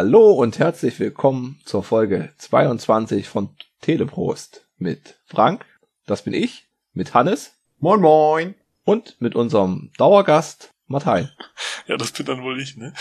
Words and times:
Hallo 0.00 0.30
und 0.30 0.60
herzlich 0.60 1.00
willkommen 1.00 1.60
zur 1.64 1.82
Folge 1.82 2.32
22 2.38 3.26
von 3.26 3.56
Teleprost 3.80 4.64
mit 4.76 5.18
Frank, 5.24 5.66
das 6.06 6.22
bin 6.22 6.34
ich, 6.34 6.68
mit 6.92 7.14
Hannes. 7.14 7.56
Moin 7.80 8.00
moin. 8.00 8.54
Und 8.84 9.20
mit 9.20 9.34
unserem 9.34 9.90
Dauergast 9.98 10.72
Martin. 10.86 11.30
Ja, 11.88 11.96
das 11.96 12.12
bin 12.12 12.26
dann 12.26 12.44
wohl 12.44 12.60
ich, 12.60 12.76
ne? 12.76 12.94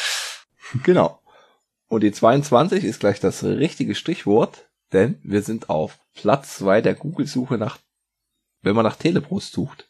Genau. 0.83 1.21
Und 1.87 2.01
die 2.01 2.11
22 2.11 2.83
ist 2.83 2.99
gleich 2.99 3.19
das 3.19 3.43
richtige 3.43 3.93
Stichwort, 3.93 4.67
denn 4.91 5.19
wir 5.21 5.43
sind 5.43 5.69
auf 5.69 5.99
Platz 6.15 6.57
2 6.57 6.81
der 6.81 6.95
Google-Suche 6.95 7.59
nach, 7.59 7.77
wenn 8.63 8.75
man 8.75 8.85
nach 8.85 8.95
Teleprost 8.95 9.53
sucht. 9.53 9.87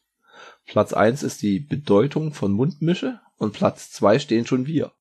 Platz 0.65 0.91
1 0.91 1.23
ist 1.23 1.41
die 1.41 1.61
Bedeutung 1.61 2.33
von 2.33 2.51
Mundmische 2.51 3.21
und 3.37 3.53
Platz 3.53 3.91
2 3.91 4.19
stehen 4.19 4.45
schon 4.45 4.67
wir. 4.67 4.91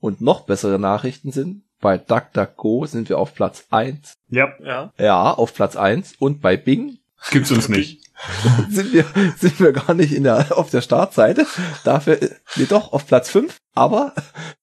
Und 0.00 0.20
noch 0.20 0.42
bessere 0.42 0.78
Nachrichten 0.78 1.30
sind, 1.30 1.62
bei 1.80 1.98
DuckDuckGo 1.98 2.86
sind 2.86 3.08
wir 3.08 3.18
auf 3.18 3.34
Platz 3.34 3.66
1. 3.70 4.14
Ja. 4.28 4.48
Ja. 4.62 4.92
Ja, 4.98 5.32
auf 5.32 5.54
Platz 5.54 5.76
1. 5.76 6.14
Und 6.18 6.40
bei 6.40 6.56
Bing 6.56 6.98
Gibt's 7.30 7.50
uns 7.50 7.68
nicht. 7.68 8.02
sind 8.70 8.92
wir, 8.92 9.04
sind 9.38 9.60
wir 9.60 9.72
gar 9.72 9.94
nicht 9.94 10.12
in 10.12 10.24
der, 10.24 10.56
auf 10.56 10.70
der 10.70 10.80
Startseite. 10.80 11.46
Dafür, 11.84 12.18
nee, 12.56 12.66
doch, 12.66 12.92
auf 12.92 13.06
Platz 13.06 13.30
5. 13.30 13.56
Aber 13.74 14.14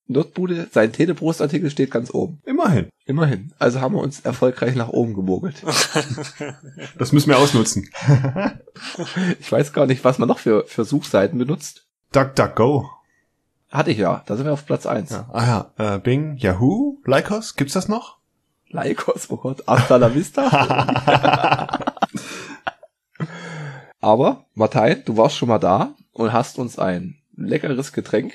Notbude, 0.08 0.68
sein 0.72 0.92
Teleprost-Artikel 0.92 1.70
steht 1.70 1.92
ganz 1.92 2.12
oben. 2.12 2.42
Immerhin. 2.46 2.90
Immerhin. 3.06 3.54
Also 3.60 3.80
haben 3.80 3.96
wir 3.96 4.02
uns 4.02 4.22
erfolgreich 4.22 4.76
nach 4.76 4.90
oben 4.90 5.14
gemogelt. 5.14 5.64
Das 6.98 7.12
müssen 7.12 7.30
wir 7.30 7.38
ausnutzen. 7.38 7.90
Ich 9.40 9.52
weiß 9.52 9.74
gar 9.74 9.86
nicht, 9.86 10.04
was 10.04 10.18
man 10.18 10.28
noch 10.28 10.40
für, 10.40 10.66
für 10.66 10.84
Suchseiten 10.84 11.38
benutzt. 11.38 11.88
DuckDuckGo. 12.12 12.90
Hatte 13.70 13.92
ich 13.92 13.98
ja. 13.98 14.24
Da 14.26 14.36
sind 14.36 14.46
wir 14.46 14.54
auf 14.54 14.66
Platz 14.66 14.86
1. 14.86 15.12
Ja. 15.12 15.30
Ah 15.34 15.72
ja, 15.78 15.96
äh, 15.96 16.00
Bing, 16.00 16.38
Yahoo, 16.38 17.00
Lycos, 17.06 17.56
gibt's 17.56 17.74
das 17.74 17.88
noch? 17.88 18.18
Lycos, 18.70 19.30
oh 19.30 19.38
Gott, 19.38 19.64
hasta 19.68 19.98
la 19.98 20.14
vista. 20.14 20.48
Aber, 24.00 24.46
Martin, 24.54 25.04
du 25.06 25.18
warst 25.18 25.38
schon 25.38 25.50
mal 25.50 25.60
da 25.60 25.96
und 26.12 26.32
hast 26.32 26.60
uns 26.60 26.78
ein 26.78 27.18
leckeres 27.36 27.94
Getränk 27.94 28.34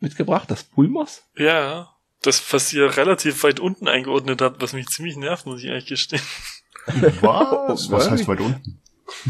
mitgebracht, 0.00 0.50
das 0.50 0.64
Pulmos. 0.64 1.22
Ja. 1.36 1.90
Das, 2.22 2.52
was 2.52 2.72
ihr 2.72 2.96
relativ 2.96 3.42
weit 3.44 3.60
unten 3.60 3.86
eingeordnet 3.86 4.40
habt, 4.40 4.62
was 4.62 4.72
mich 4.72 4.86
ziemlich 4.86 5.16
nervt, 5.16 5.46
muss 5.46 5.62
ich 5.62 5.70
eigentlich 5.70 5.86
gestehen. 5.86 6.22
Was? 7.20 7.88
Oh, 7.90 7.92
Was 7.92 8.10
heißt 8.10 8.28
weit 8.28 8.40
unten? 8.40 8.80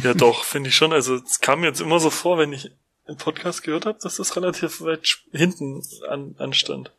Ja, 0.03 0.15
doch, 0.15 0.45
finde 0.45 0.69
ich 0.71 0.77
schon. 0.77 0.93
Also, 0.93 1.17
es 1.17 1.41
kam 1.41 1.61
mir 1.61 1.67
jetzt 1.67 1.81
immer 1.81 1.99
so 2.01 2.11
vor, 2.11 2.39
wenn 2.39 2.53
ich 2.53 2.71
einen 3.07 3.17
Podcast 3.19 3.63
gehört 3.63 3.87
habe, 3.87 3.99
dass 4.03 4.17
das 4.17 4.37
relativ 4.37 4.81
weit 4.81 5.07
hinten 5.33 5.83
an, 6.09 6.35
anstand. 6.39 6.93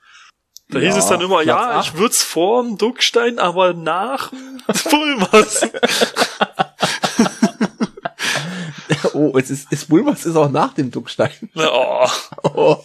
Da 0.70 0.80
Ja, 0.80 0.88
hieß 0.88 0.98
es 1.04 1.08
dann 1.08 1.22
immer, 1.22 1.44
Platz 1.44 1.48
ja, 1.48 1.80
acht. 1.80 1.88
ich 1.94 1.98
würd's 2.00 2.24
vorm 2.24 2.78
Duckstein, 2.78 3.40
aber 3.40 3.74
nach 3.74 4.32
Pulvers. 4.68 5.62
Oh, 9.14 9.38
es 9.38 9.50
ist, 9.50 9.68
es 9.72 9.86
Pulmos 9.86 10.26
ist 10.26 10.36
auch 10.36 10.50
nach 10.50 10.74
dem 10.74 10.92
Duckstein. 10.92 11.32
oh. 11.56 12.08
Oh. 12.44 12.84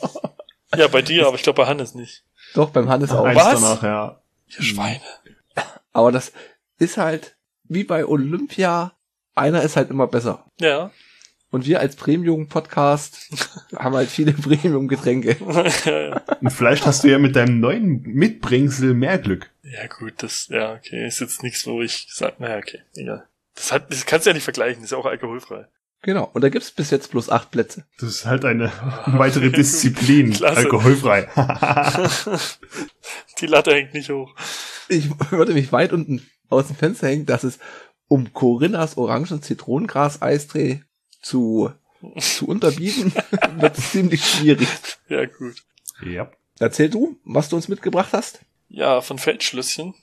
Ja, 0.76 0.86
bei 0.88 1.02
dir, 1.02 1.26
aber 1.26 1.34
ich 1.36 1.42
glaube 1.42 1.62
bei 1.62 1.66
Hannes 1.66 1.94
nicht. 1.94 2.22
Doch, 2.54 2.70
beim 2.70 2.88
Hannes 2.88 3.10
auch. 3.10 3.24
Was? 3.24 3.60
danach, 3.60 3.82
ja. 3.82 4.20
Ihr 4.46 4.62
Schweine. 4.62 5.00
Aber 5.92 6.12
das 6.12 6.32
ist 6.78 6.97
halt 6.97 7.36
wie 7.64 7.82
bei 7.84 8.06
Olympia, 8.06 8.92
einer 9.34 9.62
ist 9.62 9.76
halt 9.76 9.91
immer 9.91 10.06
besser. 10.06 10.47
Ja. 10.60 10.91
Und 11.50 11.66
wir 11.66 11.81
als 11.81 11.97
Premium-Podcast 11.97 13.28
haben 13.77 13.97
halt 13.97 14.09
viele 14.09 14.33
Premium-Getränke. 14.33 15.37
Und 16.41 16.50
vielleicht 16.50 16.87
hast 16.87 17.03
du 17.03 17.09
ja 17.09 17.19
mit 17.19 17.34
deinem 17.34 17.59
neuen 17.59 18.03
Mitbringsel 18.03 18.94
mehr 18.94 19.19
Glück. 19.19 19.50
Ja, 19.62 19.87
gut, 19.89 20.15
das, 20.19 20.47
ja, 20.49 20.75
okay, 20.75 21.06
ist 21.06 21.21
jetzt 21.21 21.43
nichts, 21.43 21.66
wo 21.66 21.83
ich 21.83 22.06
sag, 22.09 22.39
naja, 22.39 22.59
okay, 22.59 22.81
egal. 22.94 23.27
Das 23.56 23.72
hat, 23.72 23.93
das 23.93 24.06
kannst 24.06 24.27
du 24.27 24.31
ja 24.31 24.34
nicht 24.34 24.44
vergleichen, 24.44 24.84
ist 24.84 24.93
ja 24.93 24.99
auch 24.99 25.06
alkoholfrei. 25.06 25.66
Genau. 26.03 26.31
Und 26.33 26.43
da 26.43 26.49
gibt's 26.49 26.71
bis 26.71 26.91
jetzt 26.91 27.10
bloß 27.10 27.28
acht 27.28 27.50
Plätze. 27.50 27.84
Das 27.99 28.09
ist 28.09 28.27
halt 28.27 28.44
eine 28.44 28.72
weitere 29.06 29.50
Disziplin. 29.50 30.43
Alkoholfrei. 30.43 31.28
Die 33.41 33.47
Latte 33.47 33.75
hängt 33.75 33.93
nicht 33.93 34.09
hoch. 34.09 34.34
Ich 34.89 35.10
würde 35.31 35.53
mich 35.53 35.72
weit 35.72 35.93
unten 35.93 36.27
aus 36.49 36.69
dem 36.69 36.77
Fenster 36.77 37.09
hängen, 37.09 37.27
dass 37.27 37.44
es 37.44 37.59
um 38.09 38.33
Corinnas 38.33 38.97
Orangen 38.97 39.43
Zitronengras 39.43 40.22
Eistee 40.22 40.83
zu, 41.20 41.72
zu 42.19 42.47
unterbieten, 42.47 43.12
wird 43.56 43.76
ziemlich 43.76 44.25
schwierig. 44.25 44.69
Ja, 45.08 45.25
gut. 45.26 45.62
ja. 46.04 46.31
Erzähl 46.58 46.91
du, 46.91 47.19
was 47.25 47.48
du 47.48 47.56
uns 47.56 47.69
mitgebracht 47.69 48.10
hast. 48.12 48.41
Ja, 48.69 49.00
von 49.00 49.19
Feldschlösschen. 49.19 49.94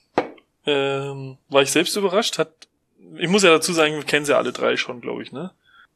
Ähm, 0.66 1.38
war 1.48 1.62
ich 1.62 1.70
selbst 1.70 1.96
überrascht, 1.96 2.38
hat, 2.38 2.52
ich 3.16 3.28
muss 3.28 3.42
ja 3.42 3.50
dazu 3.50 3.72
sagen, 3.72 3.94
wir 3.94 4.02
kennen 4.02 4.26
sie 4.26 4.36
alle 4.36 4.52
drei 4.52 4.76
schon, 4.76 5.00
glaube 5.00 5.22
ich, 5.22 5.32
ne? 5.32 5.52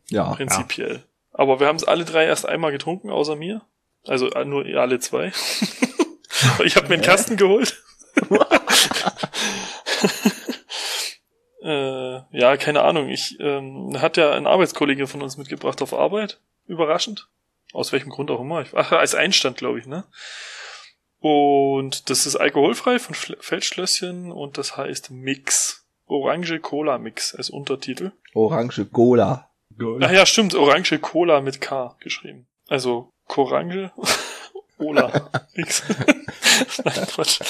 Ja. 0.08 0.32
Prinzipiell. 0.34 1.02
Aber 1.32 1.60
wir 1.60 1.66
haben 1.66 1.76
es 1.76 1.84
alle 1.84 2.04
drei 2.04 2.26
erst 2.26 2.46
einmal 2.46 2.72
getrunken, 2.72 3.10
außer 3.10 3.36
mir. 3.36 3.62
Also 4.06 4.30
äh, 4.30 4.44
nur 4.44 4.64
ihr 4.66 4.80
alle 4.80 5.00
zwei. 5.00 5.32
ich 6.64 6.76
habe 6.76 6.88
mir 6.88 6.94
einen 6.94 7.02
Kasten 7.02 7.36
geholt. 7.36 7.82
Äh, 11.62 12.20
ja, 12.38 12.56
keine 12.56 12.82
Ahnung. 12.82 13.08
Ich 13.08 13.36
ähm, 13.40 14.00
hat 14.00 14.16
ja 14.16 14.32
ein 14.32 14.46
Arbeitskollege 14.46 15.06
von 15.06 15.22
uns 15.22 15.36
mitgebracht 15.36 15.80
auf 15.82 15.94
Arbeit. 15.94 16.40
Überraschend. 16.66 17.28
Aus 17.72 17.92
welchem 17.92 18.10
Grund 18.10 18.30
auch 18.30 18.40
immer. 18.40 18.62
Ich, 18.62 18.74
ach, 18.76 18.92
als 18.92 19.14
Einstand, 19.14 19.56
glaube 19.56 19.78
ich, 19.78 19.86
ne? 19.86 20.04
Und 21.20 22.10
das 22.10 22.26
ist 22.26 22.36
alkoholfrei 22.36 22.98
von 22.98 23.14
Schl- 23.14 23.40
Feldschlösschen 23.40 24.32
und 24.32 24.58
das 24.58 24.76
heißt 24.76 25.10
Mix. 25.10 25.86
Orange 26.06 26.58
Cola 26.60 26.98
Mix 26.98 27.34
als 27.34 27.48
Untertitel. 27.48 28.12
Orange 28.34 28.84
Cola. 28.90 29.48
Ach 30.00 30.10
ja, 30.10 30.26
stimmt, 30.26 30.54
Orange 30.54 30.98
Cola 30.98 31.40
mit 31.40 31.60
K 31.60 31.96
geschrieben. 32.00 32.46
Also 32.68 33.08
Korange 33.26 33.92
Cola 34.82 35.30
Mix. 35.54 35.82
Nein, 36.84 37.06
Quatsch. 37.06 37.40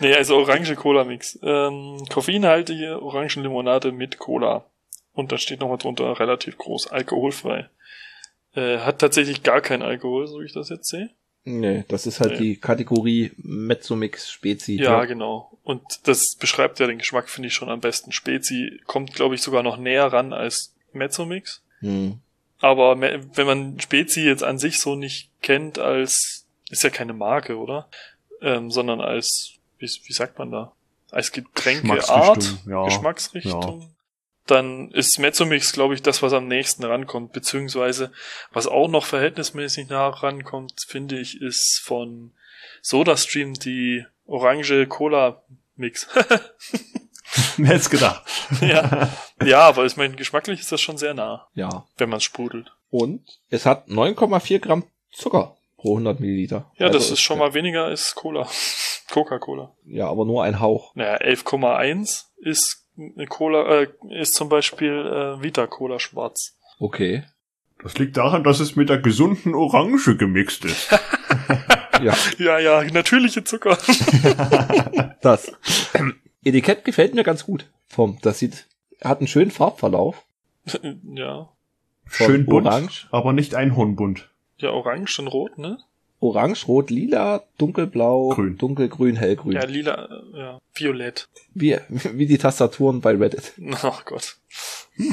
Nee, 0.00 0.14
also 0.14 0.36
Orange 0.38 0.74
Cola 0.74 1.04
Mix. 1.04 1.38
Ähm, 1.42 2.02
koffeinhaltige 2.08 3.02
Orangenlimonade 3.02 3.92
mit 3.92 4.18
Cola. 4.18 4.64
Und 5.12 5.32
da 5.32 5.38
steht 5.38 5.60
nochmal 5.60 5.78
drunter 5.78 6.18
relativ 6.18 6.56
groß, 6.56 6.88
alkoholfrei. 6.88 7.68
Äh, 8.54 8.78
hat 8.78 9.00
tatsächlich 9.00 9.42
gar 9.42 9.60
keinen 9.60 9.82
Alkohol, 9.82 10.26
so 10.28 10.40
wie 10.40 10.46
ich 10.46 10.52
das 10.54 10.70
jetzt 10.70 10.88
sehe. 10.88 11.10
Nee, 11.44 11.84
das 11.88 12.06
ist 12.06 12.20
halt 12.20 12.32
Nee. 12.32 12.38
die 12.38 12.56
Kategorie 12.56 13.32
Mezzomix 13.36 14.30
Spezi. 14.30 14.76
Ja, 14.76 15.04
genau. 15.04 15.58
Und 15.64 15.82
das 16.04 16.36
beschreibt 16.38 16.78
ja 16.80 16.86
den 16.86 16.98
Geschmack, 16.98 17.28
finde 17.28 17.48
ich 17.48 17.54
schon 17.54 17.68
am 17.68 17.80
besten. 17.80 18.12
Spezi 18.12 18.80
kommt, 18.86 19.14
glaube 19.14 19.34
ich, 19.34 19.42
sogar 19.42 19.62
noch 19.62 19.76
näher 19.76 20.06
ran 20.06 20.32
als 20.32 20.74
Mezzomix. 20.92 21.62
Hm. 21.80 22.20
Aber 22.60 23.00
wenn 23.00 23.46
man 23.46 23.78
Spezi 23.80 24.22
jetzt 24.22 24.42
an 24.42 24.58
sich 24.58 24.80
so 24.80 24.94
nicht 24.96 25.30
kennt 25.42 25.78
als, 25.78 26.37
ist 26.70 26.82
ja 26.82 26.90
keine 26.90 27.12
Marke, 27.12 27.56
oder? 27.56 27.88
Ähm, 28.40 28.70
sondern 28.70 29.00
als, 29.00 29.54
wie, 29.78 29.86
wie 29.86 30.12
sagt 30.12 30.38
man 30.38 30.50
da? 30.50 30.72
Als 31.10 31.32
Getränkeart, 31.32 32.00
Geschmacksrichtung, 32.36 32.72
ja. 32.72 32.84
Geschmacksrichtung. 32.84 33.94
Dann 34.46 34.90
ist 34.92 35.18
Mezzomix, 35.18 35.72
glaube 35.72 35.94
ich, 35.94 36.02
das, 36.02 36.22
was 36.22 36.32
am 36.32 36.48
nächsten 36.48 36.84
rankommt. 36.84 37.32
Beziehungsweise, 37.32 38.12
was 38.52 38.66
auch 38.66 38.88
noch 38.88 39.04
verhältnismäßig 39.04 39.88
nah 39.88 40.08
rankommt, 40.08 40.72
finde 40.86 41.18
ich, 41.18 41.40
ist 41.40 41.82
von 41.84 42.32
SodaStream 42.82 43.54
die 43.54 44.06
Orange 44.26 44.86
Cola 44.86 45.42
Mix. 45.76 46.08
Wer 47.58 47.66
hätte 47.74 47.90
gedacht? 47.90 48.22
ja. 48.62 49.10
ja, 49.44 49.60
aber 49.60 49.84
ich 49.84 49.96
meine, 49.96 50.16
geschmacklich 50.16 50.60
ist 50.60 50.72
das 50.72 50.80
schon 50.80 50.96
sehr 50.96 51.12
nah, 51.12 51.46
Ja. 51.54 51.86
wenn 51.98 52.08
man 52.08 52.20
sprudelt. 52.20 52.72
Und 52.90 53.22
es 53.50 53.66
hat 53.66 53.88
9,4 53.88 54.60
Gramm 54.60 54.84
Zucker 55.12 55.57
pro 55.78 55.92
100 55.94 56.20
Milliliter. 56.20 56.70
Ja, 56.76 56.86
Also 56.88 56.98
das 56.98 57.10
ist 57.10 57.20
schon 57.20 57.38
mal 57.38 57.54
weniger 57.54 57.84
als 57.86 58.14
Cola. 58.14 58.46
Coca-Cola. 59.10 59.74
Ja, 59.86 60.08
aber 60.08 60.26
nur 60.26 60.44
ein 60.44 60.60
Hauch. 60.60 60.94
Naja, 60.94 61.16
11,1 61.16 62.24
ist 62.36 62.84
eine 62.98 63.26
Cola, 63.26 63.80
äh, 63.82 63.88
ist 64.10 64.34
zum 64.34 64.50
Beispiel 64.50 64.92
äh, 64.92 65.42
Vita 65.42 65.66
Cola 65.66 65.98
schwarz. 65.98 66.58
Okay. 66.78 67.24
Das 67.82 67.96
liegt 67.96 68.16
daran, 68.16 68.42
dass 68.44 68.60
es 68.60 68.76
mit 68.76 68.88
der 68.90 68.98
gesunden 68.98 69.54
Orange 69.54 70.16
gemixt 70.16 70.64
ist. 70.66 70.90
Ja, 72.00 72.14
Ja, 72.38 72.58
ja, 72.60 72.84
natürliche 72.92 73.42
Zucker. 73.42 73.76
das. 75.20 75.50
Etikett 76.44 76.84
gefällt 76.84 77.14
mir 77.14 77.24
ganz 77.24 77.44
gut. 77.44 77.68
Vom, 77.88 78.18
das 78.22 78.38
sieht, 78.38 78.68
hat 79.02 79.18
einen 79.18 79.26
schönen 79.26 79.50
Farbverlauf. 79.50 80.24
ja. 81.14 81.48
Von 82.06 82.26
Schön 82.26 82.46
bunt, 82.46 82.66
Orange. 82.68 83.08
aber 83.10 83.32
nicht 83.32 83.56
einhornbunt. 83.56 84.30
Ja, 84.58 84.70
orange 84.70 85.18
und 85.20 85.28
rot, 85.28 85.58
ne? 85.58 85.78
Orange, 86.20 86.66
Rot, 86.66 86.90
Lila, 86.90 87.44
Dunkelblau, 87.58 88.30
Grün. 88.30 88.58
Dunkelgrün, 88.58 89.14
Hellgrün. 89.14 89.52
Ja, 89.52 89.64
lila, 89.64 90.08
äh, 90.34 90.38
ja, 90.38 90.58
violett. 90.74 91.28
Wie, 91.54 91.78
wie 91.88 92.26
die 92.26 92.38
Tastaturen 92.38 93.00
bei 93.00 93.14
Reddit. 93.14 93.52
Ach 93.82 94.04
Gott. 94.04 94.36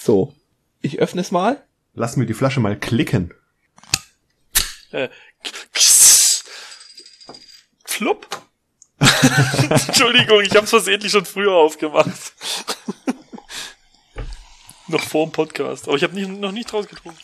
So. 0.00 0.32
Ich 0.80 1.00
öffne 1.00 1.20
es 1.20 1.30
mal. 1.30 1.62
Lass 1.94 2.16
mir 2.16 2.24
die 2.24 2.32
Flasche 2.32 2.60
mal 2.60 2.78
klicken. 2.78 3.34
Äh, 4.90 5.08
Flupp. 7.84 8.26
Entschuldigung, 9.70 10.40
ich 10.40 10.56
hab's 10.56 10.70
versehentlich 10.70 11.12
schon 11.12 11.24
früher 11.26 11.52
aufgemacht. 11.52 12.32
Noch 14.88 15.02
vor 15.02 15.26
dem 15.26 15.32
Podcast. 15.32 15.86
Aber 15.88 15.96
ich 15.96 16.02
habe 16.02 16.20
noch 16.26 16.52
nicht 16.52 16.70
draus 16.72 16.86
getrunken. 16.86 17.18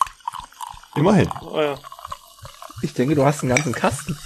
Immerhin. 0.96 1.30
Oh 1.42 1.60
ja. 1.60 1.78
Ich 2.82 2.92
denke, 2.94 3.14
du 3.14 3.24
hast 3.24 3.42
einen 3.42 3.54
ganzen 3.54 3.72
Kasten. 3.72 4.18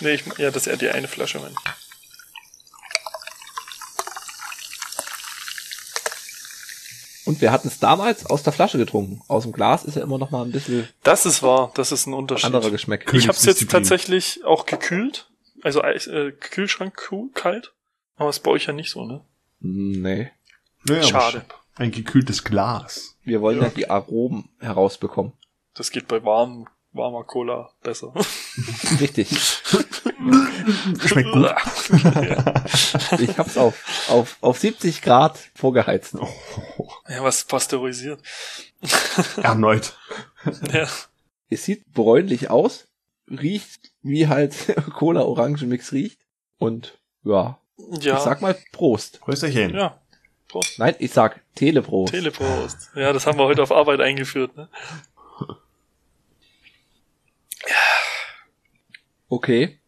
Nee, 0.00 0.14
ich, 0.14 0.24
ja, 0.38 0.50
das 0.50 0.66
ist 0.66 0.66
eher 0.66 0.76
die 0.76 0.90
eine 0.90 1.08
Flasche, 1.08 1.38
mein. 1.38 1.54
Und 7.24 7.40
wir 7.40 7.52
hatten 7.52 7.68
es 7.68 7.78
damals 7.78 8.26
aus 8.26 8.42
der 8.42 8.52
Flasche 8.52 8.78
getrunken. 8.78 9.22
Aus 9.28 9.44
dem 9.44 9.52
Glas 9.52 9.84
ist 9.84 9.94
ja 9.96 10.02
immer 10.02 10.18
noch 10.18 10.30
mal 10.32 10.44
ein 10.44 10.50
bisschen 10.50 10.88
Das 11.04 11.24
ist 11.24 11.42
wahr, 11.42 11.70
das 11.74 11.92
ist 11.92 12.06
ein 12.06 12.14
Unterschied. 12.14 12.46
anderer 12.46 12.70
Geschmack. 12.70 13.12
Ich 13.14 13.28
habe 13.28 13.38
es 13.38 13.44
jetzt 13.44 13.70
tatsächlich 13.70 14.44
auch 14.44 14.66
gekühlt. 14.66 15.28
Also 15.62 15.82
äh, 15.82 16.32
Kühlschrank 16.32 17.08
cool, 17.12 17.30
kalt. 17.32 17.72
Aber 18.16 18.30
ist 18.30 18.40
bei 18.40 18.50
euch 18.50 18.66
ja 18.66 18.72
nicht 18.72 18.90
so, 18.90 19.04
ne? 19.06 19.20
Nee. 19.60 20.32
Naja, 20.84 21.02
Schade. 21.04 21.44
Ein 21.76 21.90
gekühltes 21.90 22.44
Glas. 22.44 23.16
Wir 23.24 23.40
wollen 23.40 23.62
ja, 23.62 23.68
die 23.68 23.88
Aromen 23.88 24.48
herausbekommen. 24.60 25.32
Das 25.74 25.90
geht 25.90 26.06
bei 26.08 26.22
warm, 26.24 26.68
warmer 26.92 27.24
Cola 27.24 27.70
besser. 27.82 28.12
Richtig. 29.00 29.30
Schmeckt 31.06 31.32
gut. 31.32 31.44
ja, 31.44 32.64
Ich 33.18 33.38
hab's 33.38 33.56
auf, 33.56 34.08
auf, 34.08 34.36
auf 34.40 34.58
70 34.58 35.02
Grad 35.02 35.38
vorgeheizt. 35.54 36.14
was 36.14 37.44
pasteurisiert. 37.44 38.20
Erneut. 39.42 39.96
Ja. 40.72 40.86
Es 41.48 41.64
sieht 41.64 41.92
bräunlich 41.92 42.50
aus, 42.50 42.88
riecht 43.30 43.92
wie 44.02 44.28
halt 44.28 44.54
Cola-Orange-Mix 44.94 45.92
riecht. 45.92 46.20
Und 46.58 46.98
ja, 47.24 47.58
Ja. 48.00 48.16
ich 48.16 48.22
sag 48.22 48.42
mal 48.42 48.56
Prost. 48.72 49.20
Prösterchen. 49.20 49.74
ja. 49.74 49.98
Prost. 50.52 50.78
Nein, 50.78 50.94
ich 50.98 51.10
sag 51.12 51.40
Teleprost. 51.54 52.12
Teleprost. 52.12 52.90
Ja, 52.94 53.12
das 53.14 53.26
haben 53.26 53.38
wir 53.38 53.46
heute 53.46 53.62
auf 53.62 53.72
Arbeit 53.72 54.00
eingeführt, 54.00 54.54
ne? 54.54 54.68
Okay. 59.28 59.78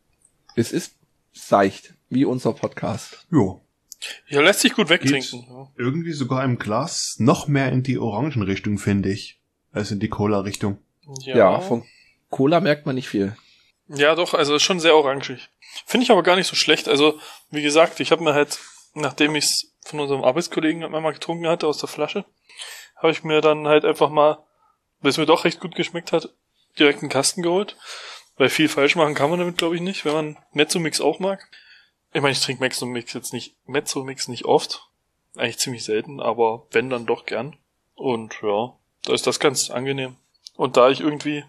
Es 0.57 0.73
ist 0.73 0.97
seicht, 1.35 1.93
wie 2.09 2.25
unser 2.25 2.55
Podcast. 2.55 3.27
Jo. 3.31 3.61
Ja, 4.29 4.41
lässt 4.41 4.61
sich 4.61 4.73
gut 4.73 4.89
Geht 4.89 5.03
wegtrinken. 5.03 5.47
Ja. 5.49 5.71
irgendwie 5.77 6.13
sogar 6.13 6.45
im 6.45 6.59
Glas 6.59 7.17
noch 7.19 7.47
mehr 7.47 7.71
in 7.71 7.83
die 7.83 7.99
Orangenrichtung, 7.99 8.79
finde 8.79 9.11
ich. 9.11 9.39
Als 9.71 9.91
in 9.91 10.01
die 10.01 10.09
Cola-Richtung. 10.09 10.79
Ja. 11.25 11.61
von 11.61 11.85
Cola 12.31 12.61
merkt 12.61 12.87
man 12.87 12.95
nicht 12.95 13.09
viel. 13.09 13.37
Ja, 13.89 14.15
doch, 14.15 14.33
also 14.33 14.55
ist 14.55 14.63
schon 14.63 14.81
sehr 14.81 14.97
orangig. 14.97 15.51
Finde 15.85 16.05
ich 16.05 16.11
aber 16.11 16.23
gar 16.23 16.37
nicht 16.37 16.47
so 16.47 16.57
schlecht. 16.57 16.89
Also, 16.89 17.19
wie 17.51 17.63
gesagt, 17.63 18.01
ich 18.01 18.13
habe 18.13 18.25
mir 18.25 18.33
halt, 18.33 18.59
nachdem 18.95 19.35
ich's 19.35 19.74
von 19.85 20.01
unserem 20.01 20.25
Arbeitskollegen 20.25 20.85
einmal 20.85 21.13
getrunken 21.13 21.47
hatte 21.47 21.67
aus 21.67 21.79
der 21.79 21.89
Flasche, 21.89 22.25
habe 22.97 23.13
ich 23.13 23.23
mir 23.23 23.41
dann 23.41 23.69
halt 23.69 23.85
einfach 23.85 24.11
mal, 24.11 24.39
weil 25.01 25.11
es 25.11 25.19
mir 25.19 25.27
doch 25.27 25.45
recht 25.45 25.61
gut 25.61 25.75
geschmeckt 25.75 26.13
hat, 26.13 26.31
direkt 26.79 27.03
einen 27.03 27.11
Kasten 27.11 27.43
geholt. 27.43 27.77
Weil 28.37 28.49
viel 28.49 28.69
falsch 28.69 28.97
machen 28.97 29.15
kann 29.15 29.31
man 29.31 29.39
damit, 29.39 29.59
glaube 29.59 29.77
ich, 29.77 29.81
nicht, 29.81 30.05
wenn 30.05 30.13
man 30.13 30.39
Mezzo-Mix 30.53 31.01
auch 31.01 31.21
mag. 31.21 31.49
Ich 32.13 32.21
meine, 32.21 32.33
ich 32.33 32.41
trinke 32.41 32.63
Mezzo-Mix 32.63 33.13
jetzt 33.13 33.33
nicht, 33.33 33.55
Mezzo-Mix 33.67 34.29
nicht 34.29 34.45
oft. 34.45 34.89
Eigentlich 35.37 35.59
ziemlich 35.59 35.85
selten, 35.85 36.21
aber 36.21 36.67
wenn, 36.71 36.91
dann 36.91 37.07
doch 37.07 37.27
gern. 37.27 37.57
Und 37.95 38.41
ja, 38.43 38.75
da 39.05 39.13
ist 39.13 39.27
das 39.27 39.39
ganz 39.39 39.71
angenehm. 39.71 40.17
Und 40.57 40.77
da 40.77 40.91
ich 40.91 41.01
irgendwie 41.01 41.45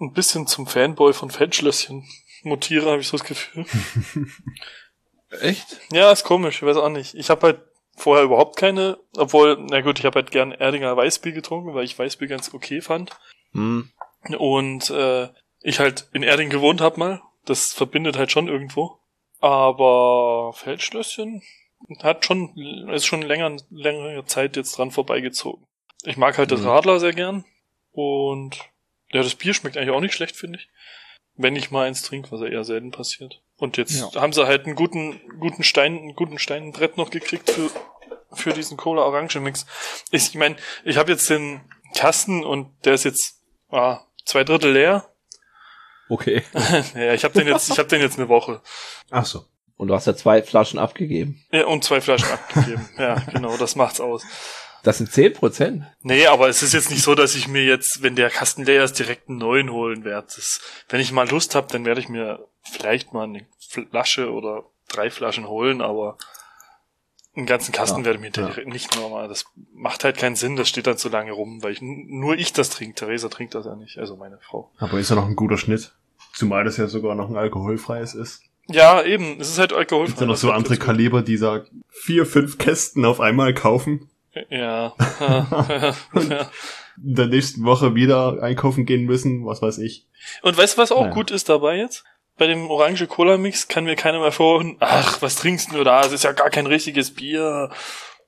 ein 0.00 0.12
bisschen 0.12 0.46
zum 0.46 0.66
Fanboy 0.66 1.12
von 1.12 1.30
Fettschlösschen 1.30 2.08
mutiere, 2.42 2.90
habe 2.90 3.00
ich 3.00 3.08
so 3.08 3.16
das 3.16 3.26
Gefühl. 3.26 3.66
Echt? 5.40 5.80
Ja, 5.92 6.10
ist 6.10 6.24
komisch, 6.24 6.56
ich 6.56 6.66
weiß 6.66 6.76
auch 6.76 6.88
nicht. 6.88 7.14
Ich 7.14 7.30
habe 7.30 7.46
halt 7.46 7.60
vorher 7.96 8.24
überhaupt 8.24 8.56
keine, 8.56 8.98
obwohl, 9.16 9.58
na 9.58 9.80
gut, 9.80 9.98
ich 9.98 10.04
habe 10.04 10.20
halt 10.20 10.30
gern 10.30 10.52
Erdinger 10.52 10.96
Weißbier 10.96 11.32
getrunken, 11.32 11.74
weil 11.74 11.84
ich 11.84 11.98
Weißbier 11.98 12.28
ganz 12.28 12.52
okay 12.54 12.80
fand. 12.80 13.10
Hm. 13.52 13.90
Und 14.38 14.90
äh, 14.90 15.28
ich 15.60 15.80
halt 15.80 16.08
in 16.12 16.22
Erding 16.22 16.50
gewohnt 16.50 16.80
hab 16.80 16.96
mal. 16.96 17.20
Das 17.44 17.72
verbindet 17.72 18.16
halt 18.16 18.30
schon 18.30 18.48
irgendwo. 18.48 18.98
Aber 19.40 20.52
Feldschlösschen 20.54 21.42
hat 22.02 22.24
schon, 22.24 22.88
ist 22.90 23.06
schon 23.06 23.22
länger, 23.22 23.56
längere 23.70 24.24
Zeit 24.24 24.56
jetzt 24.56 24.76
dran 24.76 24.90
vorbeigezogen. 24.90 25.64
Ich 26.04 26.16
mag 26.16 26.38
halt 26.38 26.50
das 26.50 26.60
Mhm. 26.60 26.68
Radler 26.68 27.00
sehr 27.00 27.12
gern. 27.12 27.44
Und 27.92 28.58
ja, 29.10 29.22
das 29.22 29.34
Bier 29.34 29.54
schmeckt 29.54 29.76
eigentlich 29.76 29.90
auch 29.90 30.00
nicht 30.00 30.14
schlecht, 30.14 30.36
finde 30.36 30.58
ich. 30.58 30.68
Wenn 31.36 31.56
ich 31.56 31.70
mal 31.70 31.86
eins 31.86 32.02
trinke, 32.02 32.30
was 32.32 32.40
ja 32.40 32.48
eher 32.48 32.64
selten 32.64 32.90
passiert. 32.90 33.40
Und 33.58 33.76
jetzt 33.76 34.00
Ja. 34.00 34.20
haben 34.20 34.32
sie 34.32 34.46
halt 34.46 34.66
einen 34.66 34.76
guten, 34.76 35.20
guten 35.40 35.62
Stein, 35.62 35.98
einen 35.98 36.14
guten 36.14 36.38
Steinbrett 36.38 36.96
noch 36.96 37.10
gekriegt 37.10 37.50
für, 37.50 37.70
für 38.32 38.52
diesen 38.52 38.76
Cola-Orange-Mix. 38.76 39.66
Ich 40.10 40.34
meine, 40.34 40.56
ich 40.84 40.96
habe 40.96 41.10
jetzt 41.10 41.28
den 41.28 41.60
Kasten 41.94 42.44
und 42.44 42.70
der 42.84 42.94
ist 42.94 43.04
jetzt 43.04 43.40
ah, 43.70 44.00
zwei 44.24 44.44
Drittel 44.44 44.72
leer. 44.72 45.08
Okay. 46.08 46.42
ja, 46.94 47.12
ich 47.14 47.24
habe 47.24 47.34
den 47.34 47.48
jetzt, 47.48 47.68
ich 47.68 47.78
habe 47.78 47.88
den 47.88 48.00
jetzt 48.00 48.18
eine 48.18 48.28
Woche. 48.28 48.62
Ach 49.10 49.26
so. 49.26 49.44
Und 49.76 49.88
du 49.88 49.94
hast 49.94 50.06
ja 50.06 50.16
zwei 50.16 50.42
Flaschen 50.42 50.78
abgegeben. 50.78 51.44
Ja, 51.52 51.66
und 51.66 51.84
zwei 51.84 52.00
Flaschen 52.00 52.30
abgegeben. 52.30 52.88
ja, 52.98 53.14
genau, 53.32 53.56
das 53.56 53.76
macht's 53.76 54.00
aus. 54.00 54.24
Das 54.84 54.98
sind 54.98 55.12
10 55.12 55.34
Prozent. 55.34 55.84
Nee, 56.02 56.26
aber 56.26 56.48
es 56.48 56.62
ist 56.62 56.72
jetzt 56.72 56.90
nicht 56.90 57.02
so, 57.02 57.14
dass 57.16 57.34
ich 57.34 57.48
mir 57.48 57.64
jetzt, 57.64 58.02
wenn 58.02 58.14
der 58.14 58.30
Kasten 58.30 58.64
leer 58.64 58.84
ist, 58.84 58.98
direkt 58.98 59.28
einen 59.28 59.38
neuen 59.38 59.70
holen 59.70 60.04
werde. 60.04 60.28
Das, 60.34 60.60
wenn 60.88 61.00
ich 61.00 61.10
mal 61.12 61.28
Lust 61.28 61.54
habe, 61.56 61.66
dann 61.70 61.84
werde 61.84 62.00
ich 62.00 62.08
mir 62.08 62.46
vielleicht 62.70 63.12
mal 63.12 63.24
eine 63.24 63.46
Flasche 63.58 64.32
oder 64.32 64.64
drei 64.88 65.10
Flaschen 65.10 65.48
holen, 65.48 65.80
aber 65.82 66.16
einen 67.36 67.46
ganzen 67.46 67.72
Kasten 67.72 68.00
Ja, 68.00 68.06
werde 68.06 68.18
ich 68.26 68.36
mir 68.36 68.62
ja. 68.62 68.64
nicht 68.68 68.96
nochmal. 68.96 69.28
Das 69.28 69.44
macht 69.72 70.02
halt 70.04 70.16
keinen 70.16 70.34
Sinn, 70.36 70.56
das 70.56 70.68
steht 70.68 70.86
dann 70.86 70.98
zu 70.98 71.08
lange 71.08 71.32
rum, 71.32 71.62
weil 71.62 71.72
ich 71.72 71.80
nur 71.82 72.36
ich 72.36 72.52
das 72.52 72.70
trinke. 72.70 72.94
Theresa 72.94 73.28
trinkt 73.28 73.54
das 73.54 73.66
ja 73.66 73.76
nicht, 73.76 73.98
also 73.98 74.16
meine 74.16 74.38
Frau. 74.38 74.70
Aber 74.78 74.98
ist 74.98 75.10
ja 75.10 75.16
noch 75.16 75.26
ein 75.26 75.36
guter 75.36 75.56
Schnitt. 75.58 75.92
Zumal 76.32 76.64
das 76.64 76.76
ja 76.76 76.88
sogar 76.88 77.14
noch 77.14 77.28
ein 77.30 77.36
alkoholfreies 77.36 78.14
ist. 78.14 78.42
Ja, 78.70 79.02
eben, 79.02 79.40
es 79.40 79.48
ist 79.50 79.58
halt 79.58 79.72
alkoholfrei. 79.72 80.20
ja 80.20 80.26
noch 80.26 80.34
das 80.34 80.40
so 80.42 80.50
andere. 80.50 80.76
Kaliber, 80.76 81.22
die 81.22 81.36
sagen, 81.36 81.82
vier, 81.88 82.26
fünf 82.26 82.58
Kästen 82.58 83.04
auf 83.04 83.20
einmal 83.20 83.54
kaufen, 83.54 84.10
ja. 84.50 84.94
in 86.12 87.14
der 87.14 87.26
nächsten 87.26 87.64
Woche 87.64 87.94
wieder 87.94 88.42
einkaufen 88.42 88.84
gehen 88.84 89.04
müssen, 89.04 89.46
was 89.46 89.62
weiß 89.62 89.78
ich. 89.78 90.06
Und 90.42 90.56
weißt 90.56 90.76
du, 90.76 90.82
was 90.82 90.92
auch 90.92 91.02
Naja. 91.02 91.14
gut 91.14 91.30
ist 91.30 91.48
dabei 91.48 91.76
jetzt? 91.78 92.04
Bei 92.38 92.46
dem 92.46 92.70
Orange 92.70 93.06
Cola 93.08 93.36
Mix 93.36 93.68
kann 93.68 93.84
mir 93.84 93.96
keiner 93.96 94.20
mehr 94.20 94.32
vorhauen, 94.32 94.76
ach, 94.80 95.20
was 95.20 95.36
trinkst 95.36 95.72
du 95.72 95.82
da? 95.84 96.02
Das 96.02 96.12
ist 96.12 96.24
ja 96.24 96.32
gar 96.32 96.50
kein 96.50 96.66
richtiges 96.66 97.12
Bier. 97.12 97.70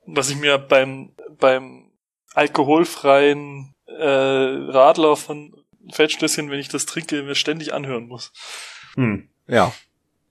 Was 0.05 0.29
ich 0.29 0.37
mir 0.37 0.57
beim, 0.57 1.13
beim 1.39 1.91
alkoholfreien 2.33 3.73
äh, 3.87 4.03
Radler 4.03 5.15
von 5.15 5.53
Fettschlösschen, 5.91 6.49
wenn 6.51 6.59
ich 6.59 6.69
das 6.69 6.85
trinke, 6.85 7.23
mir 7.23 7.35
ständig 7.35 7.73
anhören 7.73 8.07
muss. 8.07 8.31
Hm, 8.95 9.29
Ja, 9.47 9.73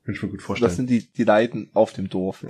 kann 0.04 0.14
ich 0.14 0.22
mir 0.22 0.28
gut 0.28 0.40
das 0.40 0.46
vorstellen. 0.46 0.70
sind 0.72 0.90
die, 0.90 1.10
die 1.12 1.24
Leiden 1.24 1.70
auf 1.74 1.92
dem 1.92 2.08
Dorf. 2.08 2.44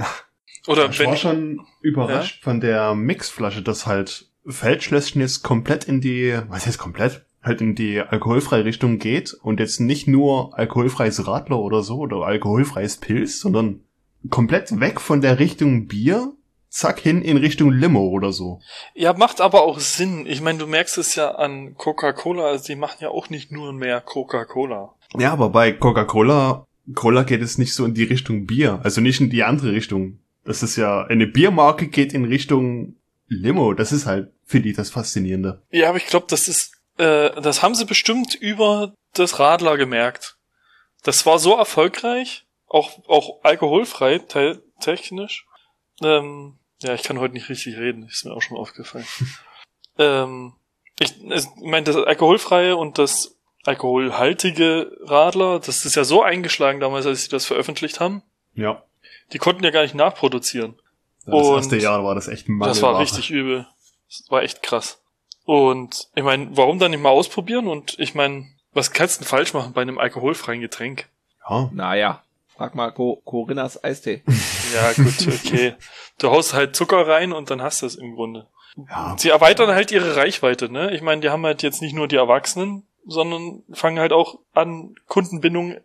Oder 0.66 0.90
ich 0.90 0.98
wenn 0.98 1.06
war 1.06 1.14
ich, 1.14 1.20
schon 1.20 1.66
überrascht 1.80 2.42
von 2.42 2.60
der 2.60 2.94
Mixflasche, 2.94 3.62
dass 3.62 3.86
halt 3.86 4.26
Feldschlösschen 4.46 5.20
jetzt 5.20 5.42
komplett 5.42 5.84
in 5.84 6.00
die, 6.00 6.38
was 6.48 6.66
heißt 6.66 6.78
komplett? 6.78 7.24
Halt 7.42 7.60
in 7.60 7.74
die 7.74 8.00
alkoholfreie 8.00 8.64
Richtung 8.64 8.98
geht 8.98 9.32
und 9.32 9.60
jetzt 9.60 9.80
nicht 9.80 10.06
nur 10.06 10.58
alkoholfreies 10.58 11.26
Radler 11.26 11.58
oder 11.58 11.82
so 11.82 11.98
oder 11.98 12.26
alkoholfreies 12.26 12.98
Pilz, 12.98 13.40
sondern 13.40 13.80
komplett 14.28 14.78
weg 14.78 15.00
von 15.00 15.22
der 15.22 15.38
Richtung 15.38 15.86
Bier, 15.86 16.34
zack 16.68 17.00
hin 17.00 17.22
in 17.22 17.36
Richtung 17.36 17.72
Limo 17.72 18.08
oder 18.08 18.32
so. 18.32 18.60
ja, 18.94 19.14
macht 19.14 19.40
aber 19.40 19.62
auch 19.62 19.80
Sinn. 19.80 20.26
Ich 20.26 20.42
meine, 20.42 20.58
du 20.58 20.66
merkst 20.66 20.98
es 20.98 21.14
ja 21.14 21.30
an 21.30 21.74
Coca-Cola, 21.76 22.44
also 22.44 22.64
die 22.66 22.76
machen 22.76 22.98
ja 23.00 23.08
auch 23.08 23.30
nicht 23.30 23.50
nur 23.50 23.72
mehr 23.72 24.00
Coca-Cola. 24.00 24.94
Ja, 25.18 25.32
aber 25.32 25.48
bei 25.50 25.72
Coca-Cola, 25.72 26.66
Cola 26.94 27.22
geht 27.22 27.42
es 27.42 27.58
nicht 27.58 27.74
so 27.74 27.84
in 27.84 27.94
die 27.94 28.04
Richtung 28.04 28.46
Bier, 28.46 28.80
also 28.82 29.00
nicht 29.00 29.20
in 29.20 29.30
die 29.30 29.42
andere 29.44 29.72
Richtung. 29.72 30.18
Das 30.44 30.62
ist 30.62 30.76
ja, 30.76 31.04
eine 31.04 31.26
Biermarke 31.26 31.88
geht 31.88 32.12
in 32.12 32.24
Richtung 32.24 32.96
Limo, 33.26 33.74
das 33.74 33.92
ist 33.92 34.06
halt, 34.06 34.32
finde 34.44 34.68
ich, 34.68 34.76
das 34.76 34.90
Faszinierende. 34.90 35.62
Ja, 35.70 35.88
aber 35.88 35.98
ich 35.98 36.06
glaube, 36.06 36.26
das 36.28 36.48
ist, 36.48 36.79
äh, 37.00 37.40
das 37.40 37.62
haben 37.62 37.74
sie 37.74 37.86
bestimmt 37.86 38.34
über 38.34 38.92
das 39.14 39.38
Radler 39.38 39.76
gemerkt. 39.76 40.36
Das 41.02 41.24
war 41.24 41.38
so 41.38 41.56
erfolgreich, 41.56 42.44
auch, 42.68 43.08
auch 43.08 43.42
alkoholfrei, 43.42 44.18
te 44.18 44.62
technisch. 44.80 45.46
Ähm, 46.02 46.58
ja, 46.82 46.94
ich 46.94 47.02
kann 47.02 47.18
heute 47.18 47.34
nicht 47.34 47.48
richtig 47.48 47.76
reden, 47.76 48.06
ist 48.06 48.24
mir 48.24 48.32
auch 48.32 48.42
schon 48.42 48.56
aufgefallen. 48.56 49.06
ähm, 49.98 50.54
ich, 50.98 51.22
ich 51.22 51.46
meine, 51.62 51.84
das 51.84 51.96
alkoholfreie 51.96 52.76
und 52.76 52.98
das 52.98 53.36
alkoholhaltige 53.64 54.96
Radler, 55.02 55.58
das 55.58 55.84
ist 55.84 55.96
ja 55.96 56.04
so 56.04 56.22
eingeschlagen 56.22 56.80
damals, 56.80 57.06
als 57.06 57.24
sie 57.24 57.30
das 57.30 57.46
veröffentlicht 57.46 58.00
haben. 58.00 58.22
Ja. 58.54 58.82
Die 59.32 59.38
konnten 59.38 59.64
ja 59.64 59.70
gar 59.70 59.82
nicht 59.82 59.94
nachproduzieren. 59.94 60.78
Das 61.24 61.34
Und 61.34 61.56
erste 61.56 61.76
Jahr 61.76 62.04
war 62.04 62.14
das 62.14 62.28
echt 62.28 62.48
ein 62.48 62.58
Das 62.60 62.82
war 62.82 62.98
richtig 62.98 63.30
übel. 63.30 63.66
Das 64.08 64.24
war 64.30 64.42
echt 64.42 64.62
krass. 64.62 65.02
Und 65.44 66.08
ich 66.14 66.22
meine, 66.22 66.48
warum 66.56 66.78
dann 66.78 66.90
nicht 66.92 67.02
mal 67.02 67.10
ausprobieren? 67.10 67.66
Und 67.66 67.98
ich 67.98 68.14
meine, 68.14 68.46
was 68.72 68.92
kannst 68.92 69.16
du 69.16 69.24
denn 69.24 69.28
falsch 69.28 69.52
machen 69.54 69.72
bei 69.72 69.82
einem 69.82 69.98
alkoholfreien 69.98 70.60
Getränk? 70.60 71.08
Ja, 71.48 71.68
Naja, 71.72 72.22
frag 72.56 72.74
mal 72.74 72.90
Co 72.92 73.16
Corinnas 73.24 73.82
Eistee. 73.82 74.22
Ja, 74.72 74.92
gut, 74.92 75.26
okay. 75.26 75.74
Du 76.20 76.30
haust 76.30 76.54
halt 76.54 76.76
Zucker 76.76 77.08
rein 77.08 77.32
und 77.32 77.50
dann 77.50 77.60
hast 77.60 77.82
du 77.82 77.86
es 77.86 77.96
im 77.96 78.14
Grunde. 78.14 78.46
ja. 78.88 79.16
Sie 79.18 79.30
erweitern 79.30 79.70
halt 79.70 79.90
ihre 79.90 80.14
Reichweite, 80.14 80.70
ne? 80.70 80.94
Ich 80.94 81.02
meine, 81.02 81.20
die 81.22 81.28
haben 81.30 81.44
halt 81.44 81.64
jetzt 81.64 81.82
nicht 81.82 81.92
nur 81.92 82.06
die 82.06 82.14
Erwachsenen, 82.14 82.84
sondern 83.04 83.64
fangen 83.72 83.98
halt 83.98 84.12
auch 84.12 84.38
an, 84.54 84.94
Kundenbindung 85.08 85.76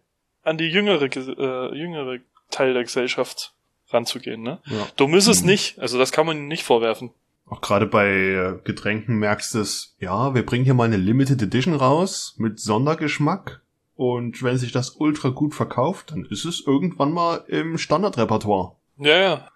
an 0.43 0.59
die 0.59 0.65
jüngere, 0.69 1.05
äh, 1.05 1.75
jüngere 1.75 2.19
Teil 2.51 2.75
der 2.75 2.83
Gesellschaft 2.83 3.53
ranzugehen, 3.89 4.43
ne? 4.43 4.59
ja. 4.65 4.85
Dumm 4.97 5.15
ist 5.15 5.25
es 5.25 5.41
Mhm. 5.41 5.47
nicht, 5.47 5.79
also 5.79 5.97
das 5.97 6.11
kann 6.11 6.27
man 6.27 6.37
ihnen 6.37 6.47
nicht 6.47 6.63
vorwerfen. 6.63 7.11
Auch 7.47 7.61
gerade 7.61 7.85
bei 7.85 8.07
äh, 8.07 8.59
Getränken 8.63 9.17
merkst 9.17 9.53
du 9.53 9.59
es, 9.59 9.95
ja, 9.99 10.33
wir 10.33 10.45
bringen 10.45 10.65
hier 10.65 10.73
mal 10.73 10.85
eine 10.85 10.97
Limited 10.97 11.41
Edition 11.41 11.75
raus 11.75 12.35
mit 12.37 12.59
Sondergeschmack. 12.59 13.61
Und 13.95 14.43
wenn 14.43 14.57
sich 14.57 14.71
das 14.71 14.95
ultra 14.97 15.29
gut 15.29 15.53
verkauft, 15.53 16.11
dann 16.11 16.25
ist 16.25 16.43
es 16.43 16.63
irgendwann 16.65 17.13
mal 17.13 17.45
im 17.47 17.77
Standardrepertoire. 17.77 18.75
Ja, 18.97 19.17
ja. 19.17 19.49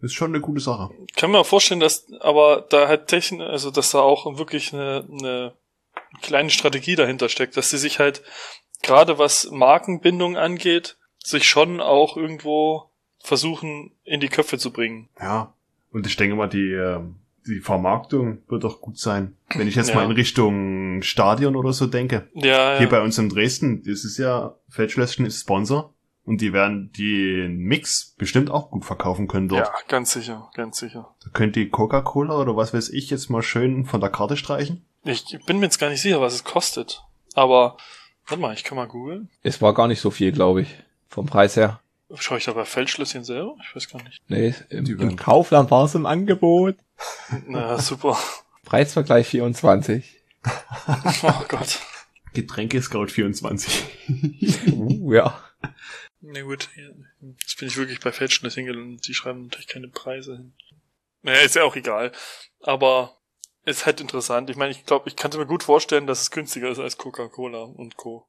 Ist 0.00 0.14
schon 0.14 0.30
eine 0.30 0.40
gute 0.40 0.60
Sache. 0.60 0.90
kann 1.16 1.30
mir 1.30 1.44
vorstellen, 1.44 1.80
dass 1.80 2.06
aber 2.20 2.66
da 2.68 2.88
halt 2.88 3.06
Technik, 3.06 3.42
also 3.42 3.70
dass 3.70 3.90
da 3.90 4.00
auch 4.00 4.38
wirklich 4.38 4.72
eine, 4.72 5.06
eine 5.10 5.52
kleine 6.22 6.50
Strategie 6.50 6.96
dahinter 6.96 7.28
steckt, 7.28 7.56
dass 7.56 7.70
sie 7.70 7.78
sich 7.78 7.98
halt 7.98 8.22
gerade 8.82 9.18
was 9.18 9.50
Markenbindung 9.50 10.36
angeht, 10.36 10.96
sich 11.18 11.44
schon 11.44 11.80
auch 11.80 12.16
irgendwo 12.16 12.90
versuchen 13.18 13.92
in 14.04 14.20
die 14.20 14.28
Köpfe 14.28 14.58
zu 14.58 14.72
bringen. 14.72 15.08
Ja. 15.20 15.52
Und 15.92 16.06
ich 16.06 16.16
denke 16.16 16.36
mal, 16.36 16.48
die, 16.48 16.72
äh, 16.72 17.00
die 17.46 17.60
Vermarktung 17.60 18.42
wird 18.48 18.64
doch 18.64 18.80
gut 18.80 18.98
sein. 18.98 19.36
Wenn 19.54 19.66
ich 19.68 19.74
jetzt 19.74 19.90
Ja. 19.90 19.96
mal 19.96 20.04
in 20.04 20.10
Richtung 20.12 21.02
Stadion 21.02 21.56
oder 21.56 21.72
so 21.72 21.86
denke. 21.86 22.28
Ja, 22.34 22.76
Hier 22.78 22.82
ja. 22.86 22.88
bei 22.88 23.00
uns 23.02 23.18
in 23.18 23.28
Dresden, 23.28 23.82
das 23.82 24.04
ist 24.04 24.18
ja, 24.18 24.54
Feldschlösschen 24.68 25.26
ist 25.26 25.40
Sponsor. 25.40 25.94
Und 26.24 26.42
die 26.42 26.52
werden 26.52 26.92
den 26.96 27.56
Mix 27.56 28.14
bestimmt 28.18 28.50
auch 28.50 28.70
gut 28.70 28.84
verkaufen 28.84 29.26
können 29.26 29.48
dort. 29.48 29.66
ja, 29.66 29.72
ganz 29.88 30.12
sicher, 30.12 30.50
ganz 30.54 30.78
sicher. 30.78 31.14
Da 31.24 31.30
könnt 31.30 31.56
die 31.56 31.70
Coca-Cola 31.70 32.38
oder 32.38 32.54
was 32.56 32.72
weiß 32.74 32.90
ich 32.90 33.10
jetzt 33.10 33.30
mal 33.30 33.42
schön 33.42 33.84
von 33.86 34.00
der 34.00 34.10
Karte 34.10 34.36
streichen. 34.36 34.84
Ich 35.02 35.24
bin 35.46 35.58
mir 35.58 35.64
jetzt 35.66 35.78
gar 35.78 35.88
nicht 35.88 36.02
sicher, 36.02 36.20
was 36.20 36.34
es 36.34 36.44
kostet. 36.44 37.02
Aber, 37.34 37.78
warte 38.28 38.40
mal, 38.40 38.52
ich 38.54 38.64
kann 38.64 38.76
mal 38.76 38.86
googeln. 38.86 39.28
Es 39.42 39.62
war 39.62 39.72
gar 39.74 39.88
nicht 39.88 40.00
so 40.00 40.10
viel, 40.10 40.30
glaube 40.30 40.60
ich. 40.62 40.76
Vom 41.08 41.26
Preis 41.26 41.56
her. 41.56 41.80
Schaue 42.16 42.38
ich 42.38 42.44
da 42.44 42.52
bei 42.52 42.64
Feldschlösschen 42.64 43.24
selber? 43.24 43.56
Ich 43.62 43.74
weiß 43.74 43.88
gar 43.88 44.02
nicht. 44.02 44.20
Nee, 44.28 44.54
im, 44.68 44.86
im 45.00 45.16
Kaufland 45.16 45.70
war 45.70 45.84
es 45.84 45.94
im 45.94 46.06
Angebot. 46.06 46.76
Na, 47.46 47.78
super. 47.78 48.18
Preisvergleich 48.64 49.26
24. 49.28 50.16
Oh 51.22 51.44
Gott. 51.48 51.80
Getränke 52.32 52.80
Scout 52.80 53.08
24. 53.08 53.84
Uh, 54.72 55.12
ja. 55.12 55.38
Na 56.20 56.42
gut, 56.42 56.68
jetzt 57.36 57.58
bin 57.58 57.68
ich 57.68 57.76
wirklich 57.76 58.00
bei 58.00 58.12
Feldschlösschen 58.12 58.64
gelandet. 58.64 59.06
Die 59.06 59.14
schreiben 59.14 59.42
natürlich 59.42 59.68
keine 59.68 59.88
Preise 59.88 60.36
hin. 60.36 60.52
Naja, 61.22 61.40
ist 61.40 61.56
ja 61.56 61.64
auch 61.64 61.76
egal. 61.76 62.12
Aber 62.60 63.18
ist 63.64 63.86
halt 63.86 64.00
interessant. 64.00 64.48
Ich 64.48 64.56
meine, 64.56 64.70
ich 64.70 64.86
glaube, 64.86 65.08
ich 65.08 65.16
kann 65.16 65.30
mir 65.34 65.46
gut 65.46 65.62
vorstellen, 65.62 66.06
dass 66.06 66.22
es 66.22 66.30
günstiger 66.30 66.70
ist 66.70 66.78
als 66.78 66.96
Coca-Cola 66.96 67.62
und 67.62 67.96
Co. 67.96 68.26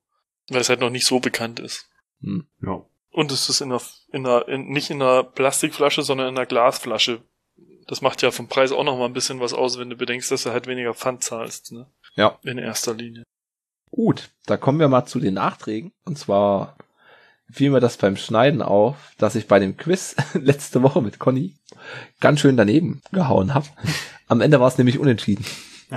Weil 0.50 0.62
es 0.62 0.70
halt 0.70 0.82
noch 0.82 0.90
nicht 0.90 1.06
so 1.06 1.20
bekannt 1.20 1.60
ist. 1.60 1.90
Hm. 2.22 2.48
ja. 2.62 2.86
Und 3.12 3.32
es 3.32 3.50
ist 3.50 3.62
in 3.62 3.72
einer, 3.72 3.82
in 4.12 4.26
einer, 4.26 4.48
in, 4.48 4.68
nicht 4.70 4.90
in 4.90 5.02
einer 5.02 5.24
Plastikflasche, 5.24 6.02
sondern 6.02 6.30
in 6.30 6.38
einer 6.38 6.46
Glasflasche. 6.46 7.22
Das 7.88 8.02
macht 8.02 8.22
ja 8.22 8.32
vom 8.32 8.48
Preis 8.48 8.72
auch 8.72 8.84
noch 8.84 8.98
mal 8.98 9.06
ein 9.06 9.14
bisschen 9.14 9.40
was 9.40 9.54
aus, 9.54 9.78
wenn 9.78 9.90
du 9.90 9.98
bedenkst, 9.98 10.32
dass 10.32 10.44
du 10.44 10.52
halt 10.52 10.68
weniger 10.68 10.94
Pfand 10.94 11.24
zahlst, 11.24 11.72
ne? 11.74 11.88
Ja. 12.16 12.40
In 12.44 12.58
erster 12.58 12.94
Linie. 12.94 13.24
Gut, 13.90 14.30
da 14.46 14.56
kommen 14.56 14.80
wir 14.80 14.88
mal 14.88 15.06
zu 15.06 15.20
den 15.20 15.34
Nachträgen. 15.34 15.92
Und 16.06 16.18
zwar 16.18 16.78
fiel 17.52 17.72
mir 17.72 17.82
das 17.82 17.98
beim 17.98 18.16
Schneiden 18.16 18.62
auf, 18.62 18.96
dass 19.18 19.36
ich 19.36 19.48
bei 19.48 19.60
dem 19.60 19.76
Quiz 19.76 20.16
letzte 20.34 20.82
Woche 20.84 21.02
mit 21.02 21.20
Conny 21.20 21.56
ganz 22.22 22.40
schön 22.40 22.56
daneben 22.56 23.02
gehauen 23.12 23.54
habe. 23.54 23.68
Am 24.28 24.40
Ende 24.40 24.60
war 24.60 24.68
es 24.68 24.78
nämlich 24.78 25.00
unentschieden. 25.00 25.46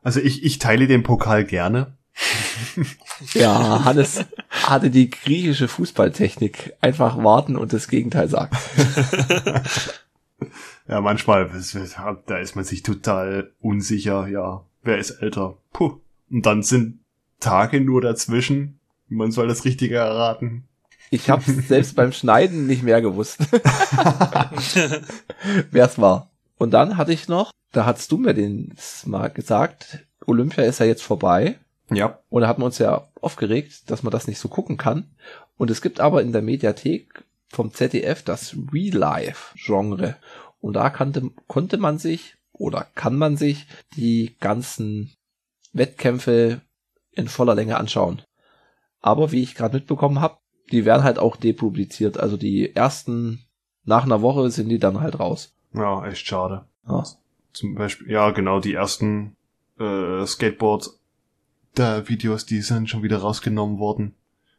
Also 0.00 0.20
ich, 0.20 0.44
ich 0.44 0.58
teile 0.58 0.86
den 0.86 1.02
Pokal 1.02 1.44
gerne. 1.44 1.97
Ja, 3.32 3.84
Hannes 3.84 4.24
hatte 4.50 4.90
die 4.90 5.10
griechische 5.10 5.68
Fußballtechnik. 5.68 6.74
Einfach 6.80 7.22
warten 7.22 7.56
und 7.56 7.72
das 7.72 7.88
Gegenteil 7.88 8.28
sagen. 8.28 8.56
Ja, 10.88 11.02
manchmal, 11.02 11.50
da 12.26 12.38
ist 12.38 12.56
man 12.56 12.64
sich 12.64 12.82
total 12.82 13.52
unsicher, 13.60 14.26
ja. 14.26 14.64
Wer 14.82 14.96
ist 14.96 15.10
älter? 15.10 15.58
Puh. 15.72 16.00
Und 16.30 16.46
dann 16.46 16.62
sind 16.62 17.00
Tage 17.40 17.82
nur 17.82 18.00
dazwischen. 18.00 18.80
Man 19.08 19.30
soll 19.30 19.48
das 19.48 19.66
Richtige 19.66 19.96
erraten. 19.96 20.64
Ich 21.10 21.28
habe 21.30 21.42
selbst 21.42 21.94
beim 21.94 22.12
Schneiden 22.12 22.66
nicht 22.66 22.82
mehr 22.82 23.00
gewusst, 23.00 23.38
wer 25.70 25.84
es 25.86 25.98
war. 25.98 26.30
Und 26.58 26.72
dann 26.72 26.96
hatte 26.96 27.12
ich 27.12 27.28
noch, 27.28 27.50
da 27.72 27.86
hattest 27.86 28.12
du 28.12 28.18
mir 28.18 28.34
den 28.34 28.74
mal 29.06 29.28
gesagt, 29.28 30.06
Olympia 30.26 30.64
ist 30.64 30.80
ja 30.80 30.86
jetzt 30.86 31.02
vorbei. 31.02 31.58
Ja. 31.90 32.18
Und 32.28 32.42
da 32.42 32.48
hatten 32.48 32.60
wir 32.60 32.66
uns 32.66 32.78
ja 32.78 33.08
aufgeregt, 33.20 33.90
dass 33.90 34.02
man 34.02 34.10
das 34.10 34.26
nicht 34.26 34.38
so 34.38 34.48
gucken 34.48 34.76
kann. 34.76 35.10
Und 35.56 35.70
es 35.70 35.82
gibt 35.82 36.00
aber 36.00 36.22
in 36.22 36.32
der 36.32 36.42
Mediathek 36.42 37.24
vom 37.48 37.72
ZDF 37.72 38.22
das 38.22 38.56
Real-Life-Genre. 38.72 40.16
Und 40.60 40.74
da 40.74 40.90
kannte, 40.90 41.30
konnte 41.46 41.78
man 41.78 41.98
sich 41.98 42.36
oder 42.52 42.86
kann 42.94 43.16
man 43.16 43.36
sich 43.36 43.66
die 43.96 44.36
ganzen 44.40 45.12
Wettkämpfe 45.72 46.60
in 47.12 47.28
voller 47.28 47.54
Länge 47.54 47.78
anschauen. 47.78 48.22
Aber 49.00 49.32
wie 49.32 49.42
ich 49.42 49.54
gerade 49.54 49.76
mitbekommen 49.76 50.20
habe, 50.20 50.38
die 50.70 50.84
werden 50.84 51.04
halt 51.04 51.18
auch 51.18 51.36
depubliziert. 51.36 52.18
Also 52.18 52.36
die 52.36 52.74
ersten, 52.74 53.44
nach 53.84 54.04
einer 54.04 54.22
Woche 54.22 54.50
sind 54.50 54.68
die 54.68 54.78
dann 54.78 55.00
halt 55.00 55.18
raus. 55.18 55.54
Ja, 55.72 56.04
echt 56.06 56.26
schade. 56.26 56.66
Ja. 56.86 57.04
Zum 57.52 57.74
Beispiel, 57.74 58.10
ja, 58.10 58.30
genau, 58.30 58.60
die 58.60 58.74
ersten 58.74 59.36
äh, 59.78 60.26
Skateboard 60.26 60.90
der 61.78 62.08
Videos, 62.08 62.46
die 62.46 62.60
sind 62.60 62.88
schon 62.88 63.02
wieder 63.02 63.18
rausgenommen 63.18 63.78
worden. 63.78 64.14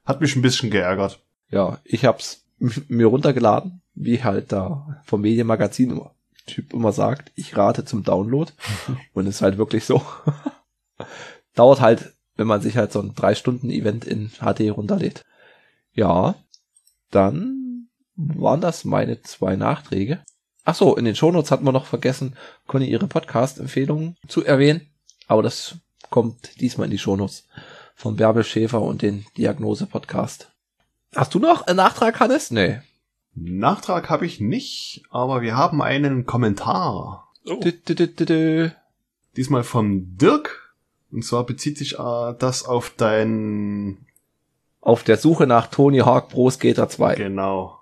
Hat 0.05 0.21
mich 0.21 0.35
ein 0.35 0.41
bisschen 0.41 0.71
geärgert. 0.71 1.21
Ja, 1.51 1.79
ich 1.83 2.05
hab's 2.05 2.45
mir 2.59 3.07
runtergeladen, 3.07 3.81
wie 3.93 4.23
halt 4.23 4.51
da 4.51 5.01
vom 5.05 5.21
Medienmagazin 5.21 5.91
immer, 5.91 6.13
Typ 6.45 6.73
immer 6.73 6.91
sagt, 6.91 7.31
ich 7.35 7.55
rate 7.55 7.85
zum 7.85 8.03
Download. 8.03 8.51
Und 9.13 9.27
ist 9.27 9.41
halt 9.41 9.57
wirklich 9.57 9.85
so. 9.85 10.01
Dauert 11.55 11.81
halt, 11.81 12.13
wenn 12.35 12.47
man 12.47 12.61
sich 12.61 12.77
halt 12.77 12.91
so 12.91 13.01
ein 13.01 13.15
drei 13.15 13.35
Stunden 13.35 13.69
Event 13.69 14.05
in 14.05 14.31
HD 14.39 14.71
runterlädt. 14.71 15.25
Ja, 15.93 16.35
dann 17.11 17.89
waren 18.15 18.61
das 18.61 18.85
meine 18.85 19.21
zwei 19.21 19.55
Nachträge. 19.55 20.19
Ach 20.65 20.75
so, 20.75 20.95
in 20.95 21.05
den 21.05 21.15
Shownotes 21.15 21.51
hatten 21.51 21.65
wir 21.65 21.71
noch 21.71 21.85
vergessen, 21.85 22.35
Conny 22.67 22.85
ihre 22.85 23.07
Podcast-Empfehlungen 23.07 24.17
zu 24.27 24.43
erwähnen. 24.43 24.87
Aber 25.27 25.41
das 25.41 25.75
kommt 26.09 26.59
diesmal 26.61 26.85
in 26.85 26.91
die 26.91 26.97
Shownotes 26.97 27.47
von 27.95 28.15
Bärbel 28.15 28.43
Schäfer 28.43 28.81
und 28.81 29.01
den 29.01 29.25
Diagnose-Podcast. 29.37 30.51
Hast 31.15 31.33
du 31.33 31.39
noch 31.39 31.67
einen 31.67 31.77
Nachtrag, 31.77 32.19
Hannes? 32.19 32.51
Nee. 32.51 32.79
Nachtrag 33.35 34.09
habe 34.09 34.25
ich 34.25 34.39
nicht, 34.39 35.03
aber 35.09 35.41
wir 35.41 35.55
haben 35.55 35.81
einen 35.81 36.25
Kommentar. 36.25 37.31
Oh. 37.45 37.59
Diesmal 39.35 39.63
von 39.63 40.17
Dirk. 40.17 40.75
Und 41.11 41.25
zwar 41.25 41.45
bezieht 41.45 41.77
sich 41.77 41.97
äh, 41.97 42.33
das 42.37 42.65
auf 42.65 42.93
dein 42.95 44.05
Auf 44.81 45.03
der 45.03 45.17
Suche 45.17 45.47
nach 45.47 45.67
Tony 45.67 45.99
Hawk 45.99 46.29
Pro 46.29 46.49
Skater 46.49 46.89
2. 46.89 47.15
Genau. 47.15 47.79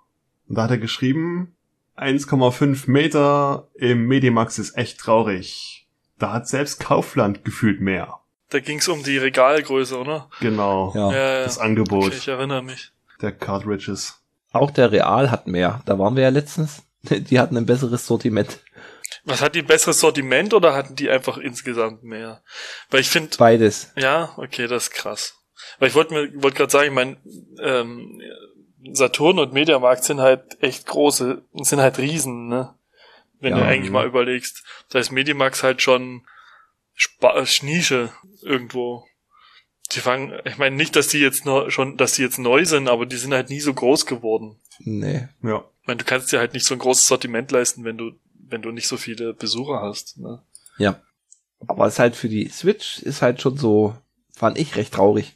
Und 0.48 0.58
da 0.58 0.64
hat 0.64 0.72
er 0.72 0.78
geschrieben, 0.78 1.56
1,5 1.98 2.90
Meter 2.90 3.68
im 3.76 4.06
Medimax 4.06 4.60
ist 4.60 4.78
echt 4.78 5.00
traurig. 5.00 5.87
Da 6.20 6.34
hat 6.34 6.48
selbst 6.48 6.80
Kaufland 6.80 7.46
gefühlt 7.46 7.80
mehr. 7.82 8.20
da 8.50 8.60
ging's 8.60 8.88
um 8.88 9.04
die 9.04 9.18
Regalgröße, 9.18 9.98
oder? 9.98 10.30
Genau. 10.40 10.92
Ja. 10.96 11.12
ja, 11.12 11.44
Das 11.44 11.58
ja. 11.58 11.64
Angebot 11.64 12.06
Okay, 12.08 12.16
ich 12.18 12.28
erinnere 12.28 12.64
mich. 12.64 12.92
der 13.22 13.32
Cartridges. 13.34 14.20
Auch 14.52 14.72
der 14.72 14.92
Real 14.92 15.30
hat 15.30 15.48
mehr. 15.48 15.82
Da 15.86 16.00
waren 16.00 16.16
wir 16.16 16.24
ja 16.24 16.30
letztens. 16.30 16.84
Die 17.04 17.40
hatten 17.40 17.58
ein 17.58 17.66
besseres 17.66 18.08
Sortiment. 18.08 18.60
Was 19.24 19.42
hat 19.42 19.56
die 19.56 19.60
ein 19.60 19.68
besseres 19.68 20.00
Sortiment 20.00 20.54
oder 20.54 20.74
hatten 20.74 20.96
die 20.96 21.10
einfach 21.10 21.38
insgesamt 21.38 22.04
mehr? 22.04 22.42
Weil 22.90 23.02
ich 23.02 23.10
finde, 23.10 23.36
Beides. 23.38 23.92
ja, 23.98 24.32
okay, 24.38 24.68
das 24.68 24.84
ist 24.84 24.92
krass. 24.92 25.36
Weil 25.80 25.90
ich 25.90 25.96
wollte 25.96 26.14
mir 26.14 26.42
wollte 26.42 26.58
gerade 26.58 26.72
sagen, 26.72 26.88
ich 26.88 26.94
mein 26.94 27.18
ähm, 27.62 28.22
Saturn 28.94 29.40
und 29.40 29.54
Mediamarkt 29.54 30.04
sind 30.06 30.20
halt 30.22 30.58
echt 30.62 30.88
große, 30.88 31.42
sind 31.62 31.80
halt 31.82 31.98
Riesen, 31.98 32.48
ne? 32.48 32.74
Wenn 33.40 33.52
Ja. 33.52 33.60
du 33.60 33.66
eigentlich 33.66 33.92
mal 33.92 34.06
überlegst. 34.08 34.64
Das 34.90 35.00
heißt, 35.00 35.12
Mediamax 35.12 35.64
halt 35.64 35.82
schon 35.82 36.26
Spa 36.96 37.44
Nische 37.62 38.12
irgendwo. 38.42 39.06
Die 39.94 40.00
fangen, 40.00 40.34
ich 40.46 40.58
meine 40.58 40.76
nicht, 40.76 40.96
dass 40.96 41.08
die 41.08 41.20
jetzt 41.20 41.46
noch 41.46 41.70
schon, 41.70 41.96
dass 41.98 42.14
die 42.14 42.22
jetzt 42.24 42.40
neu 42.40 42.66
sind, 42.66 42.90
aber 42.90 43.06
die 43.06 43.16
sind 43.16 43.34
halt 43.34 43.50
nie 43.50 43.60
so 43.60 43.74
groß 43.74 44.06
geworden. 44.06 44.60
Nee. 44.80 45.28
Ja. 45.44 45.64
Ich 45.82 45.88
meine, 45.88 45.98
du 46.00 46.06
kannst 46.06 46.32
dir 46.32 46.40
halt 46.40 46.54
nicht 46.54 46.66
so 46.66 46.74
ein 46.76 46.80
großes 46.80 47.06
Sortiment 47.08 47.52
leisten, 47.52 47.84
wenn 47.86 47.98
du, 47.98 48.12
wenn 48.34 48.62
du 48.62 48.72
nicht 48.72 48.88
so 48.88 48.98
viele 48.98 49.34
Besucher 49.34 49.82
hast. 49.82 50.18
Ne? 50.18 50.42
Ja. 50.78 51.02
Aber 51.68 51.88
es 51.88 51.94
ist 51.94 52.00
halt 52.00 52.16
für 52.16 52.30
die 52.30 52.50
Switch 52.50 53.00
ist 53.00 53.22
halt 53.22 53.42
schon 53.42 53.58
so 53.58 53.96
fand 54.36 54.58
ich 54.60 54.76
recht 54.76 54.94
traurig. 54.94 55.36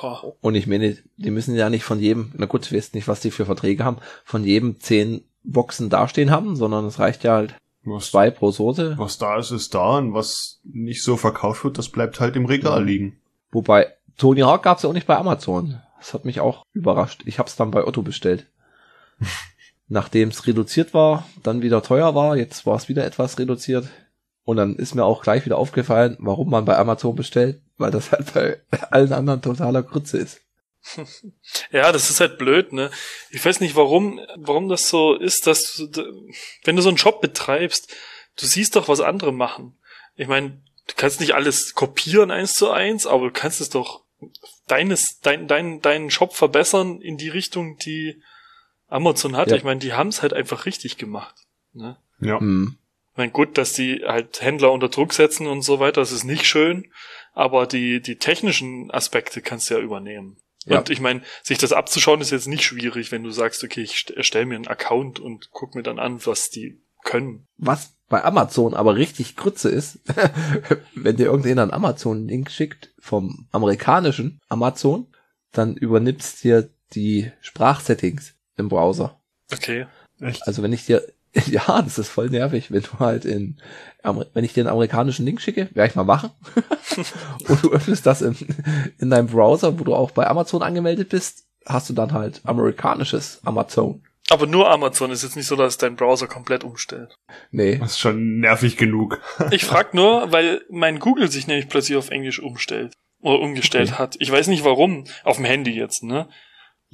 Boah. 0.00 0.36
Und 0.40 0.54
ich 0.54 0.66
meine, 0.66 0.96
die 1.16 1.30
müssen 1.30 1.56
ja 1.56 1.70
nicht 1.70 1.82
von 1.84 1.98
jedem, 1.98 2.32
na 2.36 2.46
gut, 2.46 2.66
ich 2.66 2.72
weiß 2.72 2.92
nicht, 2.92 3.08
was 3.08 3.20
die 3.20 3.30
für 3.30 3.46
Verträge 3.46 3.84
haben, 3.84 3.98
von 4.24 4.44
jedem 4.44 4.78
zehn 4.80 5.24
Boxen 5.46 5.88
dastehen 5.90 6.30
haben, 6.30 6.56
sondern 6.56 6.84
es 6.86 6.98
reicht 6.98 7.24
ja 7.24 7.34
halt 7.34 7.54
Was, 7.84 8.10
zwei 8.10 8.30
pro 8.30 8.50
Sorte. 8.50 8.94
was 8.98 9.18
da 9.18 9.38
ist, 9.38 9.50
ist 9.52 9.74
da 9.74 9.98
und 9.98 10.12
was 10.14 10.60
nicht 10.64 11.02
so 11.02 11.16
verkauft 11.16 11.64
wird, 11.64 11.78
das 11.78 11.88
bleibt 11.88 12.20
halt 12.20 12.36
im 12.36 12.46
Regal 12.46 12.80
Ja. 12.80 12.84
liegen. 12.84 13.18
Wobei, 13.52 13.92
Tony 14.18 14.40
Hawk 14.40 14.62
gab's 14.62 14.82
ja 14.82 14.88
auch 14.88 14.94
nicht 14.94 15.06
bei 15.06 15.16
Amazon. 15.16 15.80
Das 15.98 16.12
hat 16.14 16.24
mich 16.24 16.40
auch 16.40 16.64
überrascht. 16.72 17.22
Ich 17.26 17.38
hab's 17.38 17.56
dann 17.56 17.70
bei 17.70 17.86
Otto 17.86 18.02
bestellt. 18.02 18.46
Nachdem 19.88 20.30
es 20.30 20.46
reduziert 20.46 20.94
war, 20.94 21.26
dann 21.42 21.62
wieder 21.62 21.82
teuer 21.82 22.14
war, 22.14 22.36
jetzt 22.36 22.66
war 22.66 22.76
es 22.76 22.88
wieder 22.88 23.04
etwas 23.04 23.38
reduziert. 23.38 23.88
Und 24.44 24.56
dann 24.56 24.76
ist 24.76 24.94
mir 24.94 25.04
auch 25.04 25.22
gleich 25.22 25.44
wieder 25.44 25.58
aufgefallen, 25.58 26.16
warum 26.20 26.50
man 26.50 26.64
bei 26.64 26.76
Amazon 26.76 27.14
bestellt, 27.16 27.60
weil 27.78 27.90
das 27.90 28.12
halt 28.12 28.32
bei 28.34 28.60
allen 28.90 29.12
anderen 29.12 29.42
totaler 29.42 29.82
Grütze 29.82 30.18
ist. 30.18 30.40
Ja, 31.70 31.92
das 31.92 32.10
ist 32.10 32.20
halt 32.20 32.38
blöd, 32.38 32.72
ne? 32.72 32.90
Ich 33.30 33.44
weiß 33.44 33.60
nicht, 33.60 33.76
warum, 33.76 34.20
warum 34.36 34.68
das 34.68 34.88
so 34.88 35.14
ist, 35.14 35.46
dass 35.46 35.76
du, 35.76 36.30
wenn 36.64 36.76
du 36.76 36.82
so 36.82 36.88
einen 36.88 36.98
Shop 36.98 37.20
betreibst, 37.20 37.94
du 38.38 38.46
siehst 38.46 38.76
doch, 38.76 38.88
was 38.88 39.00
andere 39.00 39.32
machen. 39.32 39.76
Ich 40.14 40.28
meine, 40.28 40.62
du 40.86 40.94
kannst 40.96 41.20
nicht 41.20 41.34
alles 41.34 41.74
kopieren 41.74 42.30
eins 42.30 42.54
zu 42.54 42.70
eins, 42.70 43.06
aber 43.06 43.26
du 43.26 43.32
kannst 43.32 43.60
es 43.60 43.70
doch 43.70 44.04
deines, 44.66 45.20
dein, 45.20 45.48
dein, 45.48 45.80
deinen 45.80 46.10
Shop 46.10 46.34
verbessern 46.34 47.00
in 47.00 47.16
die 47.16 47.28
Richtung, 47.28 47.76
die 47.78 48.22
Amazon 48.88 49.36
hat. 49.36 49.50
Ja. 49.50 49.56
Ich 49.56 49.64
meine, 49.64 49.80
die 49.80 49.92
haben 49.92 50.08
es 50.08 50.22
halt 50.22 50.32
einfach 50.32 50.66
richtig 50.66 50.96
gemacht. 50.96 51.34
Ne? 51.72 51.96
Ja. 52.20 52.40
Hm. 52.40 52.78
Ich 53.12 53.18
meine, 53.18 53.32
gut, 53.32 53.56
dass 53.56 53.72
die 53.72 54.04
halt 54.04 54.42
Händler 54.42 54.72
unter 54.72 54.88
Druck 54.88 55.14
setzen 55.14 55.46
und 55.46 55.62
so 55.62 55.80
weiter, 55.80 56.02
das 56.02 56.12
ist 56.12 56.24
nicht 56.24 56.46
schön, 56.46 56.92
aber 57.32 57.66
die, 57.66 58.00
die 58.02 58.16
technischen 58.16 58.90
Aspekte 58.90 59.40
kannst 59.40 59.70
du 59.70 59.74
ja 59.74 59.80
übernehmen. 59.80 60.36
Ja. 60.66 60.78
Und 60.78 60.90
ich 60.90 61.00
meine, 61.00 61.22
sich 61.42 61.58
das 61.58 61.72
abzuschauen 61.72 62.20
ist 62.20 62.30
jetzt 62.30 62.48
nicht 62.48 62.64
schwierig, 62.64 63.12
wenn 63.12 63.22
du 63.22 63.30
sagst, 63.30 63.62
okay, 63.64 63.82
ich 63.82 63.92
st- 63.92 64.14
erstelle 64.14 64.46
mir 64.46 64.56
einen 64.56 64.66
Account 64.66 65.18
und 65.20 65.50
guck 65.52 65.74
mir 65.74 65.82
dann 65.82 65.98
an, 65.98 66.24
was 66.26 66.50
die 66.50 66.80
können. 67.04 67.46
Was 67.56 67.94
bei 68.08 68.22
Amazon 68.24 68.74
aber 68.74 68.96
richtig 68.96 69.36
Grütze 69.36 69.68
ist, 69.68 70.00
wenn 70.94 71.16
dir 71.16 71.26
irgendjemand 71.26 71.72
einen 71.72 71.84
Amazon-Link 71.84 72.50
schickt 72.50 72.92
vom 72.98 73.48
amerikanischen 73.52 74.40
Amazon, 74.48 75.06
dann 75.52 75.76
übernimmst 75.76 76.42
dir 76.44 76.68
die 76.94 77.30
Sprachsettings 77.40 78.34
im 78.56 78.68
Browser. 78.68 79.20
Okay. 79.52 79.86
Echt? 80.20 80.46
Also 80.46 80.62
wenn 80.62 80.72
ich 80.72 80.86
dir, 80.86 81.04
ja, 81.46 81.82
das 81.82 81.98
ist 81.98 82.08
voll 82.08 82.30
nervig, 82.30 82.70
wenn 82.70 82.82
du 82.82 82.98
halt 82.98 83.24
in, 83.24 83.58
wenn 84.32 84.44
ich 84.44 84.52
dir 84.52 84.62
einen 84.62 84.70
amerikanischen 84.72 85.24
Link 85.26 85.40
schicke, 85.40 85.68
werde 85.74 85.90
ich 85.90 85.96
mal 85.96 86.04
machen. 86.04 86.30
und 87.48 87.62
du 87.62 87.70
öffnest 87.72 88.06
das 88.06 88.22
in, 88.22 88.36
in 88.98 89.10
deinem 89.10 89.28
Browser, 89.28 89.78
wo 89.78 89.84
du 89.84 89.94
auch 89.94 90.10
bei 90.12 90.26
Amazon 90.26 90.62
angemeldet 90.62 91.08
bist, 91.10 91.44
hast 91.66 91.90
du 91.90 91.94
dann 91.94 92.12
halt 92.12 92.40
amerikanisches 92.44 93.40
Amazon. 93.44 94.02
Aber 94.28 94.46
nur 94.46 94.68
Amazon 94.70 95.12
ist 95.12 95.22
jetzt 95.22 95.36
nicht 95.36 95.46
so, 95.46 95.54
dass 95.54 95.78
dein 95.78 95.94
Browser 95.94 96.26
komplett 96.26 96.64
umstellt. 96.64 97.16
Nee. 97.52 97.78
Das 97.78 97.92
ist 97.92 98.00
schon 98.00 98.40
nervig 98.40 98.76
genug. 98.76 99.20
Ich 99.52 99.64
frag 99.64 99.94
nur, 99.94 100.32
weil 100.32 100.62
mein 100.68 100.98
Google 100.98 101.30
sich 101.30 101.46
nämlich 101.46 101.68
plötzlich 101.68 101.96
auf 101.96 102.10
Englisch 102.10 102.40
umstellt. 102.40 102.92
Oder 103.20 103.40
umgestellt 103.40 103.90
Okay. 103.92 103.98
hat. 103.98 104.16
Ich 104.18 104.30
weiß 104.30 104.48
nicht 104.48 104.64
warum. 104.64 105.04
Auf 105.24 105.36
dem 105.36 105.44
Handy 105.44 105.72
jetzt, 105.72 106.02
ne? 106.02 106.28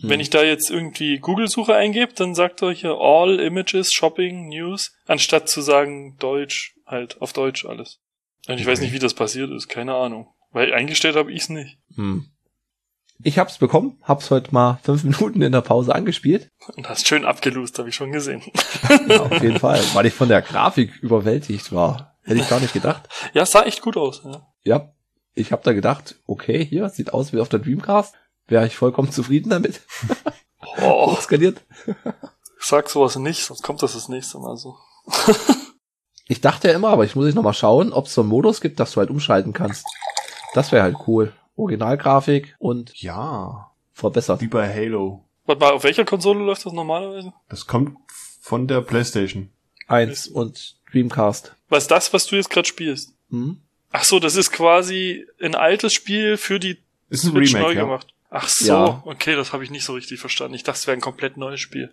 Hm. 0.02 0.10
Wenn 0.10 0.20
ich 0.20 0.30
da 0.30 0.42
jetzt 0.42 0.70
irgendwie 0.70 1.18
Google-Suche 1.18 1.74
eingebe, 1.74 2.12
dann 2.12 2.34
sagt 2.34 2.62
er 2.62 2.72
hier 2.72 2.96
All 3.00 3.40
Images, 3.40 3.92
Shopping, 3.92 4.48
News, 4.48 4.92
anstatt 5.06 5.48
zu 5.48 5.60
sagen 5.62 6.16
Deutsch, 6.18 6.74
halt 6.86 7.20
auf 7.22 7.32
Deutsch 7.32 7.64
alles. 7.64 8.00
Und 8.48 8.58
ich 8.60 8.66
weiß 8.66 8.78
Okay. 8.78 8.86
nicht, 8.86 8.94
wie 8.94 8.98
das 8.98 9.14
passiert 9.14 9.50
ist, 9.50 9.68
keine 9.68 9.94
Ahnung. 9.94 10.28
Weil 10.50 10.74
eingestellt 10.74 11.16
habe 11.16 11.32
ich's 11.32 11.48
nicht. 11.48 11.78
Hm. 11.96 12.26
Ich 13.24 13.38
hab's 13.38 13.58
bekommen, 13.58 13.98
hab's 14.02 14.30
heute 14.30 14.52
mal 14.52 14.80
fünf 14.82 15.04
Minuten 15.04 15.40
in 15.42 15.52
der 15.52 15.60
Pause 15.60 15.94
angespielt. 15.94 16.48
Und 16.76 16.88
hast 16.88 17.06
schön 17.06 17.24
abgelost, 17.24 17.78
habe 17.78 17.88
ich 17.88 17.94
schon 17.94 18.12
gesehen. 18.12 18.42
Ja, 19.08 19.20
auf 19.22 19.42
jeden 19.42 19.58
Fall, 19.60 19.80
weil 19.94 20.06
ich 20.06 20.12
von 20.14 20.28
der 20.28 20.42
Grafik 20.42 20.96
überwältigt 21.02 21.72
war. 21.72 22.16
Hätte 22.24 22.40
ich 22.40 22.48
gar 22.48 22.60
nicht 22.60 22.72
gedacht. 22.74 23.08
Ja, 23.32 23.46
sah 23.46 23.62
echt 23.62 23.80
gut 23.80 23.96
aus. 23.96 24.22
Ja. 24.24 24.46
Ja, 24.64 24.92
ich 25.34 25.50
habe 25.52 25.62
da 25.64 25.72
gedacht, 25.72 26.16
okay, 26.26 26.64
hier 26.64 26.88
sieht 26.88 27.12
aus 27.14 27.32
wie 27.32 27.40
auf 27.40 27.48
der 27.48 27.58
Dreamcast. 27.60 28.14
Wäre 28.48 28.66
ich 28.66 28.76
vollkommen 28.76 29.10
zufrieden 29.12 29.50
damit. 29.50 29.80
Oh, 30.80 31.10
Hochskaliert. 31.12 31.60
sag 32.58 32.88
sowas 32.88 33.16
nicht, 33.16 33.44
sonst 33.44 33.62
kommt 33.62 33.82
das 33.82 33.94
das 33.94 34.08
nächste 34.08 34.38
Mal 34.38 34.56
so. 34.56 34.76
Ich 36.28 36.40
dachte 36.40 36.68
ja 36.68 36.74
immer, 36.74 36.88
aber 36.88 37.04
ich 37.04 37.14
muss 37.16 37.26
ich 37.26 37.34
noch 37.34 37.42
mal 37.42 37.52
schauen, 37.52 37.92
ob 37.92 38.06
es 38.06 38.14
so 38.14 38.20
einen 38.22 38.30
Modus 38.30 38.60
gibt, 38.60 38.78
dass 38.80 38.92
du 38.92 39.00
halt 39.00 39.10
umschalten 39.10 39.52
kannst. 39.52 39.84
Das 40.54 40.70
wäre 40.72 40.84
halt 40.84 40.96
cool. 41.06 41.32
Originalgrafik 41.56 42.54
und 42.58 42.92
Ja. 43.02 43.70
verbessert. 43.92 44.40
Wie 44.40 44.46
bei 44.46 44.72
Halo. 44.72 45.24
Warte 45.44 45.60
mal, 45.60 45.72
auf 45.72 45.82
welcher 45.84 46.04
Konsole 46.06 46.42
läuft 46.42 46.64
das 46.64 46.72
normalerweise? 46.72 47.34
Das 47.48 47.66
kommt 47.66 47.98
von 48.40 48.66
der 48.68 48.80
Playstation. 48.80 49.50
Eins 49.88 50.28
und 50.28 50.76
Dreamcast. 50.92 51.54
Was 51.68 51.84
ist 51.84 51.90
das, 51.90 52.12
was 52.14 52.26
du 52.26 52.36
jetzt 52.36 52.48
gerade 52.50 52.68
spielst? 52.68 53.12
Hm? 53.30 53.60
Ach 53.90 54.04
so, 54.04 54.18
das 54.20 54.36
ist 54.36 54.52
quasi 54.52 55.26
ein 55.42 55.54
altes 55.56 55.92
Spiel 55.92 56.36
für 56.38 56.58
die 56.60 56.78
Ist 57.10 57.24
ein 57.24 57.32
Switch 57.32 57.52
Remake, 57.54 57.66
neu 57.68 57.74
ja. 57.74 57.82
gemacht. 57.82 58.06
Ach 58.34 58.48
so, 58.48 58.66
Ja. 58.72 59.02
okay, 59.04 59.34
das 59.36 59.52
habe 59.52 59.62
ich 59.62 59.70
nicht 59.70 59.84
so 59.84 59.92
richtig 59.92 60.18
verstanden. 60.18 60.54
Ich 60.54 60.62
dachte, 60.62 60.78
es 60.78 60.86
wäre 60.86 60.96
ein 60.96 61.02
komplett 61.02 61.36
neues 61.36 61.60
Spiel. 61.60 61.92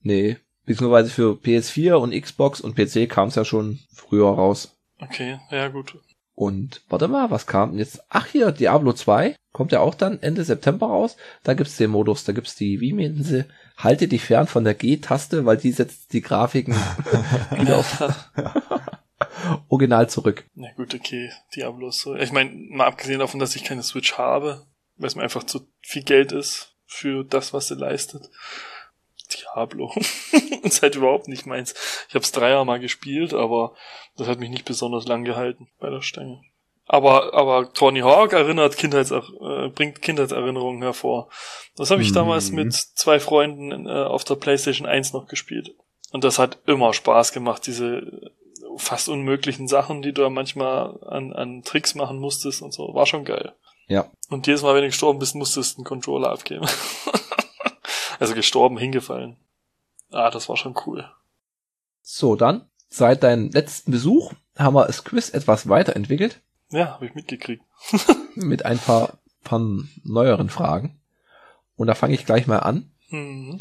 Nee, 0.00 0.36
beziehungsweise 0.64 1.10
für 1.10 1.32
PS4 1.32 1.94
und 1.94 2.12
Xbox 2.18 2.60
und 2.60 2.76
PC 2.76 3.08
kam 3.10 3.28
es 3.28 3.34
ja 3.34 3.44
schon 3.44 3.80
früher 3.92 4.28
raus. 4.28 4.76
Okay, 5.00 5.40
ja 5.50 5.68
gut. 5.68 5.98
Und 6.34 6.82
warte 6.88 7.08
mal, 7.08 7.30
was 7.30 7.46
kam 7.46 7.70
denn 7.70 7.78
jetzt? 7.80 8.00
Ach 8.08 8.26
hier, 8.26 8.52
Diablo 8.52 8.92
2 8.92 9.34
kommt 9.52 9.72
ja 9.72 9.80
auch 9.80 9.94
dann 9.94 10.22
Ende 10.22 10.44
September 10.44 10.86
raus. 10.86 11.16
Da 11.42 11.54
gibt's 11.54 11.76
den 11.76 11.90
Modus, 11.90 12.24
da 12.24 12.32
gibt's 12.32 12.54
die, 12.54 12.80
wie 12.80 12.92
meinten 12.92 13.22
sie, 13.24 13.44
halte 13.76 14.06
dich 14.08 14.22
fern 14.22 14.46
von 14.46 14.64
der 14.64 14.74
G-Taste, 14.74 15.44
weil 15.44 15.56
die 15.56 15.72
setzt 15.72 16.12
die 16.12 16.22
Grafiken 16.22 16.74
wieder 17.58 17.78
auf 17.78 18.02
Original 19.68 20.08
zurück. 20.08 20.44
Na 20.54 20.68
gut, 20.76 20.94
okay, 20.94 21.30
Diablo 21.54 21.88
ist 21.88 22.00
so. 22.00 22.14
Ich 22.14 22.32
meine, 22.32 22.50
mal 22.70 22.86
abgesehen 22.86 23.18
davon, 23.18 23.40
dass 23.40 23.56
ich 23.56 23.64
keine 23.64 23.82
Switch 23.82 24.14
habe, 24.16 24.66
weil 24.96 25.08
es 25.08 25.16
mir 25.16 25.22
einfach 25.22 25.44
zu 25.44 25.66
viel 25.80 26.02
Geld 26.02 26.32
ist 26.32 26.74
für 26.86 27.24
das, 27.24 27.52
was 27.52 27.68
sie 27.68 27.74
leistet. 27.74 28.30
Diablo. 29.32 29.92
ist 30.62 30.82
halt 30.82 30.96
überhaupt 30.96 31.28
nicht 31.28 31.46
meins. 31.46 31.74
Ich 32.08 32.14
habe 32.14 32.24
es 32.24 32.32
dreier 32.32 32.64
mal 32.64 32.80
gespielt, 32.80 33.32
aber 33.32 33.74
das 34.16 34.28
hat 34.28 34.38
mich 34.38 34.50
nicht 34.50 34.64
besonders 34.64 35.06
lang 35.06 35.24
gehalten 35.24 35.68
bei 35.80 35.90
der 35.90 36.02
Stange. 36.02 36.42
Aber, 36.86 37.32
aber 37.32 37.72
Tony 37.72 38.00
Hawk 38.00 38.32
erinnert 38.32 38.76
Kindheits, 38.76 39.10
äh, 39.12 39.22
bringt 39.74 40.02
Kindheitserinnerungen 40.02 40.82
hervor. 40.82 41.28
Das 41.76 41.90
habe 41.90 42.02
ich 42.02 42.10
Mhm. 42.10 42.14
damals 42.14 42.50
mit 42.50 42.74
zwei 42.74 43.20
Freunden 43.20 43.86
äh, 43.86 43.90
auf 43.90 44.24
der 44.24 44.34
PlayStation 44.34 44.86
1 44.86 45.12
noch 45.12 45.26
gespielt. 45.26 45.74
Und 46.10 46.24
das 46.24 46.38
hat 46.38 46.58
immer 46.66 46.92
Spaß 46.92 47.32
gemacht, 47.32 47.66
diese 47.66 48.32
fast 48.76 49.08
unmöglichen 49.08 49.68
Sachen, 49.68 50.02
die 50.02 50.12
du 50.12 50.22
da 50.22 50.30
manchmal 50.30 50.98
an, 51.04 51.32
an 51.32 51.62
Tricks 51.62 51.94
machen 51.94 52.18
musstest 52.18 52.60
und 52.62 52.72
so. 52.72 52.92
War 52.94 53.06
schon 53.06 53.24
geil. 53.24 53.54
Ja. 53.86 54.10
Und 54.30 54.46
jedes 54.46 54.62
Mal, 54.62 54.74
wenn 54.74 54.82
du 54.82 54.88
gestorben 54.88 55.18
bist, 55.18 55.34
musstest 55.34 55.74
du 55.76 55.80
einen 55.80 55.84
Controller 55.84 56.30
abgeben. 56.30 56.66
also 58.18 58.34
gestorben, 58.34 58.78
hingefallen. 58.78 59.36
Ah, 60.10 60.30
das 60.30 60.48
war 60.48 60.56
schon 60.56 60.74
cool. 60.86 61.10
So, 62.02 62.36
dann, 62.36 62.68
seit 62.88 63.22
deinem 63.22 63.50
letzten 63.50 63.92
Besuch 63.92 64.32
haben 64.56 64.74
wir 64.74 64.86
das 64.86 65.04
Quiz 65.04 65.30
etwas 65.30 65.68
weiterentwickelt 65.68 66.40
Ja, 66.70 66.94
habe 66.94 67.06
ich 67.06 67.14
mitgekriegt. 67.14 67.64
mit 68.34 68.64
ein 68.64 68.78
paar, 68.78 69.18
paar 69.44 69.60
neueren 70.04 70.50
Fragen. 70.50 71.00
Und 71.76 71.86
da 71.86 71.94
fange 71.94 72.14
ich 72.14 72.26
gleich 72.26 72.46
mal 72.46 72.58
an. 72.58 72.90
Mhm. 73.08 73.60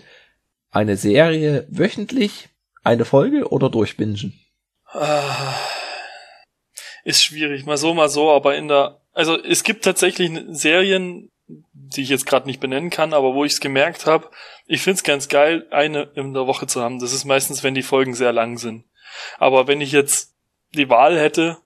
Eine 0.70 0.96
Serie 0.98 1.68
wöchentlich, 1.70 2.50
eine 2.84 3.06
Folge 3.06 3.50
oder 3.50 3.70
durchbingen? 3.70 4.40
Ah, 4.86 5.56
Ist 7.04 7.24
schwierig, 7.24 7.66
mal 7.66 7.78
so, 7.78 7.94
mal 7.94 8.10
so, 8.10 8.32
aber 8.32 8.56
in 8.56 8.68
der, 8.68 9.01
also 9.14 9.42
es 9.42 9.64
gibt 9.64 9.84
tatsächlich 9.84 10.32
Serien, 10.50 11.30
die 11.74 12.02
ich 12.02 12.10
jetzt 12.10 12.26
gerade 12.26 12.48
nicht 12.48 12.60
benennen 12.60 12.90
kann, 12.90 13.14
aber 13.14 13.34
wo 13.34 13.44
ich 13.44 13.54
es 13.54 13.60
gemerkt 13.60 14.06
habe, 14.06 14.30
ich 14.66 14.82
find's 14.82 15.04
ganz 15.04 15.28
geil, 15.28 15.68
eine 15.72 16.04
in 16.16 16.34
der 16.34 16.48
Woche 16.48 16.68
zu 16.68 16.82
haben. 16.82 17.00
Das 17.00 17.12
ist 17.12 17.26
meistens, 17.26 17.64
wenn 17.64 17.74
die 17.74 17.82
Folgen 17.82 18.14
sehr 18.14 18.32
lang 18.32 18.58
sind. 18.58 18.86
Aber 19.38 19.68
wenn 19.68 19.82
ich 19.82 19.92
jetzt 19.92 20.34
die 20.74 20.90
Wahl 20.90 21.20
hätte, 21.20 21.58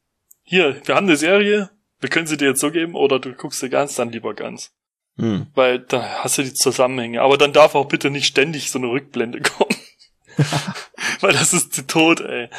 hier, 0.43 0.81
wir 0.86 0.95
haben 0.95 1.08
eine 1.08 1.17
Serie, 1.17 1.69
wir 1.99 2.10
können 2.10 2.27
sie 2.27 2.38
dir 2.38 2.49
jetzt 2.49 2.62
so 2.62 2.71
geben, 2.71 2.95
oder 2.95 3.19
du 3.19 3.34
guckst 3.34 3.60
sie 3.60 3.69
ganz, 3.69 3.95
dann 3.95 4.12
lieber 4.12 4.34
ganz. 4.34 4.71
Hm. 5.17 5.47
Weil 5.53 5.79
da 5.79 6.23
hast 6.23 6.38
du 6.38 6.43
die 6.43 6.53
Zusammenhänge. 6.53 7.21
Aber 7.21 7.38
dann 7.38 7.53
darf 7.53 7.75
auch 7.75 7.88
bitte 7.88 8.10
nicht 8.10 8.25
ständig 8.25 8.71
so 8.71 8.79
eine 8.79 8.88
Rückblende 8.88 9.41
kommen. 9.58 9.75
Weil 11.21 11.34
das 11.34 11.53
ist 11.53 11.73
zu 11.73 11.88
tot, 11.88 12.19
ey. 12.21 12.49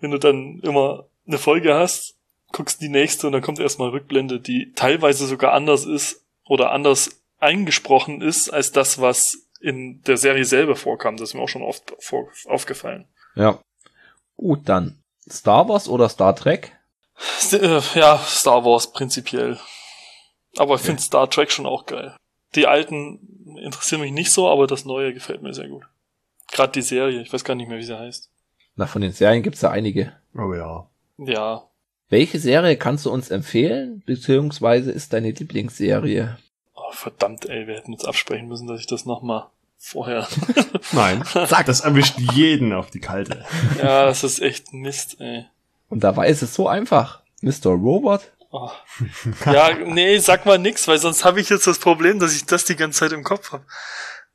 Wenn 0.00 0.10
du 0.10 0.18
dann 0.18 0.60
immer 0.62 1.06
eine 1.26 1.38
Folge 1.38 1.74
hast, 1.74 2.16
guckst 2.52 2.80
die 2.80 2.88
nächste 2.88 3.26
und 3.26 3.32
dann 3.32 3.42
kommt 3.42 3.58
erstmal 3.58 3.90
Rückblende, 3.90 4.40
die 4.40 4.72
teilweise 4.74 5.26
sogar 5.26 5.52
anders 5.52 5.84
ist 5.84 6.22
oder 6.44 6.72
anders 6.72 7.22
eingesprochen 7.38 8.20
ist 8.22 8.50
als 8.50 8.72
das, 8.72 9.00
was 9.00 9.48
in 9.60 10.02
der 10.02 10.16
Serie 10.16 10.44
selber 10.44 10.76
vorkam. 10.76 11.16
Das 11.16 11.30
ist 11.30 11.34
mir 11.34 11.40
auch 11.42 11.48
schon 11.48 11.62
oft 11.62 11.94
vor, 11.98 12.28
aufgefallen. 12.46 13.06
Ja. 13.34 13.58
Gut, 14.36 14.68
dann 14.68 14.98
Star 15.28 15.68
Wars 15.68 15.88
oder 15.88 16.08
Star 16.08 16.34
Trek? 16.34 16.76
Äh, 17.52 17.80
Ja, 17.94 18.18
Star 18.18 18.64
Wars 18.64 18.92
prinzipiell. 18.92 19.58
Aber 20.56 20.74
ich 20.74 20.80
finde 20.80 21.00
Star 21.02 21.30
Trek 21.30 21.50
schon 21.50 21.66
auch 21.66 21.86
geil. 21.86 22.16
Die 22.54 22.66
alten 22.66 23.56
interessieren 23.62 24.00
mich 24.02 24.12
nicht 24.12 24.32
so, 24.32 24.48
aber 24.48 24.66
das 24.66 24.84
neue 24.84 25.14
gefällt 25.14 25.42
mir 25.42 25.54
sehr 25.54 25.68
gut. 25.68 25.84
Gerade 26.50 26.72
die 26.72 26.82
Serie, 26.82 27.22
ich 27.22 27.32
weiß 27.32 27.44
gar 27.44 27.54
nicht 27.54 27.68
mehr, 27.68 27.78
wie 27.78 27.84
sie 27.84 27.98
heißt. 27.98 28.30
Na, 28.76 28.86
von 28.86 29.00
den 29.02 29.12
Serien 29.12 29.42
gibt's 29.42 29.62
ja 29.62 29.70
einige. 29.70 30.12
Oh 30.34 30.52
ja. 30.54 30.86
Ja. 31.18 31.68
Welche 32.12 32.38
Serie 32.38 32.76
kannst 32.76 33.06
du 33.06 33.10
uns 33.10 33.30
empfehlen, 33.30 34.02
beziehungsweise 34.04 34.92
ist 34.92 35.14
deine 35.14 35.30
Lieblingsserie? 35.30 36.36
Oh, 36.74 36.92
verdammt, 36.92 37.48
ey, 37.48 37.66
wir 37.66 37.76
hätten 37.76 37.94
uns 37.94 38.04
absprechen 38.04 38.48
müssen, 38.48 38.66
dass 38.66 38.80
ich 38.80 38.86
das 38.86 39.06
nochmal 39.06 39.46
vorher. 39.78 40.28
Nein. 40.92 41.24
Sag, 41.24 41.64
das 41.64 41.80
erwischt 41.80 42.18
jeden 42.34 42.74
auf 42.74 42.90
die 42.90 43.00
Kalte. 43.00 43.46
ja, 43.78 44.04
das 44.04 44.24
ist 44.24 44.42
echt 44.42 44.74
Mist, 44.74 45.22
ey. 45.22 45.46
Und 45.88 46.04
dabei 46.04 46.28
ist 46.28 46.42
es 46.42 46.54
so 46.54 46.68
einfach. 46.68 47.22
Mr. 47.40 47.68
Robot? 47.68 48.30
Oh. 48.50 48.68
Ja, 49.46 49.70
nee, 49.74 50.18
sag 50.18 50.44
mal 50.44 50.58
nix, 50.58 50.86
weil 50.88 50.98
sonst 50.98 51.24
habe 51.24 51.40
ich 51.40 51.48
jetzt 51.48 51.66
das 51.66 51.78
Problem, 51.78 52.20
dass 52.20 52.36
ich 52.36 52.44
das 52.44 52.66
die 52.66 52.76
ganze 52.76 52.98
Zeit 52.98 53.12
im 53.12 53.24
Kopf 53.24 53.52
habe. 53.52 53.64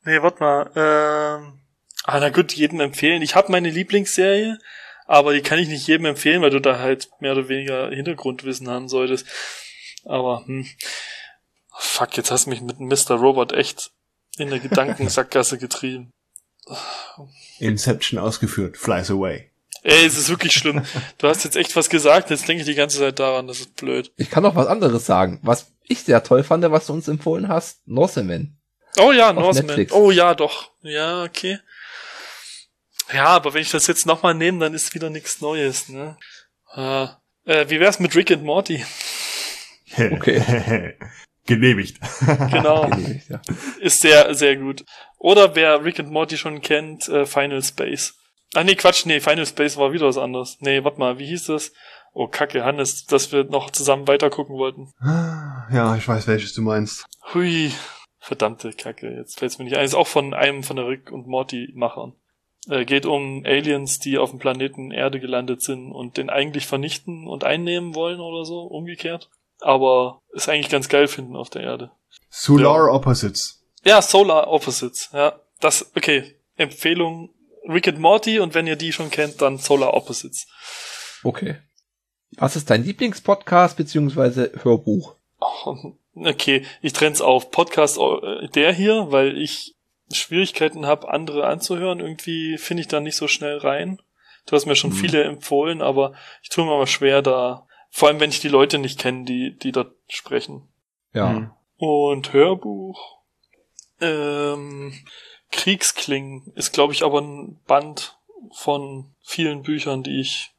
Nee, 0.04 0.20
warte 0.24 0.40
mal. 0.40 0.72
Ähm, 0.76 1.60
ah, 2.06 2.20
na 2.20 2.30
gut, 2.30 2.54
jedem 2.54 2.80
empfehlen. 2.80 3.22
Ich 3.22 3.36
habe 3.36 3.52
meine 3.52 3.70
Lieblingsserie, 3.70 4.58
aber 5.08 5.34
die 5.34 5.42
kann 5.42 5.58
ich 5.58 5.70
nicht 5.70 5.88
jedem 5.88 6.06
empfehlen, 6.06 6.42
weil 6.42 6.50
du 6.50 6.60
da 6.60 6.80
halt 6.80 7.10
mehr 7.20 7.32
oder 7.32 7.50
weniger 7.50 7.90
Hintergrundwissen 7.90 8.70
haben 8.70 8.90
solltest. 8.90 9.26
Aber, 10.06 10.46
hm. 10.46 10.68
Fuck, 11.80 12.18
jetzt 12.18 12.32
hast 12.32 12.46
du 12.46 12.50
mich 12.50 12.62
mit 12.62 12.80
Mr. 12.80 13.16
Robot 13.16 13.54
echt 13.54 13.92
in 14.38 14.50
der 14.50 14.60
Gedankensackgasse 14.60 15.58
getrieben. 15.60 16.12
Inception 17.60 18.20
ausgeführt. 18.20 18.78
Flies 18.78 19.10
away. 19.10 19.50
Ey, 19.84 20.06
es 20.06 20.18
ist 20.18 20.30
wirklich 20.30 20.54
schlimm. 20.54 20.84
Du 21.18 21.28
hast 21.28 21.46
jetzt 21.46 21.56
echt 21.56 21.76
was 21.76 21.90
gesagt, 21.90 22.30
jetzt 22.30 22.48
denke 22.48 22.62
ich 22.62 22.68
die 22.68 22.76
ganze 22.76 22.98
Zeit 22.98 23.20
daran, 23.20 23.48
das 23.48 23.60
ist 23.60 23.76
blöd. 23.76 24.12
Ich 24.18 24.30
kann 24.30 24.44
noch 24.44 24.56
was 24.56 24.68
anderes 24.68 25.06
sagen. 25.06 25.40
Was 25.44 25.72
ich 25.84 26.02
sehr 26.02 26.24
toll 26.24 26.44
fand, 26.44 26.70
was 26.70 26.88
du 26.88 26.94
uns 26.94 27.08
empfohlen 27.08 27.48
hast, 27.48 27.88
Norseman. 27.88 28.58
Oh 28.98 29.12
ja, 29.12 29.32
Norseman. 29.32 29.88
Oh 29.92 30.12
ja, 30.12 30.34
doch. 30.34 30.72
Ja, 30.82 31.24
okay. 31.24 31.60
Ja, 33.14 33.28
aber 33.28 33.54
wenn 33.54 33.62
ich 33.62 33.72
das 33.72 33.88
jetzt 33.88 34.06
nochmal 34.06 34.34
nehme, 34.34 34.60
dann 34.60 34.74
ist 34.74 34.94
wieder 34.94 35.10
nichts 35.10 35.42
Neues, 35.42 35.90
ne? 35.90 36.18
Äh, 36.76 37.08
äh, 37.46 37.70
wie 37.70 37.80
wär's 37.80 38.00
mit 38.00 38.16
Rick 38.16 38.32
and 38.32 38.44
Morty? 38.44 38.84
Okay. 39.98 40.96
Genehmigt. 41.46 41.98
Genau. 42.52 42.90
Genehmigt, 42.90 43.30
ja. 43.30 43.42
Ist 43.80 44.02
sehr, 44.02 44.36
sehr 44.36 44.58
gut. 44.58 44.84
Oder 45.18 45.56
wer 45.56 45.84
Rick 45.84 46.00
and 46.00 46.12
Morty 46.12 46.38
schon 46.38 46.62
kennt, 46.62 47.08
äh, 47.08 47.26
Final 47.26 47.64
Space. 47.64 48.14
Ah 48.54 48.64
nee, 48.64 48.76
Quatsch, 48.76 49.06
nee, 49.06 49.22
Final 49.22 49.46
Space 49.46 49.78
war 49.78 49.94
wieder 49.94 50.08
was 50.08 50.18
anderes. 50.18 50.58
Nee, 50.60 50.84
warte 50.84 51.00
mal, 51.00 51.20
wie 51.20 51.28
hieß 51.28 51.46
das? 51.46 51.72
Oh, 52.14 52.28
Kacke, 52.28 52.66
Hannes, 52.66 53.06
dass 53.06 53.32
wir 53.32 53.46
noch 53.46 53.72
zusammen 53.72 54.08
weitergucken 54.08 54.58
wollten. 54.58 54.92
Ja, 55.70 55.98
ich 55.98 56.08
weiß, 56.08 56.28
welches 56.28 56.54
du 56.54 56.62
meinst. 56.62 57.06
Hui. 57.34 57.74
Verdammte 58.20 58.72
Kacke, 58.72 59.10
jetzt 59.10 59.38
fällt's 59.38 59.58
mir 59.58 59.66
nicht 59.66 59.76
ein. 59.76 59.84
Ist 59.84 59.96
auch 59.96 60.08
von 60.08 60.34
einem 60.34 60.64
von 60.64 60.78
der 60.78 60.88
Rick 60.88 61.12
und 61.12 61.28
Morty 61.28 61.72
Machern. 61.76 62.14
Äh, 62.70 62.86
geht 62.86 63.06
um 63.06 63.44
Aliens, 63.46 64.00
die 64.00 64.18
auf 64.18 64.32
dem 64.32 64.40
Planeten 64.40 64.92
Erde 64.92 65.20
gelandet 65.20 65.62
sind 65.62 65.92
und 65.92 66.18
den 66.18 66.30
eigentlich 66.30 66.68
vernichten 66.68 67.28
und 67.28 67.44
einnehmen 67.44 67.96
wollen 67.96 68.20
oder 68.20 68.46
so, 68.46 68.62
umgekehrt. 68.62 69.30
Aber 69.60 70.22
es 70.34 70.50
eigentlich 70.50 70.70
ganz 70.70 70.90
geil 70.90 71.08
finden 71.08 71.36
auf 71.36 71.50
der 71.50 71.64
Erde. 71.64 71.92
Solar 72.30 72.94
Opposites. 72.94 73.64
Ja, 73.84 74.02
Solar 74.02 74.48
Opposites, 74.48 75.10
ja. 75.14 75.40
Das, 75.60 75.92
okay. 75.96 76.36
Empfehlung 76.56 77.30
Rick 77.68 77.88
and 77.88 78.00
Morty 78.00 78.40
und 78.40 78.54
wenn 78.54 78.68
ihr 78.68 78.76
die 78.76 78.92
schon 78.92 79.12
kennt, 79.12 79.42
dann 79.42 79.58
Solar 79.58 79.94
Opposites. 79.94 80.48
Okay. 81.24 81.58
Was 82.38 82.56
ist 82.56 82.70
dein 82.70 82.84
Lieblingspodcast 82.84 83.78
beziehungsweise 83.78 84.52
Hörbuch? 84.64 85.16
Oh, 85.40 85.94
okay, 86.16 86.66
ich 86.82 86.94
trenn's 86.94 87.22
auf. 87.22 87.52
Podcast 87.52 87.98
äh, 87.98 88.48
der 88.50 88.74
hier, 88.74 89.12
weil 89.12 89.38
ich 89.38 89.77
Schwierigkeiten 90.12 90.86
habe, 90.86 91.10
andere 91.10 91.46
anzuhören. 91.48 92.00
Irgendwie 92.00 92.58
finde 92.58 92.82
ich 92.82 92.88
da 92.88 93.00
nicht 93.00 93.16
so 93.16 93.28
schnell 93.28 93.58
rein. 93.58 94.02
Du 94.46 94.56
hast 94.56 94.66
mir 94.66 94.76
schon 94.76 94.92
Mhm. 94.92 94.96
viele 94.96 95.24
empfohlen, 95.24 95.82
aber 95.82 96.14
ich 96.42 96.50
tue 96.50 96.66
mir 96.66 96.72
aber 96.74 96.88
schwer 96.88 97.22
da. 97.22 97.68
Vor 97.90 98.08
allem, 98.08 98.20
wenn 98.20 98.30
ich 98.30 98.40
die 98.40 98.48
Leute 98.48 98.78
nicht 98.78 99.00
kenne, 99.00 99.26
die, 99.26 99.58
die 99.58 99.72
dort 99.72 99.94
sprechen. 100.08 100.68
Ja. 101.14 101.30
Hm. 101.32 101.52
Und 101.78 102.34
Hörbuch. 102.34 103.18
Ähm, 104.00 104.94
Kriegsklingen 105.52 106.52
ist, 106.56 106.72
glaube 106.74 106.94
ich, 106.94 107.04
aber 107.04 107.22
ein 107.22 107.60
Band 107.68 108.18
von 108.54 109.14
vielen 109.22 109.64
Büchern, 109.64 110.04
die 110.04 110.20
ich. 110.22 110.52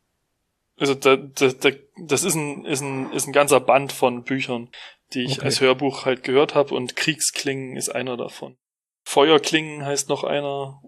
Also 0.78 0.94
da, 0.94 1.16
da, 1.16 1.48
da, 1.48 1.70
das 2.00 2.24
ist 2.24 2.34
ein, 2.34 2.64
ist, 2.64 2.80
ein, 2.82 3.12
ist 3.12 3.26
ein 3.26 3.32
ganzer 3.32 3.60
Band 3.60 3.92
von 3.92 4.22
Büchern, 4.22 4.68
die 5.12 5.24
ich 5.24 5.38
Okay. 5.38 5.44
als 5.46 5.60
Hörbuch 5.60 6.04
halt 6.04 6.22
gehört 6.22 6.54
habe 6.54 6.74
und 6.74 6.96
Kriegsklingen 6.96 7.76
ist 7.76 7.88
einer 7.88 8.16
davon. 8.16 8.56
Feuerklingen 9.08 9.86
heißt 9.86 10.10
noch 10.10 10.22
einer. 10.22 10.82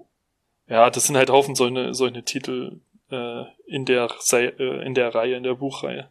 Ja, 0.66 0.90
das 0.90 1.04
sind 1.04 1.16
halt 1.16 1.30
Haufen 1.30 1.54
solche, 1.54 1.94
solche 1.94 2.22
Titel 2.22 2.83
äh, 3.11 3.44
in, 3.66 3.87
der, 3.87 4.11
Sei- 4.18 4.54
äh, 4.59 4.85
in 4.85 4.92
der 4.94 5.14
Reihe, 5.14 5.37
in 5.37 5.42
der 5.42 5.54
Buchreihe. 5.54 6.11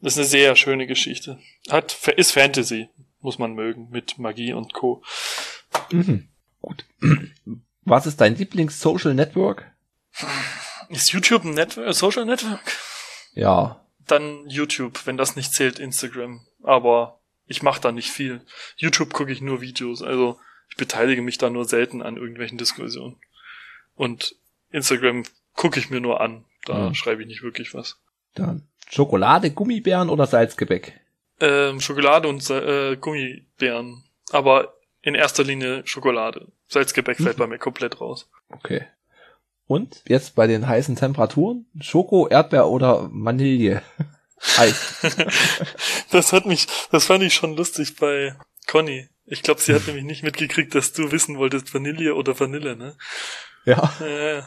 Das 0.00 0.12
ist 0.12 0.18
eine 0.18 0.26
sehr 0.28 0.54
schöne 0.54 0.86
Geschichte. 0.86 1.40
Hat, 1.68 2.06
ist 2.16 2.30
Fantasy, 2.30 2.88
muss 3.20 3.38
man 3.40 3.54
mögen, 3.54 3.88
mit 3.90 4.16
Magie 4.16 4.52
und 4.52 4.72
Co. 4.74 5.02
Mhm. 5.90 6.28
Gut. 6.60 6.84
Was 7.82 8.06
ist 8.06 8.20
dein 8.20 8.36
Lieblings-Social 8.36 9.14
Network? 9.14 9.66
Ist 10.88 11.10
YouTube 11.12 11.44
ein 11.44 11.54
Network, 11.54 11.92
Social 11.94 12.26
Network? 12.26 12.60
Ja. 13.34 13.84
Dann 14.06 14.48
YouTube, 14.48 15.04
wenn 15.04 15.16
das 15.16 15.34
nicht 15.34 15.52
zählt, 15.52 15.80
Instagram. 15.80 16.46
Aber 16.62 17.18
ich 17.46 17.62
mache 17.64 17.80
da 17.80 17.90
nicht 17.90 18.10
viel. 18.10 18.40
YouTube 18.76 19.12
gucke 19.12 19.32
ich 19.32 19.40
nur 19.40 19.60
Videos, 19.60 20.00
also 20.00 20.38
ich 20.70 20.76
beteilige 20.76 21.22
mich 21.22 21.38
da 21.38 21.50
nur 21.50 21.64
selten 21.64 22.02
an 22.02 22.16
irgendwelchen 22.16 22.58
Diskussionen. 22.58 23.16
Und 23.94 24.34
Instagram 24.70 25.24
gucke 25.54 25.78
ich 25.78 25.90
mir 25.90 26.00
nur 26.00 26.20
an. 26.20 26.44
Da 26.64 26.88
Mhm. 26.88 26.94
schreibe 26.94 27.22
ich 27.22 27.28
nicht 27.28 27.42
wirklich 27.42 27.74
was. 27.74 27.98
Dann 28.34 28.66
Schokolade, 28.88 29.50
Gummibären 29.50 30.08
oder 30.08 30.26
Salzgebäck? 30.26 31.00
Ähm, 31.40 31.80
Schokolade 31.80 32.28
und 32.28 32.48
äh, 32.50 32.96
Gummibären. 32.96 34.04
Aber 34.30 34.74
in 35.02 35.14
erster 35.14 35.42
Linie 35.44 35.82
Schokolade. 35.86 36.52
Salzgebäck 36.68 37.16
fällt 37.16 37.36
bei 37.38 37.46
mir 37.46 37.58
komplett 37.58 38.00
raus. 38.00 38.28
Okay. 38.50 38.84
Und 39.66 40.02
jetzt 40.06 40.34
bei 40.34 40.46
den 40.46 40.66
heißen 40.66 40.96
Temperaturen? 40.96 41.66
Schoko, 41.80 42.28
Erdbeer 42.28 42.68
oder 42.68 43.08
Vanille? 43.12 43.82
Eis. 44.58 45.00
das 46.10 46.32
hat 46.32 46.46
mich, 46.46 46.66
das 46.90 47.06
fand 47.06 47.22
ich 47.22 47.34
schon 47.34 47.56
lustig 47.56 47.96
bei 47.96 48.34
Conny. 48.66 49.08
Ich 49.26 49.42
glaube, 49.42 49.60
sie 49.60 49.74
hat 49.74 49.86
nämlich 49.86 50.04
nicht 50.04 50.22
mitgekriegt, 50.22 50.74
dass 50.74 50.92
du 50.92 51.12
wissen 51.12 51.38
wolltest, 51.38 51.72
Vanille 51.72 52.14
oder 52.14 52.38
Vanille, 52.38 52.76
ne? 52.76 52.96
Ja. 53.64 53.92
Äh, 54.00 54.42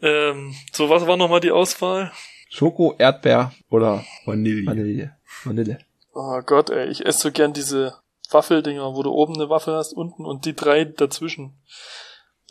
ähm, 0.00 0.54
so, 0.72 0.88
was 0.88 1.06
war 1.06 1.16
nochmal 1.16 1.40
die 1.40 1.50
Auswahl? 1.50 2.12
Schoko, 2.50 2.94
Erdbeer 2.98 3.52
oder 3.68 4.04
Vanille. 4.24 4.66
Vanille. 4.66 5.16
Vanille. 5.44 5.78
Oh 6.12 6.40
Gott, 6.42 6.70
ey, 6.70 6.88
ich 6.88 7.04
esse 7.04 7.18
so 7.18 7.32
gern 7.32 7.52
diese 7.52 7.96
Waffeldinger, 8.30 8.94
wo 8.94 9.02
du 9.02 9.10
oben 9.10 9.34
eine 9.34 9.50
Waffel 9.50 9.74
hast, 9.74 9.92
unten 9.92 10.24
und 10.24 10.44
die 10.44 10.54
drei 10.54 10.84
dazwischen. 10.84 11.58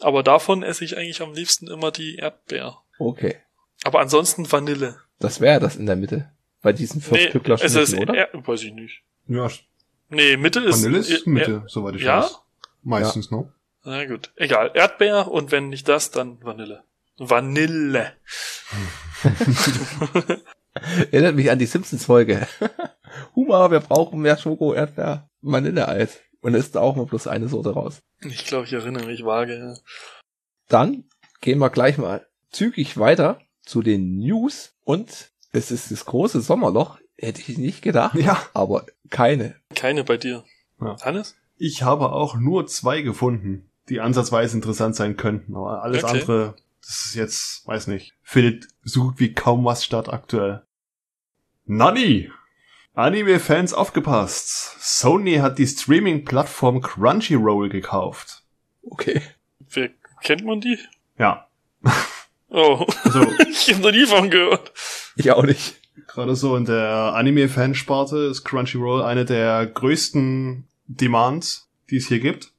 Aber 0.02 0.24
davon 0.24 0.64
esse 0.64 0.84
ich 0.84 0.98
eigentlich 0.98 1.22
am 1.22 1.34
liebsten 1.34 1.68
immer 1.68 1.92
die 1.92 2.16
Erdbeer. 2.16 2.78
Okay. 3.00 3.38
Aber 3.84 4.00
ansonsten 4.00 4.52
Vanille. 4.52 4.98
Das 5.20 5.40
wäre 5.40 5.60
das 5.60 5.76
in 5.76 5.86
der 5.86 5.96
Mitte. 5.96 6.32
Bei 6.62 6.74
diesen 6.74 7.04
Nee, 7.12 7.28
es 7.28 7.76
ist, 7.76 7.90
Schnitten, 7.90 8.10
oder? 8.10 8.16
Er, 8.16 8.48
weiß 8.48 8.64
ich 8.64 8.74
nicht. 8.74 9.04
Ja, 9.28 9.50
Nee, 10.14 10.38
Mitte 10.38 10.60
ist. 10.62 10.84
Vanille 10.84 11.00
ist 11.00 11.26
äh, 11.26 11.30
Mitte, 11.30 11.64
soweit 11.68 11.96
ich 11.96 12.04
ja? 12.04 12.24
weiß. 12.24 12.40
Meistens, 12.84 13.32
ne? 13.32 13.52
Na 13.84 14.06
gut, 14.06 14.32
egal. 14.36 14.72
Erdbeer 14.74 15.30
und 15.30 15.52
wenn 15.52 15.70
nicht 15.70 15.88
das, 15.88 16.12
dann 16.12 16.44
Vanille. 16.44 16.84
Vanille. 17.18 18.14
Erinnert 21.12 21.36
mich 21.36 21.52
an 21.52 21.60
die 21.60 21.66
Simpsons-Folge. 21.66 22.48
Huma, 23.36 23.70
wir 23.72 23.80
brauchen 23.80 24.22
mehr 24.22 24.38
Schoko, 24.38 24.74
Erdbeer, 24.74 25.30
Vanilleeis. 25.42 26.20
Und 26.42 26.56
ist 26.56 26.76
da 26.76 26.82
auch 26.82 26.96
mal 26.96 27.06
bloß 27.06 27.28
eine 27.28 27.48
Sorte 27.48 27.72
raus. 27.72 28.00
Ich 28.22 28.46
glaube, 28.46 28.66
ich 28.66 28.74
erinnere 28.74 29.06
mich 29.06 29.24
vage. 29.24 29.58
ja. 29.58 29.76
Dann 30.68 31.06
gehen 31.42 31.60
wir 31.60 31.70
gleich 31.70 31.98
mal 31.98 32.26
zügig 32.52 32.98
weiter 32.98 33.40
zu 33.62 33.82
den 33.82 34.18
News. 34.18 34.74
Und 34.84 35.32
es 35.52 35.72
ist 35.72 35.92
das 35.92 36.06
große 36.06 36.42
Sommerloch. 36.42 37.00
Hätte 37.24 37.42
ich 37.42 37.58
nicht 37.58 37.82
gedacht. 37.82 38.16
Ja. 38.16 38.42
Aber 38.54 38.86
keine. 39.10 39.56
Keine 39.76 40.04
bei 40.04 40.18
dir. 40.18 40.44
Ja. 40.82 40.98
Hannes? 41.02 41.36
Ich 41.58 41.84
habe 41.84 42.12
auch 42.12 42.36
nur 42.36 42.68
zwei 42.68 43.02
gefunden, 43.02 43.70
die 43.90 44.02
ansatzweise 44.02 44.56
interessant 44.58 44.96
sein 44.96 45.16
könnten. 45.16 45.56
Aber 45.56 45.84
alles 45.84 46.04
Okay. 46.04 46.20
andere, 46.20 46.56
das 46.82 47.06
ist 47.06 47.16
jetzt, 47.16 47.68
weiß 47.68 47.88
nicht, 47.88 48.14
findet 48.24 48.68
so 48.84 49.04
gut 49.04 49.20
wie 49.20 49.34
kaum 49.34 49.64
was 49.64 49.86
statt 49.86 50.10
aktuell. 50.12 50.64
Nani! 51.66 52.30
Anime-Fans 52.96 53.74
aufgepasst. 53.74 54.76
Sony 54.80 55.36
hat 55.38 55.58
die 55.58 55.66
Streaming-Plattform 55.66 56.82
Crunchyroll 56.82 57.70
gekauft. 57.70 58.44
Okay. 58.84 59.22
Wer, 59.70 59.90
kennt 60.22 60.44
man 60.46 60.62
die? 60.62 60.78
Ja. 61.18 61.48
Oh, 62.50 62.86
Also, 63.04 63.22
ich 63.50 63.74
habe 63.74 63.82
noch 63.82 63.92
nie 63.92 64.06
von 64.06 64.30
gehört. 64.30 64.72
Ich 65.16 65.32
auch 65.32 65.44
nicht. 65.44 65.76
Gerade 66.08 66.36
so 66.36 66.56
in 66.56 66.66
der 66.66 67.14
Anime-Fansparte 67.16 68.18
ist 68.18 68.44
Crunchyroll 68.44 69.04
eine 69.04 69.26
der 69.26 69.66
größten 69.66 70.68
Demands, 70.88 71.70
die 71.90 71.98
es 71.98 72.08
hier 72.08 72.20
gibt. 72.20 72.52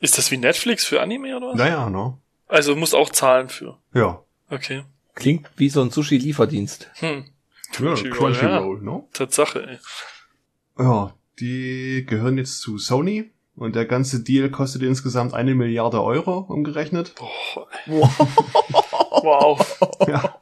Ist 0.00 0.16
das 0.18 0.30
wie 0.30 0.36
Netflix 0.36 0.84
für 0.84 1.00
Anime 1.00 1.36
oder 1.36 1.48
was? 1.48 1.56
Naja, 1.56 1.90
ne? 1.90 2.16
Also 2.46 2.76
muss 2.76 2.94
auch 2.94 3.10
zahlen 3.10 3.48
für. 3.48 3.78
Ja. 3.92 4.22
Okay. 4.48 4.84
Klingt 5.14 5.48
wie 5.56 5.68
so 5.68 5.82
ein 5.82 5.90
Sushi-Lieferdienst. 5.90 6.90
Hm. 6.94 7.24
Crunchyroll, 7.72 8.10
Crunchyroll, 8.10 8.32
Crunchyroll 8.32 8.82
ne? 8.82 9.04
Tatsache, 9.12 9.66
ey. 9.66 9.78
Ja, 10.78 11.14
die 11.40 12.06
gehören 12.06 12.38
jetzt 12.38 12.60
zu 12.60 12.78
Sony 12.78 13.30
und 13.56 13.74
der 13.76 13.84
ganze 13.84 14.22
Deal 14.22 14.50
kostet 14.50 14.82
insgesamt 14.82 15.34
eine 15.34 15.54
Milliarde 15.54 16.02
Euro 16.02 16.38
umgerechnet. 16.38 17.14
Boah, 17.16 17.68
ey. 17.86 17.92
wow. 19.22 19.78
Ja. 20.06 20.38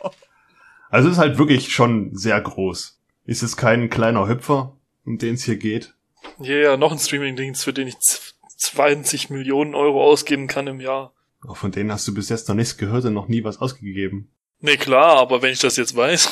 Also 0.91 1.09
ist 1.09 1.19
halt 1.19 1.39
wirklich 1.39 1.73
schon 1.73 2.17
sehr 2.17 2.41
groß. 2.41 3.01
Ist 3.25 3.43
es 3.43 3.57
kein 3.57 3.91
kleiner 3.91 4.29
Hüpfer, 4.29 4.77
um 5.05 5.19
den 5.19 5.35
es 5.35 5.45
hier 5.45 5.57
geht. 5.57 5.95
Ja, 6.39 6.55
yeah, 6.55 6.77
noch 6.77 6.93
ein 6.93 6.99
Streaming-Dienst, 6.99 7.65
für 7.65 7.73
den 7.73 7.89
ich 7.89 7.97
20 7.99 9.31
Millionen 9.31 9.75
Euro 9.75 10.03
ausgeben 10.03 10.47
kann 10.47 10.67
im 10.67 10.81
Jahr. 10.81 11.13
Auch 11.47 11.57
von 11.57 11.73
denen 11.73 11.93
hast 11.93 12.07
du 12.09 12.15
bis 12.15 12.29
jetzt 12.29 12.49
noch 12.49 12.55
nichts 12.55 12.77
gehört 12.77 13.05
und 13.05 13.15
noch 13.15 13.29
nie 13.29 13.45
was 13.45 13.59
ausgegeben. 13.59 14.31
Nee, 14.61 14.77
klar, 14.77 15.19
aber 15.19 15.43
wenn 15.43 15.53
ich 15.53 15.61
das 15.61 15.77
jetzt 15.77 15.95
weiß. 15.95 16.31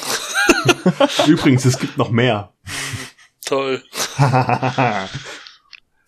Übrigens, 1.27 1.65
es 1.65 1.79
gibt 1.79 1.99
noch 1.99 2.11
mehr. 2.11 2.53
Toll. 3.45 3.83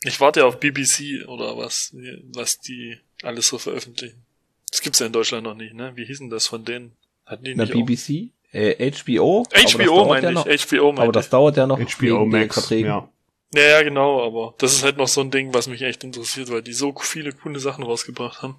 Ich 0.02 0.20
warte 0.20 0.40
ja 0.40 0.46
auf 0.46 0.60
BBC 0.60 1.26
oder 1.26 1.56
was, 1.56 1.92
was 2.32 2.60
die 2.60 2.96
alles 3.22 3.48
so 3.48 3.58
veröffentlichen. 3.58 4.24
Das 4.70 4.80
gibt's 4.80 5.00
ja 5.00 5.06
in 5.06 5.12
Deutschland 5.12 5.42
noch 5.42 5.56
nicht, 5.56 5.74
ne? 5.74 5.92
Wie 5.96 6.04
hießen 6.04 6.30
das 6.30 6.46
von 6.46 6.64
denen? 6.64 6.92
Hatten 7.24 7.42
die 7.42 7.56
Na, 7.56 7.64
nicht 7.64 7.72
BBC? 7.72 8.30
Äh, 8.56 8.90
HBO? 8.90 9.44
HBO 9.44 9.52
aber 9.52 9.52
das 9.52 9.86
dauert 9.86 10.08
meine 10.08 10.22
ja 10.22 10.30
ich, 10.30 10.34
noch, 10.34 10.46
HBO 10.46 10.92
meine 10.92 11.02
Aber 11.02 11.12
das 11.12 11.28
dauert 11.28 11.56
ja 11.58 11.66
noch 11.66 11.78
HBO 11.78 12.26
Max. 12.26 12.70
Ja, 12.70 13.08
ja, 13.54 13.82
genau, 13.82 14.24
aber 14.26 14.54
das 14.58 14.72
ist 14.72 14.82
halt 14.82 14.96
noch 14.96 15.08
so 15.08 15.20
ein 15.20 15.30
Ding, 15.30 15.52
was 15.52 15.68
mich 15.68 15.82
echt 15.82 16.04
interessiert, 16.04 16.50
weil 16.50 16.62
die 16.62 16.72
so 16.72 16.94
viele 16.98 17.32
coole 17.32 17.60
Sachen 17.60 17.84
rausgebracht 17.84 18.42
haben. 18.42 18.56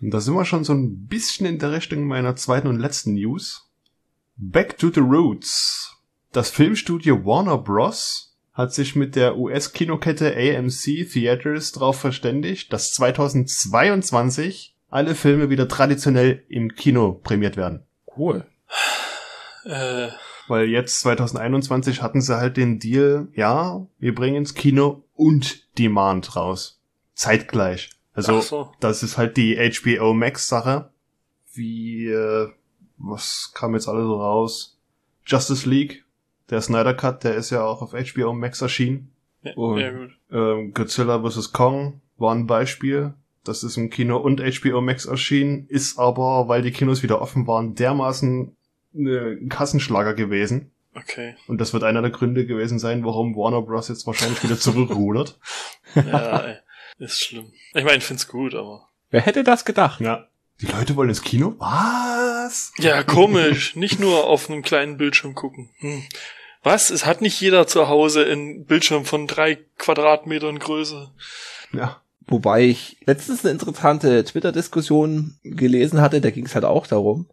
Und 0.00 0.10
da 0.10 0.20
sind 0.20 0.34
wir 0.34 0.44
schon 0.44 0.64
so 0.64 0.74
ein 0.74 1.06
bisschen 1.06 1.46
in 1.46 1.58
der 1.58 1.72
Richtung 1.72 2.04
meiner 2.04 2.36
zweiten 2.36 2.68
und 2.68 2.78
letzten 2.78 3.14
News. 3.14 3.70
Back 4.36 4.78
to 4.78 4.90
the 4.90 5.00
Roots. 5.00 5.96
Das 6.32 6.50
Filmstudio 6.50 7.24
Warner 7.24 7.58
Bros. 7.58 8.36
hat 8.52 8.72
sich 8.72 8.94
mit 8.94 9.16
der 9.16 9.36
US-Kinokette 9.36 10.36
AMC 10.36 11.10
Theaters 11.12 11.72
darauf 11.72 11.98
verständigt, 11.98 12.72
dass 12.72 12.92
2022 12.92 14.76
alle 14.90 15.14
Filme 15.14 15.50
wieder 15.50 15.66
traditionell 15.66 16.44
im 16.48 16.74
Kino 16.74 17.12
prämiert 17.12 17.56
werden. 17.56 17.84
Cool. 18.16 18.46
Äh, 19.64 20.08
Weil 20.48 20.68
jetzt 20.68 21.00
2021 21.00 22.02
hatten 22.02 22.20
sie 22.20 22.36
halt 22.36 22.56
den 22.56 22.78
Deal, 22.78 23.28
ja, 23.34 23.86
wir 23.98 24.14
bringen 24.14 24.36
ins 24.36 24.54
Kino 24.54 25.04
und 25.14 25.66
Demand 25.78 26.36
raus. 26.36 26.80
Zeitgleich. 27.14 27.90
Also 28.14 28.40
so. 28.40 28.72
das 28.80 29.02
ist 29.02 29.18
halt 29.18 29.36
die 29.36 29.56
HBO 29.56 30.14
Max 30.14 30.48
Sache. 30.48 30.90
Wie, 31.52 32.06
äh, 32.06 32.48
was 32.98 33.52
kam 33.54 33.74
jetzt 33.74 33.88
alle 33.88 34.02
so 34.04 34.20
raus? 34.20 34.78
Justice 35.26 35.68
League, 35.68 36.04
der 36.48 36.60
Snyder 36.60 36.94
Cut, 36.94 37.24
der 37.24 37.34
ist 37.34 37.50
ja 37.50 37.62
auch 37.64 37.82
auf 37.82 37.92
HBO 37.92 38.32
Max 38.32 38.60
erschienen. 38.62 39.12
ja, 39.42 39.52
Und-. 39.54 40.16
Ähm, 40.30 40.74
Godzilla 40.74 41.22
vs. 41.22 41.52
Kong 41.52 42.00
war 42.18 42.34
ein 42.34 42.46
Beispiel. 42.46 43.14
Das 43.44 43.62
ist 43.62 43.76
im 43.76 43.88
Kino 43.90 44.18
und 44.18 44.40
HBO 44.40 44.80
Max 44.80 45.06
erschienen, 45.06 45.66
ist 45.68 45.98
aber, 45.98 46.48
weil 46.48 46.62
die 46.62 46.72
Kinos 46.72 47.02
wieder 47.02 47.22
offen 47.22 47.46
waren, 47.46 47.74
dermaßen 47.74 48.54
ein 48.94 49.48
Kassenschlager 49.48 50.14
gewesen. 50.14 50.70
Okay. 50.94 51.36
Und 51.46 51.60
das 51.60 51.72
wird 51.72 51.84
einer 51.84 52.02
der 52.02 52.10
Gründe 52.10 52.46
gewesen 52.46 52.78
sein, 52.78 53.04
warum 53.04 53.36
Warner 53.36 53.62
Bros. 53.62 53.88
jetzt 53.88 54.06
wahrscheinlich 54.06 54.42
wieder 54.42 54.58
zurückrudert. 54.58 55.38
Ja, 55.94 56.38
ey, 56.38 56.56
ist 56.98 57.20
schlimm. 57.20 57.52
Ich 57.74 57.82
meine, 57.82 57.96
ich 57.96 58.04
find's 58.04 58.28
gut, 58.28 58.54
aber. 58.54 58.88
Wer 59.10 59.22
hätte 59.22 59.42
das 59.42 59.64
gedacht? 59.64 60.00
Ja. 60.00 60.28
Die 60.60 60.66
Leute 60.66 60.94
wollen 60.94 61.08
ins 61.08 61.22
Kino? 61.22 61.56
Was? 61.58 62.72
Ja, 62.78 63.02
komisch. 63.02 63.74
Nicht 63.74 63.98
nur 63.98 64.28
auf 64.28 64.48
einem 64.48 64.62
kleinen 64.62 64.98
Bildschirm 64.98 65.34
gucken. 65.34 65.70
Hm. 65.78 66.04
Was? 66.62 66.90
Es 66.90 67.06
hat 67.06 67.22
nicht 67.22 67.40
jeder 67.40 67.66
zu 67.66 67.88
Hause 67.88 68.24
einen 68.24 68.66
Bildschirm 68.66 69.04
von 69.04 69.26
drei 69.26 69.58
Quadratmetern 69.78 70.60
Größe. 70.60 71.10
Ja. 71.72 72.00
Wobei 72.26 72.66
ich 72.66 72.98
letztens 73.06 73.44
eine 73.44 73.50
interessante 73.50 74.22
Twitter-Diskussion 74.22 75.40
gelesen 75.42 76.00
hatte, 76.00 76.20
da 76.20 76.30
ging 76.30 76.46
es 76.46 76.54
halt 76.54 76.64
auch 76.64 76.86
darum, 76.86 77.28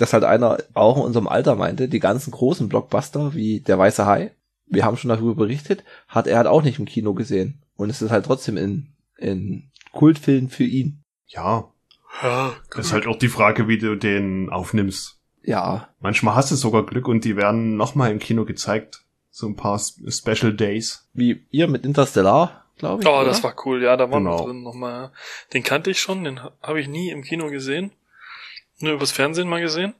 dass 0.00 0.12
halt 0.12 0.24
einer 0.24 0.58
auch 0.74 0.96
in 0.96 1.02
unserem 1.04 1.28
Alter 1.28 1.54
meinte, 1.56 1.88
die 1.88 2.00
ganzen 2.00 2.30
großen 2.30 2.68
Blockbuster 2.68 3.34
wie 3.34 3.60
Der 3.60 3.78
Weiße 3.78 4.06
Hai, 4.06 4.32
wir 4.66 4.84
haben 4.84 4.96
schon 4.96 5.08
darüber 5.08 5.34
berichtet, 5.34 5.84
hat 6.08 6.26
er 6.26 6.36
halt 6.38 6.46
auch 6.46 6.62
nicht 6.62 6.78
im 6.78 6.84
Kino 6.86 7.14
gesehen. 7.14 7.62
Und 7.76 7.90
es 7.90 8.02
ist 8.02 8.10
halt 8.10 8.24
trotzdem 8.26 8.56
in, 8.56 8.88
in 9.18 9.70
Kultfilm 9.92 10.48
für 10.48 10.64
ihn. 10.64 11.02
Ja. 11.26 11.68
Ja, 12.22 12.52
Das 12.74 12.86
ist 12.86 12.92
halt 12.92 13.06
auch 13.06 13.16
die 13.18 13.28
Frage, 13.28 13.68
wie 13.68 13.78
du 13.78 13.96
den 13.96 14.50
aufnimmst. 14.50 15.18
Ja, 15.42 15.88
Manchmal 16.00 16.34
hast 16.34 16.50
du 16.50 16.56
sogar 16.56 16.84
Glück 16.84 17.08
und 17.08 17.24
die 17.24 17.36
werden 17.36 17.76
nochmal 17.76 18.10
im 18.10 18.18
Kino 18.18 18.44
gezeigt. 18.44 19.04
So 19.30 19.46
ein 19.46 19.56
paar 19.56 19.78
Special 19.78 20.52
Days. 20.52 21.08
wie 21.14 21.46
ihr 21.50 21.68
mit 21.68 21.84
Interstellar, 21.86 22.64
glaube 22.78 23.02
ich. 23.02 23.08
Oh, 23.08 23.12
oder? 23.16 23.24
das 23.26 23.42
war 23.44 23.54
cool, 23.64 23.82
ja, 23.82 23.96
da 23.96 24.10
waren 24.10 24.24
wir 24.24 24.30
Genau. 24.32 24.44
drin 24.44 24.62
nochmal. 24.62 25.12
Den 25.54 25.62
kannte 25.62 25.90
ich 25.90 26.00
schon, 26.00 26.24
den 26.24 26.42
ha- 26.42 26.52
habe 26.62 26.80
ich 26.80 26.88
nie 26.88 27.10
im 27.10 27.22
Kino 27.22 27.48
gesehen. 27.48 27.92
Nur 28.80 28.94
übers 28.94 29.12
Fernsehen 29.12 29.48
mal 29.48 29.60
gesehen. 29.60 29.94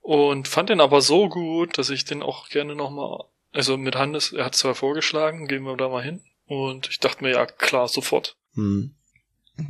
Und 0.00 0.48
fand 0.48 0.70
den 0.70 0.80
aber 0.80 1.02
so 1.02 1.28
gut, 1.28 1.76
dass 1.76 1.90
ich 1.90 2.04
den 2.04 2.22
auch 2.22 2.48
gerne 2.48 2.74
nochmal, 2.74 3.24
also 3.52 3.76
mit 3.76 3.94
Hannes, 3.96 4.32
er 4.32 4.46
hat 4.46 4.54
zwar 4.54 4.74
vorgeschlagen, 4.74 5.48
gehen 5.48 5.64
wir 5.64 5.76
da 5.76 5.88
mal 5.88 6.02
hin. 6.02 6.22
Und 6.46 6.88
ich 6.88 6.98
dachte 6.98 7.22
mir, 7.22 7.32
ja 7.32 7.44
klar, 7.44 7.88
sofort. 7.88 8.36
Hm. 8.54 8.94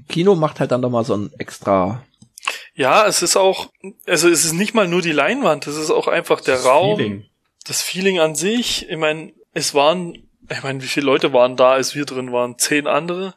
Kino 0.09 0.37
macht 0.37 0.61
halt 0.61 0.71
dann 0.71 0.81
nochmal 0.83 1.05
so 1.05 1.17
ein 1.17 1.33
extra, 1.38 2.05
Ja, 2.75 3.07
es 3.07 3.23
ist 3.23 3.37
auch, 3.37 3.71
also 4.07 4.29
es 4.29 4.45
ist 4.45 4.53
nicht 4.53 4.75
mal 4.75 4.87
nur 4.87 5.03
die 5.03 5.12
Leinwand, 5.12 5.67
es 5.67 5.77
ist 5.77 5.91
auch 5.91 6.07
einfach 6.07 6.41
der 6.41 6.57
Das 6.57 6.67
Raum, 6.67 6.97
Feeling. 6.99 7.27
das 7.67 7.83
Feeling 7.83 8.21
an 8.21 8.35
sich. 8.37 8.88
Ich 8.88 8.97
meine, 8.97 9.33
es 9.55 9.75
waren, 9.75 10.14
ich 10.51 10.62
meine, 10.62 10.83
wie 10.83 10.87
viele 10.87 11.07
Leute 11.07 11.33
waren 11.33 11.57
da, 11.57 11.73
als 11.73 11.95
wir 11.97 12.05
drin 12.05 12.31
waren? 12.33 12.59
Zehn 12.59 12.87
andere? 12.87 13.35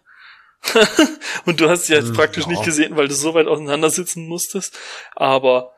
Und 1.46 1.60
du 1.60 1.70
hast 1.70 1.86
sie 1.86 1.94
jetzt 1.94 2.10
Hm, 2.10 2.16
praktisch 2.16 2.44
ja. 2.46 2.52
nicht 2.52 2.64
gesehen, 2.64 2.96
weil 2.96 3.08
du 3.08 3.14
so 3.16 3.34
weit 3.34 3.48
auseinander 3.48 3.90
sitzen 3.90 4.28
musstest. 4.28 4.78
Aber 5.16 5.74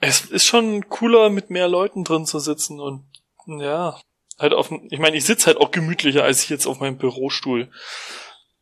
es 0.00 0.22
ist 0.26 0.46
schon 0.46 0.88
cooler, 0.88 1.30
mit 1.30 1.50
mehr 1.50 1.68
Leuten 1.68 2.04
drin 2.04 2.26
zu 2.26 2.38
sitzen 2.38 2.80
und 2.80 3.04
ja, 3.46 4.00
halt 4.38 4.52
auf, 4.54 4.68
dem- 4.68 4.86
ich 4.90 4.98
meine, 4.98 5.16
ich 5.16 5.24
sitze 5.24 5.46
halt 5.46 5.56
auch 5.58 5.70
gemütlicher 5.70 6.22
als 6.24 6.42
ich 6.44 6.48
jetzt 6.50 6.66
auf 6.66 6.80
meinem 6.80 6.96
Bürostuhl. 6.98 7.68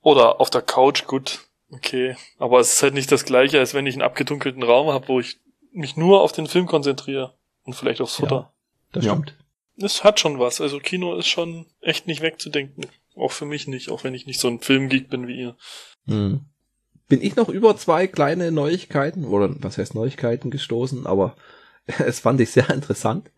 Oder 0.00 0.40
auf 0.40 0.48
der 0.50 0.62
Couch, 0.62 1.04
gut, 1.06 1.40
okay. 1.70 2.16
Aber 2.38 2.60
es 2.60 2.72
ist 2.74 2.82
halt 2.82 2.94
nicht 2.94 3.12
das 3.12 3.24
gleiche, 3.24 3.58
als 3.58 3.74
wenn 3.74 3.86
ich 3.86 3.94
einen 3.94 4.02
abgedunkelten 4.02 4.62
Raum 4.62 4.88
habe, 4.92 5.08
wo 5.08 5.20
ich 5.20 5.38
mich 5.72 5.96
nur 5.96 6.22
auf 6.22 6.32
den 6.32 6.46
Film 6.46 6.66
konzentriere. 6.66 7.34
Und 7.64 7.74
vielleicht 7.74 8.00
aufs 8.00 8.14
Futter. 8.16 8.34
ja, 8.34 8.52
das 8.92 9.04
Ja. 9.04 9.12
stimmt. 9.12 9.34
Es 9.76 10.02
hat 10.02 10.18
schon 10.18 10.38
was. 10.40 10.60
Also 10.60 10.78
Kino 10.80 11.14
ist 11.16 11.28
schon 11.28 11.66
echt 11.82 12.06
nicht 12.06 12.22
wegzudenken. 12.22 12.86
Auch 13.18 13.32
für 13.32 13.46
mich 13.46 13.66
nicht, 13.66 13.90
auch 13.90 14.04
wenn 14.04 14.14
ich 14.14 14.26
nicht 14.26 14.40
so 14.40 14.48
ein 14.48 14.60
Filmgeek 14.60 15.08
bin 15.10 15.26
wie 15.26 15.40
ihr. 15.40 15.56
Hm. 16.06 16.46
Bin 17.08 17.22
ich 17.22 17.36
noch 17.36 17.48
über 17.48 17.76
zwei 17.76 18.06
kleine 18.06 18.52
Neuigkeiten, 18.52 19.24
oder 19.24 19.54
was 19.60 19.78
heißt 19.78 19.94
Neuigkeiten 19.94 20.50
gestoßen, 20.50 21.06
aber 21.06 21.36
es 21.86 22.20
fand 22.20 22.40
ich 22.40 22.50
sehr 22.50 22.70
interessant, 22.70 23.30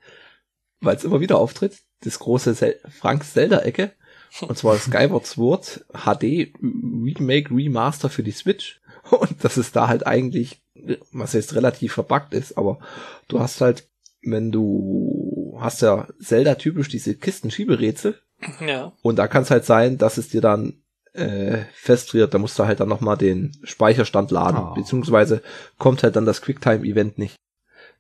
weil 0.80 0.96
es 0.96 1.04
immer 1.04 1.20
wieder 1.20 1.38
auftritt, 1.38 1.78
das 2.00 2.18
große 2.18 2.54
Sel 2.54 2.80
Franks 2.88 3.32
Zelda-Ecke, 3.32 3.92
und 4.42 4.56
zwar 4.56 4.78
Skyward 4.78 5.26
Sword 5.26 5.84
HD 5.92 6.52
Remake 6.62 7.54
Remaster 7.54 8.08
für 8.08 8.22
die 8.22 8.30
Switch. 8.30 8.80
Und 9.10 9.42
dass 9.44 9.56
es 9.56 9.72
da 9.72 9.88
halt 9.88 10.06
eigentlich, 10.06 10.62
was 11.12 11.32
jetzt 11.32 11.54
relativ 11.54 11.94
verbuggt 11.94 12.34
ist, 12.34 12.56
aber 12.56 12.78
du 13.28 13.40
hast 13.40 13.60
halt, 13.60 13.88
wenn 14.22 14.52
du 14.52 15.56
hast 15.60 15.82
ja 15.82 16.08
Zelda 16.20 16.54
typisch 16.54 16.88
diese 16.88 17.16
Kisten-Schieberätsel, 17.16 18.20
Ja. 18.60 18.92
und 19.02 19.16
da 19.18 19.28
kann 19.28 19.42
es 19.42 19.50
halt 19.50 19.64
sein, 19.64 19.98
dass 19.98 20.16
es 20.18 20.28
dir 20.28 20.40
dann 20.40 20.82
äh, 21.12 21.58
festfriert. 21.74 22.32
Da 22.34 22.38
musst 22.38 22.58
du 22.58 22.64
halt 22.64 22.80
dann 22.80 22.88
nochmal 22.88 23.16
den 23.16 23.52
Speicherstand 23.64 24.30
laden. 24.30 24.56
Ah. 24.58 24.74
Beziehungsweise 24.74 25.42
kommt 25.78 26.02
halt 26.02 26.16
dann 26.16 26.24
das 26.26 26.40
Quicktime-Event 26.42 27.18
nicht. 27.18 27.36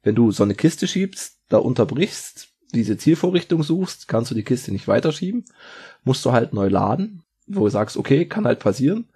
Wenn 0.02 0.14
du 0.14 0.30
so 0.30 0.44
eine 0.44 0.54
Kiste 0.54 0.86
schiebst, 0.86 1.38
da 1.48 1.58
unterbrichst, 1.58 2.48
diese 2.72 2.96
Zielvorrichtung 2.96 3.62
suchst, 3.64 4.06
kannst 4.08 4.30
du 4.30 4.34
die 4.34 4.44
Kiste 4.44 4.70
nicht 4.72 4.86
weiterschieben. 4.88 5.44
Musst 6.04 6.24
du 6.24 6.32
halt 6.32 6.52
neu 6.54 6.68
laden, 6.68 7.22
wo 7.48 7.64
du 7.64 7.68
sagst, 7.68 7.96
okay, 7.96 8.26
kann 8.26 8.46
halt 8.46 8.60
passieren. 8.60 9.08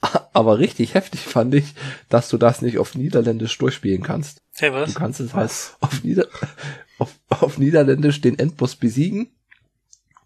Aber 0.32 0.58
richtig 0.58 0.94
heftig 0.94 1.20
fand 1.20 1.54
ich, 1.54 1.74
dass 2.10 2.28
du 2.28 2.36
das 2.36 2.60
nicht 2.62 2.78
auf 2.78 2.94
Niederländisch 2.94 3.56
durchspielen 3.58 4.02
kannst. 4.02 4.42
Hey, 4.54 4.70
Du 4.70 4.76
was? 4.76 4.94
kannst 4.94 5.20
es 5.20 5.34
halt 5.34 5.50
auf, 5.80 6.04
Nieder 6.04 6.26
auf, 6.98 7.14
auf 7.30 7.58
Niederländisch 7.58 8.20
den 8.20 8.38
Endboss 8.38 8.76
besiegen. 8.76 9.30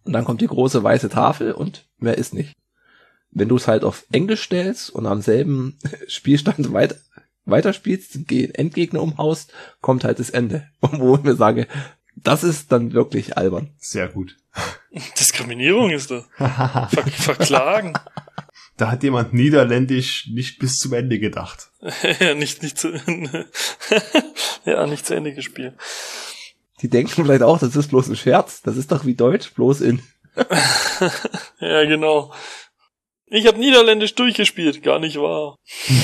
Und 0.05 0.13
dann 0.13 0.25
kommt 0.25 0.41
die 0.41 0.47
große 0.47 0.83
weiße 0.83 1.09
Tafel 1.09 1.53
und 1.53 1.87
mehr 1.99 2.19
ist 2.19 2.35
nicht. 2.35 2.55
Wenn 3.31 3.49
du 3.49 3.57
es 3.57 3.69
halt 3.69 3.85
auf 3.85 4.05
Englisch 4.13 4.43
stellst 4.43 4.91
und 4.91 5.07
am 5.07 5.23
selben 5.23 5.79
Spielstand 6.09 6.73
weiter, 6.73 6.97
weiterspielst, 7.45 8.31
den 8.31 8.55
Endgegner 8.55 9.03
umhaust, 9.03 9.53
kommt 9.81 10.05
halt 10.05 10.19
das 10.19 10.31
Ende. 10.31 10.69
Wo 10.81 11.17
ich 11.17 11.23
mir 11.23 11.35
sage, 11.37 11.67
Das 12.17 12.45
ist 12.45 12.71
dann 12.73 12.93
wirklich 12.93 13.37
albern. 13.37 13.71
Sehr 13.79 14.09
gut. 14.09 14.37
Diskriminierung 15.19 15.91
ist 15.91 16.11
das. 16.11 16.25
Ver 16.37 16.89
verklagen. 17.11 17.95
Da 18.77 18.91
hat 18.91 19.03
jemand 19.03 19.33
niederländisch 19.33 20.29
nicht 20.33 20.59
bis 20.59 20.79
zum 20.79 20.93
Ende 20.93 21.19
gedacht. 21.19 21.71
ja, 22.21 22.35
nicht, 22.35 22.63
nicht 22.63 22.79
zu, 22.79 22.93
ja, 24.65 24.87
nicht 24.87 25.07
zu 25.07 25.15
Ende 25.15 25.35
gespielt. 25.35 25.75
Die 26.83 26.89
denken 26.89 27.25
vielleicht 27.25 27.43
auch, 27.43 27.59
das 27.59 27.77
ist 27.77 27.89
bloß 27.89 28.09
ein 28.09 28.17
Scherz. 28.17 28.63
Das 28.63 28.77
ist 28.77 28.93
doch 28.93 29.07
wie 29.07 29.15
Deutsch, 29.15 29.55
bloß 29.55 29.81
in. 29.81 30.03
ja, 31.61 31.85
genau. 31.85 32.33
Ich 33.27 33.47
habe 33.47 33.59
Niederländisch 33.59 34.15
durchgespielt, 34.15 34.83
gar 34.83 34.99
nicht 34.99 35.17
wahr. 35.17 35.57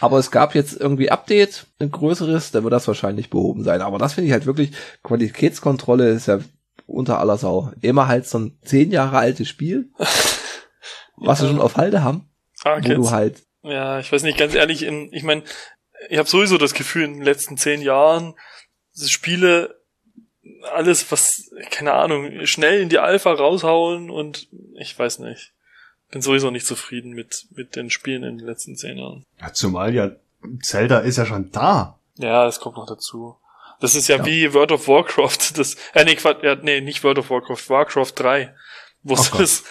Aber 0.00 0.18
es 0.18 0.30
gab 0.30 0.54
jetzt 0.54 0.80
irgendwie 0.80 1.10
Update, 1.10 1.66
ein 1.78 1.90
größeres, 1.90 2.52
dann 2.52 2.62
wird 2.62 2.72
das 2.72 2.86
wahrscheinlich 2.86 3.28
behoben 3.28 3.64
sein. 3.64 3.82
Aber 3.82 3.98
das 3.98 4.14
finde 4.14 4.28
ich 4.28 4.32
halt 4.32 4.46
wirklich, 4.46 4.70
Qualitätskontrolle 5.02 6.08
ist 6.10 6.26
ja 6.26 6.38
unter 6.86 7.18
aller 7.18 7.38
Sau. 7.38 7.72
Immer 7.80 8.08
halt 8.08 8.26
so 8.26 8.38
ein 8.38 8.58
zehn 8.62 8.92
Jahre 8.92 9.18
altes 9.18 9.48
Spiel, 9.48 9.90
was 11.16 11.40
ja. 11.40 11.44
wir 11.44 11.50
schon 11.50 11.60
auf 11.60 11.76
Halde 11.76 12.04
haben, 12.04 12.30
ah, 12.64 12.78
wo 12.80 12.88
du 12.88 13.10
halt. 13.10 13.42
Ja, 13.62 13.98
ich 13.98 14.10
weiß 14.10 14.22
nicht, 14.22 14.38
ganz 14.38 14.54
ehrlich, 14.54 14.84
in, 14.84 15.12
ich 15.12 15.22
meine, 15.22 15.42
ich 16.08 16.18
habe 16.18 16.28
sowieso 16.28 16.58
das 16.58 16.74
Gefühl, 16.74 17.04
in 17.04 17.14
den 17.14 17.22
letzten 17.22 17.56
zehn 17.56 17.82
Jahren, 17.82 18.34
Spiele 18.96 19.80
alles, 20.72 21.10
was, 21.10 21.50
keine 21.70 21.92
Ahnung, 21.92 22.46
schnell 22.46 22.80
in 22.80 22.88
die 22.88 22.98
Alpha 22.98 23.32
raushauen 23.32 24.10
und 24.10 24.48
ich 24.78 24.98
weiß 24.98 25.20
nicht. 25.20 25.52
Bin 26.10 26.22
sowieso 26.22 26.50
nicht 26.50 26.66
zufrieden 26.66 27.12
mit, 27.12 27.46
mit 27.50 27.76
den 27.76 27.90
Spielen 27.90 28.24
in 28.24 28.38
den 28.38 28.46
letzten 28.46 28.76
zehn 28.76 28.98
Jahren. 28.98 29.24
Ja, 29.40 29.52
zumal 29.52 29.94
ja 29.94 30.10
Zelda 30.62 30.98
ist 31.00 31.18
ja 31.18 31.26
schon 31.26 31.50
da. 31.52 31.98
Ja, 32.16 32.46
es 32.46 32.60
kommt 32.60 32.76
noch 32.76 32.86
dazu. 32.86 33.36
Das 33.80 33.94
ist 33.94 34.08
ja, 34.08 34.16
ja, 34.16 34.26
wie 34.26 34.52
World 34.52 34.72
of 34.72 34.88
Warcraft. 34.88 35.38
Das, 35.56 35.76
äh, 35.94 36.04
nee, 36.04 36.16
Quatsch, 36.16 36.42
ja, 36.42 36.56
nee, 36.56 36.80
nicht 36.80 37.04
World 37.04 37.18
of 37.18 37.30
Warcraft, 37.30 37.68
Warcraft 37.68 38.12
3. 38.16 38.54
Wo 39.02 39.14
oh 39.14 39.38
das, 39.38 39.64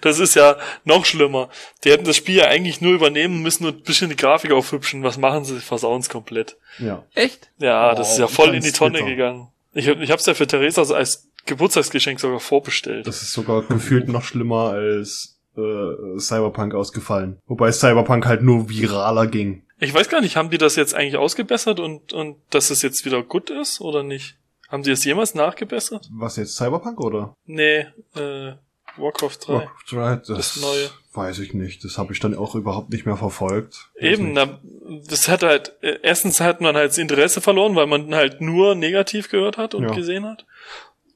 das 0.00 0.18
ist 0.18 0.34
ja 0.34 0.56
noch 0.84 1.04
schlimmer. 1.04 1.48
Die 1.84 1.90
hätten 1.90 2.04
das 2.04 2.16
Spiel 2.16 2.36
ja 2.36 2.46
eigentlich 2.46 2.80
nur 2.80 2.92
übernehmen 2.92 3.42
müssen 3.42 3.66
und 3.66 3.78
ein 3.78 3.82
bisschen 3.82 4.10
die 4.10 4.16
Grafik 4.16 4.52
aufhübschen. 4.52 5.02
Was 5.02 5.18
machen 5.18 5.44
sie? 5.44 5.60
Versauen 5.60 6.00
es 6.00 6.08
komplett. 6.08 6.56
Ja. 6.78 7.04
Echt? 7.14 7.50
Ja, 7.58 7.92
oh, 7.92 7.94
das 7.94 8.12
ist 8.12 8.18
ja 8.18 8.28
voll 8.28 8.54
in 8.54 8.62
die 8.62 8.72
Tonne 8.72 8.98
bitter. 8.98 9.10
gegangen. 9.10 9.48
Ich, 9.72 9.88
ich 9.88 10.10
hab's 10.10 10.26
ja 10.26 10.34
für 10.34 10.46
Theresa 10.46 10.82
als 10.94 11.28
Geburtstagsgeschenk 11.46 12.20
sogar 12.20 12.40
vorbestellt. 12.40 13.06
Das 13.06 13.22
ist 13.22 13.32
sogar 13.32 13.62
gefühlt 13.62 14.08
noch 14.08 14.22
schlimmer 14.22 14.70
als 14.70 15.38
äh, 15.56 16.18
Cyberpunk 16.18 16.74
ausgefallen. 16.74 17.38
Wobei 17.46 17.72
Cyberpunk 17.72 18.26
halt 18.26 18.42
nur 18.42 18.68
viraler 18.68 19.26
ging. 19.26 19.62
Ich 19.78 19.92
weiß 19.92 20.08
gar 20.08 20.20
nicht, 20.20 20.36
haben 20.36 20.50
die 20.50 20.58
das 20.58 20.76
jetzt 20.76 20.94
eigentlich 20.94 21.16
ausgebessert 21.16 21.80
und, 21.80 22.12
und 22.12 22.36
dass 22.50 22.70
es 22.70 22.82
jetzt 22.82 23.04
wieder 23.04 23.22
gut 23.22 23.50
ist 23.50 23.80
oder 23.80 24.02
nicht? 24.02 24.36
Haben 24.68 24.82
die 24.82 24.90
es 24.90 25.04
jemals 25.04 25.34
nachgebessert? 25.34 26.08
Was 26.12 26.36
jetzt, 26.36 26.56
Cyberpunk 26.56 27.00
oder? 27.00 27.34
Nee, 27.44 27.86
äh, 28.16 28.52
Warcraft 28.96 29.38
3. 29.46 29.52
Warcraft 29.52 29.90
3, 29.90 30.16
das, 30.16 30.26
das 30.26 30.56
neue. 30.60 30.90
weiß 31.12 31.38
ich 31.40 31.54
nicht. 31.54 31.84
Das 31.84 31.98
habe 31.98 32.12
ich 32.12 32.20
dann 32.20 32.34
auch 32.34 32.54
überhaupt 32.54 32.90
nicht 32.90 33.06
mehr 33.06 33.16
verfolgt. 33.16 33.90
Eben, 33.98 34.32
na, 34.32 34.60
das 35.08 35.28
hat 35.28 35.42
halt, 35.42 35.72
äh, 35.82 35.98
erstens 36.02 36.40
hat 36.40 36.60
man 36.60 36.76
halt 36.76 36.90
das 36.90 36.98
Interesse 36.98 37.40
verloren, 37.40 37.74
weil 37.74 37.86
man 37.86 38.14
halt 38.14 38.40
nur 38.40 38.74
negativ 38.74 39.30
gehört 39.30 39.58
hat 39.58 39.74
und 39.74 39.84
ja. 39.84 39.94
gesehen 39.94 40.24
hat. 40.26 40.46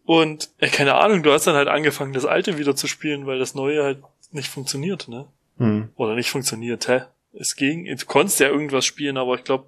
Und, 0.04 0.50
äh, 0.58 0.68
keine 0.68 0.94
Ahnung, 0.94 1.22
du 1.22 1.32
hast 1.32 1.46
dann 1.46 1.54
halt 1.54 1.68
angefangen, 1.68 2.12
das 2.12 2.24
alte 2.24 2.58
wieder 2.58 2.74
zu 2.74 2.86
spielen, 2.86 3.26
weil 3.26 3.38
das 3.38 3.54
neue 3.54 3.82
halt 3.82 4.02
nicht 4.30 4.48
funktioniert, 4.48 5.08
ne? 5.08 5.26
Hm. 5.58 5.90
Oder 5.96 6.14
nicht 6.14 6.30
funktioniert, 6.30 6.88
hä? 6.88 7.02
Es 7.38 7.56
ging, 7.56 7.84
du 7.84 8.06
konntest 8.06 8.40
ja 8.40 8.48
irgendwas 8.48 8.86
spielen, 8.86 9.16
aber 9.16 9.34
ich 9.34 9.44
glaube, 9.44 9.66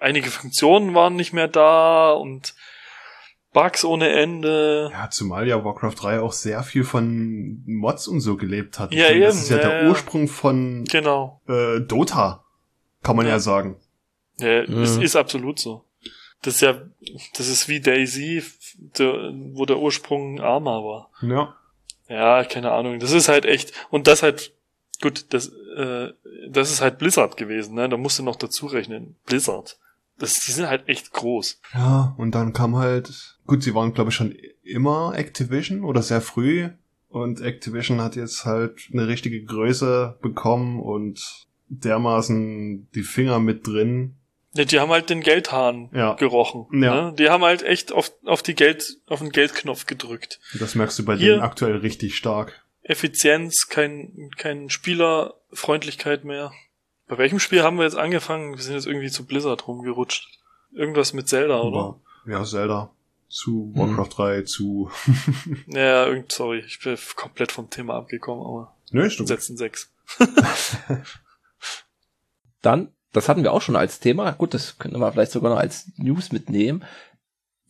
einige 0.00 0.30
Funktionen 0.30 0.94
waren 0.94 1.16
nicht 1.16 1.32
mehr 1.32 1.48
da 1.48 2.12
und 2.12 2.54
Bugs 3.58 3.84
ohne 3.84 4.10
Ende. 4.10 4.88
Ja, 4.92 5.10
zumal 5.10 5.48
ja 5.48 5.64
Warcraft 5.64 5.94
3 6.00 6.20
auch 6.20 6.32
sehr 6.32 6.62
viel 6.62 6.84
von 6.84 7.64
Mods 7.66 8.06
und 8.06 8.20
so 8.20 8.36
gelebt 8.36 8.78
hat. 8.78 8.92
Ja, 8.92 9.06
meine, 9.06 9.16
eben, 9.16 9.24
das 9.24 9.36
ist 9.36 9.50
ja, 9.50 9.56
ja 9.56 9.68
der 9.68 9.88
Ursprung 9.88 10.28
von 10.28 10.84
genau. 10.84 11.40
äh, 11.48 11.80
Dota, 11.80 12.44
kann 13.02 13.16
man 13.16 13.26
ja, 13.26 13.32
ja 13.32 13.38
sagen. 13.40 13.80
Ja, 14.38 14.64
mhm. 14.64 14.82
es 14.82 14.96
ist 14.96 15.16
absolut 15.16 15.58
so. 15.58 15.84
Das 16.42 16.54
ist 16.54 16.60
ja, 16.60 16.80
das 17.36 17.48
ist 17.48 17.68
wie 17.68 17.80
Daisy, 17.80 18.44
der, 18.96 19.32
wo 19.54 19.66
der 19.66 19.78
Ursprung 19.78 20.40
Arma 20.40 20.76
war. 20.84 21.10
Ja. 21.20 21.56
Ja, 22.08 22.44
keine 22.44 22.70
Ahnung. 22.70 23.00
Das 23.00 23.10
ist 23.10 23.28
halt 23.28 23.44
echt, 23.44 23.72
und 23.90 24.06
das 24.06 24.22
halt, 24.22 24.52
gut, 25.02 25.26
das, 25.30 25.48
äh, 25.76 26.12
das 26.48 26.70
ist 26.70 26.80
halt 26.80 26.98
Blizzard 26.98 27.36
gewesen, 27.36 27.74
ne? 27.74 27.88
Da 27.88 27.96
musst 27.96 28.20
du 28.20 28.22
noch 28.22 28.36
dazu 28.36 28.66
rechnen. 28.66 29.16
Blizzard. 29.26 29.78
Das, 30.18 30.34
die 30.34 30.52
sind 30.52 30.66
halt 30.66 30.88
echt 30.88 31.12
groß. 31.12 31.60
Ja, 31.74 32.14
und 32.18 32.34
dann 32.34 32.52
kam 32.52 32.76
halt, 32.76 33.38
gut, 33.46 33.62
sie 33.62 33.74
waren 33.74 33.94
glaube 33.94 34.10
ich 34.10 34.16
schon 34.16 34.34
immer 34.62 35.14
Activision 35.16 35.84
oder 35.84 36.02
sehr 36.02 36.20
früh 36.20 36.68
und 37.08 37.40
Activision 37.40 38.00
hat 38.00 38.16
jetzt 38.16 38.44
halt 38.44 38.88
eine 38.92 39.08
richtige 39.08 39.42
Größe 39.42 40.18
bekommen 40.20 40.80
und 40.80 41.46
dermaßen 41.68 42.88
die 42.94 43.02
Finger 43.02 43.40
mit 43.40 43.66
drin. 43.66 44.16
Ja, 44.54 44.64
die 44.64 44.80
haben 44.80 44.90
halt 44.90 45.10
den 45.10 45.20
Geldhahn 45.20 45.90
ja. 45.92 46.14
gerochen. 46.14 46.66
Ja. 46.72 47.10
Ne? 47.10 47.14
Die 47.16 47.28
haben 47.28 47.42
halt 47.44 47.62
echt 47.62 47.92
auf, 47.92 48.12
auf 48.24 48.42
die 48.42 48.54
Geld, 48.54 48.98
auf 49.06 49.20
den 49.20 49.30
Geldknopf 49.30 49.86
gedrückt. 49.86 50.40
Das 50.58 50.74
merkst 50.74 50.98
du 50.98 51.04
bei 51.04 51.16
Hier 51.16 51.32
denen 51.32 51.42
aktuell 51.42 51.76
richtig 51.76 52.16
stark. 52.16 52.64
Effizienz, 52.82 53.68
kein, 53.68 54.30
kein 54.36 54.70
Spielerfreundlichkeit 54.70 56.24
mehr. 56.24 56.52
Bei 57.08 57.16
welchem 57.16 57.38
Spiel 57.38 57.62
haben 57.62 57.78
wir 57.78 57.84
jetzt 57.84 57.96
angefangen? 57.96 58.54
Wir 58.54 58.62
sind 58.62 58.74
jetzt 58.74 58.86
irgendwie 58.86 59.10
zu 59.10 59.24
Blizzard 59.24 59.66
rumgerutscht. 59.66 60.28
Irgendwas 60.72 61.14
mit 61.14 61.26
Zelda, 61.26 61.62
oder? 61.62 61.98
Ja, 62.26 62.44
Zelda. 62.44 62.90
Zu 63.28 63.72
Warcraft 63.74 64.04
mhm. 64.04 64.16
3, 64.16 64.42
zu. 64.42 64.90
ja, 65.66 66.06
irgend, 66.06 66.30
sorry, 66.32 66.62
ich 66.66 66.80
bin 66.80 66.96
komplett 67.16 67.52
vom 67.52 67.70
Thema 67.70 67.94
abgekommen, 67.94 68.44
aber. 68.44 68.74
Nö, 68.90 69.02
nee, 69.02 69.10
stimmt. 69.10 69.28
Setzen 69.28 69.56
6. 69.56 69.90
Dann, 72.62 72.92
das 73.12 73.28
hatten 73.28 73.42
wir 73.42 73.52
auch 73.52 73.62
schon 73.62 73.76
als 73.76 74.00
Thema. 74.00 74.30
Gut, 74.32 74.52
das 74.52 74.78
könnten 74.78 74.98
wir 74.98 75.12
vielleicht 75.12 75.32
sogar 75.32 75.50
noch 75.50 75.60
als 75.60 75.90
News 75.96 76.32
mitnehmen. 76.32 76.84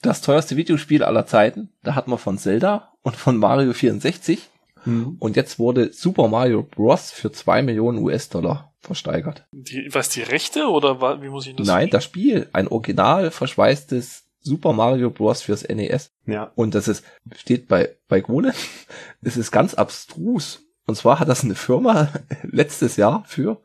Das 0.02 0.20
teuerste 0.20 0.56
Videospiel 0.56 1.02
aller 1.02 1.26
Zeiten. 1.26 1.72
Da 1.82 1.94
hatten 1.94 2.10
wir 2.10 2.18
von 2.18 2.38
Zelda 2.38 2.92
und 3.02 3.16
von 3.16 3.36
Mario 3.36 3.72
64. 3.72 4.48
Mhm. 4.84 5.16
Und 5.18 5.36
jetzt 5.36 5.58
wurde 5.58 5.92
Super 5.92 6.28
Mario 6.28 6.62
Bros. 6.62 7.10
für 7.10 7.32
zwei 7.32 7.62
Millionen 7.62 7.98
US-Dollar 7.98 8.67
versteigert. 8.80 9.46
Die, 9.52 9.88
was, 9.92 10.08
die 10.10 10.22
Rechte 10.22 10.68
oder 10.68 11.20
wie 11.22 11.28
muss 11.28 11.46
ich 11.46 11.56
das 11.56 11.66
Nein, 11.66 11.90
das 11.90 12.04
Spiel. 12.04 12.48
Ein 12.52 12.68
original 12.68 13.30
verschweißtes 13.30 14.24
Super 14.40 14.72
Mario 14.72 15.10
Bros. 15.10 15.42
fürs 15.42 15.68
NES. 15.68 16.10
Ja. 16.26 16.52
Und 16.54 16.74
das 16.74 16.88
ist, 16.88 17.04
steht 17.36 17.68
bei, 17.68 17.96
bei 18.08 18.20
Gune, 18.20 18.54
es 19.22 19.36
ist 19.36 19.50
ganz 19.50 19.74
abstrus. 19.74 20.62
Und 20.86 20.96
zwar 20.96 21.20
hat 21.20 21.28
das 21.28 21.44
eine 21.44 21.54
Firma 21.54 22.12
letztes 22.42 22.96
Jahr 22.96 23.24
für, 23.26 23.60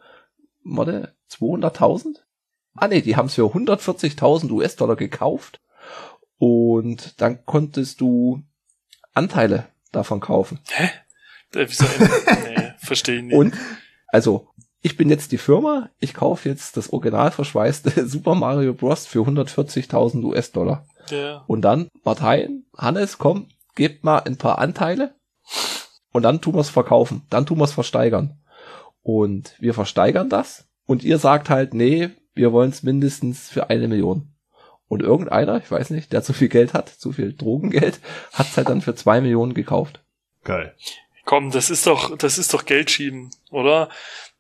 warte, 0.64 1.16
200.000? 1.32 2.18
Ah 2.76 2.88
nee, 2.88 3.02
die 3.02 3.16
haben 3.16 3.28
es 3.28 3.36
für 3.36 3.44
140.000 3.44 4.52
US-Dollar 4.52 4.96
gekauft. 4.96 5.62
Und 6.38 7.22
dann 7.22 7.46
konntest 7.46 8.02
du 8.02 8.44
Anteile 9.14 9.68
davon 9.92 10.20
kaufen. 10.20 10.60
Hä? 10.70 10.90
Äh, 11.54 11.68
wieso? 11.70 11.86
nee, 11.86 12.74
verstehe 12.80 13.18
ich 13.18 13.24
nicht. 13.24 13.36
Und, 13.36 13.54
also, 14.08 14.50
ich 14.86 14.98
bin 14.98 15.10
jetzt 15.10 15.32
die 15.32 15.38
Firma, 15.38 15.90
ich 16.00 16.14
kaufe 16.14 16.48
jetzt 16.48 16.76
das 16.76 16.92
original 16.92 17.32
verschweißte 17.32 18.06
Super 18.08 18.36
Mario 18.36 18.74
Bros. 18.74 19.08
für 19.08 19.20
140.000 19.20 20.24
US-Dollar. 20.24 20.86
Ja. 21.10 21.44
Und 21.48 21.62
dann, 21.62 21.88
Martein, 22.04 22.66
Hannes, 22.78 23.18
komm, 23.18 23.48
gebt 23.76 24.04
mal 24.04 24.20
ein 24.20 24.38
paar 24.38 24.60
Anteile 24.60 25.16
und 26.12 26.24
dann 26.24 26.42
tun 26.42 26.56
wir 26.56 26.62
es 26.62 26.70
verkaufen, 26.70 27.26
dann 27.30 27.46
tun 27.46 27.58
wir 27.58 27.64
es 27.64 27.72
versteigern. 27.72 28.38
Und 29.02 29.56
wir 29.60 29.74
versteigern 29.74 30.30
das 30.30 30.68
und 30.86 31.04
ihr 31.04 31.18
sagt 31.18 31.50
halt, 31.50 31.74
nee, 31.74 32.10
wir 32.34 32.52
wollen 32.52 32.70
es 32.70 32.84
mindestens 32.84 33.50
für 33.50 33.70
eine 33.70 33.88
Million. 33.88 34.34
Und 34.90 35.02
irgendeiner, 35.02 35.58
ich 35.58 35.72
weiß 35.72 35.92
nicht, 35.92 36.12
der 36.12 36.24
zu 36.24 36.34
viel 36.34 36.50
Geld 36.50 36.74
hat, 36.74 36.90
zu 36.90 37.14
viel 37.14 37.34
Drogengeld, 37.34 38.02
hat 38.34 38.48
es 38.48 38.58
halt 38.58 38.68
dann 38.68 38.82
für 38.82 38.96
zwei 38.96 39.22
Millionen 39.22 39.54
gekauft. 39.54 40.04
Geil. 40.44 40.76
Komm, 41.26 41.52
das 41.52 41.70
ist 41.70 41.88
doch, 41.88 42.18
das 42.18 42.38
ist 42.38 42.54
doch 42.54 42.66
Geld 42.66 42.92
schieben, 42.92 43.30
oder? 43.50 43.88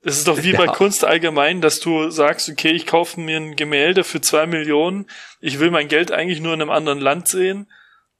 Es 0.05 0.17
ist 0.17 0.27
doch 0.27 0.43
wie 0.43 0.51
ja. 0.51 0.57
bei 0.57 0.67
Kunst 0.67 1.05
allgemein, 1.05 1.61
dass 1.61 1.79
du 1.79 2.09
sagst, 2.09 2.49
okay, 2.49 2.71
ich 2.71 2.85
kaufe 2.85 3.19
mir 3.19 3.37
ein 3.37 3.55
Gemälde 3.55 4.03
für 4.03 4.19
zwei 4.19 4.45
Millionen, 4.45 5.05
ich 5.39 5.59
will 5.59 5.71
mein 5.71 5.87
Geld 5.87 6.11
eigentlich 6.11 6.41
nur 6.41 6.53
in 6.53 6.61
einem 6.61 6.71
anderen 6.71 6.99
Land 6.99 7.27
sehen. 7.29 7.67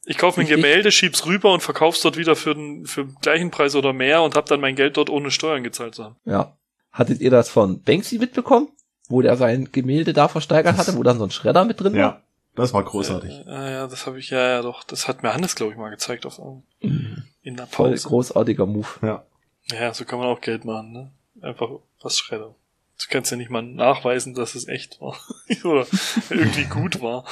Ich 0.06 0.18
kaufe 0.18 0.40
mir 0.40 0.46
ein 0.46 0.50
Gemälde, 0.50 0.92
schieb's 0.92 1.26
rüber 1.26 1.54
und 1.54 1.62
verkauf's 1.62 2.02
dort 2.02 2.18
wieder 2.18 2.36
für 2.36 2.56
den, 2.56 2.86
für 2.86 3.06
den 3.06 3.16
gleichen 3.22 3.52
Preis 3.52 3.76
oder 3.76 3.94
mehr 3.94 4.22
und 4.22 4.36
hab 4.36 4.46
dann 4.46 4.60
mein 4.60 4.76
Geld 4.76 4.98
dort 4.98 5.10
ohne 5.10 5.32
Steuern 5.32 5.64
gezahlt 5.64 5.96
zu 5.96 6.06
haben. 6.06 6.16
Ja. 6.26 6.58
Hattet 6.92 7.22
ihr 7.22 7.32
das 7.32 7.50
von 7.50 7.82
Banksy 7.82 8.20
mitbekommen? 8.20 8.70
Wo 9.10 9.22
der 9.22 9.36
sein 9.36 9.70
Gemälde 9.72 10.14
da 10.14 10.28
versteigert 10.28 10.78
hatte, 10.78 10.96
wo 10.96 11.04
dann 11.04 11.18
so 11.18 11.26
ein 11.26 11.32
Schredder 11.32 11.66
mit 11.66 11.82
drin 11.82 11.94
war? 11.94 12.00
Ja, 12.00 12.22
das 12.56 12.74
war 12.74 12.84
großartig. 12.84 13.44
Ja, 13.46 13.70
ja, 13.70 13.88
das 13.88 14.06
habe 14.06 14.20
ich 14.20 14.30
ja, 14.30 14.48
ja 14.48 14.62
doch. 14.62 14.84
Das 14.84 15.08
hat 15.08 15.24
mir 15.24 15.34
Hannes, 15.34 15.56
glaube 15.56 15.74
ich, 15.74 15.78
mal 15.78 15.90
gezeigt 15.90 16.26
auf 16.26 16.40
mhm. 16.82 17.24
in 17.42 17.58
der 17.58 17.64
Pause. 17.64 17.98
Voll 17.98 18.10
großartiger 18.10 18.66
Move. 18.66 18.88
Ja. 19.02 19.26
Ja, 19.72 19.94
so 19.94 20.06
kann 20.06 20.20
man 20.20 20.28
auch 20.28 20.42
Geld 20.42 20.66
machen, 20.66 20.92
ne? 20.92 21.12
Einfach 21.44 21.70
was 22.02 22.18
schredder. 22.18 22.56
Du 23.00 23.06
kannst 23.10 23.32
ja 23.32 23.38
nicht 23.38 23.50
mal 23.50 23.62
nachweisen, 23.64 24.34
dass 24.34 24.56
es 24.56 24.68
echt 24.68 25.02
war. 25.02 25.18
Oder 25.64 25.86
irgendwie 26.30 26.66
gut 26.66 27.02
war. 27.02 27.26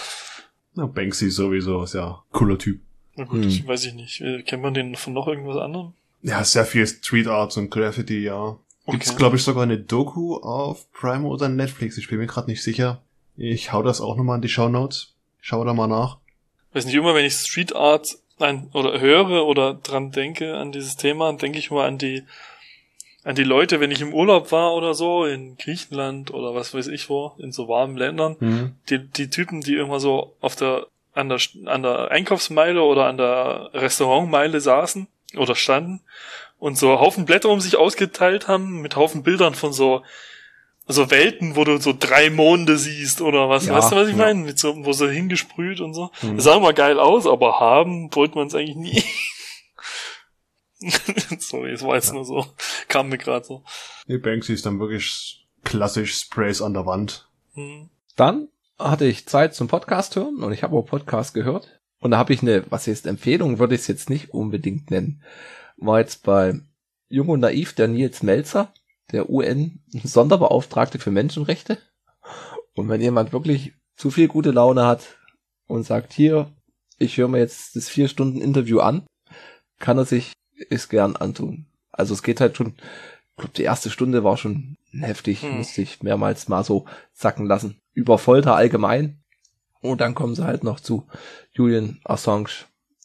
Na, 0.74 0.86
Banksy 0.86 1.30
sowieso, 1.30 1.84
ist 1.84 1.94
ja 1.94 2.24
cooler 2.32 2.58
Typ. 2.58 2.82
Na 3.16 3.26
gut, 3.26 3.44
Hm. 3.44 3.68
weiß 3.68 3.86
ich 3.86 3.94
nicht. 3.94 4.22
Äh, 4.22 4.42
Kennt 4.44 4.64
man 4.64 4.74
den 4.74 4.96
von 4.96 5.14
noch 5.14 5.28
irgendwas 5.28 5.58
anderem? 5.58 5.94
Ja, 6.22 6.44
sehr 6.44 6.66
viel 6.66 6.86
Street 6.88 7.28
Arts 7.28 7.58
und 7.58 7.70
Graffiti, 7.70 8.24
ja. 8.24 8.58
Gibt's, 8.88 9.10
Okay. 9.10 9.18
glaube 9.18 9.36
ich, 9.36 9.44
sogar 9.44 9.64
eine 9.64 9.78
Doku 9.78 10.38
auf 10.38 10.92
Prime 10.94 11.28
oder 11.28 11.50
Netflix. 11.50 11.98
Ich 11.98 12.08
bin 12.08 12.18
mir 12.20 12.28
gerade 12.28 12.50
nicht 12.50 12.64
sicher. 12.64 13.02
Ich 13.38 13.72
hau 13.72 13.84
das 13.84 14.02
auch 14.02 14.16
nochmal 14.18 14.38
in 14.38 14.42
die 14.42 14.50
Show 14.50 14.70
Notes. 14.70 15.14
Schau 15.40 15.64
da 15.66 15.74
mal 15.74 15.88
nach. 15.88 16.18
weiß 16.74 16.86
nicht, 16.86 16.96
immer 16.96 17.16
wenn 17.16 17.26
ich 17.26 17.34
Street 17.34 17.76
Art 17.76 18.18
ein, 18.40 18.70
oder 18.74 19.00
höre 19.00 19.46
oder 19.46 19.74
dran 19.76 20.12
denke 20.12 20.58
an 20.58 20.72
dieses 20.72 20.96
Thema, 20.96 21.32
denke 21.34 21.60
ich 21.60 21.70
mal 21.70 21.88
an 21.88 21.98
die 21.98 22.24
an 23.24 23.36
die 23.36 23.44
Leute, 23.44 23.80
wenn 23.80 23.92
ich 23.92 24.02
im 24.02 24.14
Urlaub 24.14 24.52
war 24.52 24.74
oder 24.74 24.94
so, 24.94 25.26
in 25.26 25.56
Griechenland 25.58 26.34
oder 26.34 26.56
was 26.56 26.74
weiß 26.74 26.88
ich 26.88 27.10
wo, 27.10 27.34
in 27.38 27.52
so 27.52 27.68
warmen 27.68 27.96
Ländern, 27.98 28.36
Mhm. 28.40 28.76
die, 28.90 29.00
die 29.08 29.30
Typen, 29.30 29.62
die 29.62 29.76
immer 29.78 30.00
so 30.00 30.34
auf 30.42 30.56
der 30.56 30.88
an 31.14 31.28
der 31.30 31.40
an 31.66 31.84
der 31.84 32.10
Einkaufsmeile 32.10 32.82
oder 32.84 33.06
an 33.08 33.18
der 33.18 33.70
Restaurantmeile 33.74 34.62
saßen 34.62 35.08
oder 35.38 35.56
standen 35.56 36.00
und 36.58 36.78
so 36.78 37.00
Haufen 37.02 37.26
Blätter 37.26 37.50
um 37.50 37.60
sich 37.60 37.76
ausgeteilt 37.76 38.48
haben 38.48 38.82
mit 38.82 38.96
Haufen 38.96 39.22
Bildern 39.24 39.54
von 39.54 39.74
so 39.74 40.04
so 40.88 41.12
Welten, 41.12 41.56
wo 41.56 41.64
du 41.64 41.78
so 41.78 41.94
drei 41.98 42.30
Monde 42.30 42.78
siehst 42.78 43.22
oder 43.22 43.50
was, 43.50 43.66
Ja, 43.68 43.76
weißt 43.76 43.92
du, 43.92 43.96
was 43.98 44.08
ich 44.08 44.16
ja. 44.18 44.24
meine? 44.26 44.40
Mit 44.40 44.58
so, 44.60 44.74
wo 44.86 44.92
so 44.94 45.08
hingesprüht 45.08 45.80
und 45.80 45.94
so. 45.94 46.12
Mhm. 46.22 46.36
Das 46.38 46.46
sah 46.46 46.56
immer 46.58 46.74
geil 46.74 47.00
aus, 47.00 47.28
aber 47.28 47.60
haben 47.60 48.14
wollte 48.16 48.36
man 48.36 48.48
es 48.48 48.56
eigentlich 48.56 48.76
nie. 48.78 49.04
Sorry, 51.40 51.72
es 51.72 51.84
war 51.84 51.96
jetzt 51.96 52.14
nur 52.14 52.26
so, 52.26 52.46
kam 52.88 53.10
mir 53.10 53.18
gerade 53.18 53.46
so. 53.46 53.64
Nee, 54.08 54.18
Banksy 54.18 54.54
ist 54.54 54.66
dann 54.66 54.80
wirklich 54.80 55.48
klassisch 55.64 56.16
Sprays 56.16 56.62
an 56.62 56.74
der 56.74 56.86
Wand. 56.86 57.30
Hm. 57.54 57.90
Dann 58.16 58.50
hatte 58.80 59.06
ich 59.06 59.28
Zeit 59.28 59.54
zum 59.54 59.68
Podcast 59.68 60.16
hören 60.16 60.44
und 60.44 60.54
ich 60.54 60.64
habe 60.64 60.76
auch 60.76 60.86
Podcast 60.86 61.34
gehört. 61.34 61.80
Und 62.00 62.12
da 62.12 62.18
habe 62.18 62.34
ich 62.34 62.42
eine, 62.42 62.64
was 62.72 62.88
heißt 62.88 63.06
Empfehlung, 63.06 63.60
würde 63.60 63.76
ich 63.76 63.82
es 63.82 63.88
jetzt 63.88 64.10
nicht 64.10 64.34
unbedingt 64.34 64.90
nennen. 64.90 65.24
War 65.78 66.00
jetzt 66.00 66.24
bei 66.24 66.60
Jung 67.10 67.30
und 67.30 67.42
Naiv 67.42 67.74
der 67.74 67.88
Nils 67.88 68.24
Melzer, 68.24 68.74
der 69.12 69.30
UN-Sonderbeauftragte 69.30 70.98
für 70.98 71.12
Menschenrechte. 71.12 71.78
Und 72.74 72.90
wenn 72.90 73.02
jemand 73.02 73.34
wirklich 73.34 73.74
zu 73.96 74.10
viel 74.10 74.28
gute 74.28 74.52
Laune 74.52 74.86
hat 74.86 75.18
und 75.68 75.84
sagt, 75.84 76.14
hier, 76.14 76.52
ich 76.98 77.18
höre 77.18 77.28
mir 77.28 77.40
jetzt 77.40 77.76
das 77.76 77.88
vier 77.88 78.08
Stunden 78.08 78.42
Interview 78.42 78.80
an, 78.80 79.06
kann 79.78 79.98
er 79.98 80.06
sich 80.06 80.34
es 80.70 80.90
gern 80.90 81.16
antun. 81.16 81.66
Also 81.92 82.14
es 82.14 82.24
geht 82.24 82.40
halt 82.42 82.56
schon, 82.58 82.74
ich 82.78 83.38
glaube, 83.38 83.54
die 83.56 83.64
erste 83.64 83.90
Stunde 83.90 84.24
war 84.24 84.38
schon 84.38 84.78
heftig, 84.92 85.42
Hm. 85.44 85.58
musste 85.58 85.82
ich 85.82 86.02
mehrmals 86.04 86.48
mal 86.48 86.64
so 86.64 86.86
sacken 87.14 87.46
lassen. 87.46 87.80
Über 87.94 88.18
Folter 88.18 88.56
allgemein. 88.56 89.18
Und 89.82 90.00
dann 90.00 90.14
kommen 90.16 90.36
sie 90.36 90.46
halt 90.46 90.64
noch 90.64 90.80
zu 90.80 91.08
Julian 91.54 92.00
Assange, 92.04 92.50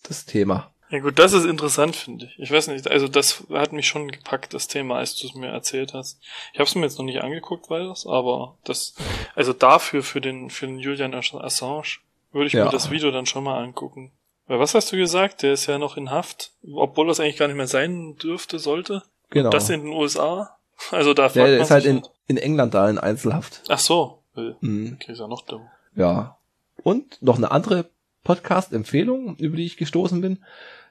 das 0.03 0.27
Thema. 0.27 0.71
Ja 0.91 1.01
gut, 1.01 1.19
das 1.19 1.33
ist 1.33 1.47
interessant, 1.47 1.97
finde 1.97 2.27
ich. 2.27 2.39
Ich 2.39 2.51
weiß 2.53 2.69
nicht, 2.69 2.89
also 2.89 3.09
das 3.09 3.45
hat 3.51 3.73
mich 3.73 3.89
schon 3.89 4.09
gepackt, 4.09 4.55
das 4.55 4.69
Thema, 4.69 4.99
als 4.99 5.17
du 5.17 5.27
es 5.27 5.35
mir 5.35 5.49
erzählt 5.49 5.95
hast. 5.95 6.21
Ich 6.53 6.61
habe 6.61 6.69
es 6.69 6.75
mir 6.77 6.83
jetzt 6.83 6.99
noch 6.99 7.05
nicht 7.07 7.23
angeguckt, 7.23 7.71
weil 7.71 7.89
das, 7.89 8.07
aber 8.07 8.57
das, 8.65 8.95
also 9.35 9.53
dafür, 9.53 10.03
für 10.05 10.21
den, 10.21 10.49
für 10.51 10.67
den 10.67 10.79
Julian 10.79 11.15
Assange, 11.15 11.99
würde 12.31 12.47
ich 12.47 12.53
Ja. 12.53 12.67
mir 12.67 12.71
das 12.71 12.91
Video 12.91 13.11
dann 13.11 13.27
schon 13.27 13.43
mal 13.43 13.61
angucken. 13.65 14.13
Weil 14.47 14.61
was 14.61 14.75
hast 14.75 14.93
du 14.93 14.97
gesagt? 14.97 15.43
Der 15.43 15.53
ist 15.53 15.67
ja 15.67 15.79
noch 15.79 15.97
in 15.97 16.11
Haft, 16.11 16.53
obwohl 16.73 17.09
das 17.09 17.21
eigentlich 17.21 17.37
gar 17.37 17.49
nicht 17.49 17.57
mehr 17.57 17.67
sein 17.67 18.17
dürfte, 18.17 18.59
sollte. 18.59 19.03
Genau. 19.31 19.51
Das 19.51 19.71
in 19.71 19.83
den 19.83 19.93
USA? 19.93 20.57
Also 20.91 21.15
da 21.15 21.25
fragt 21.25 21.37
der 21.37 21.45
man 21.57 21.61
ist 21.61 21.71
halt 21.71 21.85
in, 21.85 22.03
in 22.29 22.37
England 22.37 22.75
da 22.75 22.89
in 22.89 22.99
Einzelhaft. 22.99 23.63
Ach 23.69 23.79
so. 23.79 24.23
Äh, 24.37 24.53
Mhm. 24.61 24.99
Okay, 25.01 25.13
ist 25.13 25.19
ja 25.19 25.27
noch 25.27 25.43
dumm. 25.47 25.67
Ja. 25.95 26.39
Und 26.83 27.21
noch 27.23 27.37
eine 27.37 27.51
andere 27.51 27.91
Podcast-Empfehlung, 28.25 29.37
über 29.37 29.57
die 29.57 29.65
ich 29.67 29.77
gestoßen 29.77 30.21
bin. 30.21 30.45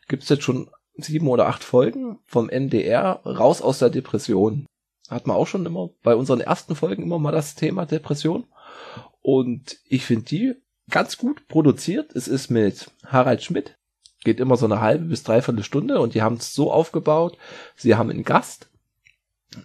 Gibt's 0.07 0.29
jetzt 0.29 0.43
schon 0.43 0.69
sieben 0.97 1.27
oder 1.27 1.47
acht 1.47 1.63
Folgen 1.63 2.19
vom 2.25 2.49
NDR 2.49 3.21
raus 3.25 3.61
aus 3.61 3.79
der 3.79 3.89
Depression. 3.89 4.65
Hat 5.09 5.27
man 5.27 5.37
auch 5.37 5.45
schon 5.47 5.65
immer 5.65 5.89
bei 6.03 6.15
unseren 6.15 6.41
ersten 6.41 6.75
Folgen 6.75 7.03
immer 7.03 7.19
mal 7.19 7.31
das 7.31 7.55
Thema 7.55 7.85
Depression. 7.85 8.45
Und 9.21 9.77
ich 9.87 10.05
finde 10.05 10.25
die 10.25 10.55
ganz 10.89 11.17
gut 11.17 11.47
produziert. 11.47 12.15
Es 12.15 12.27
ist 12.27 12.49
mit 12.49 12.91
Harald 13.05 13.43
Schmidt. 13.43 13.77
Geht 14.23 14.39
immer 14.39 14.57
so 14.57 14.65
eine 14.65 14.81
halbe 14.81 15.05
bis 15.05 15.23
dreiviertel 15.23 15.63
Stunde 15.63 15.99
und 15.99 16.13
die 16.13 16.21
haben 16.21 16.37
es 16.37 16.53
so 16.53 16.71
aufgebaut. 16.71 17.37
Sie 17.75 17.95
haben 17.95 18.09
einen 18.09 18.23
Gast 18.23 18.69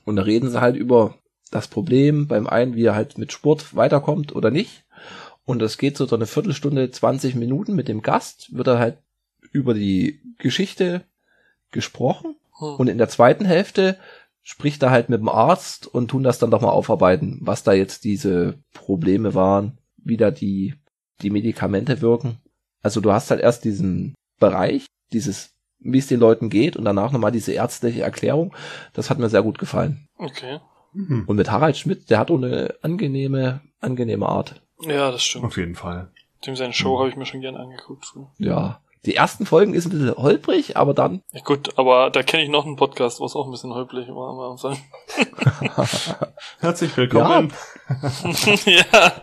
und 0.04 0.16
da 0.16 0.22
reden 0.22 0.50
sie 0.50 0.60
halt 0.60 0.76
über 0.76 1.14
das 1.50 1.68
Problem 1.68 2.28
beim 2.28 2.46
einen, 2.46 2.74
wie 2.74 2.84
er 2.84 2.94
halt 2.94 3.18
mit 3.18 3.32
Sport 3.32 3.74
weiterkommt 3.74 4.34
oder 4.34 4.50
nicht. 4.50 4.84
Und 5.44 5.60
das 5.60 5.78
geht 5.78 5.96
so 5.96 6.08
eine 6.14 6.26
Viertelstunde, 6.26 6.90
20 6.90 7.34
Minuten 7.34 7.74
mit 7.74 7.88
dem 7.88 8.02
Gast, 8.02 8.54
wird 8.54 8.68
er 8.68 8.78
halt 8.78 8.98
über 9.52 9.74
die 9.74 10.20
Geschichte 10.38 11.02
gesprochen. 11.72 12.36
Hm. 12.58 12.74
Und 12.76 12.88
in 12.88 12.98
der 12.98 13.08
zweiten 13.08 13.44
Hälfte 13.44 13.98
spricht 14.42 14.82
er 14.82 14.90
halt 14.90 15.08
mit 15.08 15.20
dem 15.20 15.28
Arzt 15.28 15.86
und 15.86 16.08
tun 16.08 16.22
das 16.22 16.38
dann 16.38 16.50
doch 16.50 16.60
mal 16.60 16.70
aufarbeiten, 16.70 17.38
was 17.42 17.62
da 17.62 17.72
jetzt 17.72 18.04
diese 18.04 18.58
Probleme 18.72 19.34
waren, 19.34 19.78
wie 19.96 20.16
da 20.16 20.30
die, 20.30 20.74
die 21.22 21.30
Medikamente 21.30 22.00
wirken. 22.00 22.38
Also 22.82 23.00
du 23.00 23.12
hast 23.12 23.30
halt 23.30 23.40
erst 23.40 23.64
diesen 23.64 24.14
Bereich, 24.38 24.86
dieses, 25.12 25.50
wie 25.78 25.98
es 25.98 26.06
den 26.06 26.20
Leuten 26.20 26.50
geht 26.50 26.76
und 26.76 26.84
danach 26.84 27.12
nochmal 27.12 27.32
diese 27.32 27.52
ärztliche 27.52 28.02
Erklärung. 28.02 28.54
Das 28.92 29.10
hat 29.10 29.18
mir 29.18 29.28
sehr 29.28 29.42
gut 29.42 29.58
gefallen. 29.58 30.06
Okay. 30.18 30.60
Mhm. 30.92 31.24
Und 31.26 31.36
mit 31.36 31.50
Harald 31.50 31.76
Schmidt, 31.76 32.10
der 32.10 32.18
hat 32.18 32.30
auch 32.30 32.36
eine 32.36 32.74
angenehme, 32.82 33.60
angenehme 33.80 34.26
Art. 34.26 34.60
Ja, 34.80 35.10
das 35.10 35.22
stimmt. 35.22 35.44
Auf 35.44 35.56
jeden 35.56 35.74
Fall. 35.74 36.10
Dem 36.46 36.56
seine 36.56 36.72
Show 36.72 36.98
habe 36.98 37.10
ich 37.10 37.16
mir 37.16 37.26
schon 37.26 37.42
gern 37.42 37.56
angeguckt. 37.56 38.06
früher. 38.06 38.30
Ja. 38.38 38.80
Die 39.06 39.14
ersten 39.14 39.46
Folgen 39.46 39.72
ist 39.72 39.86
ein 39.86 39.90
bisschen 39.90 40.14
holprig, 40.14 40.76
aber 40.76 40.92
dann, 40.92 41.22
Ja 41.32 41.40
gut, 41.40 41.78
aber 41.78 42.10
da 42.10 42.22
kenne 42.22 42.42
ich 42.42 42.50
noch 42.50 42.66
einen 42.66 42.76
Podcast, 42.76 43.18
was 43.18 43.34
auch 43.34 43.46
ein 43.46 43.50
bisschen 43.50 43.72
holprig 43.72 44.08
war, 44.08 44.34
man 44.34 44.58
sagen. 44.58 44.78
Herzlich 46.60 46.94
willkommen. 46.98 47.50
ja. 48.66 48.84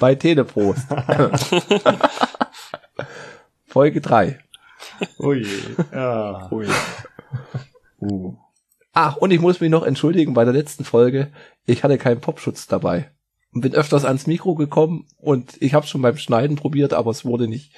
bei 0.00 0.14
Teleprost. 0.14 0.86
Folge 3.66 4.00
3. 4.00 4.38
Oh 5.18 5.32
je. 5.32 5.46
Ja. 5.92 6.48
Oh 6.50 6.62
ja. 6.62 6.74
Uh. 8.00 8.36
Ach, 8.92 9.16
und 9.16 9.30
ich 9.30 9.40
muss 9.40 9.60
mich 9.60 9.70
noch 9.70 9.84
entschuldigen 9.84 10.34
bei 10.34 10.44
der 10.44 10.54
letzten 10.54 10.84
Folge. 10.84 11.30
Ich 11.66 11.84
hatte 11.84 11.98
keinen 11.98 12.20
Popschutz 12.20 12.66
dabei. 12.66 13.10
Und 13.52 13.60
bin 13.62 13.74
öfters 13.74 14.04
ans 14.04 14.26
Mikro 14.26 14.54
gekommen 14.54 15.06
und 15.16 15.56
ich 15.60 15.74
habe 15.74 15.86
schon 15.86 16.02
beim 16.02 16.16
Schneiden 16.18 16.56
probiert, 16.56 16.92
aber 16.92 17.10
es 17.10 17.24
wurde 17.24 17.48
nicht, 17.48 17.72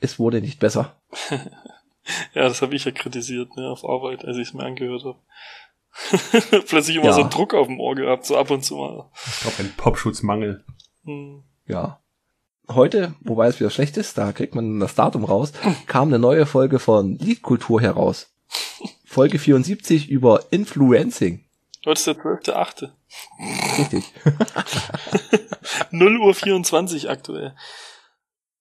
es 0.00 0.18
wurde 0.18 0.40
nicht 0.40 0.58
besser. 0.60 0.96
Ja, 2.32 2.44
das 2.48 2.62
habe 2.62 2.74
ich 2.74 2.86
ja 2.86 2.90
kritisiert, 2.90 3.54
ne, 3.58 3.68
auf 3.68 3.84
Arbeit, 3.84 4.24
als 4.24 4.38
ich 4.38 4.48
es 4.48 4.54
mir 4.54 4.64
angehört 4.64 5.04
habe. 5.04 5.18
Plötzlich 6.66 6.96
immer 6.96 7.04
Ja. 7.04 7.12
so 7.12 7.20
einen 7.20 7.28
Druck 7.28 7.52
auf 7.52 7.66
dem 7.66 7.78
Ohr 7.78 7.94
gehabt, 7.96 8.24
so 8.24 8.38
ab 8.38 8.50
und 8.50 8.64
zu 8.64 8.76
mal. 8.76 9.10
Ich 9.26 9.40
glaube, 9.40 9.56
ein 9.58 9.74
Popschutzmangel. 9.76 10.64
Hm. 11.08 11.42
Ja. 11.66 12.00
Heute, 12.68 13.14
wobei 13.20 13.46
es 13.48 13.58
wieder 13.58 13.70
schlecht 13.70 13.96
ist, 13.96 14.18
da 14.18 14.32
kriegt 14.32 14.54
man 14.54 14.78
das 14.78 14.94
Datum 14.94 15.24
raus, 15.24 15.52
kam 15.86 16.08
eine 16.08 16.18
neue 16.18 16.44
Folge 16.44 16.78
von 16.78 17.16
Liedkultur 17.18 17.80
heraus. 17.80 18.26
Folge 19.06 19.38
74 19.38 20.10
über 20.10 20.44
Influencing. 20.50 21.44
Heute 21.86 21.98
ist 21.98 22.06
der 22.06 22.16
12.8. 22.16 22.90
Richtig. 23.78 24.12
0 25.92 26.18
Uhr 26.18 26.34
24 26.34 27.08
aktuell. 27.08 27.54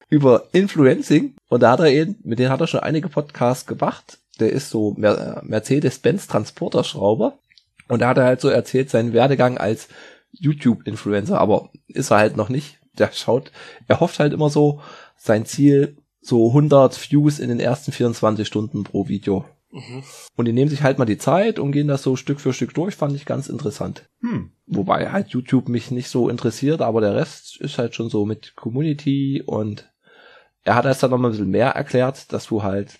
über 0.07 0.45
Influencing 0.53 1.35
und 1.49 1.61
da 1.63 1.71
hat 1.71 1.81
er 1.81 1.87
eben, 1.91 2.15
mit 2.23 2.39
denen 2.39 2.49
hat 2.49 2.61
er 2.61 2.67
schon 2.67 2.79
einige 2.79 3.09
Podcasts 3.09 3.65
gemacht. 3.67 4.19
Der 4.39 4.51
ist 4.53 4.69
so 4.69 4.93
Mer- 4.97 5.41
Mercedes-Benz 5.43 6.27
Transporterschrauber 6.27 7.37
und 7.89 7.99
da 8.01 8.07
hat 8.09 8.17
er 8.19 8.23
halt 8.25 8.39
so 8.39 8.47
erzählt 8.47 8.89
seinen 8.89 9.11
Werdegang 9.11 9.57
als 9.57 9.89
YouTube-Influencer, 10.39 11.39
aber 11.39 11.69
ist 11.87 12.11
er 12.11 12.17
halt 12.17 12.37
noch 12.37 12.49
nicht. 12.49 12.79
Der 12.97 13.11
schaut, 13.11 13.51
er 13.87 13.99
hofft 13.99 14.19
halt 14.19 14.33
immer 14.33 14.49
so 14.49 14.81
sein 15.15 15.45
Ziel 15.45 15.97
so 16.19 16.47
100 16.47 17.11
Views 17.11 17.39
in 17.39 17.49
den 17.49 17.59
ersten 17.59 17.91
24 17.91 18.47
Stunden 18.47 18.83
pro 18.83 19.07
Video. 19.07 19.45
Mhm. 19.71 20.03
Und 20.35 20.45
die 20.45 20.53
nehmen 20.53 20.69
sich 20.69 20.83
halt 20.83 20.97
mal 20.97 21.05
die 21.05 21.17
Zeit 21.17 21.59
und 21.59 21.71
gehen 21.71 21.87
das 21.87 22.03
so 22.03 22.15
Stück 22.15 22.39
für 22.39 22.53
Stück 22.53 22.73
durch, 22.73 22.95
fand 22.95 23.15
ich 23.15 23.25
ganz 23.25 23.49
interessant. 23.49 24.09
Hm. 24.21 24.51
Wobei 24.65 25.11
halt 25.11 25.29
YouTube 25.29 25.69
mich 25.69 25.91
nicht 25.91 26.09
so 26.09 26.29
interessiert, 26.29 26.81
aber 26.81 27.01
der 27.01 27.15
Rest 27.15 27.57
ist 27.59 27.77
halt 27.77 27.95
schon 27.95 28.09
so 28.09 28.25
mit 28.25 28.55
Community 28.55 29.43
und 29.45 29.91
er 30.63 30.75
hat 30.75 30.85
es 30.85 30.99
dann 30.99 31.11
noch 31.11 31.17
mal 31.17 31.29
ein 31.29 31.31
bisschen 31.31 31.49
mehr 31.49 31.71
erklärt, 31.71 32.31
dass 32.33 32.47
du 32.47 32.63
halt 32.63 32.99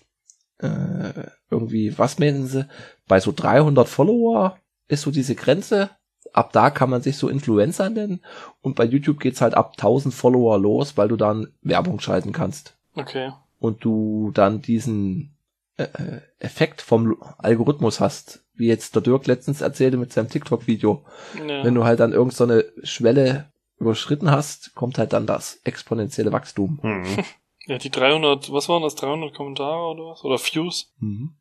äh, 0.58 1.28
irgendwie, 1.50 1.96
was 1.98 2.18
meinen 2.18 2.46
sie, 2.46 2.68
bei 3.06 3.20
so 3.20 3.32
300 3.34 3.88
Follower 3.88 4.58
ist 4.88 5.02
so 5.02 5.10
diese 5.10 5.34
Grenze. 5.34 5.90
Ab 6.32 6.52
da 6.52 6.70
kann 6.70 6.90
man 6.90 7.02
sich 7.02 7.16
so 7.16 7.28
Influencer 7.28 7.90
nennen 7.90 8.20
und 8.60 8.76
bei 8.76 8.84
YouTube 8.84 9.20
geht's 9.20 9.40
halt 9.40 9.54
ab 9.54 9.72
1000 9.78 10.12
Follower 10.14 10.58
los, 10.58 10.96
weil 10.96 11.08
du 11.08 11.16
dann 11.16 11.48
Werbung 11.62 12.00
schalten 12.00 12.32
kannst 12.32 12.76
Okay. 12.94 13.32
und 13.58 13.84
du 13.84 14.30
dann 14.34 14.60
diesen 14.62 15.34
äh, 15.76 15.84
äh, 15.84 16.20
Effekt 16.38 16.82
vom 16.82 17.16
Algorithmus 17.38 18.00
hast, 18.00 18.40
wie 18.54 18.66
jetzt 18.66 18.94
der 18.94 19.02
Dirk 19.02 19.26
letztens 19.26 19.60
erzählte 19.60 19.96
mit 19.96 20.12
seinem 20.12 20.28
TikTok-Video 20.28 21.02
Ja. 21.46 21.64
wenn 21.64 21.74
du 21.74 21.84
halt 21.84 22.00
dann 22.00 22.12
irgend 22.12 22.34
so 22.34 22.44
eine 22.44 22.64
Schwelle 22.82 23.46
überschritten 23.78 24.30
hast, 24.30 24.74
kommt 24.74 24.98
halt 24.98 25.12
dann 25.12 25.26
das 25.26 25.60
exponentielle 25.64 26.32
Wachstum. 26.32 26.78
Hm. 26.82 27.04
Ja, 27.66 27.76
die 27.76 27.90
300, 27.90 28.50
was 28.50 28.70
waren 28.70 28.82
das, 28.82 28.94
300 28.94 29.34
Kommentare 29.34 29.90
oder 29.90 30.04
was? 30.12 30.24
Oder 30.24 30.38
Views? 30.38 30.90
Mhm. 31.00 31.34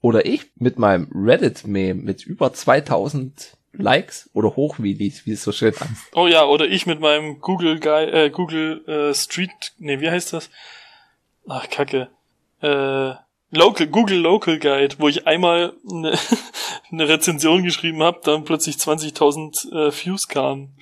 Oder 0.00 0.24
ich 0.24 0.50
mit 0.54 0.78
meinem 0.78 1.10
Reddit-Meme 1.14 2.00
mit 2.02 2.24
über 2.24 2.54
2000 2.54 3.57
Likes 3.72 4.30
oder 4.32 4.56
hoch, 4.56 4.76
wie, 4.78 5.12
es 5.26 5.42
so 5.42 5.52
schön 5.52 5.72
heißt. 5.72 6.14
Oh 6.14 6.26
ja, 6.26 6.44
oder 6.44 6.66
ich 6.66 6.86
mit 6.86 7.00
meinem 7.00 7.40
Google 7.40 7.78
Guy, 7.80 8.04
äh, 8.04 8.30
Google 8.30 8.84
äh, 8.86 9.14
Street, 9.14 9.50
nee, 9.78 10.00
wie 10.00 10.10
heißt 10.10 10.32
das? 10.32 10.50
Ach, 11.46 11.68
Kacke. 11.68 12.08
Äh, 12.60 13.14
Local, 13.50 13.86
Google 13.86 14.18
Local 14.18 14.58
Guide, 14.58 14.96
wo 14.98 15.08
ich 15.08 15.26
einmal 15.26 15.72
eine, 15.90 16.18
eine 16.92 17.08
Rezension 17.08 17.62
geschrieben 17.62 18.02
habe, 18.02 18.20
dann 18.22 18.44
plötzlich 18.44 18.76
20.000 18.76 19.88
äh, 19.88 19.92
Views 19.92 20.28
kamen 20.28 20.76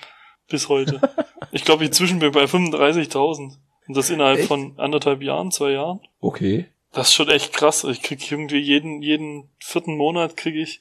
bis 0.48 0.68
heute. 0.68 1.00
ich 1.52 1.64
glaube, 1.64 1.84
inzwischen 1.84 2.18
bin 2.18 2.30
ich 2.30 2.34
bei 2.34 2.44
35.000. 2.44 3.56
Und 3.88 3.96
das 3.96 4.10
innerhalb 4.10 4.40
Echt? 4.40 4.48
von 4.48 4.74
anderthalb 4.78 5.22
Jahren, 5.22 5.52
zwei 5.52 5.72
Jahren. 5.72 6.00
Okay. 6.20 6.66
Das 6.92 7.08
ist 7.08 7.14
schon 7.14 7.28
echt 7.28 7.52
krass. 7.52 7.84
Ich 7.84 8.02
krieg 8.02 8.32
irgendwie 8.32 8.58
jeden, 8.58 9.02
jeden 9.02 9.48
vierten 9.60 9.96
Monat 9.96 10.36
kriege 10.36 10.60
ich, 10.60 10.80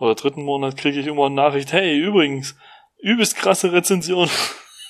oder 0.00 0.14
dritten 0.14 0.42
Monat 0.42 0.76
kriege 0.76 0.98
ich 0.98 1.06
immer 1.06 1.26
eine 1.26 1.34
Nachricht, 1.36 1.72
hey, 1.72 1.96
übrigens, 1.96 2.56
übelst 2.98 3.36
krasse 3.36 3.72
Rezension. 3.72 4.28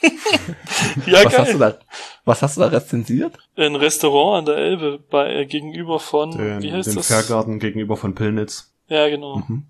ja, 1.07 1.25
was 1.25 1.37
hast 1.39 1.53
du 1.53 1.59
geil. 1.59 1.79
da, 1.79 1.87
was 2.25 2.43
hast 2.43 2.57
du 2.57 2.61
da 2.63 2.69
rezensiert? 2.69 3.37
Ein 3.57 3.75
Restaurant 3.75 4.39
an 4.39 4.45
der 4.47 4.65
Elbe 4.65 5.05
bei, 5.11 5.35
äh, 5.35 5.47
gegenüber 5.47 6.01
von, 6.01 6.31
Den, 6.31 6.63
wie 6.63 6.73
heißt 6.73 6.89
den 6.89 6.97
das? 6.97 7.09
Fährgarten 7.09 7.59
gegenüber 7.59 7.97
von 7.97 8.15
Pillnitz. 8.15 8.73
Ja, 8.89 9.09
genau. 9.09 9.43
Mhm. 9.47 9.67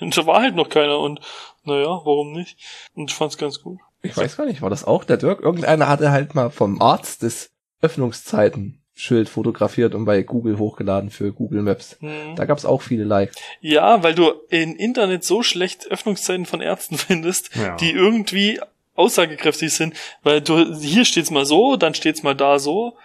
Und 0.00 0.16
da 0.16 0.26
war 0.26 0.40
halt 0.40 0.54
noch 0.54 0.68
keiner 0.68 0.98
und, 0.98 1.20
naja, 1.64 1.88
warum 1.88 2.32
nicht? 2.32 2.56
Und 2.94 3.10
ich 3.10 3.16
fand's 3.16 3.36
ganz 3.36 3.60
gut. 3.60 3.78
Ich 4.02 4.16
weiß 4.16 4.36
gar 4.36 4.46
nicht, 4.46 4.62
war 4.62 4.70
das 4.70 4.84
auch 4.84 5.04
der 5.04 5.16
Dirk? 5.16 5.40
Irgendeiner 5.40 5.88
hatte 5.88 6.12
halt 6.12 6.34
mal 6.34 6.50
vom 6.50 6.80
Arzt 6.80 7.24
das 7.24 7.50
Öffnungszeiten-Schild 8.98 9.28
fotografiert 9.28 9.94
und 9.94 10.04
bei 10.04 10.22
Google 10.22 10.58
hochgeladen 10.58 11.10
für 11.10 11.32
Google 11.32 11.62
Maps. 11.62 11.96
Hm. 12.00 12.34
Da 12.36 12.44
gab's 12.44 12.64
auch 12.64 12.82
viele 12.82 13.04
Likes. 13.04 13.36
Ja, 13.60 14.02
weil 14.02 14.14
du 14.14 14.32
im 14.50 14.76
Internet 14.76 15.24
so 15.24 15.42
schlecht 15.42 15.86
Öffnungszeiten 15.90 16.46
von 16.46 16.60
Ärzten 16.60 16.98
findest, 16.98 17.54
Ja. 17.56 17.76
die 17.76 17.92
irgendwie 17.92 18.60
aussagekräftig 18.94 19.72
sind, 19.72 19.94
weil 20.24 20.40
du 20.40 20.74
hier 20.74 21.04
steht's 21.04 21.30
mal 21.30 21.46
so, 21.46 21.76
dann 21.76 21.94
steht's 21.94 22.22
mal 22.22 22.34
da 22.34 22.58
so. 22.58 22.96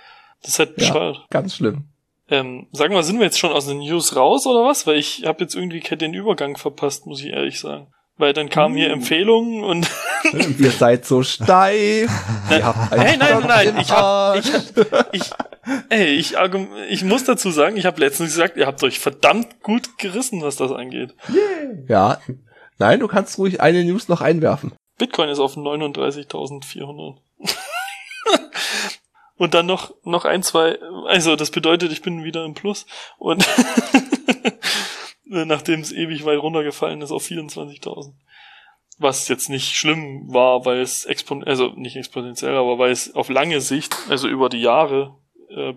Das 0.41 0.53
ist 0.53 0.59
halt 0.59 0.75
bescheuert. 0.75 1.17
Ja, 1.17 1.23
ganz 1.29 1.55
schlimm. 1.55 1.85
Ähm, 2.29 2.67
sag 2.71 2.91
mal, 2.91 3.03
sind 3.03 3.19
wir 3.19 3.25
jetzt 3.25 3.37
schon 3.39 3.51
aus 3.51 3.67
den 3.67 3.77
News 3.79 4.15
raus 4.15 4.47
oder 4.47 4.65
was? 4.65 4.87
Weil 4.87 4.97
ich 4.97 5.23
habe 5.25 5.43
jetzt 5.43 5.55
irgendwie 5.55 5.79
den 5.81 6.13
Übergang 6.13 6.57
verpasst, 6.57 7.05
muss 7.05 7.21
ich 7.21 7.27
ehrlich 7.27 7.59
sagen. 7.59 7.87
Weil 8.17 8.33
dann 8.33 8.49
kamen 8.49 8.75
hier 8.75 8.91
Empfehlungen 8.91 9.63
und 9.63 9.87
Ihr 10.59 10.71
seid 10.71 11.05
so 11.05 11.23
steif. 11.23 12.11
Ihr 12.51 12.65
habt 12.65 12.91
einen 12.91 13.01
Hey, 13.01 13.17
nein, 13.17 13.43
nein, 13.47 13.67
im 13.69 13.77
ich 13.77 13.91
hab, 13.91 14.37
ich, 14.37 14.51
ich, 15.11 15.29
ey, 15.89 16.15
ich, 16.15 16.35
ich 16.89 17.03
muss 17.03 17.23
dazu 17.23 17.51
sagen, 17.51 17.77
ich 17.77 17.85
habe 17.85 17.99
letztens 17.99 18.31
gesagt, 18.31 18.57
ihr 18.57 18.67
habt 18.67 18.83
euch 18.83 18.99
verdammt 18.99 19.61
gut 19.61 19.97
gerissen, 19.97 20.41
was 20.41 20.55
das 20.55 20.71
angeht. 20.71 21.15
Ja. 21.87 22.19
Nein, 22.79 22.99
du 22.99 23.07
kannst 23.07 23.37
ruhig 23.37 23.61
eine 23.61 23.83
News 23.83 24.09
noch 24.09 24.21
einwerfen. 24.21 24.73
Bitcoin 24.97 25.29
ist 25.29 25.39
auf 25.39 25.55
39.400. 25.55 27.17
Und 29.35 29.53
dann 29.53 29.65
noch, 29.65 29.93
noch 30.03 30.25
ein, 30.25 30.43
zwei, 30.43 30.79
also 31.07 31.35
das 31.35 31.51
bedeutet, 31.51 31.91
ich 31.91 32.01
bin 32.01 32.23
wieder 32.23 32.45
im 32.45 32.53
Plus 32.53 32.85
und 33.17 33.45
nachdem 35.25 35.79
es 35.81 35.91
ewig 35.91 36.23
weit 36.23 36.39
runtergefallen 36.39 37.01
ist 37.01 37.11
auf 37.11 37.25
24.000. 37.25 38.13
Was 38.99 39.27
jetzt 39.27 39.49
nicht 39.49 39.75
schlimm 39.75 40.31
war, 40.31 40.65
weil 40.65 40.81
es 40.81 41.05
expon 41.05 41.43
also 41.43 41.69
nicht 41.75 41.95
exponentiell, 41.95 42.55
aber 42.55 42.77
weil 42.77 42.91
es 42.91 43.15
auf 43.15 43.29
lange 43.29 43.59
Sicht, 43.59 43.95
also 44.07 44.27
über 44.27 44.49
die 44.49 44.61
Jahre, 44.61 45.17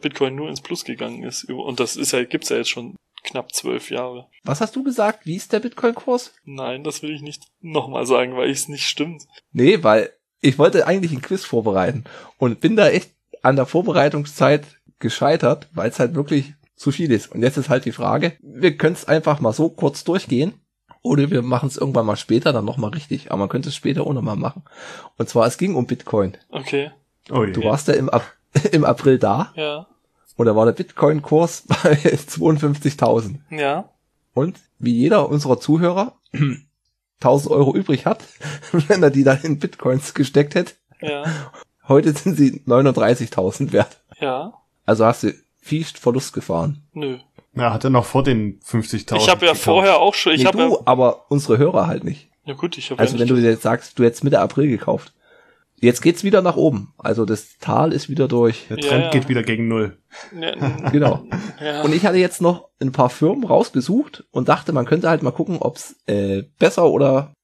Bitcoin 0.01 0.35
nur 0.35 0.49
ins 0.49 0.61
Plus 0.61 0.85
gegangen 0.85 1.23
ist. 1.23 1.45
Und 1.51 1.81
das 1.81 1.97
ist 1.97 2.13
ja, 2.13 2.25
gibt's 2.25 2.49
ja 2.49 2.57
jetzt 2.57 2.71
schon 2.71 2.97
knapp 3.23 3.53
zwölf 3.53 3.91
Jahre. 3.91 4.29
Was 4.45 4.61
hast 4.61 4.77
du 4.77 4.85
gesagt? 4.85 5.27
Wie 5.27 5.37
ist 5.37 5.53
der 5.53 5.61
Bitcoin-Kurs? 5.61 6.35
Nein, 6.45 6.85
das 6.85 7.03
will 7.03 7.11
ich 7.11 7.23
nicht 7.23 7.43
nochmal 7.61 8.07
sagen, 8.07 8.37
weil 8.37 8.51
es 8.51 8.69
nicht 8.69 8.87
stimmt. 8.87 9.27
Nee, 9.53 9.83
weil 9.83 10.13
ich 10.41 10.59
wollte 10.59 10.87
eigentlich 10.87 11.13
ein 11.13 11.23
Quiz 11.23 11.45
vorbereiten 11.45 12.05
und 12.39 12.61
bin 12.61 12.77
da 12.77 12.89
echt 12.89 13.11
an 13.43 13.57
der 13.57 13.67
Vorbereitungszeit 13.67 14.65
gescheitert, 14.99 15.69
weil 15.73 15.91
es 15.91 15.99
halt 15.99 16.15
wirklich 16.15 16.55
zu 16.77 16.93
viel 16.93 17.11
ist. 17.11 17.33
Und 17.33 17.43
jetzt 17.43 17.57
ist 17.57 17.69
halt 17.69 17.85
die 17.85 17.93
Frage, 17.93 18.35
wir 18.41 18.77
können 18.77 18.95
es 18.95 19.07
einfach 19.07 19.41
mal 19.41 19.53
so 19.53 19.69
kurz 19.71 20.05
durchgehen 20.05 20.55
oder 21.03 21.31
wir 21.31 21.43
machen 21.43 21.69
es 21.69 21.77
irgendwann 21.77 22.07
mal 22.07 22.17
später 22.17 22.53
dann 22.53 22.65
nochmal 22.65 22.91
richtig. 22.91 23.31
Aber 23.31 23.41
man 23.41 23.49
könnte 23.49 23.71
es 23.71 23.75
später 23.75 24.07
auch 24.07 24.13
nochmal 24.13 24.37
machen. 24.37 24.63
Und 25.17 25.29
zwar, 25.29 25.47
es 25.47 25.59
ging 25.59 25.75
um 25.75 25.87
Bitcoin. 25.87 26.37
Okay, 26.51 26.91
Oh 27.31 27.45
je. 27.45 27.53
Du 27.53 27.65
warst 27.65 27.89
ja 27.89 27.95
im, 27.95 28.09
Ap 28.09 28.23
im 28.73 28.85
April 28.85 29.19
da 29.19 29.53
ja, 29.57 29.87
und 30.37 30.47
da 30.47 30.55
war 30.57 30.67
der 30.67 30.73
Bitcoin-Kurs 30.73 31.63
bei 31.69 31.95
52.000. 31.95 33.37
ja. 33.51 33.89
Und 34.35 34.59
wie 34.79 34.93
jeder 34.95 35.29
unserer 35.31 35.59
Zuhörer 35.59 36.13
1000 37.21 37.51
Euro 37.51 37.75
übrig 37.75 38.05
hat, 38.07 38.23
wenn 38.73 39.03
er 39.03 39.11
die 39.11 39.25
dann 39.25 39.41
in 39.43 39.59
Bitcoins 39.59 40.13
gesteckt 40.15 40.55
hätte, 40.55 40.75
Ja, 41.01 41.25
Heute 41.89 42.13
sind 42.13 42.37
sie 42.37 42.63
39.000 42.67 43.73
wert. 43.73 43.97
ja, 44.21 44.53
Also 44.85 45.07
hast 45.07 45.23
du 45.23 45.33
viel 45.61 45.85
Verlust 45.85 46.33
gefahren. 46.33 46.83
nö. 46.93 47.19
Ja, 47.55 47.73
hat 47.73 47.85
er 47.85 47.91
noch 47.91 48.05
vor 48.05 48.23
den 48.23 48.61
50.000 48.61 49.17
Ich 49.17 49.29
habe 49.31 49.47
ja 49.47 49.53
gekauft. 49.53 49.63
vorher 49.65 49.97
auch 50.01 50.13
schon, 50.13 50.35
ich 50.35 50.41
nee, 50.41 50.47
habe 50.47 50.59
du, 50.59 50.75
ja, 50.75 50.81
aber 50.85 51.31
unsere 51.31 51.57
Hörer 51.57 51.87
halt 51.87 52.05
nicht. 52.05 52.29
ja 52.45 52.53
gut, 52.53 52.77
ich 52.77 52.91
habe 52.91 53.01
Also 53.01 53.15
ja 53.15 53.21
wenn 53.21 53.29
du 53.29 53.37
jetzt 53.37 53.63
sagst, 53.63 53.99
du 53.99 54.05
hättest 54.05 54.25
Mitte 54.25 54.41
April 54.41 54.69
gekauft. 54.69 55.15
Jetzt 55.79 56.01
geht's 56.01 56.25
wieder 56.25 56.41
nach 56.43 56.57
oben. 56.57 56.95
Also 56.97 57.25
das 57.27 57.59
Tal 57.59 57.93
ist 57.93 58.09
wieder 58.09 58.29
durch. 58.29 58.67
Der 58.69 58.79
Ja, 58.79 58.89
Trend 58.89 59.05
ja. 59.05 59.11
geht 59.11 59.29
wieder 59.29 59.43
gegen 59.43 59.69
Null. 59.69 59.99
ja, 60.39 60.55
Genau. 60.93 61.25
ja, 61.61 61.83
Und 61.83 61.95
ich 61.95 62.07
hatte 62.07 62.17
jetzt 62.19 62.41
noch 62.41 62.69
ein 62.81 62.93
paar 62.93 63.11
Firmen 63.11 63.45
rausgesucht 63.45 64.25
und 64.31 64.49
dachte, 64.49 64.73
man 64.73 64.87
könnte 64.87 65.09
halt 65.11 65.23
mal 65.23 65.33
gucken, 65.33 65.59
ob's 65.61 65.97
äh, 66.07 66.45
besser 66.59 66.89
oder 66.91 67.35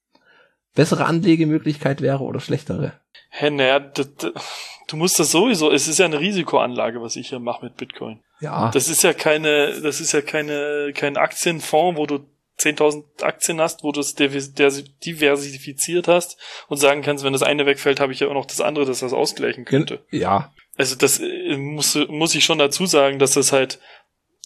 bessere 0.75 1.05
Anlegemöglichkeit 1.05 2.01
wäre 2.01 2.23
oder 2.23 2.39
schlechtere. 2.39 2.93
Hä, 3.29 3.49
naja, 3.51 3.79
du 3.79 4.95
musst 4.95 5.19
das 5.19 5.31
sowieso, 5.31 5.71
es 5.71 5.87
ist 5.87 5.99
ja 5.99 6.05
eine 6.05 6.19
Risikoanlage, 6.19 7.01
was 7.01 7.15
ich 7.15 7.29
hier 7.29 7.39
mache 7.39 7.65
mit 7.65 7.77
Bitcoin. 7.77 8.19
Ja, 8.39 8.71
Das 8.71 8.89
ist 8.89 9.03
ja 9.03 9.13
keine, 9.13 9.79
das 9.81 10.01
ist 10.01 10.11
ja 10.11 10.21
keine, 10.21 10.91
kein 10.95 11.17
Aktienfonds, 11.17 11.97
wo 11.99 12.05
du 12.05 12.19
10.000 12.59 13.23
Aktien 13.23 13.59
hast, 13.59 13.83
wo 13.83 13.91
du 13.91 13.99
es 13.99 14.15
diversifiziert 14.15 16.07
hast 16.07 16.37
und 16.67 16.77
sagen 16.77 17.01
kannst, 17.01 17.23
wenn 17.23 17.33
das 17.33 17.43
eine 17.43 17.65
wegfällt, 17.65 17.99
habe 17.99 18.13
ich 18.13 18.19
ja 18.19 18.27
auch 18.27 18.33
noch 18.33 18.45
das 18.45 18.61
andere, 18.61 18.85
das 18.85 18.99
das 18.99 19.13
ausgleichen 19.13 19.65
könnte. 19.65 20.03
ja, 20.11 20.51
Also 20.77 20.95
das 20.95 21.19
äh, 21.19 21.57
muss, 21.57 21.95
muss 22.09 22.35
ich 22.35 22.43
schon 22.45 22.59
dazu 22.59 22.85
sagen, 22.85 23.19
dass 23.19 23.33
das 23.33 23.51
halt, 23.51 23.79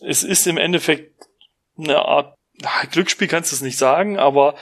es 0.02 0.24
ist 0.24 0.48
im 0.48 0.58
Endeffekt 0.58 1.12
eine 1.78 2.00
Art, 2.00 2.36
Glücksspiel 2.92 3.28
kannst 3.28 3.52
du 3.52 3.56
es 3.56 3.62
nicht 3.62 3.78
sagen, 3.78 4.18
aber 4.18 4.56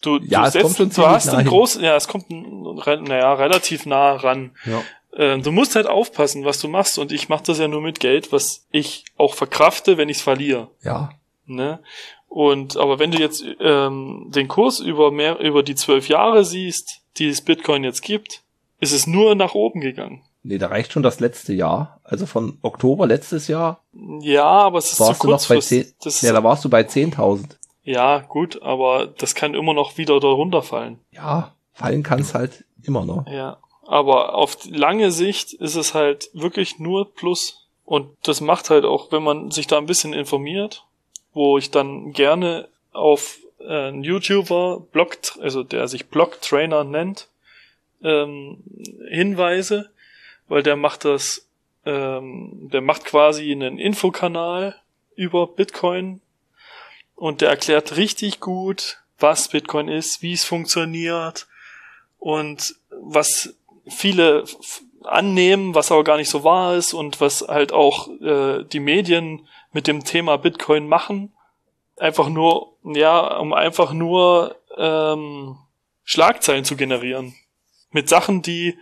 du, 0.00 0.18
Ja, 0.22 0.48
du 0.50 0.58
es 0.58 0.62
kommt 0.64 0.76
schon 0.76 0.90
du 0.90 1.06
hast 1.06 1.26
nah 1.26 1.32
einen 1.32 1.40
hin. 1.42 1.48
großen, 1.48 1.82
ja, 1.84 1.96
es 1.96 2.08
kommt, 2.08 2.30
ein- 2.30 3.02
naja, 3.04 3.34
relativ 3.34 3.84
nah 3.84 4.12
ran. 4.12 4.56
Ja. 4.64 4.82
Ähm, 5.14 5.42
du 5.42 5.52
musst 5.52 5.76
halt 5.76 5.86
aufpassen, 5.86 6.44
was 6.46 6.58
du 6.60 6.68
machst 6.68 6.98
und 6.98 7.12
ich 7.12 7.28
mache 7.28 7.44
das 7.44 7.58
ja 7.58 7.68
nur 7.68 7.82
mit 7.82 8.00
Geld, 8.00 8.32
was 8.32 8.66
ich 8.70 9.04
auch 9.18 9.34
verkrafte, 9.34 9.98
wenn 9.98 10.08
ich 10.08 10.18
es 10.18 10.22
verliere. 10.22 10.70
ja. 10.82 11.10
Ne? 11.44 11.82
Und 12.34 12.78
aber 12.78 12.98
wenn 12.98 13.10
du 13.10 13.18
jetzt 13.18 13.44
ähm, 13.60 14.24
den 14.34 14.48
Kurs 14.48 14.80
über 14.80 15.10
mehr 15.10 15.38
über 15.38 15.62
die 15.62 15.74
zwölf 15.74 16.08
Jahre 16.08 16.46
siehst, 16.46 17.02
die 17.18 17.28
es 17.28 17.42
Bitcoin 17.42 17.84
jetzt 17.84 18.00
gibt, 18.00 18.40
ist 18.80 18.92
es 18.92 19.06
nur 19.06 19.34
nach 19.34 19.52
oben 19.54 19.82
gegangen. 19.82 20.22
Nee, 20.42 20.56
da 20.56 20.68
reicht 20.68 20.92
schon 20.92 21.02
das 21.02 21.20
letzte 21.20 21.52
Jahr. 21.52 22.00
Also 22.04 22.24
von 22.24 22.56
Oktober 22.62 23.06
letztes 23.06 23.48
Jahr 23.48 23.80
Ja, 24.20 24.44
aber 24.44 24.78
es 24.78 24.86
ist 24.92 24.96
zu 24.96 25.04
warst 25.04 25.22
du 25.22 25.26
noch 25.26 25.32
bei 25.32 25.54
kurzfristig. 25.56 25.84
10. 25.88 25.94
Das 26.02 26.14
ist, 26.14 26.22
Ja, 26.22 26.32
da 26.32 26.42
warst 26.42 26.64
du 26.64 26.70
bei 26.70 26.80
10.000. 26.80 27.44
ja, 27.82 28.20
gut, 28.20 28.62
aber 28.62 29.06
das 29.08 29.34
kann 29.34 29.52
immer 29.52 29.74
noch 29.74 29.98
wieder 29.98 30.18
darunter 30.18 30.62
fallen. 30.62 31.00
Ja, 31.10 31.52
fallen 31.74 32.02
kann's 32.02 32.32
halt 32.32 32.64
immer 32.82 33.04
noch. 33.04 33.26
Ja, 33.26 33.58
aber 33.86 34.34
auf 34.36 34.56
lange 34.70 35.10
Sicht 35.12 35.52
ist 35.52 35.76
es 35.76 35.92
halt 35.92 36.30
wirklich 36.32 36.78
nur 36.78 37.12
Plus. 37.12 37.68
Und 37.84 38.08
das 38.22 38.40
macht 38.40 38.70
halt 38.70 38.86
auch, 38.86 39.12
wenn 39.12 39.22
man 39.22 39.50
sich 39.50 39.66
da 39.66 39.76
ein 39.76 39.86
bisschen 39.86 40.14
informiert, 40.14 40.86
wo 41.34 41.58
ich 41.58 41.70
dann 41.70 42.12
gerne 42.12 42.68
auf 42.92 43.38
äh, 43.60 43.88
einen 43.88 44.04
YouTuber, 44.04 44.80
Blog, 44.92 45.16
also 45.40 45.62
der 45.62 45.88
sich 45.88 46.06
Blog-Trainer 46.06 46.84
nennt, 46.84 47.28
ähm, 48.02 48.62
hinweise, 49.08 49.90
weil 50.48 50.62
der 50.62 50.76
macht 50.76 51.04
das, 51.04 51.46
ähm, 51.84 52.68
der 52.72 52.80
macht 52.80 53.04
quasi 53.04 53.50
einen 53.52 53.78
Infokanal 53.78 54.76
über 55.14 55.46
Bitcoin 55.46 56.20
und 57.14 57.40
der 57.40 57.50
erklärt 57.50 57.96
richtig 57.96 58.40
gut, 58.40 58.98
was 59.18 59.48
Bitcoin 59.48 59.88
ist, 59.88 60.22
wie 60.22 60.32
es 60.32 60.44
funktioniert 60.44 61.46
und 62.18 62.74
was 62.90 63.54
viele 63.88 64.44
annehmen, 65.04 65.74
was 65.74 65.90
aber 65.90 66.04
gar 66.04 66.16
nicht 66.16 66.30
so 66.30 66.44
wahr 66.44 66.76
ist 66.76 66.94
und 66.94 67.20
was 67.20 67.42
halt 67.42 67.72
auch 67.72 68.08
äh, 68.20 68.64
die 68.64 68.80
Medien 68.80 69.46
mit 69.72 69.86
dem 69.86 70.04
Thema 70.04 70.36
Bitcoin 70.36 70.88
machen. 70.88 71.32
Einfach 71.96 72.28
nur, 72.28 72.76
ja, 72.84 73.36
um 73.38 73.52
einfach 73.52 73.92
nur 73.92 74.56
ähm, 74.76 75.56
Schlagzeilen 76.04 76.64
zu 76.64 76.76
generieren. 76.76 77.34
Mit 77.90 78.08
Sachen, 78.08 78.42
die 78.42 78.78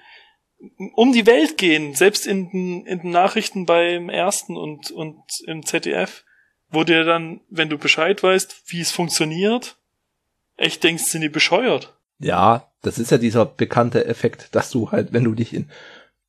um 0.94 1.12
die 1.12 1.26
Welt 1.26 1.56
gehen, 1.56 1.94
selbst 1.94 2.26
in 2.26 2.50
den, 2.50 2.86
in 2.86 3.00
den 3.00 3.10
Nachrichten 3.10 3.66
beim 3.66 4.08
ersten 4.08 4.56
und, 4.56 4.90
und 4.90 5.22
im 5.46 5.64
ZDF, 5.64 6.24
wo 6.70 6.84
dir 6.84 7.04
dann, 7.04 7.40
wenn 7.48 7.70
du 7.70 7.78
Bescheid 7.78 8.22
weißt, 8.22 8.62
wie 8.66 8.80
es 8.80 8.92
funktioniert, 8.92 9.76
echt 10.56 10.84
denkst, 10.84 11.04
sind 11.04 11.22
die 11.22 11.28
bescheuert. 11.28 11.94
Ja, 12.18 12.68
das 12.82 12.98
ist 12.98 13.10
ja 13.10 13.18
dieser 13.18 13.46
bekannte 13.46 14.04
Effekt, 14.04 14.54
dass 14.54 14.70
du 14.70 14.90
halt, 14.90 15.12
wenn 15.12 15.24
du 15.24 15.34
dich 15.34 15.54
in, 15.54 15.70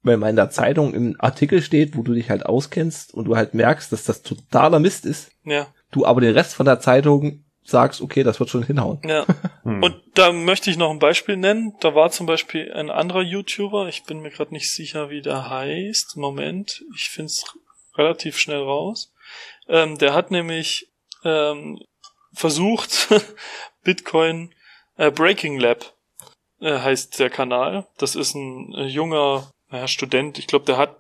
wenn 0.04 0.20
man 0.20 0.32
in 0.32 0.36
der 0.36 0.50
Zeitung 0.50 0.94
im 0.94 1.16
Artikel 1.20 1.62
steht, 1.62 1.96
wo 1.96 2.02
du 2.02 2.14
dich 2.14 2.30
halt 2.30 2.46
auskennst 2.46 3.14
und 3.14 3.26
du 3.26 3.36
halt 3.36 3.54
merkst, 3.54 3.92
dass 3.92 4.04
das 4.04 4.24
totaler 4.24 4.80
Mist 4.80 5.06
ist, 5.06 5.32
Ja. 5.44 5.68
du 5.92 6.06
aber 6.06 6.22
den 6.22 6.34
Rest 6.34 6.56
von 6.56 6.66
der 6.66 6.80
Zeitung 6.80 7.44
sagst, 7.64 8.02
okay, 8.02 8.24
das 8.24 8.40
wird 8.40 8.50
schon 8.50 8.64
hinhauen. 8.64 9.00
Ja. 9.06 9.26
Hm. 9.64 9.84
Und 9.84 10.02
da 10.16 10.32
möchte 10.32 10.72
ich 10.72 10.78
noch 10.78 10.90
ein 10.90 10.98
Beispiel 10.98 11.38
nennen. 11.38 11.76
Da 11.82 11.94
war 11.94 12.10
zum 12.10 12.26
Beispiel 12.26 12.74
ein 12.74 12.90
anderer 12.90 13.22
YouTuber, 13.22 13.88
ich 13.90 14.06
bin 14.06 14.20
mir 14.22 14.32
gerade 14.32 14.52
nicht 14.56 14.72
sicher, 14.72 15.12
wie 15.12 15.22
der 15.22 15.52
heißt. 15.52 16.18
Moment, 16.18 16.84
ich 16.96 17.10
finde 17.10 17.28
es 17.28 17.46
relativ 17.96 18.40
schnell 18.40 18.64
raus. 18.64 19.14
Ähm, 19.68 20.00
der 20.00 20.16
hat 20.16 20.32
nämlich 20.32 20.88
ähm, 21.24 21.80
versucht, 22.34 23.10
Bitcoin 23.84 24.52
äh, 24.98 25.12
Breaking 25.12 25.60
Lab 25.60 25.94
äh, 26.60 26.80
heißt 26.80 27.20
der 27.20 27.30
Kanal. 27.30 27.86
Das 28.00 28.16
ist 28.16 28.34
ein 28.34 28.74
äh, 28.74 28.86
junger 28.88 29.52
naja, 29.72 29.88
Student. 29.88 30.38
Ich 30.38 30.48
glaube, 30.48 30.66
der 30.66 30.78
hat 30.78 30.98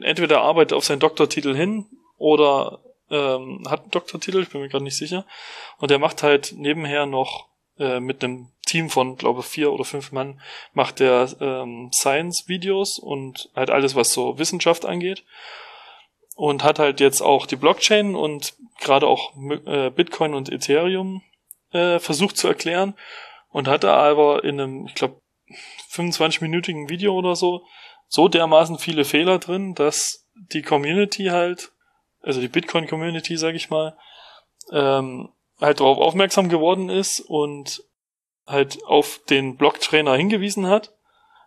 entweder 0.00 0.42
arbeitet 0.42 0.72
auf 0.72 0.84
seinen 0.84 1.00
Doktortitel 1.00 1.54
hin 1.54 1.86
oder 2.16 2.80
ähm, 3.10 3.64
hat 3.68 3.82
einen 3.82 3.90
Doktortitel, 3.90 4.42
ich 4.42 4.48
bin 4.48 4.60
mir 4.60 4.68
gerade 4.68 4.84
nicht 4.84 4.96
sicher. 4.96 5.26
Und 5.78 5.90
der 5.90 5.98
macht 5.98 6.22
halt 6.22 6.54
nebenher 6.56 7.06
noch 7.06 7.48
äh, 7.78 8.00
mit 8.00 8.22
einem 8.22 8.48
Team 8.64 8.88
von, 8.88 9.16
glaube 9.16 9.42
vier 9.42 9.72
oder 9.72 9.84
fünf 9.84 10.12
Mann, 10.12 10.40
macht 10.72 11.00
der 11.00 11.28
ähm, 11.40 11.90
Science-Videos 11.92 12.98
und 12.98 13.50
halt 13.54 13.70
alles, 13.70 13.94
was 13.94 14.12
so 14.12 14.38
Wissenschaft 14.38 14.86
angeht. 14.86 15.24
Und 16.34 16.64
hat 16.64 16.78
halt 16.78 17.00
jetzt 17.00 17.20
auch 17.20 17.44
die 17.44 17.56
Blockchain 17.56 18.14
und 18.14 18.54
gerade 18.80 19.06
auch 19.06 19.34
äh, 19.66 19.90
Bitcoin 19.90 20.32
und 20.32 20.50
Ethereum 20.50 21.22
äh, 21.72 21.98
versucht 21.98 22.38
zu 22.38 22.48
erklären. 22.48 22.94
Und 23.50 23.68
hat 23.68 23.84
da 23.84 23.96
aber 23.96 24.42
in 24.44 24.58
einem, 24.58 24.86
ich 24.86 24.94
glaube, 24.94 25.20
25-minütigen 25.90 26.88
Video 26.88 27.12
oder 27.12 27.36
so, 27.36 27.66
so 28.12 28.28
dermaßen 28.28 28.78
viele 28.78 29.06
Fehler 29.06 29.38
drin, 29.38 29.74
dass 29.74 30.28
die 30.34 30.60
Community 30.60 31.26
halt, 31.28 31.72
also 32.20 32.42
die 32.42 32.48
Bitcoin-Community, 32.48 33.38
sag 33.38 33.54
ich 33.54 33.70
mal, 33.70 33.96
ähm, 34.70 35.30
halt 35.58 35.80
darauf 35.80 35.96
aufmerksam 35.96 36.50
geworden 36.50 36.90
ist 36.90 37.20
und 37.20 37.82
halt 38.46 38.84
auf 38.84 39.22
den 39.30 39.56
Blocktrainer 39.56 40.14
hingewiesen 40.14 40.66
hat, 40.66 40.92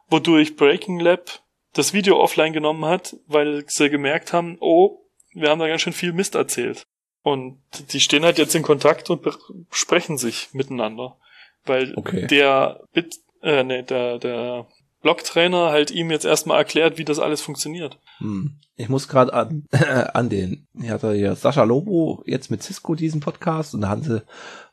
wodurch 0.07 0.55
Breaking 0.55 0.99
Lab 0.99 1.43
das 1.74 1.93
Video 1.93 2.20
offline 2.20 2.53
genommen 2.53 2.86
hat, 2.86 3.16
weil 3.28 3.63
sie 3.68 3.91
gemerkt 3.91 4.34
haben, 4.34 4.57
oh, 4.59 5.05
wir 5.34 5.51
haben 5.51 5.59
da 5.59 5.68
ganz 5.68 5.82
schön 5.82 5.93
viel 5.93 6.13
Mist 6.13 6.34
erzählt. 6.34 6.88
Und 7.22 7.61
die 7.91 7.99
stehen 7.99 8.26
halt 8.26 8.39
jetzt 8.39 8.55
in 8.55 8.63
Kontakt 8.63 9.11
und 9.11 9.24
besprechen 9.70 10.18
sich 10.18 10.49
miteinander. 10.53 11.18
Weil 11.63 11.93
Okay. 11.95 12.26
der 12.26 12.82
Bit, 12.91 13.18
äh, 13.43 13.63
nee, 13.63 13.84
der, 13.84 14.18
der 14.18 14.68
Blocktrainer 15.06 15.70
halt 15.70 15.91
ihm 15.91 16.10
jetzt 16.10 16.26
erstmal 16.26 16.58
erklärt, 16.58 16.97
wie 16.97 17.06
das 17.06 17.20
alles 17.20 17.39
funktioniert. 17.39 17.99
Hm. 18.18 18.56
Ich 18.76 18.89
muss 18.89 19.08
gerade 19.08 19.34
an, 19.34 19.68
an 20.16 20.30
den, 20.30 20.66
hier 20.82 20.93
hat 20.93 21.03
er 21.03 21.14
ja 21.14 21.36
Sascha 21.36 21.62
Lobo 21.62 22.24
jetzt 22.26 22.49
mit 22.49 22.64
Cisco 22.64 22.95
diesen 22.95 23.20
Podcast 23.20 23.76
und 23.76 23.82
da 23.82 23.89
haben 23.89 24.01
sie 24.01 24.24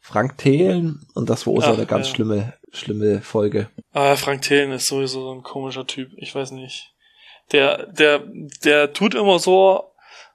Frank 0.00 0.38
Thelen 0.38 1.06
und 1.12 1.28
das 1.28 1.46
war 1.46 1.52
auch 1.52 1.62
so 1.62 1.72
Ach, 1.72 1.74
eine 1.74 1.84
ganz 1.84 2.08
ja. 2.08 2.14
schlimme, 2.14 2.54
schlimme 2.72 3.20
Folge. 3.20 3.68
Ah, 3.92 4.16
Frank 4.16 4.40
Thelen 4.40 4.72
ist 4.72 4.86
sowieso 4.86 5.20
so 5.20 5.34
ein 5.34 5.42
komischer 5.42 5.86
Typ. 5.86 6.12
Ich 6.16 6.34
weiß 6.34 6.52
nicht. 6.52 6.94
Der, 7.52 7.88
der, 7.88 8.22
der 8.64 8.94
tut 8.94 9.14
immer 9.14 9.38
so 9.38 9.92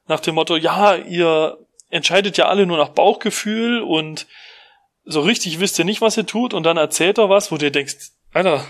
nach 0.07 0.19
dem 0.19 0.35
Motto, 0.35 0.57
ja, 0.57 0.93
ihr 0.93 1.57
entscheidet 1.89 2.37
ja 2.37 2.49
alle 2.49 2.67
nur 2.67 2.77
nach 2.77 2.89
Bauchgefühl 2.89 3.81
und 3.81 4.27
so 5.05 5.21
richtig 5.21 5.59
wisst 5.59 5.79
ihr 5.79 5.85
nicht, 5.85 6.01
was 6.01 6.17
ihr 6.17 6.27
tut 6.27 6.53
und 6.53 6.61
dann 6.61 6.77
erzählt 6.77 7.17
er 7.17 7.31
was, 7.31 7.51
wo 7.51 7.57
du 7.57 7.71
denkst, 7.71 8.11
Alter, 8.31 8.63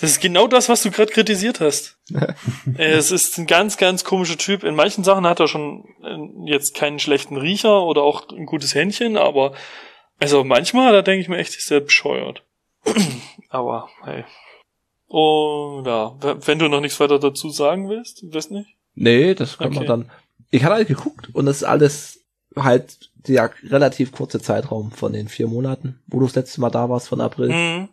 das 0.00 0.10
ist 0.10 0.20
genau 0.20 0.46
das, 0.46 0.68
was 0.68 0.82
du 0.82 0.90
gerade 0.90 1.12
kritisiert 1.12 1.60
hast. 1.60 1.96
Äh, 2.76 2.92
es 2.92 3.10
ist 3.10 3.38
ein 3.38 3.46
ganz, 3.46 3.76
ganz 3.76 4.04
komischer 4.04 4.36
Typ. 4.36 4.64
In 4.64 4.74
manchen 4.74 5.04
Sachen 5.04 5.26
hat 5.26 5.40
er 5.40 5.48
schon 5.48 5.84
äh, 6.02 6.50
jetzt 6.50 6.74
keinen 6.74 6.98
schlechten 6.98 7.36
Riecher 7.36 7.82
oder 7.82 8.02
auch 8.02 8.28
ein 8.30 8.46
gutes 8.46 8.74
Händchen, 8.74 9.16
aber 9.16 9.52
also 10.18 10.44
manchmal, 10.44 10.92
da 10.92 11.02
denke 11.02 11.22
ich 11.22 11.28
mir 11.28 11.38
echt, 11.38 11.56
ist 11.56 11.70
der 11.70 11.80
bescheuert. 11.80 12.44
aber 13.48 13.88
hey. 14.04 14.24
Und 15.08 15.86
ja, 15.86 16.16
wenn 16.20 16.58
du 16.58 16.68
noch 16.68 16.80
nichts 16.80 17.00
weiter 17.00 17.18
dazu 17.18 17.50
sagen 17.50 17.88
willst, 17.88 18.22
weißt 18.22 18.50
nicht? 18.52 18.76
Nee, 18.94 19.34
das 19.34 19.58
kann 19.58 19.70
man 19.72 19.78
Okay. 19.78 19.86
dann. 19.86 20.10
Ich 20.50 20.62
hatte 20.64 20.74
halt 20.74 20.88
geguckt 20.88 21.28
und 21.32 21.46
das 21.46 21.58
ist 21.58 21.64
alles 21.64 22.20
halt 22.56 23.10
der 23.14 23.50
relativ 23.68 24.12
kurze 24.12 24.40
Zeitraum 24.40 24.92
von 24.92 25.12
den 25.12 25.28
vier 25.28 25.46
Monaten, 25.48 26.00
wo 26.06 26.20
du 26.20 26.26
das 26.26 26.34
letzte 26.36 26.60
Mal 26.60 26.70
da 26.70 26.88
warst, 26.88 27.08
von 27.08 27.20
April. 27.20 27.48
Mhm. 27.48 27.88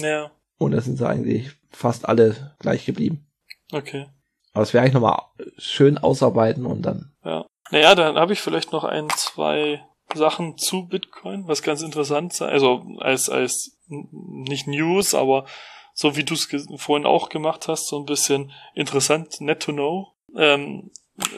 Ja, 0.00 0.30
Und 0.58 0.72
da 0.72 0.80
sind 0.80 0.98
sie 0.98 1.08
eigentlich 1.08 1.50
fast 1.70 2.08
alle 2.08 2.54
gleich 2.58 2.84
geblieben. 2.84 3.26
okay. 3.72 4.06
Aber 4.54 4.62
das 4.62 4.72
wäre 4.74 4.82
eigentlich 4.82 4.94
nochmal 4.94 5.22
schön 5.58 5.98
ausarbeiten 5.98 6.66
und 6.66 6.82
dann. 6.82 7.12
Ja. 7.24 7.46
Naja, 7.70 7.94
dann 7.94 8.16
habe 8.16 8.32
ich 8.32 8.40
vielleicht 8.40 8.72
noch 8.72 8.82
ein, 8.82 9.08
zwei 9.10 9.84
Sachen 10.14 10.56
zu 10.58 10.86
Bitcoin, 10.88 11.46
was 11.46 11.62
ganz 11.62 11.82
interessant 11.82 12.32
sei. 12.32 12.46
Also 12.48 12.82
als, 12.98 13.28
als 13.28 13.78
nicht 13.88 14.66
News, 14.66 15.14
aber 15.14 15.44
so 15.94 16.16
wie 16.16 16.24
du 16.24 16.34
es 16.34 16.48
ge- 16.48 16.64
vorhin 16.76 17.06
auch 17.06 17.28
gemacht 17.28 17.68
hast, 17.68 17.88
so 17.88 17.98
ein 17.98 18.06
bisschen 18.06 18.50
interessant, 18.74 19.40
net 19.40 19.60
to 19.60 19.72
know. 19.72 20.08
Ähm, 20.36 20.90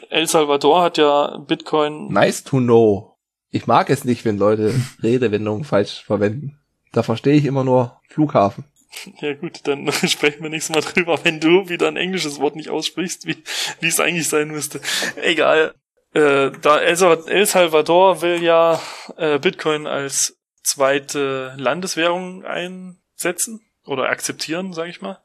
El 0.09 0.27
Salvador 0.29 0.83
hat 0.83 0.97
ja 0.97 1.37
Bitcoin. 1.39 2.07
Nice 2.13 2.45
to 2.45 2.59
know. 2.59 3.17
Ich 3.51 3.67
mag 3.67 3.91
es 3.91 4.05
nicht, 4.05 4.25
wenn 4.25 4.39
Leute 4.39 4.73
Redewendungen 5.03 5.65
falsch 5.65 6.03
verwenden. 6.05 6.59
Da 6.93 7.03
verstehe 7.03 7.35
ich 7.35 7.45
immer 7.45 7.65
nur 7.65 8.01
Flughafen. 8.09 8.65
Ja 9.21 9.35
gut, 9.35 9.61
dann 9.65 9.91
sprechen 10.09 10.43
wir 10.43 10.51
nächstes 10.51 10.75
Mal 10.75 10.83
drüber, 10.83 11.19
wenn 11.25 11.41
du 11.41 11.69
wieder 11.69 11.89
ein 11.89 11.97
englisches 11.97 12.39
Wort 12.41 12.57
nicht 12.57 12.71
aussprichst, 12.71 13.27
wie 13.27 13.43
wie 13.81 13.89
es 13.89 14.01
eigentlich 14.01 14.29
sein 14.29 14.49
müsste. 14.49 14.81
Egal. 15.17 15.75
Äh, 16.13 16.51
da 16.61 16.79
El 16.81 16.97
Sa- 16.97 17.23
El 17.27 17.47
Salvador 17.47 18.21
will 18.21 18.43
ja 18.43 18.81
äh, 19.17 19.39
Bitcoin 19.39 19.87
als 19.87 20.37
zweite 20.63 21.55
Landeswährung 21.57 22.45
einsetzen 22.45 23.61
oder 23.85 24.09
akzeptieren, 24.09 24.73
sage 24.73 24.91
ich 24.91 25.01
mal. 25.01 25.19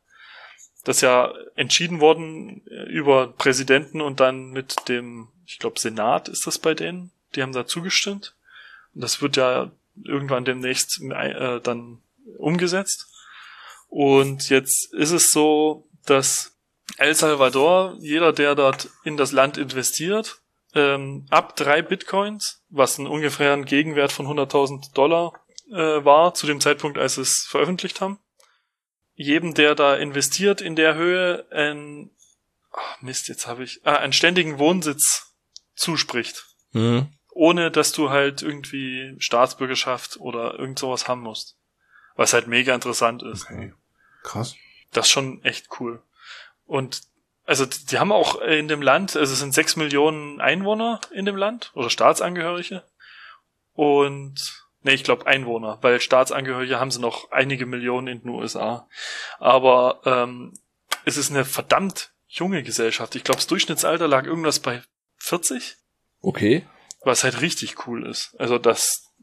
Das 0.84 0.97
ist 0.97 1.01
ja 1.01 1.34
entschieden 1.55 1.99
worden 2.01 2.61
äh, 2.68 2.84
über 2.84 3.28
Präsidenten 3.28 3.99
und 4.01 4.20
dann 4.20 4.51
mit 4.51 4.88
dem, 4.88 5.30
ich 5.47 5.57
glaube, 5.57 5.80
Senat 5.80 6.30
ist 6.30 6.45
das 6.45 6.59
bei 6.59 6.76
denen. 6.76 7.11
Die 7.34 7.41
haben 7.41 7.51
da 7.53 7.66
zugestimmt. 7.66 8.36
Und 8.93 9.01
das 9.01 9.22
wird 9.24 9.38
ja 9.38 9.72
irgendwann 10.03 10.45
demnächst 10.45 11.01
äh, 11.01 11.59
dann 11.61 11.97
umgesetzt. 12.38 13.07
Und 13.98 14.50
jetzt 14.50 14.93
ist 14.93 15.12
es 15.12 15.32
so, 15.32 15.88
dass 16.06 16.52
El 16.98 17.16
Salvador, 17.16 17.96
jeder, 18.02 18.34
der 18.34 18.54
dort 18.54 18.89
in 19.06 19.16
das 19.16 19.32
Land 19.32 19.58
investiert, 19.58 20.41
ähm, 20.74 21.26
ab 21.30 21.56
drei 21.56 21.82
Bitcoins, 21.82 22.62
was 22.68 22.98
ein 22.98 23.08
ungefähr 23.08 23.54
ein 23.54 23.64
Gegenwert 23.64 24.12
von 24.12 24.28
100.000 24.28 24.93
Dollar 24.93 25.39
äh, 25.72 26.04
war, 26.04 26.34
zu 26.34 26.46
dem 26.46 26.60
Zeitpunkt, 26.60 26.98
als 26.98 27.16
sie 27.16 27.22
es 27.22 27.48
veröffentlicht 27.50 28.02
haben, 28.02 28.20
jedem, 29.14 29.54
der 29.54 29.76
da 29.76 29.96
investiert 29.96 30.60
in 30.60 30.76
der 30.76 30.96
Höhe, 30.96 31.46
ein, 31.52 32.12
ach 32.74 33.02
Mist, 33.02 33.30
jetzt 33.30 33.48
habe 33.48 33.64
ich, 33.64 33.80
ah, 33.86 33.96
einen 33.96 34.12
ständigen 34.12 34.60
Wohnsitz 34.60 35.34
zuspricht 35.74 36.43
Mhm. 36.74 37.08
ohne 37.30 37.72
dass 37.72 37.93
du 37.93 38.10
halt 38.10 38.41
irgendwie 38.41 39.16
Staatsbürgerschaft 39.20 40.18
oder 40.20 40.60
irgend 40.60 40.80
sowas 40.80 41.08
haben 41.08 41.22
musst. 41.22 41.56
Was 42.18 42.34
halt 42.34 42.48
mega 42.48 42.76
interessant 42.76 43.24
ist. 43.24 43.46
Okay. 43.46 43.72
Krass. 44.26 44.55
Das 44.91 45.05
ist 45.05 45.11
schon 45.11 45.43
echt 45.43 45.67
cool. 45.80 46.01
Und 46.65 47.01
also 47.45 47.65
die 47.65 47.99
haben 47.99 48.11
auch 48.11 48.41
in 48.41 48.67
dem 48.67 48.82
Land, 48.82 49.15
also 49.15 49.32
es 49.32 49.39
sind 49.39 49.53
sechs 49.53 49.76
Millionen 49.76 50.41
Einwohner 50.41 50.99
in 51.11 51.26
dem 51.26 51.38
Land 51.38 51.71
oder 51.76 51.89
Staatsangehörige. 51.89 52.84
Und 53.73 54.65
nee, 54.82 54.93
ich 54.93 55.03
glaube 55.03 55.28
Einwohner, 55.28 55.78
weil 55.82 56.01
Staatsangehörige 56.01 56.80
haben 56.80 56.91
sie 56.91 56.99
noch 56.99 57.32
einige 57.32 57.65
Millionen 57.67 58.07
in 58.07 58.21
den 58.21 58.30
USA. 58.30 58.88
Aber 59.38 60.01
ähm, 60.05 60.53
es 61.05 61.17
ist 61.17 61.30
eine 61.30 61.45
verdammt 61.45 62.11
junge 62.28 62.63
Gesellschaft. 62.63 63.15
Ich 63.15 63.23
glaube, 63.23 63.38
das 63.38 63.47
Durchschnittsalter 63.47 64.07
lag 64.07 64.26
irgendwas 64.26 64.59
bei 64.59 64.82
40 65.17 65.78
Okay. 66.21 66.65
was 67.03 67.23
halt 67.23 67.41
richtig 67.41 67.86
cool 67.86 68.07
ist. 68.07 68.36
Also 68.39 68.57
das 68.57 69.13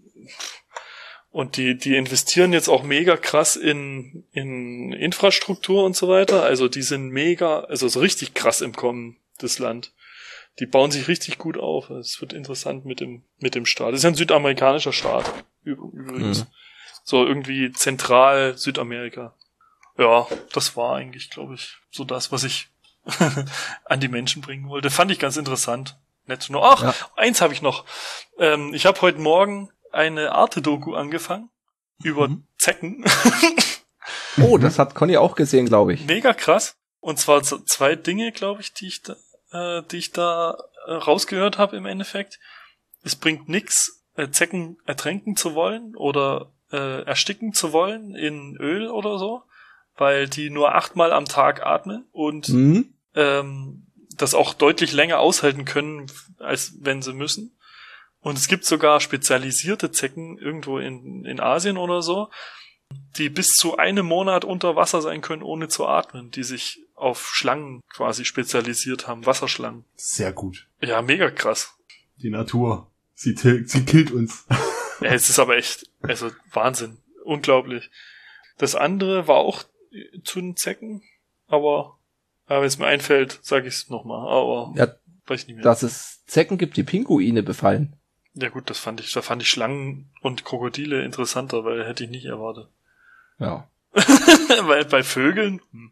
und 1.32 1.56
die 1.56 1.76
die 1.76 1.96
investieren 1.96 2.52
jetzt 2.52 2.68
auch 2.68 2.82
mega 2.82 3.16
krass 3.16 3.56
in 3.56 4.24
in 4.32 4.92
Infrastruktur 4.92 5.84
und 5.84 5.96
so 5.96 6.08
weiter. 6.08 6.42
Also 6.44 6.68
die 6.68 6.82
sind 6.82 7.08
mega, 7.08 7.60
also 7.60 7.88
so 7.88 8.00
richtig 8.00 8.34
krass 8.34 8.60
im 8.60 8.74
Kommen 8.76 9.16
das 9.38 9.58
Land. 9.58 9.92
Die 10.58 10.66
bauen 10.66 10.90
sich 10.90 11.08
richtig 11.08 11.38
gut 11.38 11.56
auf. 11.56 11.88
Es 11.90 12.20
wird 12.20 12.34
interessant 12.34 12.84
mit 12.84 13.00
dem 13.00 13.22
mit 13.38 13.54
dem 13.54 13.64
Staat. 13.66 13.88
Das 13.92 13.98
ist 14.00 14.04
ja 14.04 14.10
ein 14.10 14.14
südamerikanischer 14.14 14.92
Staat 14.92 15.24
üb- 15.66 15.92
übrigens. 15.94 16.40
Mhm. 16.44 16.46
So 17.04 17.26
irgendwie 17.26 17.72
zentral 17.72 18.56
Südamerika. 18.56 19.34
ja, 19.98 20.26
das 20.52 20.76
war 20.76 20.94
eigentlich, 20.96 21.30
glaube 21.30 21.54
ich, 21.54 21.76
so 21.90 22.04
das, 22.04 22.30
was 22.30 22.44
ich 22.44 22.68
an 23.86 24.00
die 24.00 24.08
Menschen 24.08 24.42
bringen 24.42 24.68
wollte. 24.68 24.90
Fand 24.90 25.10
ich 25.10 25.18
ganz 25.18 25.36
interessant. 25.36 25.96
Nett 26.26 26.42
zu 26.42 26.52
nur. 26.52 26.62
Ach, 26.64 26.82
ja. 26.82 26.94
eins 27.16 27.40
habe 27.40 27.52
ich 27.54 27.62
noch. 27.62 27.84
Ähm, 28.38 28.72
ich 28.74 28.86
habe 28.86 29.00
heute 29.00 29.18
Morgen 29.18 29.70
eine 29.92 30.32
Arte-Doku 30.32 30.94
angefangen 30.94 31.50
über 32.02 32.28
mhm. 32.28 32.46
Zecken. 32.58 33.04
oh, 34.40 34.58
das 34.58 34.78
hat 34.78 34.94
Conny 34.94 35.16
auch 35.16 35.34
gesehen, 35.34 35.66
glaube 35.66 35.94
ich. 35.94 36.04
Mega 36.06 36.32
krass. 36.32 36.76
Und 37.00 37.18
zwar 37.18 37.42
zwei 37.42 37.96
Dinge, 37.96 38.32
glaube 38.32 38.60
ich, 38.60 38.72
die 38.72 38.86
ich 38.86 39.02
da, 39.02 39.16
äh, 39.52 39.82
die 39.90 39.98
ich 39.98 40.12
da 40.12 40.56
äh, 40.86 40.92
rausgehört 40.92 41.58
habe 41.58 41.76
im 41.76 41.86
Endeffekt. 41.86 42.38
Es 43.02 43.16
bringt 43.16 43.48
nix, 43.48 44.04
äh, 44.14 44.30
Zecken 44.30 44.78
ertränken 44.84 45.36
zu 45.36 45.54
wollen 45.54 45.96
oder 45.96 46.52
äh, 46.70 47.02
ersticken 47.02 47.52
zu 47.52 47.72
wollen 47.72 48.14
in 48.14 48.56
Öl 48.56 48.88
oder 48.88 49.18
so, 49.18 49.42
weil 49.96 50.28
die 50.28 50.50
nur 50.50 50.74
achtmal 50.74 51.12
am 51.12 51.24
Tag 51.24 51.64
atmen 51.64 52.06
und 52.12 52.48
mhm. 52.48 52.94
ähm, 53.14 53.86
das 54.16 54.34
auch 54.34 54.54
deutlich 54.54 54.92
länger 54.92 55.18
aushalten 55.18 55.64
können, 55.64 56.06
als 56.38 56.74
wenn 56.80 57.02
sie 57.02 57.12
müssen. 57.12 57.56
Und 58.22 58.38
es 58.38 58.46
gibt 58.46 58.64
sogar 58.64 59.00
spezialisierte 59.00 59.90
Zecken 59.90 60.38
irgendwo 60.38 60.78
in, 60.78 61.24
in 61.24 61.40
Asien 61.40 61.76
oder 61.76 62.02
so, 62.02 62.30
die 63.16 63.28
bis 63.28 63.48
zu 63.48 63.76
einem 63.76 64.06
Monat 64.06 64.44
unter 64.44 64.76
Wasser 64.76 65.02
sein 65.02 65.20
können, 65.20 65.42
ohne 65.42 65.68
zu 65.68 65.86
atmen, 65.86 66.30
die 66.30 66.44
sich 66.44 66.86
auf 66.94 67.30
Schlangen 67.34 67.80
quasi 67.88 68.24
spezialisiert 68.24 69.08
haben, 69.08 69.26
Wasserschlangen. 69.26 69.84
Sehr 69.96 70.32
gut. 70.32 70.68
Ja, 70.80 71.02
mega 71.02 71.30
krass. 71.30 71.74
Die 72.16 72.30
Natur. 72.30 72.90
Sie, 73.14 73.34
sie 73.36 73.84
killt 73.84 74.12
uns. 74.12 74.46
Ja, 75.00 75.10
es 75.10 75.28
ist 75.28 75.40
aber 75.40 75.56
echt, 75.56 75.90
also 76.02 76.30
Wahnsinn. 76.52 76.98
Unglaublich. 77.24 77.90
Das 78.58 78.76
andere 78.76 79.26
war 79.26 79.38
auch 79.38 79.64
zu 80.24 80.40
den 80.40 80.56
Zecken, 80.56 81.02
aber 81.48 81.98
ja, 82.48 82.60
wenn 82.60 82.66
es 82.66 82.78
mir 82.78 82.86
einfällt, 82.86 83.40
sage 83.42 83.66
ich 83.66 83.74
es 83.74 83.90
nochmal. 83.90 84.28
Aber 84.28 84.72
ja, 84.76 84.94
weiß 85.26 85.42
ich 85.42 85.46
nicht 85.48 85.56
mehr. 85.56 85.64
Dass 85.64 85.82
es 85.82 86.24
Zecken 86.26 86.58
gibt, 86.58 86.76
die 86.76 86.82
Pinguine 86.84 87.42
befallen. 87.42 87.96
Ja 88.34 88.48
gut, 88.48 88.70
das 88.70 88.78
fand 88.78 89.00
ich, 89.00 89.12
da 89.12 89.22
fand 89.22 89.42
ich 89.42 89.50
Schlangen 89.50 90.10
und 90.20 90.44
Krokodile 90.44 91.04
interessanter, 91.04 91.64
weil 91.64 91.86
hätte 91.86 92.04
ich 92.04 92.10
nicht 92.10 92.26
erwartet. 92.26 92.68
Ja. 93.38 93.66
weil 94.62 94.84
bei 94.84 95.02
Vögeln, 95.02 95.60
hm. 95.72 95.90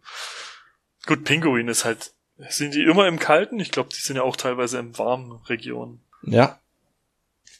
gut, 1.06 1.24
Pinguin 1.24 1.66
ist 1.66 1.84
halt, 1.84 2.12
sind 2.48 2.74
die 2.74 2.84
immer 2.84 3.08
im 3.08 3.18
Kalten? 3.18 3.58
Ich 3.58 3.72
glaube, 3.72 3.88
die 3.88 4.00
sind 4.00 4.16
ja 4.16 4.22
auch 4.22 4.36
teilweise 4.36 4.78
in 4.78 4.96
warmen 4.96 5.32
Regionen. 5.46 6.00
Ja. 6.22 6.60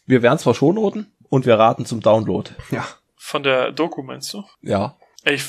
Wir 0.06 0.22
werden 0.22 0.38
zwar 0.38 0.54
schon 0.54 0.78
roten 0.78 1.10
und 1.28 1.44
wir 1.44 1.58
raten 1.58 1.86
zum 1.86 2.00
Download. 2.00 2.50
Ja. 2.70 2.86
Von 3.16 3.42
der 3.42 3.72
Doku 3.72 4.02
meinst 4.02 4.32
du? 4.32 4.44
Ja. 4.62 4.96
Ich, 5.24 5.44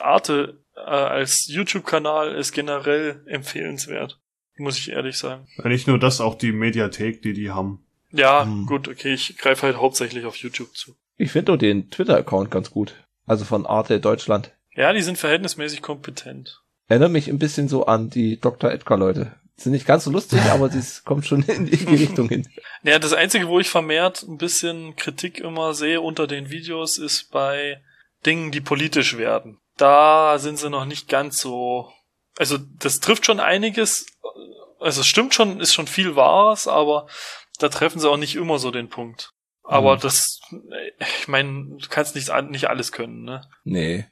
Arte 0.00 0.58
äh, 0.76 0.80
als 0.80 1.46
YouTube-Kanal 1.46 2.34
ist 2.34 2.52
generell 2.52 3.22
empfehlenswert, 3.26 4.18
muss 4.56 4.78
ich 4.78 4.90
ehrlich 4.90 5.18
sagen. 5.18 5.46
Nicht 5.62 5.86
nur 5.86 5.98
das, 5.98 6.20
auch 6.20 6.34
die 6.34 6.52
Mediathek, 6.52 7.22
die 7.22 7.32
die 7.32 7.50
haben. 7.50 7.83
Ja, 8.14 8.44
hm. 8.44 8.66
gut, 8.66 8.88
okay, 8.88 9.12
ich 9.12 9.36
greife 9.36 9.66
halt 9.66 9.76
hauptsächlich 9.76 10.24
auf 10.24 10.36
YouTube 10.36 10.76
zu. 10.76 10.96
Ich 11.16 11.32
finde 11.32 11.52
auch 11.52 11.56
den 11.56 11.90
Twitter-Account 11.90 12.50
ganz 12.50 12.70
gut. 12.70 12.94
Also 13.26 13.44
von 13.44 13.66
Arte 13.66 14.00
Deutschland. 14.00 14.52
Ja, 14.74 14.92
die 14.92 15.02
sind 15.02 15.18
verhältnismäßig 15.18 15.82
kompetent. 15.82 16.60
Erinnert 16.86 17.12
mich 17.12 17.28
ein 17.28 17.38
bisschen 17.38 17.68
so 17.68 17.86
an 17.86 18.10
die 18.10 18.38
Dr. 18.38 18.70
Edgar-Leute. 18.70 19.34
Sind 19.56 19.72
nicht 19.72 19.86
ganz 19.86 20.04
so 20.04 20.10
lustig, 20.10 20.40
aber 20.42 20.68
sie 20.70 21.02
kommt 21.04 21.26
schon 21.26 21.42
in 21.42 21.66
die 21.66 21.76
Richtung 21.76 22.28
hin. 22.28 22.48
Ja, 22.82 22.98
das 22.98 23.12
Einzige, 23.12 23.48
wo 23.48 23.58
ich 23.58 23.68
vermehrt 23.68 24.22
ein 24.22 24.36
bisschen 24.36 24.94
Kritik 24.96 25.38
immer 25.38 25.74
sehe 25.74 26.00
unter 26.00 26.26
den 26.26 26.50
Videos, 26.50 26.98
ist 26.98 27.30
bei 27.30 27.82
Dingen, 28.26 28.50
die 28.50 28.60
politisch 28.60 29.16
werden. 29.16 29.58
Da 29.76 30.38
sind 30.38 30.58
sie 30.58 30.70
noch 30.70 30.84
nicht 30.84 31.08
ganz 31.08 31.38
so. 31.38 31.90
Also 32.36 32.58
das 32.78 33.00
trifft 33.00 33.26
schon 33.26 33.40
einiges. 33.40 34.06
Also 34.78 35.00
es 35.00 35.06
stimmt 35.06 35.34
schon, 35.34 35.60
ist 35.60 35.72
schon 35.72 35.86
viel 35.86 36.14
Wahres, 36.16 36.68
aber 36.68 37.06
da 37.58 37.68
treffen 37.68 38.00
sie 38.00 38.08
auch 38.08 38.16
nicht 38.16 38.36
immer 38.36 38.58
so 38.58 38.70
den 38.70 38.88
Punkt. 38.88 39.30
Aber 39.62 39.96
mhm. 39.96 40.00
das, 40.00 40.40
ich 41.20 41.28
meine, 41.28 41.76
du 41.78 41.88
kannst 41.88 42.14
nicht, 42.14 42.30
nicht 42.50 42.68
alles 42.68 42.92
können, 42.92 43.24
ne? 43.24 43.42
Nee. 43.64 44.04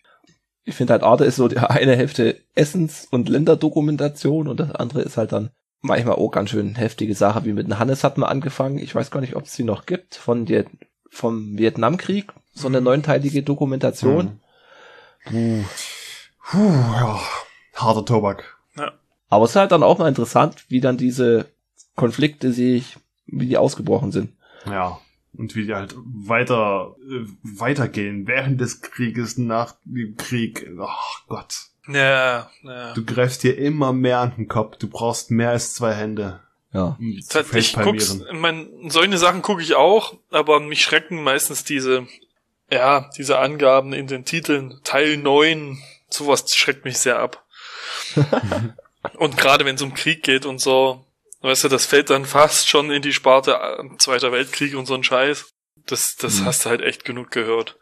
Ich 0.65 0.77
finde 0.77 0.93
halt 0.93 1.03
Arte 1.03 1.25
ist 1.25 1.37
so 1.37 1.49
die 1.49 1.59
eine 1.59 1.97
Hälfte 1.97 2.41
Essens- 2.55 3.07
und 3.11 3.29
Länderdokumentation 3.29 4.49
und 4.49 4.61
das 4.61 4.73
andere 4.73 5.03
ist 5.03 5.17
halt 5.17 5.33
dann 5.33 5.51
manchmal 5.81 6.15
auch 6.15 6.31
ganz 6.31 6.51
schön 6.51 6.77
heftige 6.77 7.15
Sache, 7.15 7.45
wie 7.45 7.53
mit 7.53 7.67
dem 7.67 7.79
Hannes 7.79 8.05
hat 8.05 8.17
man 8.17 8.31
angefangen. 8.31 8.79
Ich 8.79 8.95
weiß 8.95 9.11
gar 9.11 9.21
nicht, 9.21 9.37
ob 9.37 9.45
es 9.45 9.55
sie 9.55 9.65
noch 9.65 9.85
gibt, 9.85 10.15
von 10.15 10.47
der, 10.47 10.65
vom 11.11 11.59
Vietnamkrieg, 11.59 12.33
so 12.55 12.69
eine 12.69 12.81
mhm. 12.81 12.85
neunteilige 12.85 13.43
Dokumentation. 13.43 14.41
Mhm. 15.29 15.65
Puh. 15.65 15.65
Puh, 16.51 16.59
ja, 16.59 17.21
harter 17.75 18.05
Tobak. 18.05 18.59
Ja. 18.77 18.93
Aber 19.29 19.45
es 19.45 19.53
ist 19.53 19.57
halt 19.57 19.73
dann 19.73 19.83
auch 19.83 19.99
mal 19.99 20.09
interessant, 20.09 20.65
wie 20.69 20.81
dann 20.81 20.97
diese 20.97 21.47
Konflikte 21.95 22.53
sich 22.53 22.97
wie 23.33 23.47
die 23.47 23.57
ausgebrochen 23.57 24.13
sind. 24.13 24.33
Ja. 24.67 25.01
Und 25.35 25.57
wie 25.57 25.67
die 25.67 25.75
halt 25.75 25.95
weiter, 25.97 26.95
äh, 27.11 27.27
weitergehen 27.43 28.27
während 28.27 28.61
des 28.61 28.83
Krieges, 28.83 29.39
nach 29.39 29.75
dem 29.85 30.17
Krieg. 30.17 30.71
Oh 30.79 30.89
Gott. 31.27 31.55
Ja, 31.89 32.51
ja. 32.63 32.93
Du 32.93 33.05
greifst 33.05 33.43
dir 33.43 33.57
immer 33.59 33.93
mehr 33.93 34.19
an 34.19 34.35
den 34.37 34.47
Kopf. 34.47 34.77
Du 34.77 34.89
brauchst 34.89 35.31
mehr 35.31 35.51
als 35.51 35.75
zwei 35.75 35.95
Hände. 35.95 36.41
Ja. 36.73 36.99
Ich 37.53 37.75
guck's, 37.75 38.19
mein, 38.33 38.69
solche 38.89 39.19
Sachen 39.19 39.43
gucke 39.43 39.63
ich 39.63 39.75
auch, 39.75 40.15
aber 40.31 40.61
mich 40.61 40.83
schrecken 40.83 41.23
meistens 41.23 41.65
diese, 41.65 42.07
ja, 42.71 43.11
diese 43.17 43.39
Angaben 43.39 43.93
in 43.93 44.07
den 44.07 44.25
Titeln. 44.25 44.81
Teil 44.83 45.19
9, 45.19 45.79
sowas 46.09 46.55
schreckt 46.55 46.85
mich 46.85 46.99
sehr 46.99 47.19
ab. 47.19 47.45
und 49.19 49.37
gerade 49.37 49.65
wenn 49.65 49.75
es 49.75 49.83
um 49.83 49.93
Krieg 49.93 50.23
geht 50.23 50.47
und 50.47 50.61
so, 50.61 51.05
Weißt 51.43 51.65
du, 51.65 51.69
das 51.69 51.87
fällt 51.87 52.11
dann 52.11 52.25
fast 52.25 52.69
schon 52.69 52.91
in 52.91 53.03
die 53.03 53.13
Sparte 53.13 53.55
äh, 53.55 53.97
Zweiter 53.99 54.33
Weltkrieg 54.33 54.77
und 54.77 54.87
so 54.87 54.95
ein 54.95 55.05
Scheiß. 55.05 55.53
Das, 55.87 56.17
das 56.17 56.41
mhm. 56.41 56.45
hast 56.47 56.65
du 56.65 56.71
halt 56.71 56.81
echt 56.81 57.05
genug 57.05 57.31
gehört. 57.31 57.79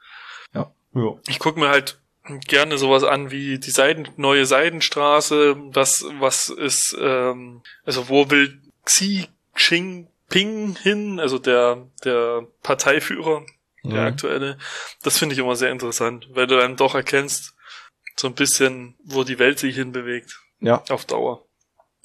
Ja. 0.54 0.72
ja. 0.94 1.16
Ich 1.28 1.38
guck 1.38 1.56
mir 1.56 1.68
halt 1.68 2.00
gerne 2.46 2.78
sowas 2.78 3.04
an 3.04 3.30
wie 3.30 3.58
die 3.58 3.70
Seiden, 3.70 4.08
neue 4.16 4.46
Seidenstraße, 4.46 5.56
was, 5.74 6.04
was 6.18 6.48
ist, 6.48 6.96
ähm, 6.98 7.62
also 7.84 8.08
wo 8.08 8.30
will 8.30 8.61
Xi 8.84 9.26
Jinping 9.56 10.76
hin, 10.76 11.20
also 11.20 11.38
der, 11.38 11.88
der 12.04 12.46
Parteiführer, 12.62 13.44
der 13.82 13.94
ja. 13.94 14.06
aktuelle. 14.06 14.58
Das 15.02 15.18
finde 15.18 15.34
ich 15.34 15.38
immer 15.38 15.56
sehr 15.56 15.70
interessant, 15.70 16.28
weil 16.32 16.46
du 16.46 16.56
dann 16.56 16.76
doch 16.76 16.94
erkennst, 16.94 17.54
so 18.16 18.28
ein 18.28 18.34
bisschen, 18.34 18.96
wo 19.04 19.24
die 19.24 19.38
Welt 19.38 19.58
sich 19.58 19.76
hinbewegt. 19.76 20.40
Ja. 20.61 20.82
Auf 20.90 21.04
Dauer. 21.04 21.44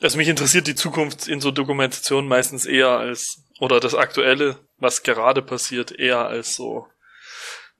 Also 0.02 0.18
mich 0.18 0.28
interessiert 0.28 0.68
die 0.68 0.76
Zukunft 0.76 1.28
in 1.28 1.40
so 1.40 1.52
Dokumentationen 1.52 2.28
meistens 2.28 2.66
eher 2.66 2.90
als, 2.90 3.46
oder 3.60 3.80
das 3.80 3.96
Aktuelle, 3.96 4.58
was 4.78 5.04
gerade 5.04 5.42
passiert, 5.42 5.98
eher 5.98 6.28
als 6.28 6.56
so, 6.56 6.88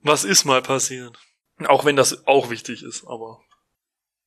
was 0.00 0.24
ist 0.24 0.44
mal 0.44 0.62
passiert. 0.62 1.18
Auch 1.66 1.84
wenn 1.84 1.96
das 1.96 2.26
auch 2.26 2.50
wichtig 2.50 2.82
ist, 2.82 3.06
aber. 3.06 3.40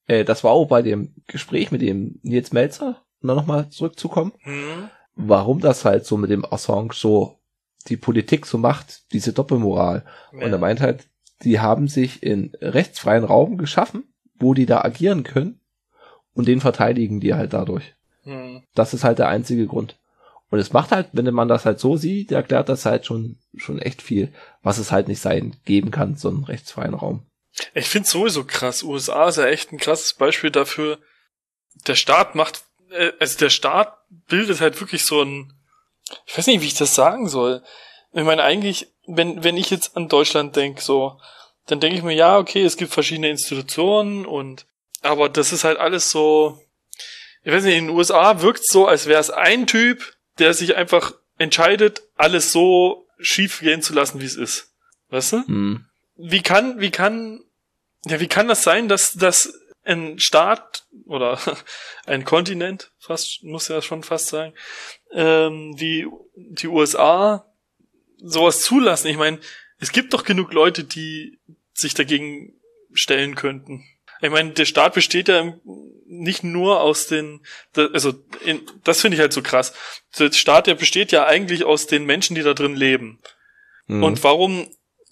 Äh, 0.07 0.23
das 0.23 0.43
war 0.43 0.51
auch 0.51 0.65
bei 0.65 0.81
dem 0.81 1.15
Gespräch 1.27 1.71
mit 1.71 1.81
dem 1.81 2.19
Nils 2.21 2.51
Melzer, 2.51 3.03
um 3.21 3.27
da 3.27 3.35
nochmal 3.35 3.69
zurückzukommen. 3.69 4.33
Hm. 4.41 4.89
Warum 5.15 5.59
das 5.59 5.83
halt 5.85 6.05
so 6.05 6.17
mit 6.17 6.29
dem 6.29 6.45
Assange 6.45 6.93
so 6.93 7.39
die 7.87 7.97
Politik 7.97 8.45
so 8.45 8.57
macht, 8.57 9.11
diese 9.11 9.33
Doppelmoral. 9.33 10.05
Ja. 10.31 10.45
Und 10.45 10.51
er 10.51 10.57
meint 10.57 10.79
halt, 10.79 11.09
die 11.43 11.59
haben 11.59 11.87
sich 11.87 12.21
in 12.23 12.51
rechtsfreien 12.61 13.23
Raum 13.23 13.57
geschaffen, 13.57 14.13
wo 14.35 14.53
die 14.53 14.65
da 14.65 14.81
agieren 14.81 15.23
können 15.23 15.59
und 16.34 16.47
den 16.47 16.61
verteidigen 16.61 17.19
die 17.19 17.34
halt 17.34 17.53
dadurch. 17.53 17.93
Mhm. 18.23 18.63
Das 18.75 18.93
ist 18.93 19.03
halt 19.03 19.19
der 19.19 19.27
einzige 19.27 19.67
Grund. 19.67 19.97
Und 20.51 20.59
es 20.59 20.73
macht 20.73 20.91
halt, 20.91 21.09
wenn 21.11 21.32
man 21.34 21.47
das 21.47 21.65
halt 21.65 21.80
so 21.80 21.95
sieht, 21.95 22.32
erklärt 22.32 22.69
das 22.69 22.86
halt 22.86 23.05
schon, 23.05 23.38
schon 23.55 23.80
echt 23.80 24.01
viel, 24.01 24.34
was 24.63 24.80
es 24.80 24.91
halt 24.91 25.07
nicht 25.07 25.21
sein 25.21 25.55
geben 25.65 25.91
kann, 25.91 26.15
so 26.15 26.30
einen 26.30 26.43
rechtsfreien 26.43 26.95
Raum. 26.95 27.25
Ich 27.73 27.88
find's 27.88 28.11
sowieso 28.11 28.43
krass. 28.45 28.84
USA 28.84 29.27
ist 29.27 29.38
ja 29.38 29.45
echt 29.45 29.71
ein 29.71 29.80
krasses 29.80 30.13
Beispiel 30.13 30.49
dafür. 30.49 30.97
Der 31.88 31.95
Staat 31.95 32.36
macht, 32.36 32.63
äh, 32.91 33.11
also 33.19 33.38
der 33.38 33.49
Staat 33.49 33.97
bildet 34.27 34.59
halt 34.59 34.80
wirklich 34.80 35.05
so 35.05 35.21
ein, 35.21 35.53
ich 36.25 36.38
weiß 36.38 36.47
nicht, 36.47 36.61
wie 36.61 36.67
ich 36.67 36.75
das 36.75 36.95
sagen 36.95 37.27
soll. 37.30 37.61
Ich 38.13 38.23
meine, 38.23 38.43
eigentlich, 38.43 38.88
wenn, 39.05 39.43
wenn 39.43 39.57
ich 39.57 39.69
jetzt 39.69 39.95
an 39.95 40.07
Deutschland 40.07 40.55
denke, 40.55 40.82
so, 40.82 41.19
dann 41.67 41.80
denke 41.80 41.97
ich 41.97 42.03
mir, 42.03 42.15
ja, 42.15 42.39
okay, 42.39 42.63
es 42.63 42.77
gibt 42.77 42.91
verschiedene 42.91 43.30
Institutionen 43.30 44.25
und 44.25 44.65
aber 45.01 45.29
das 45.29 45.53
ist 45.53 45.63
halt 45.63 45.77
alles 45.77 46.09
so, 46.09 46.61
ich 47.43 47.51
weiß 47.51 47.63
nicht, 47.63 47.77
in 47.77 47.87
den 47.87 47.95
USA 47.95 48.41
wirkt 48.41 48.65
so, 48.65 48.87
als 48.87 49.05
wäre 49.05 49.19
es 49.19 49.29
ein 49.29 49.67
Typ, 49.67 50.15
der 50.39 50.53
sich 50.53 50.75
einfach 50.75 51.13
entscheidet, 51.37 52.03
alles 52.15 52.51
so 52.51 53.07
schief 53.19 53.59
gehen 53.59 53.81
zu 53.81 53.93
lassen, 53.93 54.21
wie 54.21 54.25
es 54.25 54.35
ist. 54.35 54.73
Weißt 55.09 55.33
du? 55.33 55.43
Mhm. 55.47 55.85
Wie 56.15 56.41
kann, 56.41 56.79
wie 56.79 56.91
kann, 56.91 57.41
ja, 58.05 58.19
wie 58.19 58.27
kann 58.27 58.47
das 58.47 58.63
sein, 58.63 58.87
dass, 58.87 59.13
dass 59.13 59.53
ein 59.83 60.19
Staat 60.19 60.85
oder 61.05 61.39
ein 62.05 62.25
Kontinent, 62.25 62.91
fast, 62.99 63.43
muss 63.43 63.67
ja 63.67 63.81
schon 63.81 64.03
fast 64.03 64.27
sagen, 64.27 64.53
ähm, 65.11 65.73
wie 65.77 66.07
die 66.35 66.67
USA 66.67 67.45
sowas 68.17 68.61
zulassen? 68.61 69.07
Ich 69.07 69.17
meine, 69.17 69.39
es 69.79 69.91
gibt 69.91 70.13
doch 70.13 70.23
genug 70.23 70.53
Leute, 70.53 70.83
die 70.83 71.39
sich 71.73 71.93
dagegen 71.93 72.53
stellen 72.93 73.35
könnten. 73.35 73.85
Ich 74.22 74.30
meine, 74.30 74.51
der 74.51 74.65
Staat 74.65 74.93
besteht 74.93 75.28
ja 75.28 75.53
nicht 76.05 76.43
nur 76.43 76.82
aus 76.82 77.07
den, 77.07 77.41
also 77.76 78.13
in, 78.43 78.61
das 78.84 79.01
finde 79.01 79.15
ich 79.15 79.22
halt 79.22 79.32
so 79.32 79.41
krass. 79.41 79.74
Der 80.17 80.32
Staat, 80.32 80.67
der 80.67 80.76
besteht 80.76 81.11
ja 81.11 81.26
eigentlich 81.26 81.63
aus 81.63 81.88
den 81.88 82.05
Menschen, 82.05 82.36
die 82.36 82.43
da 82.43 82.53
drin 82.53 82.76
leben. 82.76 83.20
Mhm. 83.88 84.03
Und 84.03 84.24
warum 84.24 84.70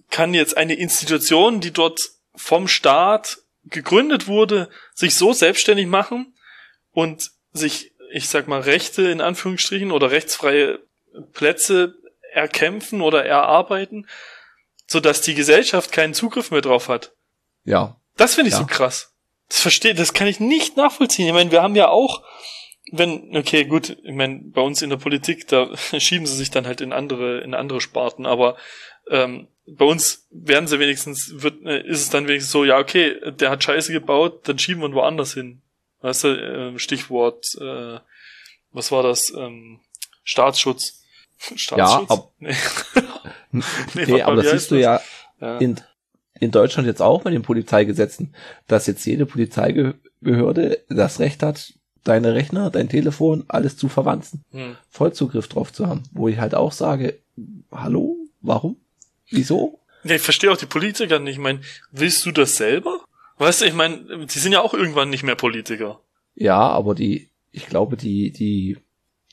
kann 0.09 0.33
jetzt 0.33 0.57
eine 0.57 0.73
Institution, 0.73 1.61
die 1.61 1.71
dort 1.71 1.99
vom 2.35 2.67
Staat 2.67 3.39
gegründet 3.65 4.27
wurde, 4.27 4.69
sich 4.93 5.15
so 5.15 5.33
selbstständig 5.33 5.87
machen 5.87 6.33
und 6.91 7.31
sich, 7.51 7.91
ich 8.11 8.29
sag 8.29 8.47
mal, 8.47 8.61
Rechte 8.61 9.03
in 9.03 9.21
Anführungsstrichen 9.21 9.91
oder 9.91 10.11
rechtsfreie 10.11 10.79
Plätze 11.33 11.95
erkämpfen 12.31 13.01
oder 13.01 13.25
erarbeiten, 13.25 14.07
so 14.85 14.99
dass 14.99 15.21
die 15.21 15.35
Gesellschaft 15.35 15.91
keinen 15.91 16.13
Zugriff 16.13 16.51
mehr 16.51 16.61
drauf 16.61 16.87
hat. 16.87 17.13
Ja. 17.65 17.99
Das 18.17 18.35
finde 18.35 18.49
ich 18.49 18.53
ja. 18.53 18.59
so 18.59 18.65
krass. 18.65 19.13
Das 19.47 19.59
verstehe, 19.59 19.95
das 19.95 20.13
kann 20.13 20.27
ich 20.27 20.39
nicht 20.39 20.75
nachvollziehen. 20.75 21.27
Ich 21.27 21.33
meine, 21.33 21.51
wir 21.51 21.61
haben 21.61 21.75
ja 21.75 21.87
auch, 21.87 22.23
wenn, 22.91 23.35
okay, 23.35 23.65
gut, 23.65 23.97
ich 24.03 24.13
meine, 24.13 24.41
bei 24.43 24.61
uns 24.61 24.81
in 24.81 24.89
der 24.89 24.97
Politik, 24.97 25.47
da 25.47 25.69
schieben 25.97 26.25
sie 26.25 26.35
sich 26.35 26.51
dann 26.51 26.67
halt 26.67 26.81
in 26.81 26.91
andere, 26.91 27.39
in 27.41 27.53
andere 27.53 27.79
Sparten, 27.79 28.25
aber 28.25 28.57
ähm, 29.09 29.47
bei 29.65 29.85
uns 29.85 30.27
werden 30.31 30.67
sie 30.67 30.79
wenigstens, 30.79 31.31
wird, 31.35 31.65
äh, 31.65 31.81
ist 31.85 32.01
es 32.01 32.09
dann 32.09 32.27
wenigstens 32.27 32.51
so, 32.51 32.65
ja, 32.65 32.77
okay, 32.77 33.19
der 33.31 33.49
hat 33.49 33.63
Scheiße 33.63 33.91
gebaut, 33.91 34.47
dann 34.47 34.59
schieben 34.59 34.81
wir 34.81 34.89
ihn 34.89 34.95
woanders 34.95 35.33
hin. 35.33 35.61
Weißt 36.01 36.25
du, 36.25 36.27
äh, 36.27 36.79
Stichwort, 36.79 37.45
äh, 37.59 37.99
was 38.71 38.91
war 38.91 39.03
das? 39.03 39.31
Ähm, 39.31 39.79
Staatsschutz. 40.23 41.03
Staatsschutz? 41.55 42.09
Ja, 42.09 42.15
ab, 42.15 42.31
nee, 42.39 42.55
nee, 43.93 44.05
nee 44.05 44.21
aber 44.21 44.37
das 44.37 44.51
siehst 44.51 44.71
du 44.71 44.75
ja, 44.75 45.01
ja, 45.41 45.57
in, 45.57 45.81
in 46.39 46.51
Deutschland 46.51 46.87
jetzt 46.87 47.01
auch 47.01 47.23
mit 47.23 47.33
den 47.33 47.41
Polizeigesetzen, 47.41 48.33
dass 48.67 48.87
jetzt 48.87 49.05
jede 49.05 49.25
Polizeibehörde 49.25 50.79
das 50.89 51.19
Recht 51.19 51.43
hat, 51.43 51.73
deine 52.03 52.35
Rechner, 52.35 52.69
dein 52.69 52.89
Telefon, 52.89 53.45
alles 53.47 53.77
zu 53.77 53.89
verwanzen. 53.89 54.43
Hm. 54.51 54.75
Vollzugriff 54.89 55.47
drauf 55.47 55.73
zu 55.73 55.87
haben. 55.87 56.03
Wo 56.11 56.27
ich 56.27 56.37
halt 56.39 56.55
auch 56.55 56.71
sage, 56.71 57.19
hallo, 57.71 58.17
warum? 58.41 58.77
Wieso? 59.29 59.79
Ja, 60.03 60.15
ich 60.15 60.21
verstehe 60.21 60.51
auch 60.51 60.57
die 60.57 60.65
Politiker 60.65 61.19
nicht. 61.19 61.35
Ich 61.35 61.41
meine, 61.41 61.59
willst 61.91 62.25
du 62.25 62.31
das 62.31 62.55
selber? 62.55 63.01
Weißt 63.37 63.61
du, 63.61 63.65
ich 63.65 63.73
meine, 63.73 64.25
die 64.25 64.39
sind 64.39 64.53
ja 64.53 64.61
auch 64.61 64.73
irgendwann 64.73 65.09
nicht 65.09 65.23
mehr 65.23 65.35
Politiker. 65.35 65.99
Ja, 66.35 66.59
aber 66.59 66.95
die, 66.95 67.29
ich 67.51 67.67
glaube, 67.67 67.97
die, 67.97 68.31
die, 68.31 68.77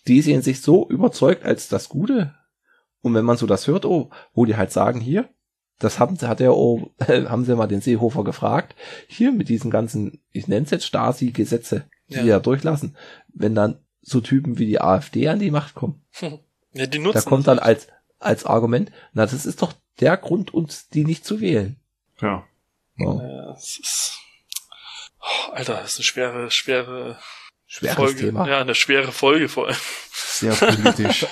die 0.06 0.20
sehen 0.20 0.42
sich 0.42 0.60
so 0.60 0.88
überzeugt 0.88 1.44
als 1.44 1.68
das 1.68 1.88
Gute. 1.88 2.34
Und 3.02 3.14
wenn 3.14 3.24
man 3.24 3.36
so 3.36 3.46
das 3.46 3.66
hört, 3.66 3.84
oh, 3.84 4.10
wo 4.32 4.46
die 4.46 4.56
halt 4.56 4.72
sagen, 4.72 5.00
hier, 5.00 5.28
das 5.78 5.98
haben 5.98 6.16
sie, 6.16 6.28
hat 6.28 6.40
er, 6.40 6.56
oh, 6.56 6.90
haben 7.06 7.44
sie 7.44 7.56
mal 7.56 7.66
den 7.66 7.80
Seehofer 7.80 8.24
gefragt, 8.24 8.74
hier 9.06 9.32
mit 9.32 9.48
diesen 9.48 9.70
ganzen, 9.70 10.20
ich 10.32 10.48
nenne 10.48 10.64
es 10.64 10.70
jetzt 10.70 10.86
Stasi-Gesetze, 10.86 11.84
die 12.08 12.16
ja. 12.16 12.24
da 12.24 12.40
durchlassen, 12.40 12.96
wenn 13.32 13.54
dann 13.54 13.78
so 14.00 14.20
Typen 14.20 14.58
wie 14.58 14.66
die 14.66 14.80
AfD 14.80 15.28
an 15.28 15.38
die 15.38 15.50
Macht 15.50 15.74
kommen. 15.74 16.02
Ja, 16.76 16.88
die 16.88 16.98
nutzen 16.98 17.22
da 17.22 17.30
kommt 17.30 17.46
dann 17.46 17.60
als, 17.60 17.86
als 18.18 18.44
Argument, 18.44 18.90
na, 19.12 19.26
das 19.26 19.46
ist 19.46 19.62
doch 19.62 19.74
der 20.00 20.16
Grund, 20.16 20.52
uns 20.52 20.88
die 20.88 21.04
nicht 21.04 21.24
zu 21.24 21.40
wählen. 21.40 21.76
Ja. 22.20 22.44
Oh. 22.98 23.20
ja 23.22 23.52
das 23.52 23.78
ist, 23.78 24.18
oh, 25.20 25.52
Alter, 25.52 25.74
das 25.74 25.92
ist 25.92 25.98
eine 25.98 26.04
schwere, 26.04 26.50
schwere 26.50 27.18
Schweres 27.66 27.94
Folge. 27.96 28.20
Thema. 28.20 28.48
Ja, 28.48 28.60
eine 28.60 28.74
schwere 28.74 29.10
Folge 29.10 29.48
vor 29.48 29.66
allem. 29.66 29.76
Sehr 30.12 30.54
politisch. 30.54 31.26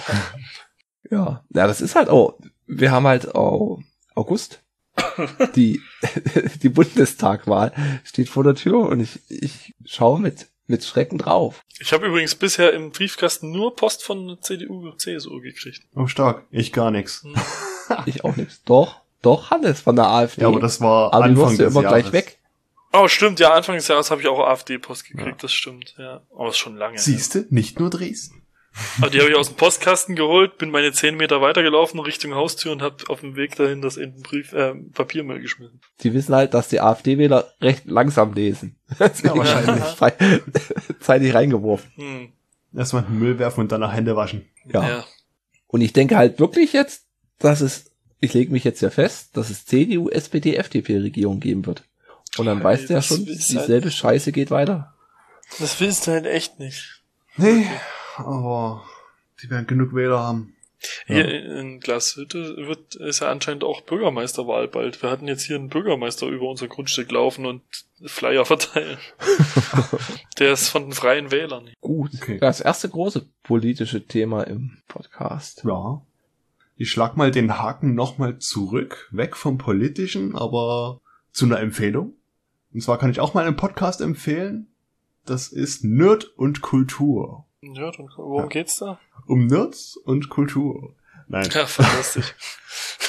ja, 1.11 1.45
ja, 1.51 1.66
das 1.66 1.80
ist 1.80 1.95
halt 1.95 2.09
auch, 2.09 2.38
wir 2.66 2.90
haben 2.90 3.07
halt 3.07 3.34
auch 3.34 3.80
August. 4.14 4.62
Die, 5.56 5.80
die 6.62 6.68
Bundestagwahl 6.68 7.72
steht 8.04 8.28
vor 8.28 8.44
der 8.44 8.54
Tür 8.54 8.80
und 8.80 9.00
ich, 9.00 9.20
ich 9.28 9.74
schaue 9.86 10.20
mit, 10.20 10.48
mit 10.66 10.84
Schrecken 10.84 11.16
drauf. 11.16 11.62
Ich 11.78 11.92
habe 11.92 12.06
übrigens 12.06 12.34
bisher 12.34 12.72
im 12.74 12.90
Briefkasten 12.90 13.50
nur 13.50 13.74
Post 13.74 14.04
von 14.04 14.36
CDU, 14.42 14.92
CSU 14.92 15.40
gekriegt. 15.40 15.82
Oh, 15.94 16.06
stark. 16.06 16.44
Ich 16.50 16.72
gar 16.72 16.90
nichts. 16.90 17.22
Hm. 17.22 17.34
ich 18.06 18.22
auch 18.24 18.36
nichts. 18.36 18.62
Doch, 18.64 19.00
doch, 19.22 19.50
Hannes 19.50 19.80
von 19.80 19.96
der 19.96 20.08
AfD. 20.08 20.42
Ja, 20.42 20.48
aber 20.48 20.60
das 20.60 20.80
war 20.80 21.14
aber 21.14 21.24
Anfang 21.24 21.56
du 21.56 21.64
immer 21.64 21.82
Jahres. 21.82 22.02
gleich 22.02 22.12
weg. 22.12 22.38
Oh, 22.92 23.08
stimmt, 23.08 23.40
ja, 23.40 23.54
Anfang 23.54 23.76
des 23.76 23.88
Jahres 23.88 24.10
habe 24.10 24.20
ich 24.20 24.28
auch 24.28 24.38
AfD-Post 24.46 25.06
gekriegt, 25.06 25.26
ja. 25.26 25.36
das 25.40 25.52
stimmt, 25.52 25.94
ja. 25.96 26.20
Aber 26.36 26.50
ist 26.50 26.58
schon 26.58 26.76
lange. 26.76 26.98
Siehste, 26.98 27.40
ja. 27.40 27.44
nicht 27.48 27.80
nur 27.80 27.88
Dresden. 27.88 28.41
Aber 28.98 29.10
die 29.10 29.20
habe 29.20 29.30
ich 29.30 29.36
aus 29.36 29.48
dem 29.48 29.56
Postkasten 29.56 30.16
geholt, 30.16 30.56
bin 30.58 30.70
meine 30.70 30.92
zehn 30.92 31.16
Meter 31.16 31.40
weitergelaufen 31.40 32.00
Richtung 32.00 32.34
Haustür 32.34 32.72
und 32.72 32.80
habe 32.80 32.96
auf 33.08 33.20
dem 33.20 33.36
Weg 33.36 33.54
dahin 33.56 33.82
das 33.82 33.96
in 33.96 34.14
den 34.14 34.22
Brief, 34.22 34.52
äh, 34.52 34.74
Papiermüll 34.74 35.40
geschmissen. 35.40 35.80
Die 36.00 36.14
wissen 36.14 36.34
halt, 36.34 36.54
dass 36.54 36.68
die 36.68 36.80
AfD-Wähler 36.80 37.52
recht 37.60 37.84
langsam 37.86 38.32
lesen. 38.32 38.76
ja, 38.98 39.36
wahrscheinlich. 39.36 39.84
Zeitig 41.00 41.34
reingeworfen. 41.34 41.90
Hm. 41.96 42.32
Erstmal 42.74 43.02
den 43.02 43.18
Müll 43.18 43.38
werfen 43.38 43.60
und 43.60 43.72
danach 43.72 43.92
Hände 43.92 44.16
waschen. 44.16 44.46
Ja. 44.72 44.88
ja. 44.88 45.04
Und 45.66 45.82
ich 45.82 45.92
denke 45.92 46.16
halt 46.16 46.40
wirklich 46.40 46.72
jetzt, 46.72 47.04
dass 47.38 47.60
es, 47.60 47.90
ich 48.20 48.32
lege 48.32 48.52
mich 48.52 48.64
jetzt 48.64 48.80
ja 48.80 48.90
fest, 48.90 49.36
dass 49.36 49.50
es 49.50 49.66
CDU, 49.66 50.08
SPD, 50.08 50.56
FDP-Regierung 50.56 51.40
geben 51.40 51.66
wird. 51.66 51.84
Und 52.38 52.46
dann 52.46 52.64
weißt 52.64 52.88
du 52.88 52.94
ja 52.94 53.02
schon, 53.02 53.26
dieselbe 53.26 53.84
halt 53.84 53.94
Scheiße 53.94 54.32
geht 54.32 54.50
weiter. 54.50 54.94
Das 55.58 55.78
willst 55.80 56.06
du 56.06 56.12
halt 56.12 56.24
echt 56.24 56.58
nicht. 56.58 57.02
Nee, 57.36 57.66
aber 58.16 58.84
die 59.42 59.50
werden 59.50 59.66
genug 59.66 59.94
Wähler 59.94 60.20
haben. 60.20 60.54
Hier 61.06 61.30
ja. 61.32 61.60
in 61.60 61.80
Glashütte 61.80 62.56
wird, 62.66 62.96
ist 62.96 63.20
ja 63.20 63.30
anscheinend 63.30 63.62
auch 63.62 63.82
Bürgermeisterwahl 63.82 64.66
bald. 64.68 65.00
Wir 65.02 65.10
hatten 65.10 65.28
jetzt 65.28 65.44
hier 65.44 65.56
einen 65.56 65.68
Bürgermeister 65.68 66.26
über 66.26 66.48
unser 66.48 66.66
Grundstück 66.66 67.10
laufen 67.12 67.46
und 67.46 67.62
Flyer 68.04 68.44
verteilen. 68.46 68.98
Der 70.38 70.52
ist 70.52 70.68
von 70.68 70.84
den 70.84 70.92
Freien 70.92 71.30
Wählern. 71.30 71.70
Gut. 71.80 72.10
Okay. 72.20 72.38
Das 72.38 72.60
erste 72.60 72.88
große 72.88 73.28
politische 73.44 74.06
Thema 74.06 74.42
im 74.42 74.78
Podcast. 74.88 75.62
Ja. 75.64 76.02
Ich 76.76 76.90
schlag 76.90 77.16
mal 77.16 77.30
den 77.30 77.58
Haken 77.58 77.94
nochmal 77.94 78.38
zurück, 78.38 79.08
weg 79.12 79.36
vom 79.36 79.58
politischen, 79.58 80.34
aber 80.34 81.00
zu 81.30 81.44
einer 81.44 81.60
Empfehlung. 81.60 82.14
Und 82.72 82.80
zwar 82.80 82.98
kann 82.98 83.10
ich 83.10 83.20
auch 83.20 83.34
mal 83.34 83.46
einen 83.46 83.56
Podcast 83.56 84.00
empfehlen. 84.00 84.68
Das 85.24 85.48
ist 85.48 85.84
Nerd 85.84 86.24
und 86.36 86.62
Kultur. 86.62 87.46
Nerd 87.62 88.00
und 88.00 88.10
Worum 88.16 88.42
ja. 88.42 88.46
geht's 88.48 88.76
da? 88.76 88.98
Um 89.26 89.46
Nerds 89.46 89.96
und 89.96 90.28
Kultur. 90.28 90.94
Nein. 91.28 91.48
Ja, 91.52 91.66
fantastisch. 91.66 92.34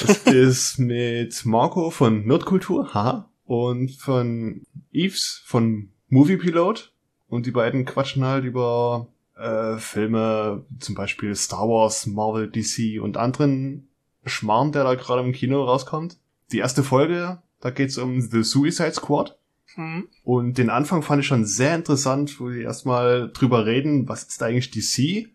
das 0.00 0.18
ist 0.26 0.78
mit 0.78 1.44
Marco 1.44 1.90
von 1.90 2.24
Nerdkultur, 2.24 2.94
ha, 2.94 3.28
und 3.44 3.90
von 3.90 4.62
Eves 4.92 5.42
von 5.44 5.90
Movie 6.08 6.36
Pilot. 6.36 6.92
Und 7.28 7.46
die 7.46 7.50
beiden 7.50 7.84
quatschen 7.84 8.24
halt 8.24 8.44
über 8.44 9.08
äh, 9.36 9.76
Filme, 9.78 10.64
zum 10.78 10.94
Beispiel 10.94 11.34
Star 11.34 11.68
Wars, 11.68 12.06
Marvel, 12.06 12.48
DC 12.48 13.02
und 13.02 13.16
anderen 13.16 13.88
Schmarrn, 14.24 14.70
der 14.70 14.84
da 14.84 14.94
gerade 14.94 15.22
im 15.22 15.32
Kino 15.32 15.64
rauskommt. 15.64 16.16
Die 16.52 16.58
erste 16.58 16.84
Folge, 16.84 17.42
da 17.60 17.70
geht's 17.70 17.98
um 17.98 18.20
The 18.20 18.44
Suicide 18.44 18.92
Squad. 18.92 19.36
Mhm. 19.76 20.08
Und 20.22 20.58
den 20.58 20.70
Anfang 20.70 21.02
fand 21.02 21.22
ich 21.22 21.26
schon 21.26 21.44
sehr 21.44 21.74
interessant, 21.74 22.40
wo 22.40 22.50
die 22.50 22.62
erstmal 22.62 23.30
drüber 23.32 23.66
reden, 23.66 24.08
was 24.08 24.24
ist 24.24 24.42
eigentlich 24.42 24.70
DC? 24.70 24.98
Äh, 24.98 25.28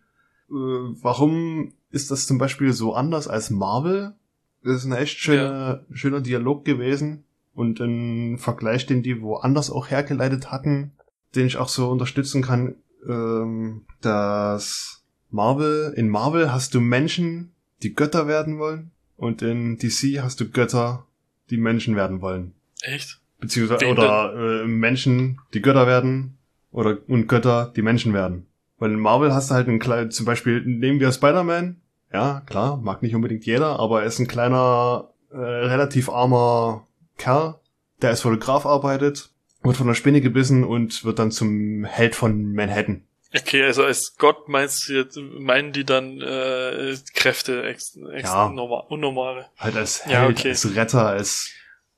warum 0.48 1.72
ist 1.90 2.10
das 2.10 2.26
zum 2.26 2.38
Beispiel 2.38 2.72
so 2.72 2.94
anders 2.94 3.28
als 3.28 3.50
Marvel? 3.50 4.14
Das 4.62 4.76
ist 4.76 4.84
ein 4.84 4.92
echt 4.92 5.18
schöner, 5.18 5.84
ja. 5.88 5.96
schöner 5.96 6.20
Dialog 6.20 6.64
gewesen 6.64 7.24
und 7.54 7.80
ein 7.80 8.38
Vergleich, 8.38 8.86
den 8.86 9.02
die 9.02 9.20
woanders 9.22 9.70
auch 9.70 9.90
hergeleitet 9.90 10.50
hatten, 10.50 10.92
den 11.34 11.46
ich 11.46 11.56
auch 11.56 11.68
so 11.68 11.90
unterstützen 11.90 12.42
kann, 12.42 12.74
ähm, 13.08 13.84
dass 14.00 15.02
Marvel, 15.30 15.94
in 15.96 16.08
Marvel 16.08 16.52
hast 16.52 16.74
du 16.74 16.80
Menschen, 16.80 17.52
die 17.82 17.94
Götter 17.94 18.26
werden 18.26 18.58
wollen 18.58 18.90
und 19.16 19.42
in 19.42 19.78
DC 19.78 20.22
hast 20.22 20.40
du 20.40 20.50
Götter, 20.50 21.06
die 21.50 21.56
Menschen 21.56 21.96
werden 21.96 22.20
wollen. 22.20 22.54
Echt? 22.82 23.19
Beziehungsweise, 23.40 23.80
Wen 23.80 23.92
oder 23.92 24.62
äh, 24.62 24.66
Menschen, 24.66 25.40
die 25.54 25.62
Götter 25.62 25.86
werden, 25.86 26.38
oder 26.72 26.98
und 27.08 27.26
Götter, 27.26 27.72
die 27.74 27.82
Menschen 27.82 28.12
werden. 28.12 28.46
Weil 28.78 28.92
in 28.92 29.00
Marvel 29.00 29.34
hast 29.34 29.50
du 29.50 29.54
halt 29.54 29.68
einen 29.68 29.78
kleinen, 29.78 30.10
zum 30.10 30.26
Beispiel, 30.26 30.62
nehmen 30.64 31.00
wir 31.00 31.12
Spider-Man, 31.12 31.80
ja, 32.12 32.42
klar, 32.46 32.76
mag 32.76 33.02
nicht 33.02 33.14
unbedingt 33.14 33.46
jeder, 33.46 33.78
aber 33.78 34.00
er 34.00 34.06
ist 34.06 34.18
ein 34.18 34.26
kleiner, 34.26 35.10
äh, 35.30 35.36
relativ 35.36 36.08
armer 36.08 36.86
Kerl, 37.18 37.56
der 38.02 38.10
als 38.10 38.22
Fotograf 38.22 38.66
arbeitet, 38.66 39.30
wird 39.62 39.76
von 39.76 39.86
der 39.86 39.94
Spinne 39.94 40.20
gebissen 40.20 40.64
und 40.64 41.04
wird 41.04 41.18
dann 41.18 41.30
zum 41.30 41.84
Held 41.84 42.14
von 42.14 42.54
Manhattan. 42.54 43.04
Okay, 43.32 43.62
also 43.62 43.84
als 43.84 44.16
Gott 44.16 44.48
meinst 44.48 44.88
du 44.88 44.94
jetzt, 44.94 45.16
meinen 45.16 45.72
die 45.72 45.84
dann 45.84 46.20
äh, 46.20 46.96
Kräfte 47.14 47.62
ex, 47.62 47.96
ex 48.12 48.28
ja, 48.28 48.48
normal, 48.48 48.84
unnormale? 48.88 49.46
Halt 49.56 49.76
als 49.76 50.04
Held, 50.04 50.12
ja, 50.12 50.28
okay. 50.28 50.48
als 50.48 50.74
Retter, 50.74 51.06
als 51.06 51.50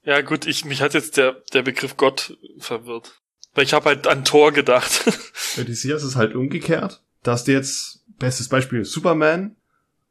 ja, 0.05 0.20
gut, 0.20 0.46
ich, 0.46 0.64
mich 0.64 0.82
hat 0.82 0.94
jetzt 0.94 1.16
der, 1.16 1.42
der 1.53 1.62
Begriff 1.62 1.96
Gott 1.96 2.36
verwirrt. 2.59 3.20
Weil 3.55 3.64
ich 3.64 3.72
habe 3.72 3.86
halt 3.86 4.07
an 4.07 4.24
Tor 4.24 4.53
gedacht. 4.53 5.05
Bei 5.57 5.62
DC 5.62 5.84
ist 5.84 6.03
es 6.03 6.16
halt 6.16 6.34
umgekehrt. 6.34 7.03
Da 7.22 7.32
hast 7.32 7.46
du 7.46 7.53
jetzt, 7.53 8.05
bestes 8.18 8.48
Beispiel, 8.48 8.84
Superman. 8.84 9.57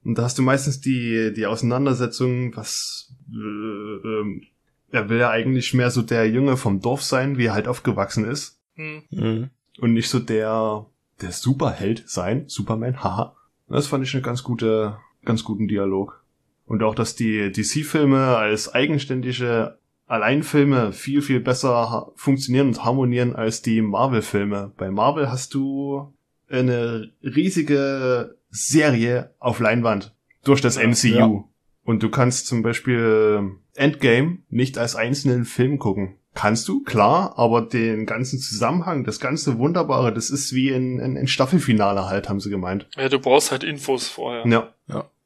Und 0.04 0.18
da 0.18 0.24
hast 0.24 0.38
du 0.38 0.42
meistens 0.42 0.82
die, 0.82 1.34
die 1.34 1.46
Auseinandersetzung, 1.46 2.56
was, 2.56 3.14
äh, 3.32 3.36
ähm, 3.36 4.44
er 4.92 5.10
will 5.10 5.20
ja 5.20 5.30
eigentlich 5.30 5.74
mehr 5.74 5.92
so 5.92 6.02
der 6.02 6.30
Junge 6.30 6.58
vom 6.58 6.82
Dorf 6.82 7.04
sein, 7.04 7.38
wie 7.38 7.46
er 7.46 7.54
halt 7.54 7.68
aufgewachsen 7.68 8.26
ist. 8.26 8.60
Hm. 8.76 9.04
Mhm. 9.10 9.50
Und 9.80 9.94
nicht 9.94 10.10
so 10.10 10.20
der, 10.20 10.86
der 11.22 11.32
Superheld 11.32 12.04
sein, 12.08 12.46
Superman, 12.48 13.04
haha. 13.04 13.36
Das 13.68 13.88
fand 13.88 14.04
ich 14.04 14.14
eine 14.14 14.22
ganz 14.22 14.44
gute, 14.44 14.98
ganz 15.24 15.44
guten 15.44 15.68
Dialog. 15.68 16.24
Und 16.66 16.84
auch, 16.84 16.96
dass 16.96 17.16
die 17.16 17.52
DC-Filme 17.52 18.38
als 18.38 18.74
eigenständige 18.74 19.78
Alleinfilme 20.12 20.91
viel, 20.91 21.22
viel 21.22 21.39
besser 21.39 22.12
funktionieren 22.16 22.68
und 22.68 22.84
harmonieren 22.84 23.34
als 23.34 23.62
die 23.62 23.82
Marvel-Filme. 23.82 24.74
Bei 24.76 24.91
Marvel 24.91 25.32
hast 25.32 25.53
du 25.53 26.14
eine 26.49 27.12
riesige 27.24 28.36
Serie 28.49 29.34
auf 29.39 29.59
Leinwand 29.59 30.14
durch 30.43 30.59
das. 30.59 30.78
MCU. 30.78 31.07
Ja. 31.07 31.43
Und 31.84 32.03
du 32.03 32.09
kannst 32.09 32.47
zum 32.47 32.62
Beispiel 32.62 33.51
Endgame 33.74 34.39
nicht 34.49 34.78
als 34.78 34.97
einzelnen 34.97 35.45
Film 35.45 35.80
gucken. 35.80 36.18
Kannst 36.34 36.68
du, 36.68 36.84
klar, 36.84 37.34
aber 37.38 37.62
den 37.62 38.05
ganzen 38.05 38.39
Zusammenhang, 38.39 39.03
das 39.03 39.20
ganze 39.20 39.57
Wunderbare, 39.57 40.14
das 40.14 40.30
ist 40.30 40.53
wie 40.53 40.70
ein, 40.70 40.99
ein, 40.99 41.18
ein 41.18 41.28
Staffelfinale 41.28 42.05
halt, 42.05 42.30
haben 42.30 42.39
sie 42.39 42.49
gemeint. 42.49 42.88
Ja, 42.95 43.09
du 43.09 43.20
brauchst 43.20 43.51
halt 43.51 43.64
Infos 43.64 44.07
vorher. 44.07 44.45
Ja. 44.45 44.74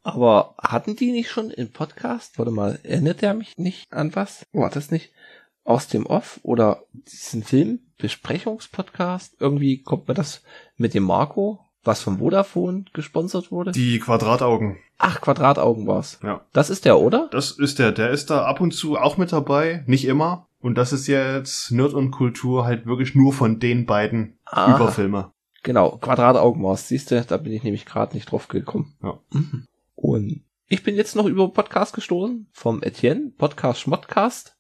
Aber 0.06 0.54
hatten 0.62 0.96
die 0.96 1.12
nicht 1.12 1.32
schon 1.32 1.50
im 1.50 1.72
Podcast? 1.72 2.38
Warte 2.38 2.52
mal, 2.52 2.78
erinnert 2.84 3.24
er 3.24 3.34
mich 3.34 3.58
nicht 3.58 3.92
an 3.92 4.16
was? 4.16 4.46
War 4.54 4.70
das 4.70 4.92
nicht 4.92 5.12
aus 5.64 5.88
dem 5.88 6.06
Off 6.06 6.40
oder 6.44 6.84
diesen 6.94 7.42
Film? 7.44 7.80
Besprechungspodcast? 7.98 9.38
Irgendwie 9.40 9.82
kommt 9.82 10.08
mir 10.08 10.14
das 10.14 10.44
mit 10.78 10.94
dem 10.94 11.04
Marco, 11.04 11.60
was 11.84 12.02
von 12.02 12.20
Vodafone 12.20 12.86
gesponsert 12.94 13.52
wurde? 13.52 13.72
Die 13.72 13.98
Quadrataugen. 14.00 14.78
Ach, 15.00 15.22
Quadrataugen 15.22 15.88
war's. 15.88 16.20
Ja. 16.24 16.46
Das 16.54 16.70
ist 16.70 16.86
der, 16.86 17.00
oder? 17.00 17.28
Das 17.32 17.52
ist 17.52 17.80
der, 17.80 17.92
der 17.92 18.12
ist 18.12 18.30
da 18.30 18.46
ab 18.46 18.62
und 18.62 18.72
zu 18.76 18.98
auch 18.98 19.18
mit 19.18 19.32
dabei, 19.34 19.84
nicht 19.88 20.06
immer. 20.06 20.48
Und 20.60 20.78
das 20.78 20.94
ist 20.94 21.08
jetzt 21.08 21.72
Nerd 21.72 21.94
und 21.94 22.12
Kultur 22.12 22.66
halt 22.66 22.86
wirklich 22.86 23.16
nur 23.16 23.34
von 23.34 23.60
den 23.60 23.86
beiden 23.88 24.38
Ah, 24.46 24.76
Überfilme. 24.76 25.32
genau, 25.64 25.98
Quadrataugen 25.98 26.62
war's. 26.64 26.88
Siehst 26.88 27.10
du, 27.10 27.22
da 27.24 27.38
bin 27.38 27.52
ich 27.54 27.64
nämlich 27.64 27.86
gerade 27.86 28.16
nicht 28.16 28.32
drauf 28.32 28.48
gekommen. 28.48 28.96
Ja. 29.02 29.20
Mhm. 29.32 29.66
Und 30.06 30.42
ich 30.68 30.84
bin 30.84 30.96
jetzt 30.96 31.16
noch 31.16 31.26
über 31.26 31.52
Podcast 31.52 31.96
gestoßen 31.96 32.48
vom 32.52 32.84
Etienne, 32.84 33.32
Podcast 33.36 33.82
Schmottcast. 33.82 34.56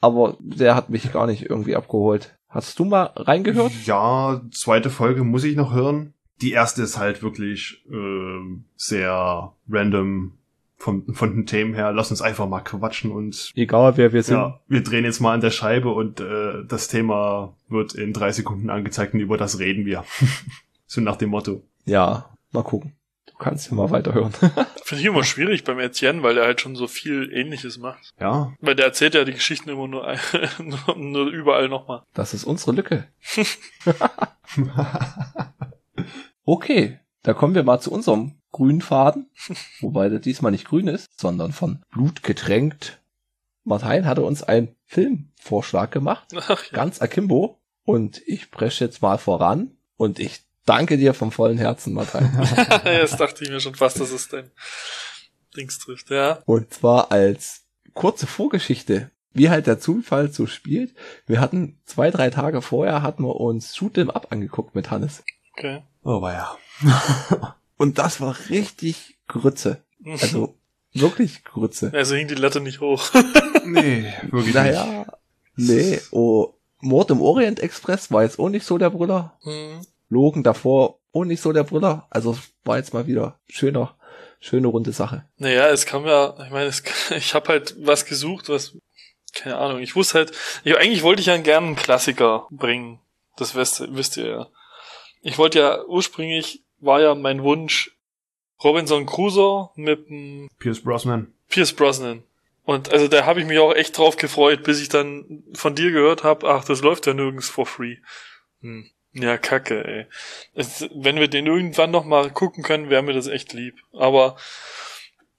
Aber 0.00 0.36
der 0.40 0.74
hat 0.74 0.90
mich 0.90 1.10
gar 1.12 1.26
nicht 1.26 1.48
irgendwie 1.48 1.76
abgeholt. 1.76 2.36
Hast 2.48 2.78
du 2.78 2.84
mal 2.84 3.04
reingehört? 3.16 3.72
Ja, 3.86 4.42
zweite 4.52 4.90
Folge 4.90 5.24
muss 5.24 5.44
ich 5.44 5.56
noch 5.56 5.72
hören. 5.72 6.12
Die 6.42 6.52
erste 6.52 6.82
ist 6.82 6.98
halt 6.98 7.22
wirklich 7.22 7.84
ähm, 7.90 8.64
sehr 8.76 9.54
random 9.70 10.32
von, 10.76 11.14
von 11.14 11.36
den 11.36 11.46
Themen 11.46 11.72
her. 11.72 11.92
Lass 11.92 12.10
uns 12.10 12.20
einfach 12.20 12.46
mal 12.46 12.60
quatschen 12.60 13.12
und 13.12 13.50
Egal 13.54 13.96
wer 13.96 14.12
wir 14.12 14.22
sind. 14.22 14.36
ja, 14.36 14.60
wir 14.68 14.82
drehen 14.82 15.04
jetzt 15.04 15.20
mal 15.20 15.32
an 15.32 15.40
der 15.40 15.52
Scheibe 15.52 15.90
und 15.90 16.20
äh, 16.20 16.64
das 16.66 16.88
Thema 16.88 17.56
wird 17.68 17.94
in 17.94 18.12
drei 18.12 18.32
Sekunden 18.32 18.68
angezeigt 18.68 19.14
und 19.14 19.20
über 19.20 19.38
das 19.38 19.58
reden 19.58 19.86
wir. 19.86 20.04
so 20.86 21.00
nach 21.00 21.16
dem 21.16 21.30
Motto. 21.30 21.62
Ja, 21.86 22.36
mal 22.50 22.64
gucken. 22.64 22.92
Kannst 23.42 23.68
ja 23.70 23.74
mal 23.74 23.90
weiterhören. 23.90 24.32
Finde 24.84 25.00
ich 25.00 25.04
immer 25.04 25.24
schwierig 25.24 25.64
beim 25.64 25.80
Etienne, 25.80 26.22
weil 26.22 26.36
der 26.36 26.44
halt 26.44 26.60
schon 26.60 26.76
so 26.76 26.86
viel 26.86 27.32
Ähnliches 27.32 27.76
macht. 27.76 28.14
Ja, 28.20 28.54
Weil 28.60 28.76
der 28.76 28.86
erzählt 28.86 29.14
ja 29.14 29.24
die 29.24 29.32
Geschichten 29.32 29.68
immer 29.68 29.88
nur, 29.88 30.16
nur 30.96 31.26
überall 31.26 31.68
nochmal. 31.68 32.04
Das 32.14 32.34
ist 32.34 32.44
unsere 32.44 32.72
Lücke. 32.72 33.08
Okay, 36.44 36.98
da 37.22 37.34
kommen 37.34 37.54
wir 37.54 37.62
mal 37.62 37.80
zu 37.80 37.92
unserem 37.92 38.40
grünen 38.50 38.80
Faden. 38.80 39.30
Wobei 39.80 40.08
der 40.08 40.18
diesmal 40.18 40.50
nicht 40.50 40.66
grün 40.66 40.88
ist, 40.88 41.08
sondern 41.18 41.52
von 41.52 41.84
Blut 41.90 42.22
getränkt. 42.24 43.00
Martin 43.64 44.06
hatte 44.06 44.22
uns 44.22 44.42
einen 44.42 44.74
Filmvorschlag 44.84 45.92
gemacht. 45.92 46.28
Ach 46.36 46.64
ja. 46.64 46.72
ganz 46.72 47.00
akimbo. 47.00 47.60
Und 47.84 48.20
ich 48.26 48.50
presche 48.50 48.84
jetzt 48.84 49.02
mal 49.02 49.18
voran. 49.18 49.76
Und 49.96 50.18
ich 50.18 50.40
danke 50.64 50.96
dir 50.98 51.14
vom 51.14 51.32
vollen 51.32 51.58
Herzen, 51.58 51.92
Martin. 51.94 52.30
Jetzt 52.84 53.18
dachte 53.18 53.44
ich 53.44 53.50
mir 53.50 53.60
schon 53.60 53.74
fast, 53.74 54.00
dass 54.00 54.10
es 54.10 54.28
dein 54.28 54.50
Dings 55.56 55.78
trifft, 55.78 56.10
ja. 56.10 56.42
Und 56.46 56.72
zwar 56.72 57.12
als 57.12 57.62
kurze 57.94 58.26
Vorgeschichte, 58.26 59.10
wie 59.32 59.50
halt 59.50 59.66
der 59.66 59.80
Zufall 59.80 60.30
so 60.32 60.46
spielt. 60.46 60.94
Wir 61.26 61.40
hatten 61.40 61.78
zwei, 61.84 62.10
drei 62.10 62.30
Tage 62.30 62.62
vorher 62.62 63.02
hatten 63.02 63.24
wir 63.24 63.36
uns 63.36 63.76
Shoot 63.76 63.98
'em 63.98 64.10
Up 64.10 64.28
angeguckt 64.30 64.74
mit 64.74 64.90
Hannes. 64.90 65.22
Okay. 65.54 65.82
oh 66.02 66.22
war 66.22 66.32
ja. 66.32 67.56
Und 67.76 67.98
das 67.98 68.20
war 68.20 68.36
richtig 68.48 69.16
Grütze. 69.28 69.82
Also 70.04 70.54
wirklich 70.92 71.44
Grütze. 71.44 71.90
Also 71.94 72.14
hing 72.14 72.28
die 72.28 72.34
Latte 72.34 72.60
nicht 72.60 72.80
hoch. 72.80 73.10
Nee, 73.64 74.12
wirklich 74.22 74.46
nicht. 74.46 74.54
Naja, 74.54 75.06
nee, 75.54 76.00
oh, 76.10 76.54
Mord 76.80 77.12
im 77.12 77.20
Orient 77.20 77.60
Express 77.60 78.10
war 78.10 78.24
jetzt 78.24 78.40
auch 78.40 78.48
nicht 78.48 78.66
so 78.66 78.76
der 78.76 78.90
Brüller. 78.90 79.38
Hm. 79.42 79.86
Logan 80.12 80.42
davor 80.42 81.00
auch 81.12 81.24
nicht 81.24 81.42
so 81.42 81.52
der 81.52 81.64
Brüller. 81.64 82.06
Also 82.10 82.38
war 82.64 82.76
jetzt 82.76 82.94
mal 82.94 83.06
wieder 83.06 83.40
schöner, 83.48 83.96
schöne 84.40 84.68
runde 84.68 84.92
Sache. 84.92 85.24
Naja, 85.36 85.68
es 85.68 85.86
kam 85.86 86.06
ja, 86.06 86.34
ich 86.44 86.50
meine, 86.50 86.66
es, 86.66 86.82
ich 87.16 87.34
habe 87.34 87.48
halt 87.48 87.74
was 87.78 88.04
gesucht, 88.04 88.48
was, 88.48 88.76
keine 89.34 89.58
Ahnung, 89.58 89.80
ich 89.80 89.96
wusste 89.96 90.18
halt, 90.18 90.32
ich, 90.64 90.76
eigentlich 90.76 91.02
wollte 91.02 91.20
ich 91.20 91.26
ja 91.26 91.36
gerne 91.38 91.68
einen 91.68 91.76
Klassiker 91.76 92.46
bringen. 92.50 93.00
Das 93.36 93.54
wisst, 93.54 93.82
wisst 93.94 94.16
ihr 94.16 94.26
ja. 94.26 94.46
Ich 95.22 95.38
wollte 95.38 95.60
ja, 95.60 95.84
ursprünglich 95.86 96.62
war 96.78 97.00
ja 97.00 97.14
mein 97.14 97.42
Wunsch 97.42 97.96
Robinson 98.62 99.06
Crusoe 99.06 99.70
mit 99.76 100.08
dem 100.08 100.48
Pierce 100.58 100.82
Brosnan. 100.82 101.32
Pierce 101.48 101.72
Brosnan. 101.72 102.22
Und 102.64 102.92
also 102.92 103.08
da 103.08 103.24
habe 103.26 103.40
ich 103.40 103.46
mich 103.46 103.58
auch 103.58 103.74
echt 103.74 103.98
drauf 103.98 104.16
gefreut, 104.16 104.62
bis 104.62 104.80
ich 104.80 104.88
dann 104.88 105.42
von 105.54 105.74
dir 105.74 105.90
gehört 105.90 106.22
habe, 106.22 106.48
ach, 106.48 106.64
das 106.64 106.80
läuft 106.80 107.06
ja 107.06 107.14
nirgends 107.14 107.48
for 107.48 107.66
free. 107.66 107.96
Hm. 108.60 108.88
Ja, 109.14 109.36
kacke, 109.36 109.84
ey. 109.84 110.06
Es, 110.54 110.88
wenn 110.94 111.16
wir 111.16 111.28
den 111.28 111.46
irgendwann 111.46 111.90
noch 111.90 112.04
mal 112.04 112.30
gucken 112.30 112.62
können, 112.64 112.88
wäre 112.90 113.02
mir 113.02 113.12
das 113.12 113.26
echt 113.26 113.52
lieb. 113.52 113.76
Aber, 113.92 114.36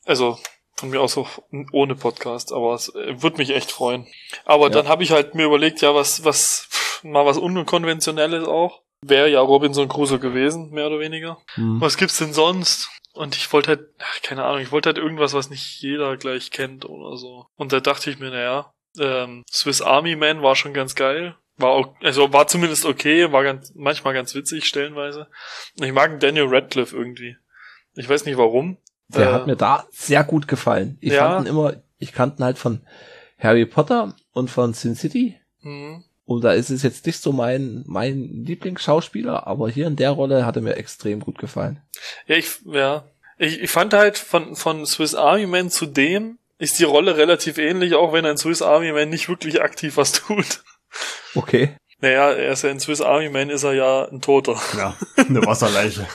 also, 0.06 0.38
von 0.76 0.90
mir 0.90 1.02
aus 1.02 1.18
auch 1.18 1.40
ohne 1.72 1.96
Podcast, 1.96 2.52
aber 2.52 2.74
es 2.74 2.90
äh, 2.94 3.22
würde 3.22 3.38
mich 3.38 3.50
echt 3.52 3.72
freuen. 3.72 4.08
Aber 4.46 4.66
Ja. 4.66 4.70
dann 4.70 4.88
habe 4.88 5.04
ich 5.04 5.12
halt 5.12 5.34
mir 5.36 5.46
überlegt, 5.46 5.82
ja, 5.82 5.96
was, 5.96 6.24
was, 6.24 6.68
pff, 6.70 7.04
mal 7.04 7.26
was 7.26 7.38
Unkonventionelles 7.38 8.48
auch. 8.48 8.82
Wäre 9.02 9.30
ja 9.30 9.42
Robinson 9.42 9.90
Crusoe 9.90 10.20
gewesen, 10.20 10.70
mehr 10.72 10.88
oder 10.88 11.00
weniger. 11.00 11.38
Hm. 11.56 11.82
Was 11.82 11.98
gibt's 11.98 12.18
denn 12.18 12.34
sonst? 12.34 12.90
Und 13.14 13.36
ich 13.36 13.52
wollte 13.54 13.70
halt, 13.70 13.82
ach, 14.00 14.22
keine 14.22 14.44
Ahnung, 14.46 14.62
ich 14.62 14.72
wollte 14.72 14.90
halt 14.90 14.98
irgendwas, 14.98 15.34
was 15.34 15.50
nicht 15.50 15.82
jeder 15.82 16.16
gleich 16.18 16.52
kennt 16.52 16.86
oder 16.86 17.18
so. 17.18 17.46
Und 17.56 17.74
da 17.74 17.80
dachte 17.80 18.10
ich 18.10 18.18
mir, 18.18 18.30
naja, 18.32 18.74
ähm, 19.00 19.44
Swiss 19.52 19.82
Army 19.82 20.16
Man 20.16 20.42
war 20.42 20.56
schon 20.56 20.74
ganz 20.74 20.96
geil. 20.96 21.36
War 21.58 21.70
auch, 21.70 21.96
also 22.02 22.34
war 22.34 22.48
zumindest 22.48 22.86
okay, 22.86 23.32
war 23.32 23.44
ganz, 23.44 23.74
manchmal 23.76 24.14
ganz 24.14 24.34
witzig, 24.34 24.66
stellenweise. 24.66 25.28
Ich 25.76 25.94
mag 25.94 26.20
Daniel 26.20 26.48
Radcliffe 26.48 26.96
irgendwie. 26.96 27.38
Ich 27.96 28.10
weiß 28.10 28.26
nicht 28.26 28.38
warum. 28.38 28.78
Der 29.10 29.30
Äh, 29.30 29.34
hat 29.34 29.48
mir 29.48 29.56
da 29.56 29.86
sehr 29.92 30.24
gut 30.24 30.48
gefallen. 30.48 30.98
Ich 31.00 31.14
ja. 31.14 31.30
fand 31.30 31.46
ihn 31.46 31.52
immer, 31.52 31.76
ich 32.00 32.12
kannte 32.12 32.42
ihn 32.42 32.46
halt 32.46 32.58
von 32.58 32.82
Harry 33.38 33.66
Potter 33.66 34.16
und 34.32 34.50
von 34.50 34.74
Sin 34.74 34.96
City. 34.96 35.40
Mhm. 35.62 36.04
Und 36.26 36.44
da 36.44 36.54
ist 36.54 36.70
es 36.70 36.84
jetzt 36.84 37.06
nicht 37.06 37.22
so 37.22 37.32
mein, 37.34 37.84
mein 37.86 38.44
Lieblingsschauspieler, 38.46 39.46
aber 39.46 39.70
hier 39.70 39.88
in 39.88 39.98
der 39.98 40.12
Rolle 40.12 40.46
hat 40.46 40.56
er 40.56 40.62
mir 40.62 40.78
extrem 40.78 41.20
gut 41.20 41.38
gefallen. 41.38 41.82
Ja, 42.28 42.38
ich, 42.38 42.50
ja. 42.66 43.04
Ich, 43.38 43.62
ich 43.62 43.70
fand 43.70 43.94
halt 43.94 44.18
von, 44.18 44.56
von 44.56 44.86
Swiss 44.86 45.16
Army 45.16 45.46
Man 45.46 45.70
zu 45.70 45.86
dem 45.86 46.38
ist 46.60 46.80
die 46.80 46.86
Rolle 46.86 47.18
relativ 47.18 47.58
ähnlich, 47.58 47.94
auch 47.96 48.14
wenn 48.14 48.26
ein 48.26 48.38
Swiss 48.38 48.62
Army 48.62 48.94
Man 48.94 49.10
nicht 49.10 49.28
wirklich 49.28 49.62
aktiv 49.62 49.98
was 49.98 50.14
tut. 50.14 50.64
Okay. 51.36 51.76
Naja, 52.00 52.32
er 52.32 52.52
ist 52.52 52.64
ja 52.64 52.70
in 52.70 52.80
Swiss 52.80 53.02
Army 53.02 53.30
Man 53.30 53.50
ist 53.50 53.64
er 53.64 53.74
ja 53.74 54.06
ein 54.10 54.22
Toter. 54.22 54.60
Ja, 54.78 54.96
eine 55.16 55.42
Wasserleiche. 55.46 56.06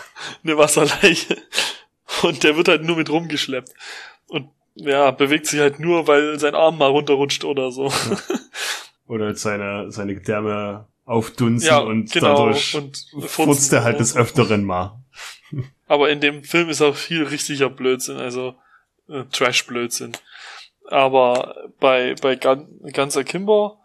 eine 0.45 0.59
Wasserleiche. 0.59 1.39
Und 2.23 2.43
der 2.45 2.57
wird 2.57 2.69
halt 2.69 2.83
nur 2.85 2.97
mit 2.97 3.11
rumgeschleppt. 3.11 3.73
Und 4.29 4.51
ja, 4.75 5.11
bewegt 5.11 5.47
sich 5.47 5.61
halt 5.61 5.81
nur, 5.81 6.07
weil 6.07 6.39
sein 6.39 6.55
Arm 6.55 6.79
mal 6.79 6.91
runterrutscht 6.91 7.45
oder 7.45 7.73
so. 7.73 7.93
Oder 9.07 9.35
seine, 9.35 9.91
seine 9.91 10.15
Gedärme 10.15 10.87
aufdunsen 11.07 11.67
Ja, 11.67 11.79
und 11.79 12.13
genau. 12.13 12.37
dadurch 12.37 12.75
Und 12.75 13.07
furzt 13.27 13.73
er 13.73 13.83
halt 13.83 13.99
des 14.01 14.15
Öfteren 14.15 14.65
mal. 14.65 15.03
Aber 15.87 16.11
in 16.11 16.21
dem 16.21 16.45
Film 16.45 16.69
ist 16.69 16.83
auch 16.83 16.95
viel 16.95 17.23
richtiger 17.25 17.71
Blödsinn, 17.71 18.19
also 18.19 18.55
äh, 19.09 19.25
Trash-Blödsinn. 19.33 20.13
Aber 20.91 21.57
bei, 21.81 22.15
bei 22.21 22.37
Gun, 22.37 22.69
Guns 22.93 23.17
Akimbo 23.17 23.78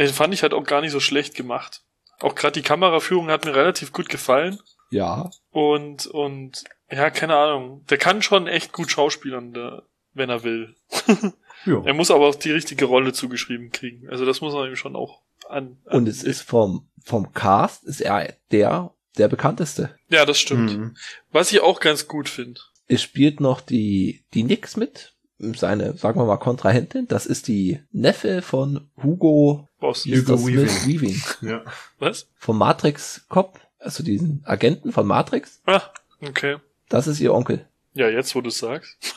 äh, 0.00 0.08
fand 0.08 0.34
ich 0.34 0.42
halt 0.42 0.54
auch 0.54 0.64
gar 0.64 0.80
nicht 0.80 0.92
so 0.92 1.00
schlecht 1.00 1.34
gemacht. 1.34 1.82
Auch 2.20 2.34
gerade 2.34 2.60
die 2.60 2.66
Kameraführung 2.66 3.28
hat 3.28 3.44
mir 3.44 3.54
relativ 3.54 3.92
gut 3.92 4.08
gefallen. 4.08 4.58
Ja. 4.90 5.30
Und, 5.50 6.06
und 6.06 6.64
ja, 6.90 7.10
keine 7.10 7.36
Ahnung. 7.36 7.84
Der 7.88 7.98
kann 7.98 8.22
schon 8.22 8.46
echt 8.46 8.72
gut 8.72 8.90
schauspielern, 8.90 9.52
der, 9.52 9.82
wenn 10.12 10.30
er 10.30 10.42
will. 10.42 10.76
Ja. 11.66 11.82
Er 11.84 11.92
muss 11.92 12.10
aber 12.10 12.26
auch 12.26 12.34
die 12.34 12.52
richtige 12.52 12.86
Rolle 12.86 13.12
zugeschrieben 13.12 13.70
kriegen. 13.70 14.08
Also 14.08 14.24
das 14.24 14.40
muss 14.40 14.54
man 14.54 14.66
ihm 14.66 14.76
schon 14.76 14.96
auch 14.96 15.20
an. 15.46 15.76
an 15.84 15.98
Und 15.98 16.08
es 16.08 16.22
ist 16.22 16.40
vom, 16.40 16.88
vom 17.04 17.34
Cast 17.34 17.84
ist 17.84 18.00
er 18.00 18.34
der, 18.50 18.94
der 19.18 19.28
bekannteste. 19.28 19.94
Ja, 20.08 20.24
das 20.24 20.40
stimmt. 20.40 20.74
Mhm. 20.74 20.96
Was 21.32 21.52
ich 21.52 21.60
auch 21.60 21.80
ganz 21.80 22.08
gut 22.08 22.30
finde. 22.30 22.62
Es 22.88 23.02
spielt 23.02 23.40
noch 23.40 23.60
die, 23.60 24.24
die 24.32 24.42
Nix 24.42 24.78
mit, 24.78 25.12
seine, 25.54 25.96
sagen 25.96 26.20
wir 26.20 26.26
mal, 26.26 26.36
Kontrahentin. 26.36 27.06
Das 27.08 27.26
ist 27.26 27.48
die 27.48 27.80
Neffe 27.92 28.42
von 28.42 28.88
Hugo 29.02 29.68
Boss. 29.78 30.04
Hugo. 30.04 30.36
Smith 30.36 30.86
Weaving. 30.86 31.22
Ja. 31.40 31.62
Was? 31.98 32.28
Vom 32.36 32.58
Matrix 32.58 33.26
Cop, 33.28 33.58
also 33.78 34.02
diesen 34.02 34.42
Agenten 34.44 34.92
von 34.92 35.06
Matrix. 35.06 35.62
Ah, 35.66 35.82
okay. 36.20 36.58
Das 36.88 37.06
ist 37.06 37.20
ihr 37.20 37.32
Onkel. 37.32 37.66
Ja, 37.94 38.08
jetzt, 38.08 38.34
wo 38.34 38.40
du 38.40 38.50
sagst. 38.50 38.96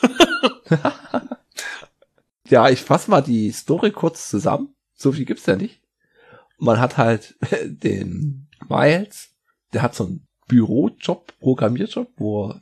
Ja, 2.48 2.68
ich 2.68 2.80
fasse 2.82 3.10
mal 3.10 3.22
die 3.22 3.50
Story 3.52 3.90
kurz 3.90 4.28
zusammen. 4.28 4.74
So 4.94 5.12
viel 5.12 5.24
gibt's 5.24 5.46
ja 5.46 5.56
nicht. 5.56 5.80
Man 6.58 6.78
hat 6.78 6.96
halt 6.98 7.36
den 7.64 8.48
Miles, 8.68 9.30
der 9.72 9.82
hat 9.82 9.94
so 9.94 10.04
einen 10.04 10.26
Bürojob, 10.46 11.32
Programmierjob, 11.40 12.08
wo 12.16 12.50
er 12.50 12.60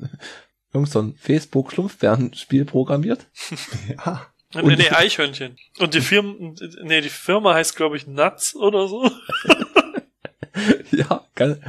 irgend 0.72 0.90
so 0.90 1.00
ein 1.00 1.14
Facebook-Schlumpfbären-Spiel 1.16 2.64
programmiert. 2.64 3.26
ja. 3.88 4.26
Und- 4.54 4.66
nee, 4.66 4.76
nee, 4.76 4.90
Eichhörnchen. 4.90 5.56
Und 5.78 5.94
die 5.94 6.00
Firma, 6.00 6.34
nee, 6.82 7.00
die 7.00 7.08
Firma 7.08 7.54
heißt, 7.54 7.74
glaube 7.76 7.96
ich, 7.96 8.06
Nuts 8.06 8.54
oder 8.54 8.86
so. 8.88 9.10
ja, 10.90 11.24
geil. 11.34 11.60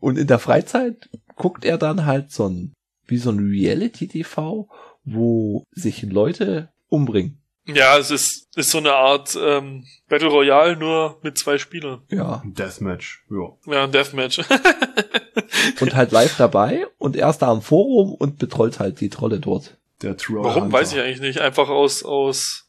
Und 0.00 0.18
in 0.18 0.26
der 0.26 0.38
Freizeit 0.38 1.08
guckt 1.36 1.64
er 1.64 1.78
dann 1.78 2.06
halt 2.06 2.32
so 2.32 2.48
ein, 2.48 2.74
wie 3.06 3.18
so 3.18 3.30
ein 3.30 3.38
Reality-TV, 3.38 4.68
wo 5.04 5.64
sich 5.72 6.02
Leute 6.02 6.70
umbringen. 6.88 7.38
Ja, 7.66 7.96
es 7.98 8.10
ist, 8.10 8.48
ist 8.56 8.70
so 8.70 8.78
eine 8.78 8.92
Art 8.92 9.36
ähm, 9.40 9.84
Battle 10.08 10.28
Royale, 10.28 10.76
nur 10.76 11.18
mit 11.22 11.38
zwei 11.38 11.56
Spielern. 11.58 12.02
Ja. 12.10 12.42
Deathmatch. 12.44 13.24
Ja. 13.30 13.72
Ja, 13.72 13.84
ein 13.84 13.92
Deathmatch. 13.92 14.40
Und 15.80 15.94
halt 15.94 16.12
live 16.12 16.36
dabei 16.36 16.86
und 16.98 17.16
er 17.16 17.30
ist 17.30 17.38
da 17.38 17.50
am 17.50 17.62
Forum 17.62 18.14
und 18.14 18.38
betrollt 18.38 18.78
halt 18.80 19.00
die 19.00 19.08
Trolle 19.08 19.40
dort. 19.40 19.76
Der 20.02 20.16
Troll 20.16 20.44
Warum, 20.44 20.64
Hunter. 20.64 20.78
weiß 20.78 20.92
ich 20.92 21.00
eigentlich 21.00 21.20
nicht. 21.20 21.40
Einfach 21.40 21.68
aus, 21.68 22.04
aus, 22.04 22.68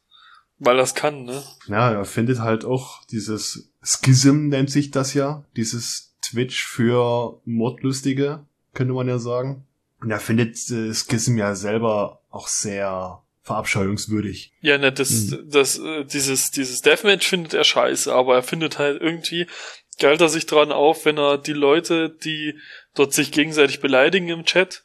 weil 0.60 0.78
das 0.78 0.96
kann, 0.96 1.26
ne? 1.26 1.44
Ja, 1.68 1.92
er 1.92 2.06
findet 2.06 2.40
halt 2.40 2.66
auch 2.66 3.04
dieses 3.06 3.72
Schism 3.84 4.48
nennt 4.48 4.72
sich 4.72 4.92
das 4.92 5.14
ja. 5.14 5.44
Dieses 5.56 6.16
Twitch 6.22 6.66
für 6.66 7.40
Mordlustige, 7.46 8.46
könnte 8.74 8.94
man 8.94 9.08
ja 9.08 9.20
sagen. 9.20 9.66
Und 10.02 10.12
er 10.12 10.20
findet 10.20 10.56
äh, 10.72 10.94
Schism 10.94 11.38
ja 11.38 11.56
selber 11.56 12.22
auch 12.30 12.48
sehr 12.48 13.22
verabscheuungswürdig. 13.46 14.54
Ja, 14.62 14.80
ne, 14.80 14.92
das, 14.92 15.36
das, 15.46 15.78
äh, 15.78 16.04
dieses, 16.04 16.50
dieses 16.50 16.82
Deathmatch 16.82 17.28
findet 17.28 17.54
er 17.54 17.64
scheiße, 17.64 18.12
aber 18.12 18.36
er 18.36 18.44
findet 18.44 18.80
halt 18.80 19.00
irgendwie, 19.00 19.46
galt 20.00 20.20
er 20.20 20.30
sich 20.30 20.48
dran 20.48 20.72
auf, 20.72 21.06
wenn 21.06 21.20
er 21.20 21.38
die 21.38 21.54
Leute, 21.54 22.10
die 22.10 22.58
dort 22.96 23.14
sich 23.14 23.32
gegenseitig 23.32 23.82
beleidigen 23.82 24.30
im 24.30 24.46
Chat 24.46 24.84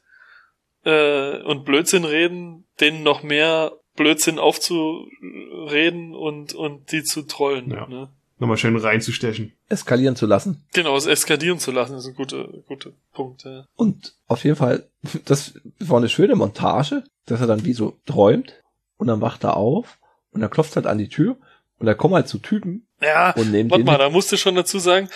äh, 0.85 1.39
und 1.43 1.65
Blödsinn 1.65 2.05
reden, 2.05 2.67
denen 2.81 3.03
noch 3.03 3.23
mehr 3.23 3.73
Blödsinn 3.97 4.39
aufzureden 4.39 6.15
und, 6.15 6.53
und 6.53 6.93
die 6.93 7.03
zu 7.03 7.23
trollen. 7.23 7.71
Ja. 7.71 7.87
Ne? 7.87 8.11
Nochmal 8.39 8.59
schön 8.59 8.77
reinzustechen. 8.77 9.53
Eskalieren 9.71 10.17
zu 10.17 10.27
lassen. 10.27 10.65
Genau, 10.75 10.97
es 10.97 11.07
eskalieren 11.07 11.59
zu 11.59 11.73
lassen, 11.73 11.97
ist 11.97 12.07
ein 12.07 12.15
guter, 12.15 12.47
guter 12.67 12.91
Punkt. 13.13 13.45
Ja. 13.45 13.65
Und 13.75 14.15
auf 14.27 14.45
jeden 14.45 14.57
Fall, 14.57 14.87
das 15.25 15.55
war 15.79 15.97
eine 15.97 16.11
schöne 16.11 16.37
Montage, 16.37 17.05
dass 17.31 17.41
er 17.41 17.47
dann 17.47 17.65
wie 17.65 17.73
so 17.73 17.99
träumt 18.07 18.63
und 18.97 19.07
dann 19.07 19.21
wacht 19.21 19.45
er 19.45 19.57
auf 19.57 19.99
und 20.33 20.43
er 20.43 20.49
klopft 20.49 20.77
halt 20.77 20.87
an 20.87 20.99
die 20.99 21.09
Tür 21.09 21.37
und 21.79 21.87
da 21.87 21.95
kommen 21.95 22.15
halt 22.15 22.29
so 22.29 22.39
Typen 22.39 22.87
Ja, 23.01 23.33
und 23.33 23.51
nehmen 23.51 23.71
warte 23.71 23.85
mal, 23.85 23.99
da 23.99 24.11
musst 24.11 24.31
du 24.33 24.37
schon 24.37 24.55
dazu 24.55 24.79
sagen, 24.79 25.09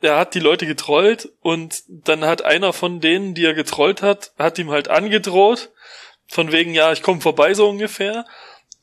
er 0.00 0.18
hat 0.18 0.34
die 0.34 0.40
Leute 0.40 0.66
getrollt 0.66 1.30
und 1.40 1.82
dann 1.88 2.24
hat 2.24 2.42
einer 2.42 2.72
von 2.72 3.00
denen, 3.00 3.34
die 3.34 3.44
er 3.44 3.54
getrollt 3.54 4.02
hat, 4.02 4.32
hat 4.38 4.58
ihm 4.58 4.70
halt 4.70 4.88
angedroht, 4.88 5.70
von 6.28 6.52
wegen, 6.52 6.74
ja, 6.74 6.92
ich 6.92 7.02
komme 7.02 7.20
vorbei 7.20 7.54
so 7.54 7.68
ungefähr. 7.68 8.24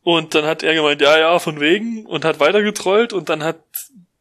Und 0.02 0.36
dann 0.36 0.46
hat 0.46 0.64
er 0.64 0.74
gemeint, 0.74 1.02
ja, 1.02 1.18
ja, 1.18 1.40
von 1.40 1.60
wegen 1.62 2.06
und 2.06 2.26
hat 2.26 2.40
weiter 2.40 2.62
getrollt 2.62 3.14
und 3.14 3.30
dann 3.30 3.44
hat 3.44 3.64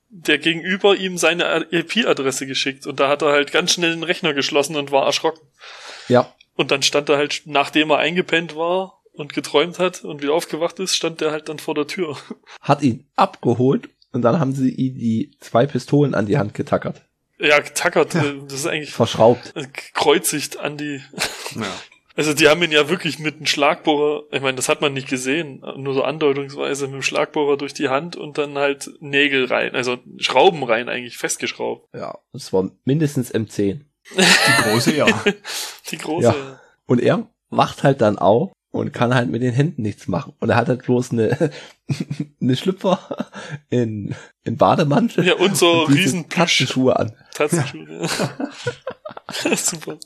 der 0.08 0.38
Gegenüber 0.38 0.94
ihm 0.94 1.18
seine 1.18 1.66
IP-Adresse 1.70 2.46
geschickt 2.46 2.86
und 2.86 3.00
da 3.00 3.08
hat 3.08 3.22
er 3.22 3.32
halt 3.32 3.50
ganz 3.50 3.72
schnell 3.72 3.90
den 3.90 4.02
Rechner 4.04 4.34
geschlossen 4.34 4.76
und 4.76 4.92
war 4.92 5.06
erschrocken. 5.06 5.40
Ja, 6.06 6.32
Und 6.56 6.70
dann 6.70 6.82
stand 6.82 7.08
er 7.08 7.16
halt, 7.16 7.42
nachdem 7.46 7.90
er 7.90 7.98
eingepennt 7.98 8.56
war 8.56 9.00
und 9.12 9.32
geträumt 9.32 9.78
hat 9.78 10.04
und 10.04 10.22
wieder 10.22 10.34
aufgewacht 10.34 10.78
ist, 10.80 10.94
stand 10.94 11.22
er 11.22 11.30
halt 11.32 11.48
dann 11.48 11.58
vor 11.58 11.74
der 11.74 11.86
Tür. 11.86 12.16
hat 12.60 12.82
ihn 12.82 13.06
abgeholt 13.16 13.88
und 14.12 14.22
dann 14.22 14.38
haben 14.38 14.52
sie 14.52 14.70
ihm 14.70 14.94
die 14.96 15.30
zwei 15.40 15.66
Pistolen 15.66 16.14
an 16.14 16.26
die 16.26 16.38
Hand 16.38 16.54
getackert. 16.54 17.02
Ja, 17.38 17.58
getackert, 17.58 18.14
äh, 18.14 18.34
das 18.44 18.60
ist 18.60 18.66
eigentlich 18.66 18.92
Verschraubt. 18.92 19.52
äh, 19.56 19.66
gekreuzigt 19.66 20.58
an 20.58 20.76
die. 20.76 21.00
Ja. 21.54 21.66
Also 22.14 22.32
die 22.34 22.48
haben 22.48 22.62
ihn 22.62 22.72
ja 22.72 22.88
wirklich 22.90 23.18
mit 23.18 23.36
einem 23.36 23.46
Schlagbohrer, 23.46 24.24
ich 24.32 24.40
meine, 24.42 24.56
das 24.56 24.68
hat 24.68 24.80
man 24.82 24.92
nicht 24.92 25.08
gesehen, 25.08 25.62
nur 25.76 25.94
so 25.94 26.02
andeutungsweise 26.02 26.86
mit 26.86 26.94
dem 26.96 27.02
Schlagbohrer 27.02 27.56
durch 27.56 27.72
die 27.72 27.88
Hand 27.88 28.16
und 28.16 28.36
dann 28.36 28.56
halt 28.58 28.90
Nägel 29.00 29.46
rein, 29.46 29.74
also 29.74 29.98
Schrauben 30.18 30.62
rein 30.62 30.88
eigentlich 30.90 31.16
festgeschraubt. 31.16 31.88
Ja, 31.94 32.18
das 32.32 32.52
war 32.52 32.70
mindestens 32.84 33.34
M10. 33.34 33.80
Die 34.10 34.62
große, 34.62 34.96
ja. 34.96 35.06
Die 35.90 35.98
große. 35.98 36.26
Ja. 36.26 36.60
Und 36.86 37.00
er 37.00 37.28
wacht 37.50 37.82
halt 37.82 38.00
dann 38.00 38.18
auf 38.18 38.52
und 38.70 38.92
kann 38.92 39.14
halt 39.14 39.30
mit 39.30 39.42
den 39.42 39.52
Händen 39.52 39.82
nichts 39.82 40.08
machen. 40.08 40.32
Und 40.40 40.50
er 40.50 40.56
hat 40.56 40.68
halt 40.68 40.82
bloß 40.82 41.12
eine, 41.12 41.50
eine 42.40 42.56
Schlüpfer 42.56 43.30
in, 43.70 44.14
in 44.44 44.56
Bademantel. 44.56 45.24
Ja, 45.24 45.34
und 45.34 45.56
so 45.56 45.86
diese 45.86 45.98
riesen 45.98 46.28
Tatzenschuhe 46.28 46.96
an. 46.96 47.12
Tatzenschuhe. 47.34 48.08
Ja. 49.44 49.56
Super. 49.56 49.98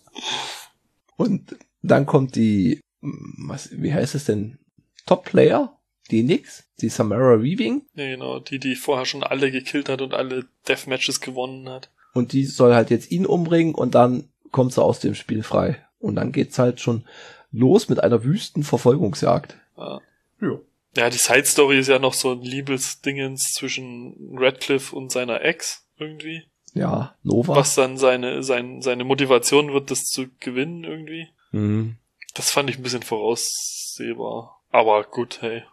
Und 1.16 1.56
dann 1.82 2.06
kommt 2.06 2.34
die, 2.36 2.80
was, 3.00 3.70
wie 3.72 3.94
heißt 3.94 4.14
es 4.14 4.24
denn? 4.24 4.58
Top-Player? 5.06 5.72
Die 6.10 6.22
Nix? 6.22 6.64
Die 6.80 6.88
Samara 6.88 7.42
Weaving? 7.42 7.82
Ja, 7.94 8.06
genau, 8.06 8.38
die, 8.40 8.58
die 8.58 8.76
vorher 8.76 9.06
schon 9.06 9.22
alle 9.22 9.50
gekillt 9.50 9.88
hat 9.88 10.02
und 10.02 10.14
alle 10.14 10.46
Deathmatches 10.68 11.20
gewonnen 11.20 11.68
hat. 11.68 11.90
Und 12.16 12.32
die 12.32 12.44
soll 12.44 12.74
halt 12.74 12.90
jetzt 12.90 13.10
ihn 13.10 13.26
umbringen 13.26 13.74
und 13.74 13.94
dann 13.94 14.28
kommt 14.50 14.72
sie 14.72 14.82
aus 14.82 15.00
dem 15.00 15.14
Spiel 15.14 15.42
frei. 15.42 15.84
Und 15.98 16.16
dann 16.16 16.32
geht's 16.32 16.58
halt 16.58 16.80
schon 16.80 17.04
los 17.52 17.88
mit 17.88 18.02
einer 18.02 18.24
wüsten 18.24 18.62
Verfolgungsjagd. 18.62 19.56
Ja. 19.76 20.00
ja. 20.40 20.58
Ja, 20.96 21.10
die 21.10 21.18
Side 21.18 21.44
Story 21.44 21.78
ist 21.78 21.88
ja 21.88 21.98
noch 21.98 22.14
so 22.14 22.32
ein 22.32 22.40
Liebesdingens 22.40 23.52
zwischen 23.52 24.34
Radcliffe 24.34 24.96
und 24.96 25.12
seiner 25.12 25.42
Ex 25.42 25.84
irgendwie. 25.98 26.44
Ja, 26.72 27.14
Nova. 27.22 27.54
Was 27.54 27.74
dann 27.74 27.98
seine, 27.98 28.42
sein, 28.42 28.80
seine 28.80 29.04
Motivation 29.04 29.74
wird, 29.74 29.90
das 29.90 30.04
zu 30.04 30.26
gewinnen 30.40 30.84
irgendwie. 30.84 31.28
Mhm. 31.52 31.96
Das 32.32 32.50
fand 32.50 32.70
ich 32.70 32.78
ein 32.78 32.82
bisschen 32.82 33.02
voraussehbar. 33.02 34.62
Aber 34.70 35.04
gut, 35.04 35.42
hey. 35.42 35.64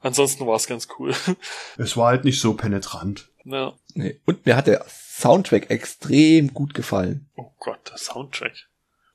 Ansonsten 0.00 0.46
war 0.46 0.54
es 0.54 0.68
ganz 0.68 0.86
cool. 0.98 1.14
Es 1.76 1.96
war 1.96 2.08
halt 2.08 2.24
nicht 2.24 2.40
so 2.40 2.54
penetrant. 2.54 3.28
ja. 3.44 3.74
Nee. 3.94 4.20
Und 4.26 4.46
mir 4.46 4.56
hat 4.56 4.66
der 4.66 4.84
Soundtrack 4.88 5.70
extrem 5.70 6.52
gut 6.54 6.74
gefallen. 6.74 7.28
Oh 7.36 7.50
Gott, 7.58 7.90
der 7.90 7.98
Soundtrack. 7.98 8.54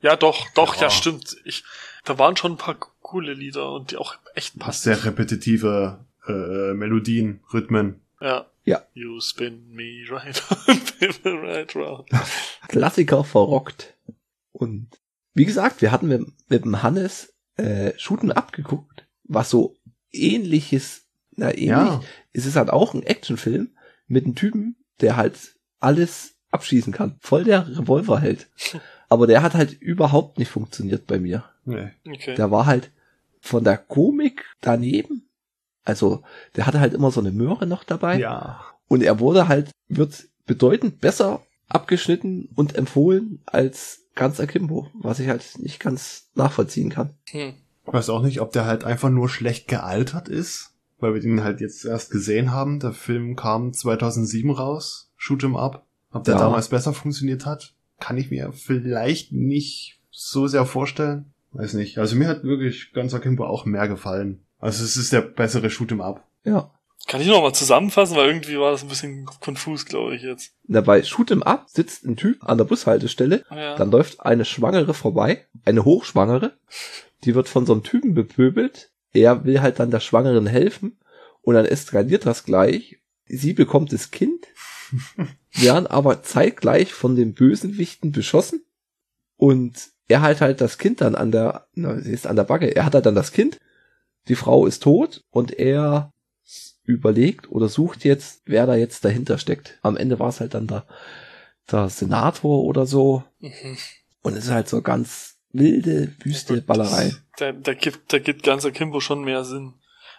Ja, 0.02 0.16
doch, 0.16 0.50
doch, 0.54 0.76
ja, 0.76 0.84
Ja. 0.84 0.90
stimmt. 0.90 1.36
Ich, 1.46 1.64
da 2.04 2.18
waren 2.20 2.38
schon 2.38 2.54
ein 2.54 2.58
paar 2.58 2.76
coole 3.02 3.34
Lieder 3.34 3.72
und 3.72 3.92
die 3.92 3.98
auch 3.98 4.16
echt 4.36 4.60
passen. 4.60 4.84
Sehr 4.84 5.04
repetitive 5.06 6.06
äh, 6.28 6.74
Melodien, 6.74 7.42
Rhythmen. 7.54 8.02
Ja. 8.22 8.46
Ja. 8.66 8.84
You 8.94 9.20
spin 9.22 9.72
me 9.72 10.04
right 10.10 10.42
me 11.24 11.32
right 11.42 11.76
round. 11.76 12.10
Klassiker 12.68 13.24
verrockt. 13.24 13.94
Und 14.52 14.88
wie 15.34 15.46
gesagt, 15.46 15.82
wir 15.82 15.92
hatten 15.92 16.08
mit, 16.08 16.26
mit 16.50 16.66
dem 16.66 16.82
Hannes 16.82 17.34
äh, 17.58 17.94
Shooten 17.98 18.32
abgeguckt, 18.32 19.06
was 19.24 19.50
so 19.50 19.76
ähnliches, 20.12 21.04
na 21.36 21.50
ähnlich, 21.52 21.68
Ja. 21.70 22.02
es 22.34 22.46
ist 22.46 22.56
halt 22.56 22.70
auch 22.70 22.94
ein 22.94 23.04
Actionfilm 23.04 23.75
mit 24.08 24.26
einem 24.26 24.36
Typen, 24.36 24.76
der 25.02 25.18
halt 25.18 25.56
alles 25.80 26.36
abschießen 26.52 26.94
kann. 26.94 27.18
Voll 27.20 27.44
der 27.44 27.68
Revolverheld. 27.68 28.50
Aber 29.10 29.28
der 29.28 29.44
hat 29.44 29.54
halt 29.54 29.74
überhaupt 29.74 30.40
nicht 30.40 30.50
funktioniert 30.50 31.06
bei 31.06 31.20
mir. 31.20 31.46
Nee. 31.66 31.92
Okay. 32.08 32.36
Der 32.36 32.52
war 32.52 32.66
halt 32.66 32.92
von 33.40 33.64
der 33.64 33.78
Komik 33.78 34.46
daneben. 34.62 35.30
Also, 35.84 36.24
der 36.56 36.66
hatte 36.66 36.80
halt 36.80 36.94
immer 36.94 37.12
so 37.12 37.20
eine 37.20 37.32
Möhre 37.32 37.68
noch 37.68 37.84
dabei. 37.84 38.18
Ja. 38.18 38.66
Und 38.88 39.04
er 39.04 39.20
wurde 39.20 39.48
halt, 39.48 39.70
wird 39.88 40.28
bedeutend 40.46 41.00
besser 41.02 41.44
abgeschnitten 41.68 42.50
und 42.56 42.76
empfohlen 42.76 43.42
als 43.46 44.06
ganz 44.16 44.40
Akimbo, 44.40 44.90
was 44.94 45.20
ich 45.20 45.28
halt 45.28 45.60
nicht 45.60 45.80
ganz 45.80 46.30
nachvollziehen 46.34 46.90
kann. 46.90 47.16
Hm. 47.30 47.54
Ich 47.86 47.94
weiß 47.94 48.10
auch 48.10 48.24
nicht, 48.24 48.42
ob 48.42 48.52
der 48.52 48.66
halt 48.66 48.84
einfach 48.84 49.10
nur 49.10 49.30
schlecht 49.30 49.68
gealtert 49.68 50.28
ist, 50.28 50.75
weil 51.00 51.14
wir 51.14 51.22
den 51.22 51.44
halt 51.44 51.62
jetzt 51.62 51.86
erst 51.86 52.12
gesehen 52.12 52.52
haben. 52.52 52.80
Der 52.80 52.94
Film 52.94 53.36
kam 53.36 53.74
2007 53.74 54.52
raus, 54.52 55.12
Shoot 55.18 55.44
'em 55.44 55.56
Up. 55.56 55.86
Ob 56.12 56.24
der 56.24 56.36
Ja. 56.36 56.40
damals 56.42 56.70
besser 56.70 56.94
funktioniert 56.94 57.46
hat, 57.46 57.74
kann 58.00 58.18
ich 58.18 58.30
mir 58.32 58.52
vielleicht 58.54 59.32
nicht 59.32 60.00
so 60.12 60.48
sehr 60.48 60.66
vorstellen. 60.66 61.34
Weiß 61.52 61.74
nicht. 61.74 61.98
Also 61.98 62.16
mir 62.16 62.28
hat 62.28 62.44
wirklich 62.44 62.92
ganz 62.94 63.14
Akimbo 63.14 63.46
auch 63.46 63.66
mehr 63.66 63.88
gefallen. 63.88 64.46
Also 64.60 64.84
es 64.84 64.98
ist 64.98 65.12
der 65.14 65.22
bessere 65.22 65.70
Shoot 65.70 65.92
'em 65.92 66.02
Up. 66.02 66.26
Ja. 66.44 66.72
Kann 67.08 67.22
ich 67.22 67.28
noch 67.28 67.42
mal 67.42 67.54
zusammenfassen, 67.54 68.16
weil 68.18 68.28
irgendwie 68.28 68.58
war 68.58 68.72
das 68.72 68.82
ein 68.82 68.90
bisschen 68.90 69.26
konfus, 69.26 69.86
glaube 69.86 70.16
ich 70.16 70.24
jetzt. 70.24 70.54
Dabei 70.64 71.04
Shoot 71.04 71.30
'em 71.32 71.44
Up 71.44 71.70
sitzt 71.70 72.04
ein 72.06 72.16
Typ 72.16 72.44
an 72.44 72.58
der 72.58 72.66
Bushaltestelle, 72.66 73.44
Ja. 73.52 73.76
dann 73.76 73.92
läuft 73.92 74.22
eine 74.22 74.44
Schwangere 74.44 74.94
vorbei, 74.94 75.46
eine 75.66 75.86
Hochschwangere, 75.86 76.58
die 77.24 77.36
wird 77.36 77.48
von 77.48 77.66
so 77.66 77.74
einem 77.74 77.84
Typen 77.84 78.16
bepöbelt, 78.16 78.92
er 79.16 79.46
will 79.46 79.62
halt 79.62 79.80
dann 79.80 79.92
der 79.92 80.00
Schwangeren 80.00 80.48
helfen 80.48 80.98
und 81.42 81.56
dann 81.56 81.66
eskaliert 81.66 82.26
das 82.26 82.44
gleich. 82.44 83.00
Sie 83.28 83.54
bekommt 83.54 83.92
das 83.94 84.12
Kind, 84.12 84.48
werden 85.54 85.88
aber 85.88 86.24
zeitgleich 86.24 86.94
von 86.94 87.16
den 87.16 87.34
Bösenwichten 87.34 88.12
beschossen 88.12 88.64
und 89.38 89.90
er 90.08 90.22
halt 90.22 90.42
halt 90.42 90.62
das 90.62 90.78
Kind 90.78 91.02
dann 91.02 91.16
an 91.16 91.32
der, 91.32 91.68
na, 91.74 92.00
sie 92.00 92.12
ist 92.12 92.28
an 92.28 92.36
der 92.36 92.44
Backe, 92.44 92.76
er 92.76 92.86
hat 92.86 92.94
halt 92.94 93.06
dann 93.06 93.16
das 93.16 93.32
Kind, 93.32 93.60
die 94.28 94.36
Frau 94.36 94.66
ist 94.66 94.84
tot 94.84 95.24
und 95.32 95.58
er 95.58 96.14
überlegt 96.84 97.52
oder 97.52 97.68
sucht 97.68 98.04
jetzt, 98.06 98.42
wer 98.46 98.68
da 98.68 98.76
jetzt 98.76 99.04
dahinter 99.04 99.38
steckt. 99.38 99.80
Am 99.82 99.98
Ende 99.98 100.20
war 100.20 100.30
es 100.30 100.40
halt 100.40 100.54
dann 100.54 100.68
der, 100.68 100.86
der 101.72 101.90
Senator 101.90 102.64
oder 102.64 102.86
so. 102.86 103.24
Mhm. 103.40 103.78
Und 104.22 104.38
es 104.38 104.46
ist 104.46 104.52
halt 104.52 104.70
so 104.70 104.82
ganz 104.82 105.35
wilde, 105.58 106.14
wüste 106.24 106.62
Ballerei. 106.62 107.14
Da, 107.38 107.52
da 107.52 107.74
gibt, 107.74 108.12
da 108.14 108.20
gibt 108.20 108.44
ganzer 108.44 108.72
Kimbo 108.72 109.00
schon 109.00 109.24
mehr 109.24 109.44
Sinn. 109.44 109.74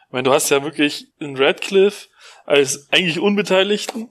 Ich 0.07 0.13
meine, 0.13 0.25
du 0.25 0.33
hast 0.33 0.51
ja 0.51 0.63
wirklich 0.63 1.09
in 1.19 1.37
Radcliffe 1.37 2.09
als 2.45 2.89
eigentlich 2.91 3.19
Unbeteiligten, 3.19 4.09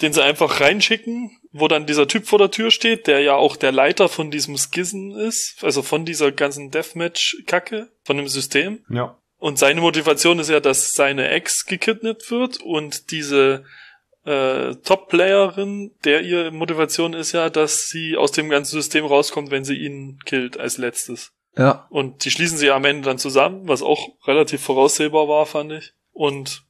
den 0.00 0.12
sie 0.12 0.22
einfach 0.22 0.60
reinschicken, 0.60 1.30
wo 1.52 1.68
dann 1.68 1.86
dieser 1.86 2.08
Typ 2.08 2.26
vor 2.26 2.38
der 2.38 2.50
Tür 2.50 2.70
steht, 2.70 3.06
der 3.06 3.20
ja 3.20 3.34
auch 3.34 3.56
der 3.56 3.72
Leiter 3.72 4.08
von 4.08 4.30
diesem 4.30 4.56
Skizzen 4.56 5.12
ist, 5.12 5.56
also 5.62 5.82
von 5.82 6.04
dieser 6.04 6.32
ganzen 6.32 6.70
Deathmatch-Kacke, 6.70 7.88
von 8.04 8.16
dem 8.16 8.28
System. 8.28 8.84
Ja. 8.88 9.18
Und 9.38 9.58
seine 9.58 9.80
Motivation 9.80 10.38
ist 10.38 10.50
ja, 10.50 10.60
dass 10.60 10.94
seine 10.94 11.28
Ex 11.28 11.66
gekidnappt 11.66 12.30
wird 12.30 12.60
und 12.62 13.10
diese 13.10 13.64
äh, 14.26 14.74
Top-Playerin, 14.76 15.92
der 16.04 16.22
ihre 16.22 16.50
Motivation 16.50 17.14
ist 17.14 17.32
ja, 17.32 17.48
dass 17.48 17.88
sie 17.88 18.16
aus 18.16 18.32
dem 18.32 18.48
ganzen 18.50 18.72
System 18.72 19.04
rauskommt, 19.06 19.50
wenn 19.50 19.64
sie 19.64 19.76
ihn 19.76 20.18
killt 20.24 20.58
als 20.58 20.78
letztes. 20.78 21.32
Ja, 21.56 21.86
Und 21.88 22.24
die 22.24 22.30
schließen 22.30 22.58
sie 22.58 22.70
am 22.70 22.84
Ende 22.84 23.08
dann 23.08 23.18
zusammen, 23.18 23.66
was 23.66 23.80
auch 23.82 24.10
relativ 24.26 24.60
voraussehbar 24.62 25.26
war, 25.28 25.46
fand 25.46 25.72
ich. 25.72 25.94
Und 26.12 26.64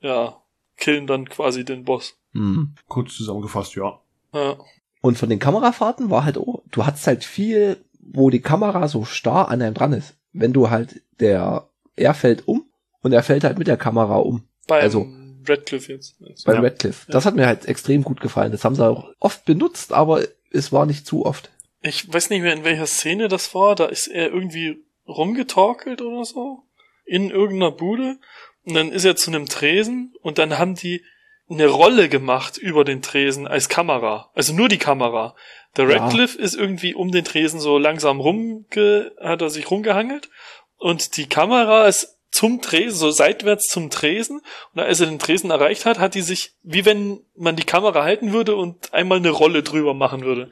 ja, 0.00 0.36
killen 0.76 1.06
dann 1.06 1.28
quasi 1.28 1.64
den 1.64 1.84
Boss. 1.84 2.16
hm. 2.32 2.74
Kurz 2.88 3.14
zusammengefasst, 3.16 3.76
ja. 3.76 4.00
Ja. 4.34 4.56
Und 5.00 5.18
von 5.18 5.28
den 5.28 5.38
Kamerafahrten 5.38 6.10
war 6.10 6.24
halt, 6.24 6.38
oh, 6.38 6.62
du 6.72 6.84
hattest 6.86 7.06
halt 7.06 7.24
viel, 7.24 7.76
wo 8.00 8.30
die 8.30 8.40
Kamera 8.42 8.88
so 8.88 9.04
starr 9.04 9.48
an 9.48 9.62
einem 9.62 9.74
dran 9.74 9.92
ist. 9.92 10.14
Wenn 10.32 10.52
du 10.52 10.70
halt, 10.70 11.02
der, 11.20 11.68
er 11.94 12.14
fällt 12.14 12.48
um 12.48 12.64
und 13.02 13.12
er 13.12 13.22
fällt 13.22 13.44
halt 13.44 13.58
mit 13.58 13.66
der 13.68 13.76
Kamera 13.76 14.16
um. 14.16 14.42
Beim 14.66 14.82
Also- 14.82 15.06
Radcliffe 15.46 15.92
jetzt. 15.92 16.16
Also, 16.20 16.44
Bei 16.46 16.54
Ja. 16.54 16.60
Radcliffe. 16.60 17.10
Das 17.10 17.24
hat 17.26 17.34
mir 17.34 17.46
halt 17.46 17.66
extrem 17.66 18.02
gut 18.02 18.20
gefallen. 18.20 18.52
Das 18.52 18.64
haben 18.64 18.74
sie 18.74 18.86
auch 18.86 19.08
oft 19.20 19.44
benutzt, 19.44 19.92
aber 19.92 20.22
es 20.50 20.72
war 20.72 20.86
nicht 20.86 21.06
zu 21.06 21.24
oft. 21.26 21.50
Ich 21.80 22.12
weiß 22.12 22.30
nicht 22.30 22.42
mehr, 22.42 22.52
in 22.52 22.64
welcher 22.64 22.86
Szene 22.86 23.28
das 23.28 23.54
war. 23.54 23.74
Da 23.74 23.86
ist 23.86 24.06
er 24.06 24.28
irgendwie 24.30 24.84
rumgetorkelt 25.08 26.00
oder 26.02 26.24
so. 26.24 26.62
In 27.04 27.30
irgendeiner 27.30 27.72
Bude. 27.72 28.18
Und 28.64 28.74
dann 28.74 28.92
ist 28.92 29.04
er 29.04 29.16
zu 29.16 29.30
einem 29.30 29.46
Tresen 29.46 30.14
und 30.22 30.38
dann 30.38 30.58
haben 30.58 30.74
die 30.76 31.02
eine 31.50 31.66
Rolle 31.66 32.08
gemacht 32.08 32.56
über 32.56 32.84
den 32.84 33.02
Tresen 33.02 33.46
als 33.48 33.68
Kamera. 33.68 34.30
Also 34.34 34.52
nur 34.54 34.68
die 34.68 34.78
Kamera. 34.78 35.34
Der 35.76 35.88
Ja. 35.88 35.96
Radcliffe 35.98 36.38
ist 36.38 36.54
irgendwie 36.54 36.94
um 36.94 37.10
den 37.10 37.24
Tresen 37.24 37.58
so 37.60 37.78
langsam 37.78 38.20
rumge, 38.20 39.12
hat 39.20 39.42
er 39.42 39.50
sich 39.50 39.70
rumgehangelt. 39.70 40.30
Und 40.78 41.16
die 41.16 41.26
Kamera 41.28 41.86
ist 41.88 42.18
zum 42.32 42.62
Tresen, 42.62 42.98
so 42.98 43.10
seitwärts 43.10 43.68
zum 43.68 43.90
Tresen. 43.90 44.40
Und 44.74 44.80
als 44.80 45.00
er 45.00 45.06
den 45.06 45.18
Tresen 45.18 45.50
erreicht 45.50 45.86
hat, 45.86 46.00
hat 46.00 46.14
die 46.14 46.22
sich, 46.22 46.54
wie 46.62 46.84
wenn 46.84 47.20
man 47.36 47.54
die 47.56 47.64
Kamera 47.64 48.02
halten 48.02 48.32
würde 48.32 48.56
und 48.56 48.92
einmal 48.92 49.18
eine 49.18 49.30
Rolle 49.30 49.62
drüber 49.62 49.94
machen 49.94 50.22
würde. 50.22 50.50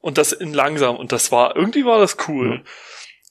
Und 0.00 0.18
das 0.18 0.32
in 0.32 0.54
langsam. 0.54 0.96
Und 0.96 1.12
das 1.12 1.30
war, 1.30 1.54
irgendwie 1.54 1.84
war 1.84 1.98
das 1.98 2.16
cool. 2.26 2.64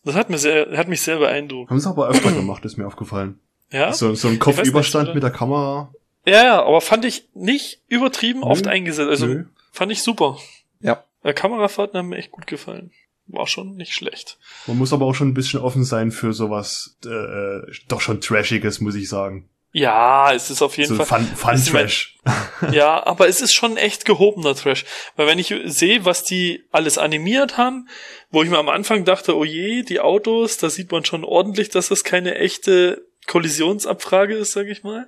Das 0.06 0.16
hat 0.16 0.30
mir 0.30 0.38
sehr, 0.38 0.78
hat 0.78 0.88
mich 0.88 1.02
sehr 1.02 1.18
beeindruckt. 1.18 1.70
Haben 1.70 1.80
sie 1.80 1.90
aber 1.90 2.08
öfter 2.08 2.32
gemacht, 2.32 2.64
ist 2.66 2.78
mir 2.78 2.88
aufgefallen. 2.88 3.40
Ja? 3.72 3.92
So, 3.92 4.14
so 4.14 4.28
ein 4.28 4.40
Kopfüberstand 4.40 5.08
nicht, 5.08 5.16
mit 5.16 5.24
der 5.24 5.32
Kamera. 5.32 5.92
Ja, 6.26 6.44
ja, 6.44 6.64
aber 6.64 6.82
fand 6.82 7.04
ich 7.04 7.28
nicht 7.34 7.82
übertrieben 7.88 8.42
Nö, 8.42 8.46
oft 8.46 8.68
eingesetzt. 8.68 9.10
Also 9.10 9.26
nö. 9.26 9.46
fand 9.72 9.92
ich 9.92 10.04
super. 10.04 10.38
Ja. 10.82 11.04
Der 11.24 11.34
Kamerafahrten 11.34 11.98
haben 11.98 12.10
mir 12.10 12.18
echt 12.18 12.32
gut 12.32 12.48
gefallen. 12.48 12.92
War 13.28 13.48
schon 13.48 13.76
nicht 13.76 13.94
schlecht. 13.94 14.38
Man 14.68 14.78
muss 14.78 14.94
aber 14.94 15.06
auch 15.06 15.14
schon 15.14 15.30
ein 15.30 15.34
bisschen 15.34 15.60
offen 15.60 15.84
sein 15.84 16.12
für 16.12 16.34
sowas, 16.34 16.98
äh, 17.06 17.62
doch 17.88 18.02
schon 18.02 18.22
Trashiges, 18.22 18.80
muss 18.80 18.96
ich 18.96 19.10
sagen. 19.10 19.50
Ja, 19.74 20.34
es 20.34 20.50
ist 20.50 20.62
auf 20.62 20.78
jeden 20.78 20.96
So 20.96 21.04
Fall. 21.04 21.22
Fun, 21.22 21.36
Fun 21.36 21.64
Trash. 21.64 22.18
Ja, 22.72 23.06
aber 23.06 23.28
es 23.28 23.42
ist 23.42 23.54
schon 23.54 23.78
echt 23.78 24.06
gehobener 24.06 24.56
Trash. 24.56 24.86
Weil 25.16 25.28
wenn 25.28 25.40
ich 25.40 25.54
sehe, 25.66 26.04
was 26.04 26.24
die 26.24 26.64
alles 26.72 26.98
animiert 26.98 27.58
haben, 27.58 27.88
wo 28.32 28.42
ich 28.42 28.50
mir 28.50 28.58
am 28.58 28.70
Anfang 28.70 29.06
dachte, 29.06 29.38
oh 29.38 29.44
je, 29.44 29.84
die 29.84 30.00
Autos, 30.00 30.58
da 30.58 30.70
sieht 30.70 30.92
man 30.92 31.06
schon 31.06 31.24
ordentlich, 31.24 31.70
dass 31.70 31.90
das 31.90 32.04
keine 32.04 32.36
echte 32.36 33.06
Kollisionsabfrage 33.28 34.36
ist, 34.36 34.54
sag 34.54 34.68
ich 34.68 34.84
mal. 34.84 35.08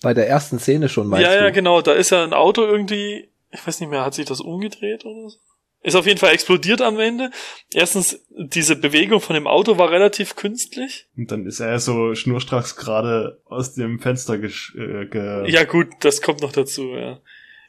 Bei 0.00 0.14
der 0.14 0.28
ersten 0.28 0.60
Szene 0.60 0.88
schon, 0.88 1.08
meinst 1.08 1.26
ja, 1.26 1.36
du? 1.36 1.44
ja, 1.44 1.50
genau. 1.50 1.82
Da 1.82 1.92
ist 1.92 2.10
ja 2.10 2.22
ein 2.22 2.34
Auto 2.34 2.62
irgendwie, 2.62 3.28
ich 3.50 3.66
weiß 3.66 3.80
nicht 3.80 3.88
mehr, 3.90 4.04
hat 4.04 4.14
sich 4.14 4.26
das 4.26 4.40
umgedreht 4.40 5.04
oder 5.04 5.30
so? 5.30 5.38
Ist 5.82 5.94
auf 5.94 6.06
jeden 6.06 6.18
Fall 6.18 6.32
explodiert 6.32 6.82
am 6.82 6.98
Ende. 6.98 7.30
Erstens, 7.72 8.20
diese 8.30 8.74
Bewegung 8.74 9.20
von 9.20 9.34
dem 9.34 9.46
Auto 9.46 9.78
war 9.78 9.90
relativ 9.90 10.34
künstlich. 10.34 11.06
Und 11.16 11.30
dann 11.30 11.46
ist 11.46 11.60
er 11.60 11.78
so 11.78 12.14
schnurstracks 12.14 12.74
gerade 12.76 13.40
aus 13.46 13.74
dem 13.74 14.00
Fenster 14.00 14.38
gesch 14.38 14.74
äh, 14.74 15.06
ge 15.06 15.48
Ja, 15.48 15.64
gut, 15.64 15.88
das 16.00 16.20
kommt 16.20 16.42
noch 16.42 16.52
dazu, 16.52 16.94
ja. 16.96 17.20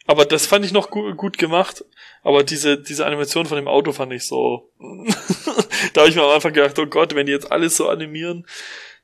Aber 0.07 0.25
das 0.25 0.47
fand 0.47 0.65
ich 0.65 0.71
noch 0.71 0.89
gu 0.89 1.13
gut 1.13 1.37
gemacht. 1.37 1.85
Aber 2.23 2.43
diese, 2.43 2.79
diese 2.81 3.05
Animation 3.05 3.45
von 3.45 3.57
dem 3.57 3.67
Auto 3.67 3.91
fand 3.91 4.11
ich 4.11 4.25
so. 4.25 4.71
da 5.93 6.01
habe 6.01 6.09
ich 6.09 6.15
mir 6.15 6.23
am 6.23 6.31
Anfang 6.31 6.53
gedacht, 6.53 6.79
oh 6.79 6.87
Gott, 6.87 7.13
wenn 7.13 7.27
die 7.27 7.31
jetzt 7.31 7.51
alles 7.51 7.77
so 7.77 7.89
animieren, 7.89 8.47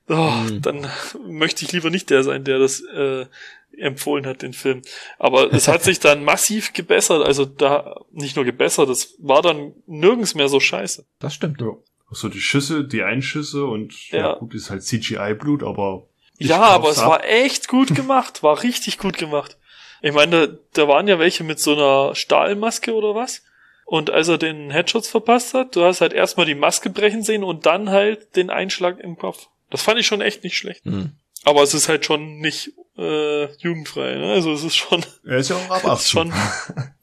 oh, 0.08 0.48
Hm. 0.48 0.62
dann 0.62 0.90
möchte 1.28 1.64
ich 1.64 1.70
lieber 1.70 1.90
nicht 1.90 2.10
der 2.10 2.24
sein, 2.24 2.42
der 2.42 2.58
das 2.58 2.80
äh, 2.80 3.26
empfohlen 3.76 4.26
hat, 4.26 4.42
den 4.42 4.52
Film. 4.52 4.82
Aber 5.18 5.52
es 5.52 5.68
hat 5.68 5.82
sich 5.82 6.00
dann 6.00 6.24
massiv 6.24 6.72
gebessert. 6.72 7.24
Also 7.26 7.44
da 7.44 8.00
nicht 8.12 8.36
nur 8.36 8.44
gebessert, 8.44 8.88
es 8.88 9.14
war 9.18 9.42
dann 9.42 9.74
nirgends 9.86 10.34
mehr 10.34 10.48
so 10.48 10.60
scheiße. 10.60 11.04
Das 11.18 11.34
stimmt. 11.34 11.60
Ja. 11.60 11.72
So 12.10 12.28
die 12.28 12.40
Schüsse, 12.40 12.84
die 12.84 13.02
Einschüsse 13.02 13.64
und 13.66 14.10
ja, 14.10 14.18
Ja. 14.18 14.34
gut, 14.34 14.54
ist 14.54 14.70
halt 14.70 14.82
CGI-Blut, 14.84 15.62
aber 15.62 16.06
ja, 16.38 16.60
aber 16.62 16.90
es 16.90 16.98
ab. 16.98 17.10
war 17.10 17.24
echt 17.24 17.66
gut 17.68 17.94
gemacht, 17.94 18.42
war 18.42 18.62
richtig 18.62 18.98
gut 18.98 19.18
gemacht. 19.18 19.56
Ich 20.02 20.12
meine, 20.12 20.48
da, 20.48 20.54
da 20.74 20.88
waren 20.88 21.08
ja 21.08 21.18
welche 21.18 21.42
mit 21.44 21.58
so 21.58 21.72
einer 21.74 22.14
Stahlmaske 22.14 22.94
oder 22.94 23.14
was. 23.14 23.42
Und 23.86 24.10
als 24.10 24.28
er 24.28 24.36
den 24.38 24.70
Headshots 24.70 25.08
verpasst 25.08 25.54
hat, 25.54 25.74
du 25.76 25.84
hast 25.84 26.00
halt 26.00 26.12
erstmal 26.12 26.44
die 26.46 26.54
Maske 26.54 26.90
brechen 26.90 27.22
sehen 27.22 27.42
und 27.44 27.66
dann 27.66 27.90
halt 27.90 28.36
den 28.36 28.50
Einschlag 28.50 28.98
im 29.00 29.16
Kopf. 29.16 29.48
Das 29.70 29.82
fand 29.82 29.98
ich 29.98 30.06
schon 30.06 30.20
echt 30.20 30.44
nicht 30.44 30.56
schlecht. 30.56 30.84
Hm. 30.84 31.12
Aber 31.44 31.62
es 31.62 31.72
ist 31.74 31.88
halt 31.88 32.04
schon 32.04 32.38
nicht 32.38 32.72
äh, 32.98 33.46
jugendfrei, 33.58 34.14
ne? 34.14 34.32
Also 34.32 34.52
es 34.52 34.64
ist 34.64 34.76
schon, 34.76 35.04
er 35.24 35.38
ist 35.38 35.50
ja 35.50 35.56
auch 35.56 35.70
ab 35.70 35.82
es 35.94 36.06
ist 36.06 36.16
18. 36.16 36.32
schon 36.32 36.32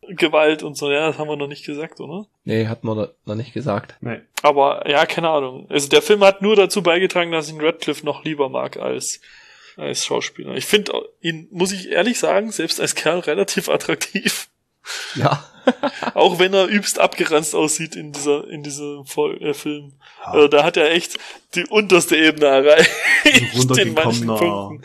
Gewalt 0.16 0.64
und 0.64 0.78
so, 0.78 0.92
ja, 0.92 1.08
das 1.08 1.18
haben 1.18 1.30
wir 1.30 1.38
noch 1.38 1.48
nicht 1.48 1.66
gesagt, 1.66 2.00
oder? 2.00 2.26
Nee, 2.44 2.68
hat 2.68 2.84
man 2.84 3.08
noch 3.26 3.36
nicht 3.36 3.54
gesagt. 3.54 3.96
Nee. 4.02 4.22
Aber 4.42 4.90
ja, 4.90 5.06
keine 5.06 5.30
Ahnung. 5.30 5.68
Also 5.70 5.88
der 5.88 6.02
Film 6.02 6.24
hat 6.24 6.42
nur 6.42 6.56
dazu 6.56 6.84
beigetragen, 6.84 7.32
dass 7.32 7.48
ich 7.48 7.54
ihn 7.54 7.62
Radcliffe 7.62 8.06
noch 8.06 8.24
lieber 8.24 8.50
mag 8.50 8.78
als 8.78 9.22
als 9.78 10.06
Schauspieler. 10.06 10.56
Ich 10.56 10.66
finde 10.66 10.92
ihn, 11.22 11.48
muss 11.52 11.72
ich 11.72 11.90
ehrlich 11.90 12.20
sagen, 12.20 12.52
selbst 12.52 12.80
als 12.80 12.96
Kerl 12.96 13.20
relativ 13.20 13.70
attraktiv. 13.70 14.50
Ja. 15.16 15.44
Auch 16.14 16.40
wenn 16.40 16.54
er 16.54 16.68
übst 16.68 17.00
abgeranzt 17.00 17.56
aussieht 17.56 17.96
in 17.96 18.12
dieser 18.12 18.48
in 18.50 18.64
diesem 18.64 19.06
Vol 19.06 19.42
äh, 19.42 19.54
Film. 19.54 19.94
Also 20.22 20.48
da 20.50 20.64
hat 20.64 20.76
er 20.76 20.92
echt 20.92 21.18
die 21.56 21.66
unterste 21.66 22.18
Ebene 22.18 22.48
erreicht. 22.48 22.92
runtergekommener, 23.58 24.80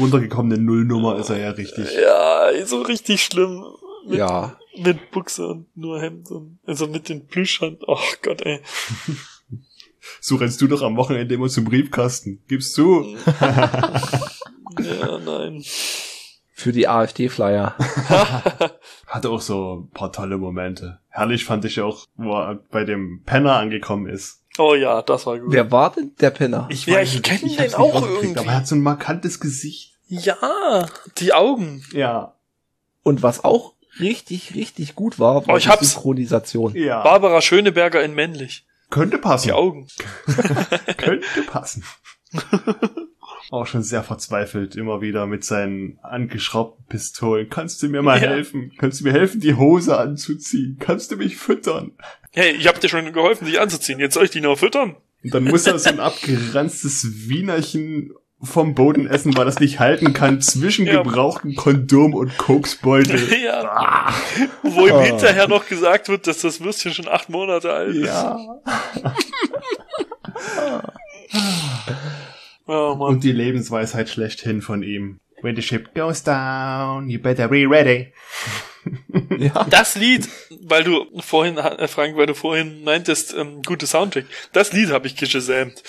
runtergekommene 0.00 0.58
Nullnummer 0.60 1.18
ist 1.18 1.30
er 1.30 1.38
ja 1.38 1.50
richtig. 1.50 1.86
Ja, 1.94 2.50
so 2.64 2.82
richtig 2.82 3.22
schlimm. 3.22 3.64
Mit, 4.08 4.18
Ja. 4.18 4.56
mit 4.76 5.10
Buchse 5.12 5.46
und 5.46 5.76
nur 5.76 6.00
Hemd 6.00 6.30
und 6.30 6.58
also 6.66 6.86
mit 6.88 7.08
den 7.08 7.26
Plüschhand. 7.26 7.82
Ach 7.88 8.04
Gott, 8.22 8.42
ey. 8.42 8.60
So 10.20 10.36
rennst 10.36 10.60
du 10.60 10.66
doch 10.68 10.82
am 10.82 10.96
Wochenende 10.96 11.34
immer 11.34 11.48
zum 11.48 11.64
Briefkasten. 11.64 12.42
Gibst 12.48 12.76
du? 12.78 13.16
Ja, 14.78 15.18
nein. 15.18 15.64
Für 16.58 16.72
die 16.72 16.88
AfD-Flyer. 16.88 17.74
Hatte 19.06 19.28
auch 19.28 19.42
so 19.42 19.84
ein 19.84 19.90
paar 19.90 20.10
tolle 20.10 20.38
Momente. 20.38 21.00
Herrlich 21.10 21.44
fand 21.44 21.66
ich 21.66 21.82
auch, 21.82 22.06
wo 22.16 22.32
er 22.32 22.54
bei 22.70 22.84
dem 22.84 23.22
Penner 23.26 23.56
angekommen 23.56 24.06
ist. 24.08 24.40
Oh 24.56 24.74
ja, 24.74 25.02
das 25.02 25.26
war 25.26 25.38
gut. 25.38 25.52
Wer 25.52 25.70
war 25.70 25.92
denn 25.92 26.12
der 26.18 26.30
Penner? 26.30 26.66
Ich 26.70 26.86
Ja, 26.86 26.94
weiß 26.96 27.10
ich 27.10 27.16
es 27.16 27.22
kenn 27.22 27.42
nicht, 27.46 27.60
den 27.60 27.74
auch 27.74 28.00
irgendwie. 28.02 28.38
Aber 28.38 28.48
er 28.48 28.56
hat 28.56 28.66
so 28.66 28.74
ein 28.74 28.80
markantes 28.80 29.38
Gesicht. 29.38 29.98
Ja, 30.06 30.86
die 31.18 31.34
Augen. 31.34 31.84
Ja. 31.92 32.36
Und 33.02 33.22
was 33.22 33.44
auch 33.44 33.74
richtig, 34.00 34.54
richtig 34.54 34.94
gut 34.94 35.18
war, 35.18 35.46
war 35.46 35.54
Oh, 35.54 35.58
ich 35.58 35.64
die 35.64 35.68
hab's. 35.70 35.90
Synchronisation. 35.92 36.74
Ja. 36.74 37.02
Barbara 37.02 37.42
Schöneberger 37.42 38.02
in 38.02 38.14
männlich. 38.14 38.64
könnte 38.88 39.18
passen. 39.18 39.48
Die 39.48 39.52
Augen. 39.52 39.88
Könnte 40.96 41.42
passen. 41.46 41.84
Auch 43.50 43.66
schon 43.66 43.82
sehr 43.82 44.02
verzweifelt, 44.02 44.74
immer 44.76 45.00
wieder 45.00 45.26
mit 45.26 45.44
seinen 45.44 45.98
angeschraubten 46.02 46.84
Pistolen. 46.86 47.48
Kannst 47.48 47.82
du 47.82 47.88
mir 47.88 48.02
mal 48.02 48.20
Ja. 48.20 48.28
helfen? 48.28 48.72
Kannst 48.78 49.00
du 49.00 49.04
mir 49.04 49.12
helfen, 49.12 49.40
die 49.40 49.54
Hose 49.54 49.96
anzuziehen? 49.98 50.76
Kannst 50.80 51.10
du 51.12 51.16
mich 51.16 51.36
füttern? 51.36 51.92
Hey, 52.32 52.52
ich 52.52 52.66
hab 52.66 52.80
dir 52.80 52.88
schon 52.88 53.12
geholfen, 53.12 53.46
dich 53.46 53.60
anzuziehen. 53.60 54.00
Jetzt 54.00 54.14
soll 54.14 54.24
ich 54.24 54.30
dich 54.30 54.42
noch 54.42 54.58
füttern? 54.58 54.96
Und 55.22 55.32
dann 55.34 55.44
muss 55.44 55.66
er 55.66 55.78
so 55.78 55.88
ein 55.90 56.00
abgeranztes 56.00 57.28
Wienerchen 57.28 58.12
vom 58.42 58.74
Boden 58.74 59.06
essen, 59.06 59.34
weil 59.36 59.46
er 59.46 59.48
es 59.48 59.60
nicht 59.60 59.80
halten 59.80 60.12
kann, 60.12 60.42
zwischen 60.42 60.86
Ja. 60.86 61.02
gebrauchten 61.02 61.54
Kondom 61.56 62.12
und 62.14 62.36
Koksbeutel. 62.36 63.18
ja. 63.44 64.12
Wo 64.62 64.86
ihm 64.86 64.92
Ah. 64.94 65.00
hinterher 65.02 65.48
noch 65.48 65.66
gesagt 65.66 66.08
wird, 66.08 66.26
dass 66.26 66.40
das 66.42 66.60
Würstchen 66.60 66.92
schon 66.92 67.08
acht 67.08 67.30
Monate 67.30 67.72
alt 67.72 67.94
ist. 67.94 68.06
Ja. 68.06 68.38
Oh 72.66 72.94
Mann. 72.96 73.08
Und 73.14 73.24
die 73.24 73.32
Lebensweisheit 73.32 74.08
schlechthin 74.08 74.62
von 74.62 74.82
ihm. 74.82 75.20
When 75.42 75.54
the 75.54 75.62
ship 75.62 75.94
goes 75.94 76.22
down, 76.22 77.08
you 77.10 77.20
better 77.20 77.48
be 77.48 77.66
ready. 77.68 78.12
Ja. 79.38 79.64
Das 79.70 79.96
Lied, 79.96 80.28
weil 80.62 80.84
du 80.84 81.06
vorhin, 81.20 81.58
äh, 81.58 81.88
Frank, 81.88 82.16
weil 82.16 82.26
du 82.26 82.34
vorhin 82.34 82.84
meintest, 82.84 83.34
ähm, 83.34 83.62
gute 83.62 83.86
Soundtrack. 83.86 84.24
Das 84.52 84.72
Lied 84.72 84.90
habe 84.90 85.06
ich 85.08 85.16
gesamt. 85.16 85.82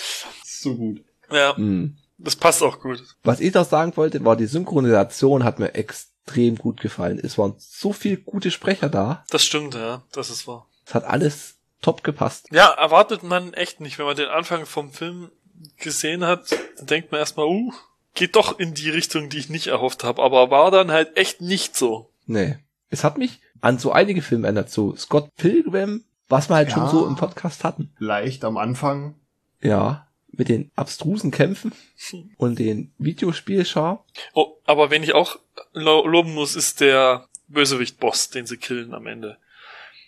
So 0.44 0.76
gut. 0.76 1.02
Ja, 1.32 1.56
Hm. 1.56 1.96
das 2.18 2.36
passt 2.36 2.62
auch 2.64 2.80
gut. 2.80 3.04
Was 3.24 3.40
ich 3.40 3.54
noch 3.54 3.66
sagen 3.68 3.94
wollte, 3.96 4.24
war 4.26 4.36
die 4.36 4.48
Synchronisation 4.48 5.44
hat 5.44 5.60
mir 5.60 5.76
extrem 5.76 6.56
gut 6.58 6.82
gefallen. 6.82 7.20
Es 7.24 7.38
waren 7.38 7.56
so 7.58 7.94
viele 7.94 8.18
gute 8.18 8.52
Sprecher 8.52 8.90
da. 8.90 9.24
Das 9.30 9.46
stimmt, 9.46 9.76
ja, 9.76 10.04
das 10.12 10.30
ist 10.30 10.48
wahr. 10.48 10.68
Es 10.86 10.94
hat 10.96 11.04
alles 11.06 11.56
top 11.82 12.04
gepasst. 12.04 12.48
Ja, 12.52 12.70
erwartet 12.72 13.22
man 13.24 13.54
echt 13.54 13.80
nicht. 13.80 14.00
Wenn 14.00 14.08
man 14.08 14.16
den 14.16 14.30
Anfang 14.30 14.66
vom 14.66 14.92
Film 14.92 15.30
gesehen 15.78 16.24
hat, 16.26 16.52
dann 16.78 16.88
denkt 16.88 17.12
man 17.12 17.20
erstmal, 17.20 17.48
uh, 17.48 17.74
geht 18.14 18.36
doch 18.36 18.60
in 18.60 18.74
die 18.74 18.90
Richtung, 18.90 19.30
die 19.30 19.38
ich 19.38 19.50
nicht 19.50 19.68
erhofft 19.68 20.04
habe. 20.04 20.22
Aber 20.24 20.50
war 20.52 20.72
dann 20.72 20.92
halt 20.92 21.18
echt 21.18 21.42
nicht 21.42 21.76
so. 21.76 22.10
Nee. 22.26 22.58
Es 22.90 23.04
hat 23.04 23.18
mich 23.18 23.40
an 23.62 23.80
so 23.80 23.92
einige 23.92 24.22
Filme 24.22 24.48
erinnert, 24.48 24.70
so 24.70 24.96
Scott 24.96 25.36
Pilgrim, 25.36 26.04
was 26.30 26.50
wir 26.50 26.56
halt 26.56 26.72
schon 26.72 26.84
Ja. 26.84 26.90
so 26.90 27.06
im 27.08 27.16
Podcast 27.16 27.64
hatten. 27.64 27.94
Leicht 28.00 28.44
am 28.44 28.58
Anfang. 28.58 29.16
Ja. 29.62 30.08
Mit 30.32 30.50
den 30.50 30.72
abstrusen 30.76 31.32
Kämpfen 31.32 31.72
und 32.38 32.60
den 32.60 32.94
Videospielschar. 32.98 34.06
Oh, 34.34 34.58
aber 34.66 34.90
wenn 34.92 35.04
ich 35.04 35.14
auch 35.14 35.40
lo 35.74 36.06
loben 36.06 36.34
muss, 36.34 36.56
ist 36.56 36.80
der 36.82 37.28
Bösewicht-Boss, 37.48 38.30
den 38.30 38.46
sie 38.46 38.58
killen 38.58 38.94
am 38.94 39.08
Ende. 39.08 39.38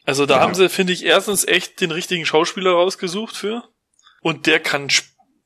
Also 0.06 0.26
da 0.26 0.36
Ja. 0.38 0.42
haben 0.42 0.56
sie, 0.56 0.70
finde 0.70 0.94
ich, 0.94 1.06
erstens 1.06 1.46
echt 1.46 1.82
den 1.82 1.92
richtigen 1.92 2.26
Schauspieler 2.26 2.72
rausgesucht 2.72 3.36
für. 3.36 3.64
Und 4.22 4.46
der 4.46 4.60
kann, 4.60 4.90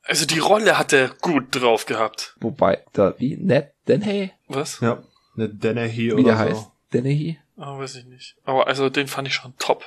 also 0.04 0.26
die 0.26 0.38
Rolle 0.38 0.78
hat 0.78 0.92
er 0.92 1.08
gut 1.20 1.46
drauf 1.50 1.86
gehabt. 1.86 2.36
Wobei, 2.40 2.84
da, 2.92 3.14
wie, 3.18 3.36
Ned 3.36 3.72
Dennehy, 3.88 4.30
Was? 4.48 4.80
Ja. 4.80 5.02
Eine 5.36 5.48
Dennehy 5.48 5.96
wie 6.08 6.12
oder 6.12 6.22
der 6.22 6.32
so. 6.36 6.38
heißt, 6.40 6.66
Dennehy, 6.92 7.38
Ah, 7.56 7.78
weiß 7.78 7.96
ich 7.96 8.04
nicht. 8.06 8.36
Aber 8.44 8.66
also 8.66 8.88
den 8.90 9.06
fand 9.06 9.28
ich 9.28 9.34
schon 9.34 9.56
top. 9.58 9.84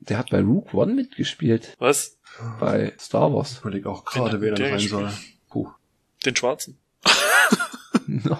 der 0.00 0.18
hat 0.18 0.30
bei 0.30 0.40
Rook 0.40 0.74
One 0.74 0.94
mitgespielt, 0.94 1.76
Was? 1.78 2.18
bei 2.58 2.92
Star 2.98 3.32
Wars. 3.32 3.52
Ich 3.52 3.58
überleg 3.60 3.86
auch 3.86 4.04
gerade, 4.04 4.40
wer 4.40 4.54
der 4.54 4.78
sein 4.78 4.88
soll. 4.88 5.12
Puh. 5.48 5.70
Den 6.24 6.34
schwarzen. 6.36 6.78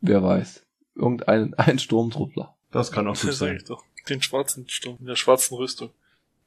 Wer 0.00 0.22
weiß. 0.22 0.62
Irgendein 0.94 1.54
ein 1.54 1.78
Sturmtruppler. 1.78 2.54
Das 2.70 2.92
kann 2.92 3.06
auch 3.08 3.16
gut 3.20 3.32
sein. 3.34 3.56
ich 3.56 3.64
doch. 3.64 3.82
Den 4.08 4.22
schwarzen 4.22 4.68
Sturm, 4.68 4.96
in 5.00 5.06
der 5.06 5.16
schwarzen 5.16 5.56
Rüstung. 5.56 5.90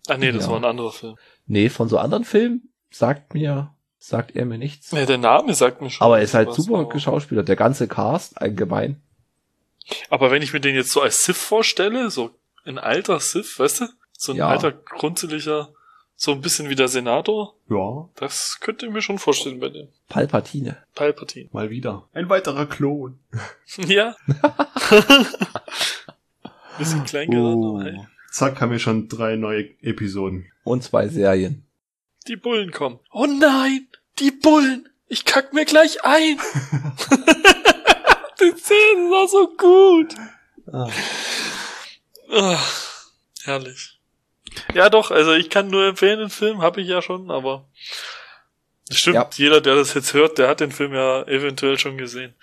Ah 0.08 0.18
nee, 0.18 0.32
das 0.32 0.46
Ja. 0.46 0.52
war 0.52 0.58
ein 0.58 0.66
anderer 0.66 0.92
Film. 0.92 1.16
Nee, 1.46 1.70
von 1.70 1.88
so 1.90 1.98
anderen 1.98 2.26
Filmen 2.26 2.70
sagt 2.94 3.34
mir, 3.34 3.74
sagt 4.00 4.36
er 4.36 4.46
mir 4.46 4.58
nichts. 4.58 4.92
Ja, 4.92 5.06
der 5.06 5.18
Name 5.18 5.54
sagt 5.54 5.82
mir 5.82 5.90
schon. 5.90 6.06
Aber 6.06 6.18
er 6.18 6.24
ist 6.24 6.34
halt 6.34 6.54
super 6.54 6.86
geschauspielert. 6.86 7.48
Der 7.48 7.56
ganze 7.56 7.88
Cast 7.88 8.42
allgemein. 8.42 9.02
Aber 10.10 10.32
wenn 10.32 10.42
ich 10.42 10.54
mir 10.54 10.60
den 10.62 10.76
jetzt 10.76 10.92
so 10.92 11.02
als 11.02 11.26
Sith 11.26 11.38
vorstelle, 11.38 12.10
so 12.10 12.32
ein 12.66 12.78
alter 12.78 13.20
Sith, 13.20 13.60
weißt 13.60 13.82
du? 13.82 13.86
So 14.18 14.32
ein 14.32 14.38
Ja. 14.38 14.48
alter, 14.48 14.72
grunzeliger, 14.72 15.74
so 16.16 16.32
ein 16.32 16.40
bisschen 16.42 16.70
wie 16.70 16.76
der 16.76 16.88
Senator, 16.88 17.56
Ja, 17.70 18.08
das 18.16 18.60
könnte 18.62 18.86
ich 18.86 18.92
mir 18.94 19.02
schon 19.02 19.20
vorstellen 19.20 19.60
bei 19.60 19.70
dem. 19.70 19.90
Palpatine. 20.08 20.78
Palpatine. 20.96 21.50
mal 21.52 21.70
wieder. 21.70 22.08
Ein 22.14 22.30
weiterer 22.30 22.66
Klon. 22.66 23.20
Ja. 23.88 24.16
bisschen 26.78 27.04
klein 27.04 27.30
geraten, 27.30 27.64
aber 27.66 27.84
hey. 27.84 28.00
Zack, 28.32 28.62
haben 28.62 28.72
wir 28.72 28.80
schon 28.80 29.08
drei 29.10 29.36
neue 29.36 29.66
Episoden. 29.82 30.46
Und 30.64 30.84
zwei 30.84 31.08
Serien. 31.08 31.66
Die 32.28 32.36
Bullen 32.36 32.72
kommen. 32.72 33.00
Oh 33.12 33.26
nein! 33.26 33.88
Die 34.20 34.32
Bullen! 34.32 34.90
Ich 35.08 35.26
kack 35.26 35.54
mir 35.54 35.66
gleich 35.66 36.04
ein! 36.04 36.38
die 38.40 38.52
Szene 38.58 39.10
war 39.10 39.28
so 39.28 39.48
gut! 39.58 40.14
Ah, 42.32 42.60
herrlich. 43.44 44.00
Ja, 44.74 44.90
doch, 44.90 45.12
also 45.12 45.34
ich 45.34 45.50
kann 45.50 45.70
nur 45.70 45.86
empfehlen, 45.86 46.20
den 46.20 46.30
Film 46.30 46.62
habe 46.62 46.82
ich 46.82 46.88
ja 46.88 47.02
schon, 47.02 47.32
aber 47.32 47.68
das 48.88 49.00
stimmt, 49.00 49.16
Ja. 49.16 49.30
jeder, 49.36 49.62
der 49.62 49.76
das 49.76 49.94
jetzt 49.94 50.14
hört, 50.14 50.38
der 50.38 50.48
hat 50.48 50.60
den 50.60 50.72
Film 50.72 50.94
ja 50.94 51.24
eventuell 51.24 51.78
schon 51.78 51.98
gesehen. 51.98 52.34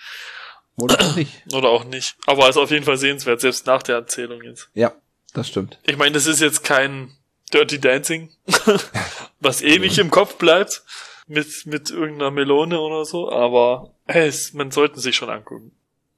Oder 0.77 1.01
auch 1.01 1.17
nicht. 1.17 1.43
Oder 1.53 1.69
auch 1.71 1.85
nicht. 1.85 2.17
Aber 2.27 2.49
ist 2.49 2.57
auf 2.57 2.71
jeden 2.71 2.85
Fall 2.85 2.97
sehenswert, 2.99 3.41
selbst 3.41 3.67
nach 3.67 3.83
der 3.83 3.97
Erzählung 3.97 4.43
jetzt. 4.43 4.69
Ja, 4.75 4.93
das 5.35 5.49
stimmt. 5.49 5.79
Ich 5.85 5.97
meine, 5.97 6.13
das 6.13 6.27
ist 6.27 6.41
jetzt 6.41 6.65
kein 6.65 7.13
Dirty 7.53 7.79
Dancing, 7.81 8.31
was 9.41 9.63
ewig 9.63 9.99
im 9.99 10.11
Kopf 10.11 10.37
bleibt, 10.37 10.83
mit, 11.27 11.67
mit 11.67 11.91
irgendeiner 11.91 12.31
Melone 12.31 12.81
oder 12.81 13.05
so, 13.05 13.31
aber 13.31 13.95
hey, 14.07 14.29
es, 14.29 14.53
man 14.53 14.71
sollte 14.71 15.01
sich 15.01 15.17
schon 15.17 15.31
angucken. 15.31 15.73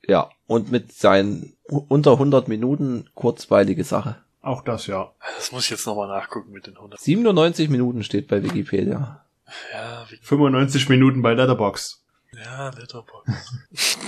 Ja, 0.06 0.30
und 0.46 0.72
mit 0.72 0.92
seinen 0.92 1.56
unter 1.68 2.12
100 2.12 2.48
Minuten 2.48 3.08
kurzweilige 3.14 3.84
Sache. 3.84 4.16
Auch 4.40 4.62
das, 4.62 4.88
ja. 4.88 5.12
Das 5.36 5.52
muss 5.52 5.64
ich 5.64 5.70
jetzt 5.70 5.86
nochmal 5.86 6.08
nachgucken 6.08 6.50
mit 6.50 6.66
den 6.66 6.76
100. 6.76 7.00
97 7.00 7.68
Minuten 7.68 8.02
steht 8.02 8.26
bei 8.26 8.42
Wikipedia. 8.42 9.24
Ja, 9.72 10.06
wie, 10.08 10.16
95 10.16 10.88
Minuten 10.88 11.22
bei 11.22 11.34
Letterbox. 11.34 12.04
ja, 12.32 12.70
Letterbox. 12.70 13.30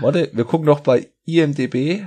Warte, 0.00 0.30
wir 0.32 0.44
gucken 0.44 0.66
noch 0.66 0.80
bei 0.80 1.10
IMDB. 1.24 2.06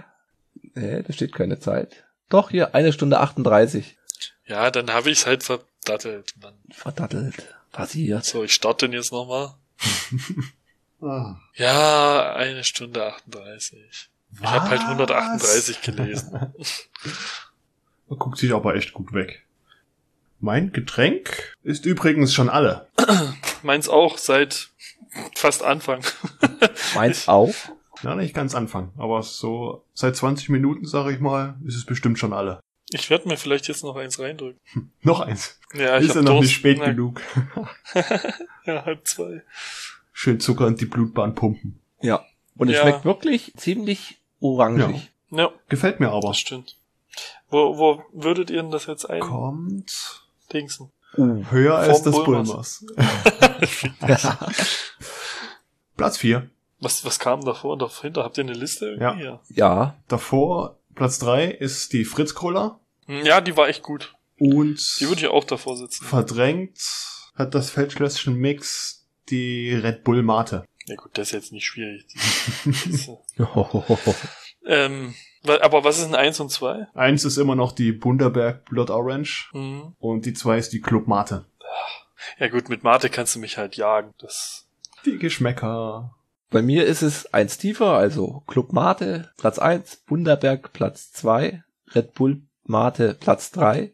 Nee, 0.75 1.03
da 1.03 1.13
steht 1.13 1.33
keine 1.33 1.59
Zeit. 1.59 2.03
Doch, 2.29 2.51
hier, 2.51 2.75
eine 2.75 2.93
Stunde 2.93 3.19
38. 3.19 3.97
Ja, 4.45 4.71
dann 4.71 4.91
habe 4.91 5.09
ich 5.09 5.19
es 5.19 5.25
halt 5.25 5.43
verdattelt. 5.43 6.33
Dann, 6.39 6.53
Verdattelt. 6.71 7.35
Passiert. 7.71 8.23
so, 8.23 8.43
ich 8.43 8.53
starte 8.53 8.87
den 8.87 8.93
jetzt 8.93 9.11
nochmal. 9.11 9.53
Ah. 11.05 11.37
Ja, 11.55 12.33
eine 12.33 12.63
Stunde 12.63 13.05
38. 13.05 14.09
Ich 14.39 14.41
habe 14.41 14.69
halt 14.69 14.81
138 14.81 15.81
gelesen. 15.81 16.31
Man 18.07 18.19
guckt 18.19 18.37
sich 18.37 18.53
aber 18.53 18.75
echt 18.75 18.93
gut 18.93 19.13
weg. 19.13 19.45
Mein 20.39 20.71
Getränk 20.71 21.55
ist 21.63 21.85
übrigens 21.85 22.33
schon 22.33 22.49
alle. 22.49 22.87
Meins 23.63 23.89
auch 23.89 24.17
seit 24.17 24.69
fast 25.35 25.63
Anfang. 25.63 26.01
Meins 26.95 27.27
auch. 27.27 27.53
Ja, 28.01 28.15
nicht 28.15 28.33
ganz 28.33 28.55
Anfang, 28.55 28.91
aber 28.97 29.23
so 29.23 29.83
seit 29.93 30.15
20 30.15 30.49
Minuten, 30.49 30.85
sage 30.85 31.13
ich 31.13 31.19
mal, 31.19 31.55
ist 31.65 31.75
es 31.75 31.85
bestimmt 31.85 32.19
schon 32.19 32.33
alle. 32.33 32.59
Ich 32.93 33.09
werde 33.09 33.27
mir 33.27 33.37
vielleicht 33.37 33.67
jetzt 33.67 33.83
noch 33.83 33.95
eins 33.95 34.19
reindrücken. 34.19 34.59
Noch 35.01 35.19
eins. 35.19 35.59
Ja, 35.73 35.97
ich 35.97 36.07
ist 36.09 36.15
ja 36.15 36.21
noch 36.21 36.33
Durst. 36.33 36.43
nicht 36.43 36.53
spät 36.55 36.77
Na, 36.79 36.85
genug. 36.87 37.21
Ja, 38.65 38.85
halb 38.85 39.05
zwei. 39.07 39.41
Schön 40.13 40.39
Zucker 40.39 40.67
in 40.67 40.75
die 40.77 40.85
Blutbahn 40.85 41.35
pumpen. 41.35 41.79
Ja. 42.01 42.23
Und 42.55 42.69
es 42.69 42.75
Ja. 42.75 42.83
schmeckt 42.83 43.03
wirklich 43.05 43.51
ziemlich 43.57 44.21
orangig. 44.39 45.11
Ja, 45.31 45.51
Gefällt 45.67 45.99
mir 45.99 46.11
aber. 46.11 46.27
das 46.29 46.37
stimmt. 46.37 46.77
Wo, 47.49 47.77
wo 47.77 48.03
würdet 48.13 48.49
ihr 48.51 48.61
denn 48.61 48.71
das 48.71 48.85
jetzt 48.85 49.09
ein 49.09 49.19
Kommt 49.21 50.21
Dingsen? 50.53 50.91
Uh. 51.17 51.43
höher 51.51 51.75
als 51.77 52.01
das 52.03 52.23
Bulmers. 52.23 52.85
Bulmers. 52.95 53.83
Platz 55.97 56.17
4. 56.17 56.49
Was, 56.79 57.05
was 57.05 57.19
kam 57.19 57.43
davor 57.45 57.73
und 57.73 57.81
dahinter? 57.81 58.23
Habt 58.23 58.37
ihr 58.37 58.43
eine 58.43 58.53
Liste 58.53 58.85
irgendwie? 58.97 59.23
Ja. 59.25 59.39
ja, 59.49 59.95
Davor, 60.07 60.77
Platz 60.95 61.19
3 61.19 61.45
ist 61.45 61.93
die 61.93 62.03
Fritz 62.05 62.33
Cola. 62.33 62.79
Hm, 63.07 63.25
Ja, 63.25 63.41
die 63.41 63.55
war 63.57 63.67
echt 63.69 63.83
gut. 63.83 64.13
Und 64.39 64.99
Die 64.99 65.07
würde 65.07 65.21
ich 65.21 65.27
auch 65.27 65.43
davor 65.43 65.77
sitzen. 65.77 66.05
verdrängt 66.05 66.77
hat 67.35 67.53
das 67.55 67.69
Feldschlösschen 67.69 68.35
Mix 68.35 69.05
die 69.29 69.73
Red 69.73 70.03
Bull 70.03 70.21
Mate. 70.23 70.65
Ja 70.85 70.95
gut, 70.95 71.17
das 71.17 71.27
ist 71.27 71.31
jetzt 71.33 71.51
nicht 71.53 71.65
schwierig. 71.65 72.05
Äh, 73.37 73.43
ähm, 74.65 75.13
aber 75.45 75.83
was 75.83 75.99
ist 75.99 76.05
ein 76.05 76.15
Eins 76.15 76.39
und 76.39 76.49
zwei? 76.51 76.87
Eins 76.93 77.23
ist 77.25 77.37
immer 77.37 77.55
noch 77.55 77.71
die 77.71 77.91
Bunderberg 77.91 78.65
Blood 78.65 78.89
Orange 78.89 79.49
Mhm. 79.53 79.95
und 79.99 80.25
die 80.25 80.33
zwei 80.33 80.57
ist 80.57 80.73
die 80.73 80.81
Club 80.81 81.07
Mate. 81.07 81.45
Ja 82.39 82.47
gut, 82.49 82.69
mit 82.69 82.83
Mate 82.83 83.09
kannst 83.09 83.35
du 83.35 83.39
mich 83.39 83.57
halt 83.57 83.75
jagen. 83.75 84.13
Das. 84.19 84.65
Die 85.05 85.17
Geschmäcker. 85.17 86.15
Bei 86.49 86.61
mir 86.61 86.85
ist 86.85 87.01
es 87.01 87.33
eins 87.33 87.57
tiefer, 87.57 87.93
also 87.97 88.43
Club 88.47 88.73
Mate 88.73 89.31
Platz 89.37 89.59
1, 89.59 89.97
Bunderberg 90.05 90.71
Platz 90.73 91.11
2, 91.13 91.63
Red 91.95 92.13
Bull 92.13 92.41
Mate 92.63 93.13
Platz 93.19 93.51
3, 93.51 93.93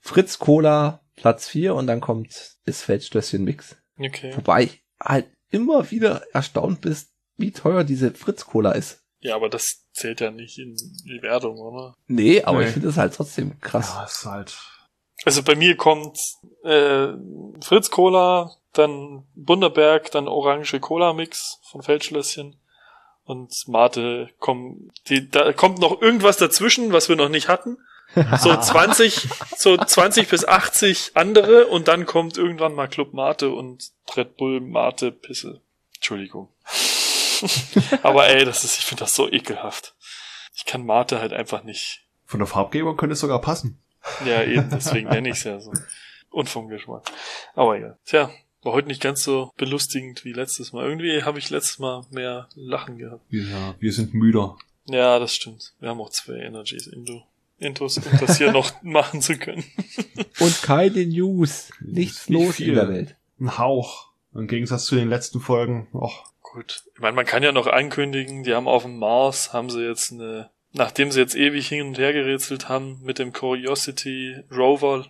Fritz 0.00 0.38
Cola 0.38 1.00
Platz 1.16 1.48
4 1.48 1.74
und 1.74 1.86
dann 1.86 2.00
kommt 2.00 2.56
das 2.66 2.82
Feldstößchen 2.82 3.42
Mix. 3.44 3.76
Okay. 3.98 4.32
Wobei 4.36 4.64
ich 4.64 4.84
halt 5.02 5.30
immer 5.50 5.90
wieder 5.90 6.22
erstaunt 6.32 6.80
bist, 6.80 7.10
wie 7.36 7.52
teuer 7.52 7.84
diese 7.84 8.12
Fritz 8.12 8.46
Cola 8.46 8.72
ist. 8.72 9.02
Ja, 9.20 9.34
aber 9.36 9.48
das 9.50 9.84
zählt 9.92 10.20
ja 10.20 10.30
nicht 10.30 10.58
in 10.58 10.74
die 10.76 11.20
Wertung, 11.22 11.58
oder? 11.58 11.94
Nee, 12.06 12.42
aber 12.42 12.60
Nee. 12.60 12.66
ich 12.66 12.72
finde 12.72 12.88
es 12.88 12.96
halt 12.96 13.14
trotzdem 13.14 13.60
krass. 13.60 13.92
Ja, 13.94 14.04
ist 14.04 14.24
halt. 14.24 14.58
Also 15.24 15.42
bei 15.42 15.54
mir 15.54 15.76
kommt 15.76 16.18
äh, 16.64 17.08
Fritz 17.62 17.90
Cola, 17.90 18.56
dann 18.72 19.26
Bunderberg, 19.34 20.10
dann 20.12 20.28
Orange 20.28 20.80
Cola 20.80 21.12
Mix 21.12 21.58
von 21.70 21.82
Feldschlösschen 21.82 22.59
und 23.30 23.68
Mate 23.68 24.28
kommen, 24.40 24.90
die, 25.08 25.30
da 25.30 25.52
kommt 25.52 25.78
noch 25.78 26.02
irgendwas 26.02 26.36
dazwischen, 26.36 26.92
was 26.92 27.08
wir 27.08 27.14
noch 27.14 27.28
nicht 27.28 27.48
hatten. 27.48 27.78
So 28.38 28.56
20, 28.60 29.28
so 29.56 29.76
20 29.76 30.28
bis 30.28 30.44
80 30.44 31.12
andere 31.14 31.68
und 31.68 31.86
dann 31.86 32.06
kommt 32.06 32.36
irgendwann 32.36 32.74
mal 32.74 32.88
Club 32.88 33.14
Mate 33.14 33.50
und 33.50 33.92
Red 34.16 34.36
Bull 34.36 34.60
Mate 34.60 35.12
Pisse. 35.12 35.60
Entschuldigung. 35.94 36.48
Aber 38.02 38.26
ey, 38.26 38.44
das 38.44 38.64
ist, 38.64 38.78
ich 38.78 38.84
finde 38.84 39.04
das 39.04 39.14
so 39.14 39.30
ekelhaft. 39.30 39.94
Ich 40.54 40.64
kann 40.64 40.84
Mate 40.84 41.20
halt 41.20 41.32
einfach 41.32 41.62
nicht. 41.62 42.02
Von 42.26 42.40
der 42.40 42.48
Farbgebung 42.48 42.96
könnte 42.96 43.12
es 43.12 43.20
sogar 43.20 43.40
passen. 43.40 43.80
Ja, 44.24 44.42
eben, 44.42 44.68
deswegen 44.70 45.08
nenne 45.08 45.28
ich 45.28 45.36
es 45.36 45.44
ja 45.44 45.60
so. 45.60 45.72
Und 46.30 46.48
vom 46.48 46.68
Geschmack. 46.68 47.04
Aber 47.54 47.78
ja. 47.78 47.96
Tja, 48.04 48.30
war 48.62 48.72
heute 48.72 48.88
nicht 48.88 49.00
ganz 49.02 49.22
so 49.22 49.50
belustigend 49.56 50.24
wie 50.24 50.32
letztes 50.32 50.72
Mal. 50.72 50.86
Irgendwie 50.86 51.22
habe 51.22 51.38
ich 51.38 51.50
letztes 51.50 51.78
Mal 51.78 52.04
mehr 52.10 52.48
Lachen 52.54 52.98
gehabt. 52.98 53.22
Ja, 53.30 53.74
wir 53.78 53.92
sind 53.92 54.14
müder. 54.14 54.56
Ja, 54.86 55.18
das 55.18 55.34
stimmt. 55.34 55.74
Wir 55.80 55.88
haben 55.90 56.00
auch 56.00 56.10
zwei 56.10 56.34
Energies 56.34 56.86
Indo. 56.86 57.22
Intos, 57.58 57.98
um 57.98 58.18
das 58.18 58.38
hier 58.38 58.52
noch 58.52 58.82
machen 58.82 59.20
zu 59.20 59.36
können. 59.36 59.64
Und 60.40 60.62
keine 60.62 61.06
News. 61.06 61.70
Nichts 61.80 62.28
Nicht 62.28 62.30
los 62.30 62.56
viel. 62.56 62.68
in 62.70 62.74
der 62.74 62.88
Welt. 62.88 63.16
Ein 63.38 63.58
Hauch. 63.58 64.08
Im 64.34 64.46
Gegensatz 64.46 64.86
zu 64.86 64.94
den 64.94 65.08
letzten 65.08 65.40
Folgen. 65.40 65.88
Och, 65.92 66.24
Gut. 66.42 66.82
Ich 66.94 67.00
meine, 67.00 67.14
man 67.14 67.26
kann 67.26 67.42
ja 67.42 67.52
noch 67.52 67.66
ankündigen, 67.66 68.42
die 68.42 68.54
haben 68.54 68.66
auf 68.66 68.82
dem 68.82 68.98
Mars, 68.98 69.52
haben 69.52 69.70
sie 69.70 69.86
jetzt 69.86 70.10
eine, 70.12 70.50
nachdem 70.72 71.12
sie 71.12 71.20
jetzt 71.20 71.36
ewig 71.36 71.68
hin 71.68 71.86
und 71.86 71.98
her 71.98 72.12
gerätselt 72.12 72.68
haben 72.68 73.00
mit 73.02 73.18
dem 73.18 73.32
Curiosity 73.32 74.36
Rover 74.50 75.06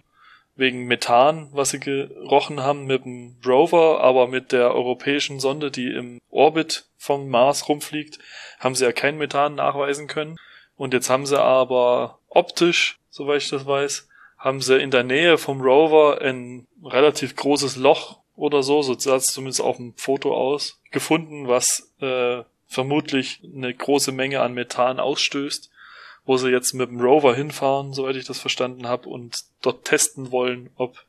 wegen 0.60 0.84
Methan, 0.84 1.48
was 1.52 1.70
sie 1.70 1.80
gerochen 1.80 2.60
haben 2.60 2.84
mit 2.84 3.04
dem 3.04 3.36
Rover, 3.44 4.00
aber 4.00 4.28
mit 4.28 4.52
der 4.52 4.74
europäischen 4.74 5.40
Sonde, 5.40 5.70
die 5.70 5.88
im 5.88 6.20
Orbit 6.28 6.84
vom 6.98 7.28
Mars 7.28 7.68
rumfliegt, 7.68 8.18
haben 8.60 8.74
sie 8.74 8.84
ja 8.84 8.92
kein 8.92 9.18
Methan 9.18 9.56
nachweisen 9.56 10.06
können. 10.06 10.36
Und 10.76 10.94
jetzt 10.94 11.10
haben 11.10 11.26
sie 11.26 11.40
aber 11.40 12.18
optisch, 12.28 12.98
soweit 13.08 13.42
ich 13.42 13.48
das 13.48 13.66
weiß, 13.66 14.08
haben 14.38 14.60
sie 14.60 14.80
in 14.80 14.90
der 14.90 15.02
Nähe 15.02 15.38
vom 15.38 15.60
Rover 15.60 16.20
ein 16.20 16.66
relativ 16.84 17.36
großes 17.36 17.76
Loch 17.76 18.20
oder 18.36 18.62
so, 18.62 18.82
so 18.82 18.98
sah 18.98 19.16
es 19.16 19.26
zumindest 19.26 19.60
auf 19.62 19.76
dem 19.76 19.94
Foto 19.96 20.34
aus, 20.34 20.80
gefunden, 20.90 21.48
was 21.48 21.92
äh, 22.00 22.42
vermutlich 22.66 23.40
eine 23.44 23.74
große 23.74 24.12
Menge 24.12 24.40
an 24.40 24.54
Methan 24.54 25.00
ausstößt, 25.00 25.69
wo 26.30 26.36
sie 26.36 26.50
jetzt 26.50 26.74
mit 26.74 26.88
dem 26.88 27.00
Rover 27.00 27.34
hinfahren, 27.34 27.92
soweit 27.92 28.14
ich 28.14 28.24
das 28.24 28.38
verstanden 28.38 28.86
habe, 28.86 29.08
und 29.08 29.42
dort 29.62 29.84
testen 29.84 30.30
wollen, 30.30 30.70
ob 30.76 31.04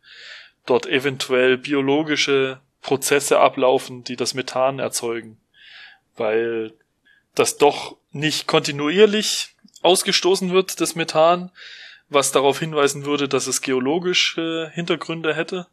dort 0.66 0.88
eventuell 0.88 1.60
biologische 1.60 2.60
Prozesse 2.82 3.38
ablaufen, 3.38 4.04
die 4.04 4.16
das 4.16 4.34
Methan 4.34 4.80
erzeugen. 4.80 5.38
Weil 6.18 6.74
das 7.36 7.60
doch 7.60 7.98
nicht 8.12 8.48
kontinuierlich 8.48 9.50
ausgestoßen 9.84 10.52
wird, 10.54 10.82
das 10.82 10.96
Methan, 10.96 11.52
was 12.10 12.32
darauf 12.32 12.58
hinweisen 12.58 13.06
würde, 13.06 13.30
dass 13.30 13.46
es 13.46 13.62
geologische 13.62 14.72
Hintergründe 14.74 15.36
hätte, 15.36 15.68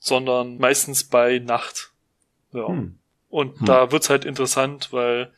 sondern 0.00 0.58
meistens 0.58 1.04
bei 1.04 1.38
Nacht. 1.38 1.90
Ja. 2.52 2.66
hm. 2.66 2.98
Und 3.30 3.60
Hm. 3.60 3.66
da 3.66 3.92
wird's 3.92 4.10
halt 4.10 4.24
interessant, 4.24 4.88
weil 4.90 5.32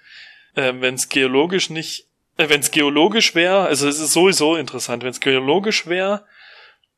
äh, 0.54 0.72
wenn 0.78 0.94
es 0.94 1.10
geologisch 1.10 1.68
nicht, 1.68 2.07
wenn 2.38 2.60
es 2.60 2.70
geologisch 2.70 3.34
wäre, 3.34 3.66
also 3.66 3.88
es 3.88 3.98
ist 3.98 4.12
sowieso 4.12 4.56
interessant, 4.56 5.02
wenn 5.02 5.10
es 5.10 5.20
geologisch 5.20 5.86
wäre, 5.86 6.24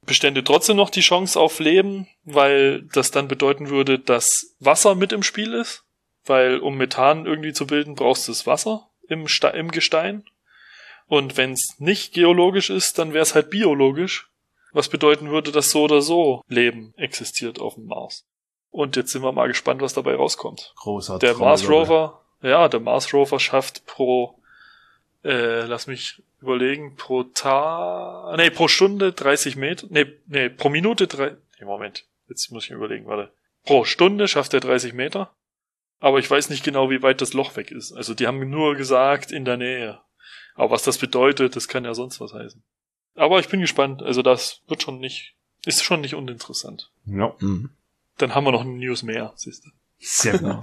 bestände 0.04 0.44
trotzdem 0.44 0.76
noch 0.76 0.90
die 0.90 1.00
Chance 1.00 1.38
auf 1.40 1.58
Leben, 1.58 2.08
weil 2.24 2.82
das 2.92 3.10
dann 3.10 3.28
bedeuten 3.28 3.70
würde, 3.70 3.98
dass 3.98 4.54
Wasser 4.60 4.94
mit 4.94 5.12
im 5.12 5.22
Spiel 5.22 5.54
ist, 5.54 5.84
weil 6.24 6.58
um 6.58 6.76
Methan 6.76 7.26
irgendwie 7.26 7.52
zu 7.52 7.66
bilden, 7.66 7.94
brauchst 7.94 8.28
du 8.28 8.32
das 8.32 8.46
Wasser 8.46 8.88
im, 9.08 9.28
Ste 9.28 9.48
im 9.48 9.70
Gestein. 9.70 10.24
Und 11.06 11.36
wenn 11.36 11.52
es 11.52 11.76
nicht 11.78 12.12
geologisch 12.12 12.70
ist, 12.70 12.98
dann 12.98 13.12
wäre 13.12 13.22
es 13.22 13.34
halt 13.34 13.50
biologisch, 13.50 14.30
was 14.72 14.88
bedeuten 14.88 15.30
würde, 15.30 15.50
dass 15.50 15.70
so 15.70 15.82
oder 15.82 16.02
so 16.02 16.42
Leben 16.48 16.94
existiert 16.96 17.60
auf 17.60 17.74
dem 17.74 17.86
Mars. 17.86 18.26
Und 18.70 18.94
jetzt 18.94 19.10
sind 19.10 19.22
wir 19.22 19.32
mal 19.32 19.48
gespannt, 19.48 19.80
was 19.80 19.94
dabei 19.94 20.14
rauskommt. 20.14 20.72
großer 20.76 21.18
Der 21.18 21.34
Mars. 21.34 21.68
Rover, 21.68 22.22
ja, 22.42 22.68
der 22.68 22.80
Mars 22.80 23.12
Rover 23.12 23.40
schafft 23.40 23.84
pro, 23.86 24.39
äh, 25.24 25.66
lass 25.66 25.86
mich 25.86 26.22
überlegen, 26.40 26.96
pro 26.96 27.24
Tag, 27.24 28.36
nee, 28.36 28.50
pro 28.50 28.68
Stunde 28.68 29.12
30 29.12 29.56
Meter, 29.56 29.86
nee, 29.90 30.06
nee, 30.26 30.48
pro 30.48 30.68
Minute 30.68 31.06
drei, 31.06 31.36
nee, 31.58 31.64
Moment, 31.66 32.06
jetzt 32.28 32.50
muss 32.50 32.64
ich 32.64 32.70
mir 32.70 32.76
überlegen, 32.76 33.06
warte. 33.06 33.32
Pro 33.64 33.84
Stunde 33.84 34.26
schafft 34.28 34.54
er 34.54 34.60
30 34.60 34.94
Meter, 34.94 35.34
aber 35.98 36.18
ich 36.18 36.30
weiß 36.30 36.48
nicht 36.48 36.64
genau, 36.64 36.88
wie 36.90 37.02
weit 37.02 37.20
das 37.20 37.34
Loch 37.34 37.56
weg 37.56 37.70
ist. 37.70 37.92
Also 37.92 38.14
die 38.14 38.26
haben 38.26 38.48
nur 38.48 38.74
gesagt, 38.76 39.32
in 39.32 39.44
der 39.44 39.58
Nähe. 39.58 40.00
Aber 40.54 40.70
was 40.70 40.82
das 40.82 40.96
bedeutet, 40.98 41.56
das 41.56 41.68
kann 41.68 41.84
ja 41.84 41.92
sonst 41.94 42.20
was 42.20 42.32
heißen. 42.32 42.62
Aber 43.14 43.38
ich 43.38 43.48
bin 43.48 43.60
gespannt, 43.60 44.02
also 44.02 44.22
das 44.22 44.62
wird 44.66 44.82
schon 44.82 44.98
nicht, 44.98 45.34
ist 45.66 45.84
schon 45.84 46.00
nicht 46.00 46.14
uninteressant. 46.14 46.90
Ja, 47.04 47.34
Mhm. 47.40 47.70
Dann 48.16 48.34
haben 48.34 48.44
wir 48.44 48.52
noch 48.52 48.60
eine 48.62 48.72
News 48.72 49.02
mehr, 49.02 49.32
siehst 49.36 49.64
du. 49.64 49.70
sehr. 49.98 50.40
Ja. 50.40 50.62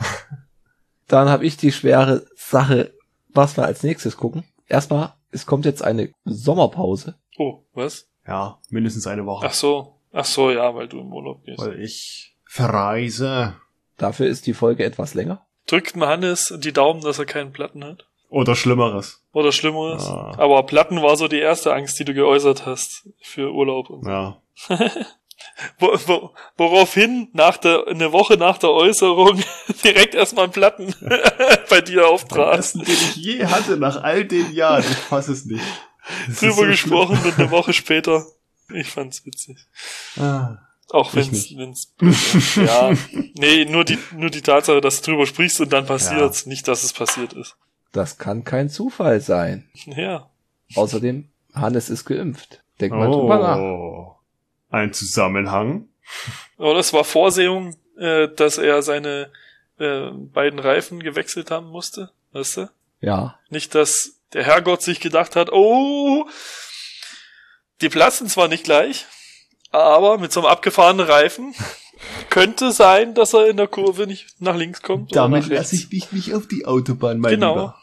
Dann 1.08 1.30
habe 1.30 1.46
ich 1.46 1.58
die 1.58 1.72
schwere 1.72 2.28
Sache, 2.36 2.94
was 3.30 3.58
wir 3.58 3.66
als 3.66 3.84
nächstes 3.84 4.18
gucken. 4.18 4.44
Erstmal, 4.68 5.14
es 5.32 5.46
kommt 5.46 5.66
jetzt 5.66 5.84
eine 5.84 6.12
Sommerpause. 6.26 7.16
Oh, 7.38 7.64
was? 7.74 8.08
Ja, 8.28 8.60
mindestens 8.70 9.08
eine 9.08 9.26
Woche. 9.26 9.46
Ach 9.46 9.54
so, 9.54 9.96
ach 10.12 10.26
so, 10.26 10.52
ja, 10.52 10.74
weil 10.76 10.88
du 10.88 11.00
im 11.00 11.14
Urlaub 11.14 11.44
gehst. 11.44 11.60
Weil 11.60 11.82
ich 11.82 12.36
verreise. 12.46 13.56
Dafür 13.98 14.28
ist 14.28 14.46
die 14.48 14.54
Folge 14.54 14.84
etwas 14.84 15.14
länger. 15.14 15.46
Drückt 15.66 15.96
mal 15.96 16.08
Hannes 16.08 16.54
die 16.60 16.74
Daumen, 16.74 17.02
dass 17.02 17.20
er 17.20 17.26
keinen 17.26 17.52
Platten 17.52 17.84
hat? 17.84 18.08
Oder 18.30 18.56
Schlimmeres. 18.56 19.24
Oder 19.32 19.52
Schlimmeres? 19.52 20.06
Ah. 20.06 20.34
Aber 20.38 20.64
Platten 20.64 21.02
war 21.02 21.16
so 21.16 21.28
die 21.28 21.40
erste 21.40 21.74
Angst, 21.74 22.00
die 22.00 22.06
du 22.06 22.14
geäußert 22.14 22.66
hast 22.66 23.10
für 23.22 23.54
Urlaub. 23.54 23.90
Ja. 24.06 24.42
Wo, 25.80 25.98
wo, 26.06 26.32
woraufhin 26.56 27.30
nach 27.34 27.58
der, 27.58 27.88
eine 27.88 28.12
Woche 28.12 28.38
nach 28.38 28.58
der 28.58 28.70
Äußerung 28.72 29.42
direkt 29.84 30.14
erstmal 30.16 30.46
ein 30.46 30.52
Platten 30.52 30.94
bei 31.70 31.82
dir 31.82 32.02
Den 32.02 32.06
auftrat. 32.06 32.58
ersten, 32.58 32.84
den 32.84 32.94
ich 32.94 33.16
je 33.16 33.46
hatte, 33.46 33.78
nach 33.78 34.02
all 34.04 34.26
den 34.26 34.54
Jahren. 34.54 34.84
Ich 34.84 34.98
fasse 34.98 35.32
es 35.32 35.46
nicht. 35.46 35.64
Das 36.28 36.40
Drüber 36.40 36.54
so 36.54 36.66
gesprochen 36.66 37.20
und 37.24 37.38
eine 37.38 37.52
Woche 37.52 37.74
später. 37.74 38.26
Ich 38.74 38.90
fand's 38.90 39.26
witzig. 39.26 39.58
Ah. 40.18 40.58
Auch 40.90 41.14
wenn's, 41.16 41.54
wenn's, 41.58 41.94
ja. 42.56 42.94
Nee, 43.38 43.66
nur 43.66 43.84
die, 43.84 43.98
nur 44.16 44.30
die 44.30 44.42
Tatsache, 44.42 44.80
dass 44.80 45.02
du 45.02 45.12
drüber 45.12 45.26
sprichst 45.26 45.60
und 45.60 45.74
dann 45.74 45.86
passiert's, 45.86 46.46
nicht, 46.46 46.68
dass 46.68 46.84
es 46.84 46.94
passiert 46.94 47.34
ist. 47.34 47.58
Das 47.92 48.18
kann 48.18 48.46
kein 48.46 48.70
Zufall 48.70 49.20
sein. 49.20 49.70
Ja. 49.86 50.30
Außerdem, 50.76 51.28
Hannes 51.54 51.90
ist 51.90 52.06
geimpft. 52.06 52.62
Denk 52.80 52.94
mal 52.94 53.12
drüber 53.12 53.40
nach. 53.40 54.17
Oh. 54.72 54.76
Ein 54.76 54.94
Zusammenhang. 54.94 55.88
Aber 56.58 56.74
das 56.74 56.94
war 56.94 57.04
Vorsehung, 57.04 57.76
äh, 57.98 58.28
dass 58.30 58.58
er 58.58 58.82
seine 58.82 59.30
äh, 59.80 60.10
beiden 60.12 60.60
Reifen 60.60 61.02
gewechselt 61.02 61.52
haben 61.52 61.68
musste, 61.68 62.12
weißt 62.34 62.58
du? 62.58 62.70
Ja, 63.00 63.38
Nicht, 63.50 63.76
dass 63.76 64.14
der 64.34 64.44
Herrgott 64.44 64.82
sich 64.82 65.00
gedacht 65.00 65.36
hat, 65.36 65.52
oh, 65.52 66.28
die 67.82 67.90
platzen 67.90 68.28
zwar 68.28 68.48
nicht 68.48 68.64
gleich, 68.64 69.06
aber 69.72 70.18
mit 70.18 70.32
so 70.32 70.40
einem 70.42 70.50
abgefahrenen 70.50 71.06
Reifen 71.06 71.54
könnte 72.30 72.72
sein, 72.72 73.14
dass 73.14 73.34
er 73.34 73.48
in 73.48 73.58
der 73.58 73.68
Kurve 73.68 74.08
nicht 74.08 74.42
nach 74.42 74.56
links 74.56 74.82
kommt. 74.82 75.12
oder 75.12 75.22
Damit 75.22 75.48
lasse 75.48 75.76
ich 75.76 75.90
dich 75.90 76.12
nicht 76.12 76.34
auf 76.34 76.48
die 76.48 76.66
Autobahn, 76.66 77.20
mein 77.20 77.32
Genau. 77.34 77.54
Lieber. 77.56 77.78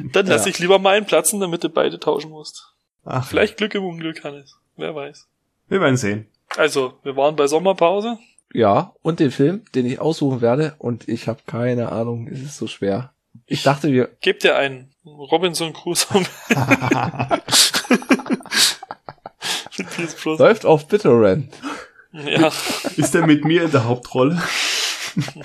Dann 0.12 0.26
lass 0.26 0.44
Ja. 0.46 0.50
ich 0.50 0.58
lieber 0.60 0.78
meinen 0.78 1.04
platzen, 1.06 1.40
damit 1.40 1.62
du 1.62 1.68
beide 1.68 1.98
tauschen 2.00 2.30
musst. 2.30 2.72
Ach, 3.04 3.26
Vielleicht 3.28 3.56
Glück 3.58 3.74
im 3.74 3.84
Unglück, 3.84 4.24
Hannes. 4.24 4.56
Wer 4.76 4.94
weiß. 4.94 5.27
Wir 5.68 5.80
werden 5.80 5.96
sehen. 5.96 6.26
Also, 6.56 6.94
wir 7.02 7.16
waren 7.16 7.36
bei 7.36 7.46
Sommerpause. 7.46 8.18
ja. 8.52 8.94
Und 9.02 9.20
den 9.20 9.30
Film, 9.30 9.62
den 9.74 9.86
ich 9.86 10.00
aussuchen 10.00 10.40
werde. 10.40 10.74
Und 10.78 11.08
ich 11.08 11.28
habe 11.28 11.40
keine 11.46 11.92
Ahnung, 11.92 12.28
es 12.28 12.40
ist 12.40 12.56
so 12.56 12.66
schwer. 12.66 13.12
Ich 13.46 13.62
dachte, 13.62 13.92
wir, 13.92 14.08
Gebt 14.20 14.42
dir 14.44 14.56
einen 14.56 14.90
Robinson 15.04 15.72
Crusoe 15.72 16.24
läuft 20.38 20.66
auf 20.66 20.88
BitTorrent. 20.88 21.52
Ja, 22.12 22.50
Ist 22.96 23.14
er 23.14 23.26
mit 23.26 23.44
mir 23.44 23.64
in 23.64 23.70
der 23.70 23.84
Hauptrolle? 23.84 24.42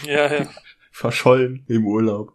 ja, 0.06 0.34
ja. 0.34 0.48
Verschollen 0.92 1.66
im 1.68 1.86
Urlaub. 1.86 2.34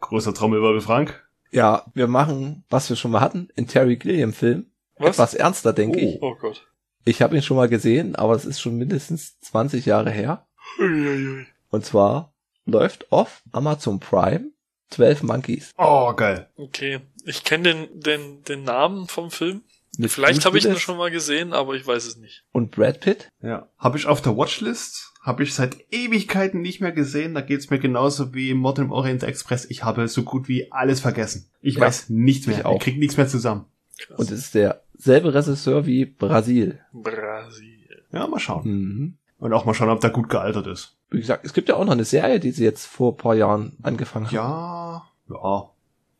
Großer 0.00 0.32
Trommelwirbel, 0.32 0.80
Frank. 0.80 1.22
Ja, 1.50 1.84
wir 1.94 2.06
machen, 2.06 2.64
was 2.70 2.88
wir 2.88 2.96
schon 2.96 3.10
mal 3.10 3.20
hatten, 3.20 3.48
in 3.56 3.66
Terry 3.66 3.96
Gilliam 3.96 4.32
Film. 4.32 4.66
Was? 4.96 5.16
Etwas 5.16 5.34
ernster, 5.34 5.72
denke 5.72 5.98
ich. 5.98 6.22
Oh 6.22 6.34
Gott. 6.34 6.66
Ich 7.08 7.22
habe 7.22 7.34
ihn 7.36 7.42
schon 7.42 7.56
mal 7.56 7.68
gesehen, 7.70 8.16
aber 8.16 8.34
es 8.34 8.44
ist 8.44 8.60
schon 8.60 8.76
mindestens 8.76 9.40
20 9.40 9.86
Jahre 9.86 10.10
her. 10.10 10.46
Und 10.78 11.84
zwar 11.86 12.34
läuft 12.66 13.10
auf 13.10 13.42
Amazon 13.50 13.98
Prime 13.98 14.50
12 14.90 15.22
Monkeys. 15.22 15.72
Oh, 15.78 16.12
geil. 16.14 16.50
Okay. 16.56 17.00
Ich 17.24 17.44
kenne 17.44 17.62
den, 17.74 18.00
den, 18.00 18.42
den 18.44 18.64
Namen 18.64 19.08
vom 19.08 19.30
Film. 19.30 19.62
Mit 19.96 20.10
Vielleicht 20.10 20.44
habe 20.44 20.58
ich 20.58 20.66
ihn 20.66 20.76
schon 20.76 20.98
mal 20.98 21.10
gesehen, 21.10 21.54
aber 21.54 21.74
ich 21.74 21.86
weiß 21.86 22.04
es 22.04 22.16
nicht. 22.18 22.44
Und 22.52 22.72
Brad 22.72 23.00
Pitt? 23.00 23.30
Ja. 23.42 23.68
Habe 23.78 23.96
ich 23.96 24.06
auf 24.06 24.20
der 24.20 24.36
Watchlist, 24.36 25.12
habe 25.22 25.42
ich 25.42 25.54
seit 25.54 25.76
Ewigkeiten 25.90 26.60
nicht 26.60 26.80
mehr 26.82 26.92
gesehen. 26.92 27.34
Da 27.34 27.40
geht's 27.40 27.70
mir 27.70 27.78
genauso 27.78 28.34
wie 28.34 28.52
Mord 28.52 28.78
im 28.80 28.92
Orient 28.92 29.22
Express. 29.22 29.64
Ich 29.70 29.82
habe 29.82 30.06
so 30.08 30.22
gut 30.24 30.46
wie 30.46 30.70
alles 30.72 31.00
vergessen. 31.00 31.50
Ich 31.62 31.76
Ja, 31.76 31.80
weiß 31.86 32.10
nichts 32.10 32.46
mehr. 32.46 32.58
ich 32.58 32.64
auch. 32.66 32.76
Ich 32.76 32.82
krieg 32.82 32.98
nichts 32.98 33.16
mehr 33.16 33.28
zusammen. 33.28 33.64
Krass. 33.98 34.18
Und 34.18 34.30
es 34.30 34.38
ist 34.40 34.54
derselbe 34.98 35.32
Regisseur 35.32 35.86
wie 35.86 36.04
Brasil. 36.04 36.80
Brasil. 36.92 38.04
Ja, 38.12 38.26
mal 38.26 38.38
schauen. 38.38 38.64
Mhm. 38.66 39.18
Und 39.38 39.52
auch 39.52 39.64
mal 39.64 39.74
schauen, 39.74 39.90
ob 39.90 40.00
der 40.00 40.10
gut 40.10 40.28
gealtert 40.28 40.66
ist. 40.66 40.96
Wie 41.10 41.20
gesagt, 41.20 41.44
es 41.44 41.52
gibt 41.52 41.68
ja 41.68 41.76
auch 41.76 41.84
noch 41.84 41.92
eine 41.92 42.04
Serie, 42.04 42.40
die 42.40 42.50
sie 42.50 42.64
jetzt 42.64 42.86
vor 42.86 43.12
ein 43.12 43.16
paar 43.16 43.34
Jahren 43.34 43.76
angefangen 43.82 44.26
haben. 44.26 44.34
Ja, 44.34 45.06
ja. 45.30 45.70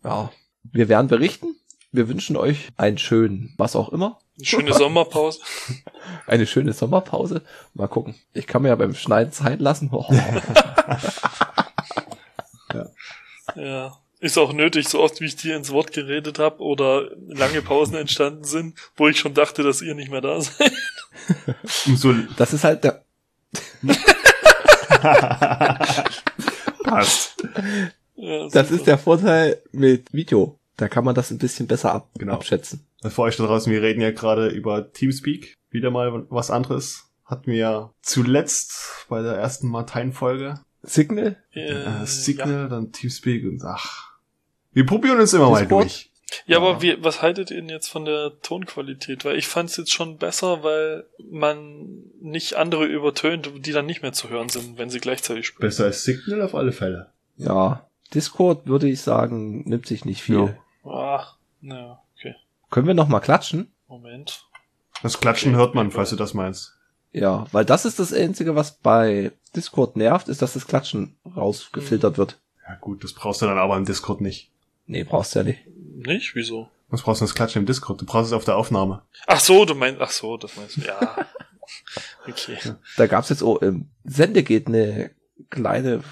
Ja. 0.04 0.30
Wir 0.62 0.88
werden 0.88 1.08
berichten. 1.08 1.56
Wir 1.90 2.08
wünschen 2.08 2.36
euch 2.36 2.68
einen 2.76 2.98
schönen, 2.98 3.54
was 3.56 3.74
auch 3.74 3.88
immer, 3.88 4.18
Eine 4.36 4.46
schöne 4.46 4.74
Sommerpause. 4.74 5.40
eine 6.26 6.46
schöne 6.46 6.72
Sommerpause. 6.74 7.42
Mal 7.74 7.88
gucken. 7.88 8.14
Ich 8.34 8.46
kann 8.46 8.62
mir 8.62 8.68
ja 8.68 8.76
beim 8.76 8.94
Schneiden 8.94 9.32
Zeit 9.32 9.60
lassen. 9.60 9.90
Oh. 9.92 10.06
Ja. 13.56 13.98
Ist 14.20 14.36
auch 14.38 14.52
nötig, 14.52 14.88
so 14.88 15.00
oft 15.00 15.20
wie 15.20 15.26
ich 15.26 15.36
dir 15.36 15.56
ins 15.56 15.70
Wort 15.70 15.92
geredet 15.92 16.38
habe 16.40 16.60
oder 16.60 17.10
lange 17.28 17.62
Pausen 17.62 17.94
entstanden 17.94 18.42
sind, 18.44 18.74
wo 18.96 19.06
ich 19.08 19.18
schon 19.18 19.32
dachte, 19.34 19.62
dass 19.62 19.80
ihr 19.80 19.94
nicht 19.94 20.10
mehr 20.10 20.20
da 20.20 20.40
seid. 20.40 20.72
Umso 21.86 22.12
Das 22.36 22.52
ist 22.52 22.64
halt 22.64 22.82
der, 22.84 23.04
passt. 26.84 27.44
Ja, 28.16 28.48
das 28.48 28.70
ist 28.70 28.86
der 28.86 28.98
Vorteil 28.98 29.62
mit 29.72 30.12
Video. 30.12 30.58
Da 30.76 30.88
kann 30.88 31.04
man 31.04 31.14
das 31.14 31.30
ein 31.30 31.38
bisschen 31.38 31.66
besser 31.66 31.92
ab, 31.92 32.08
Genau. 32.18 32.34
abschätzen. 32.34 32.84
Für 33.02 33.22
euch 33.22 33.36
da 33.36 33.46
draußen, 33.46 33.72
wir 33.72 33.82
reden 33.82 34.00
ja 34.00 34.10
gerade 34.10 34.48
über 34.48 34.92
Teamspeak. 34.92 35.54
Wieder 35.70 35.90
mal 35.90 36.26
was 36.30 36.50
anderes. 36.50 37.04
Hatten 37.24 37.50
wir 37.52 37.58
ja 37.58 37.90
zuletzt 38.02 39.06
bei 39.08 39.22
der 39.22 39.34
ersten 39.34 39.68
Martine-Folge. 39.68 40.60
Signal? 40.82 41.36
Äh, 41.52 41.70
Äh, 41.82 42.06
Signal, 42.06 42.68
dann 42.68 42.90
Teamspeak 42.92 43.44
und 43.44 43.62
ach. 43.64 44.07
Wir 44.78 44.86
probieren 44.86 45.18
uns 45.18 45.32
immer 45.32 45.50
mal 45.50 45.62
Discord? 45.62 45.86
durch. 45.86 46.10
Ja, 46.46 46.58
aber 46.58 46.80
wie, 46.80 47.02
was 47.02 47.20
haltet 47.20 47.50
ihr 47.50 47.56
denn 47.56 47.68
jetzt 47.68 47.88
von 47.88 48.04
der 48.04 48.40
Tonqualität? 48.42 49.24
Weil 49.24 49.36
ich 49.36 49.48
fand 49.48 49.70
es 49.70 49.76
jetzt 49.76 49.92
schon 49.92 50.18
besser, 50.18 50.62
weil 50.62 51.04
man 51.28 52.04
nicht 52.20 52.54
andere 52.54 52.84
übertönt, 52.86 53.50
die 53.66 53.72
dann 53.72 53.86
nicht 53.86 54.02
mehr 54.02 54.12
zu 54.12 54.28
hören 54.28 54.48
sind, 54.48 54.78
wenn 54.78 54.88
sie 54.88 55.00
gleichzeitig 55.00 55.48
spielen. 55.48 55.66
Besser 55.66 55.86
als 55.86 56.04
Signal 56.04 56.42
auf 56.42 56.54
alle 56.54 56.70
Fälle. 56.70 57.10
Ja. 57.38 57.88
Discord 58.14 58.68
würde 58.68 58.88
ich 58.88 59.00
sagen, 59.00 59.68
nimmt 59.68 59.88
sich 59.88 60.04
nicht 60.04 60.22
viel. 60.22 60.54
Ja. 60.84 60.88
Ach, 60.92 61.34
na, 61.60 62.00
okay. 62.16 62.36
Können 62.70 62.86
wir 62.86 62.94
noch 62.94 63.08
mal 63.08 63.18
klatschen? 63.18 63.72
Moment. 63.88 64.44
Das 65.02 65.18
Klatschen 65.18 65.54
Okay. 65.56 65.58
hört 65.60 65.74
man, 65.74 65.90
falls 65.90 66.10
du 66.10 66.16
das 66.16 66.34
meinst. 66.34 66.76
Ja, 67.10 67.46
weil 67.50 67.64
das 67.64 67.84
ist 67.84 67.98
das 67.98 68.12
Einzige, 68.12 68.54
was 68.54 68.76
bei 68.76 69.32
Discord 69.56 69.96
nervt, 69.96 70.28
ist, 70.28 70.40
dass 70.40 70.52
das 70.52 70.68
Klatschen 70.68 71.16
rausgefiltert 71.34 72.16
wird. 72.16 72.38
Ja 72.68 72.76
gut, 72.76 73.02
das 73.02 73.12
brauchst 73.12 73.42
du 73.42 73.46
dann 73.46 73.58
aber 73.58 73.76
im 73.76 73.84
Discord 73.84 74.20
nicht. 74.20 74.52
Nee, 74.88 75.04
brauchst 75.04 75.34
du 75.34 75.40
ja 75.40 75.44
nicht. 75.44 75.60
Nicht? 75.66 76.34
Wieso? 76.34 76.68
Was 76.88 77.02
brauchst 77.02 77.20
du 77.20 77.26
das 77.26 77.34
Klatschen 77.34 77.60
im 77.60 77.66
Discord? 77.66 78.00
Du 78.00 78.06
brauchst 78.06 78.28
es 78.28 78.32
auf 78.32 78.44
der 78.44 78.56
Aufnahme. 78.56 79.02
Ach 79.26 79.38
so, 79.38 79.64
du 79.64 79.74
meinst, 79.74 80.00
ach 80.00 80.10
so, 80.10 80.36
das 80.36 80.56
meinst 80.56 80.78
du, 80.78 80.80
ja. 80.82 81.26
Okay. 82.26 82.56
Da 82.96 83.06
gab's 83.06 83.28
jetzt 83.28 83.42
auch 83.42 83.58
im 83.58 83.90
Sendegeht 84.04 84.68
eine 84.68 85.10
kleine 85.50 86.02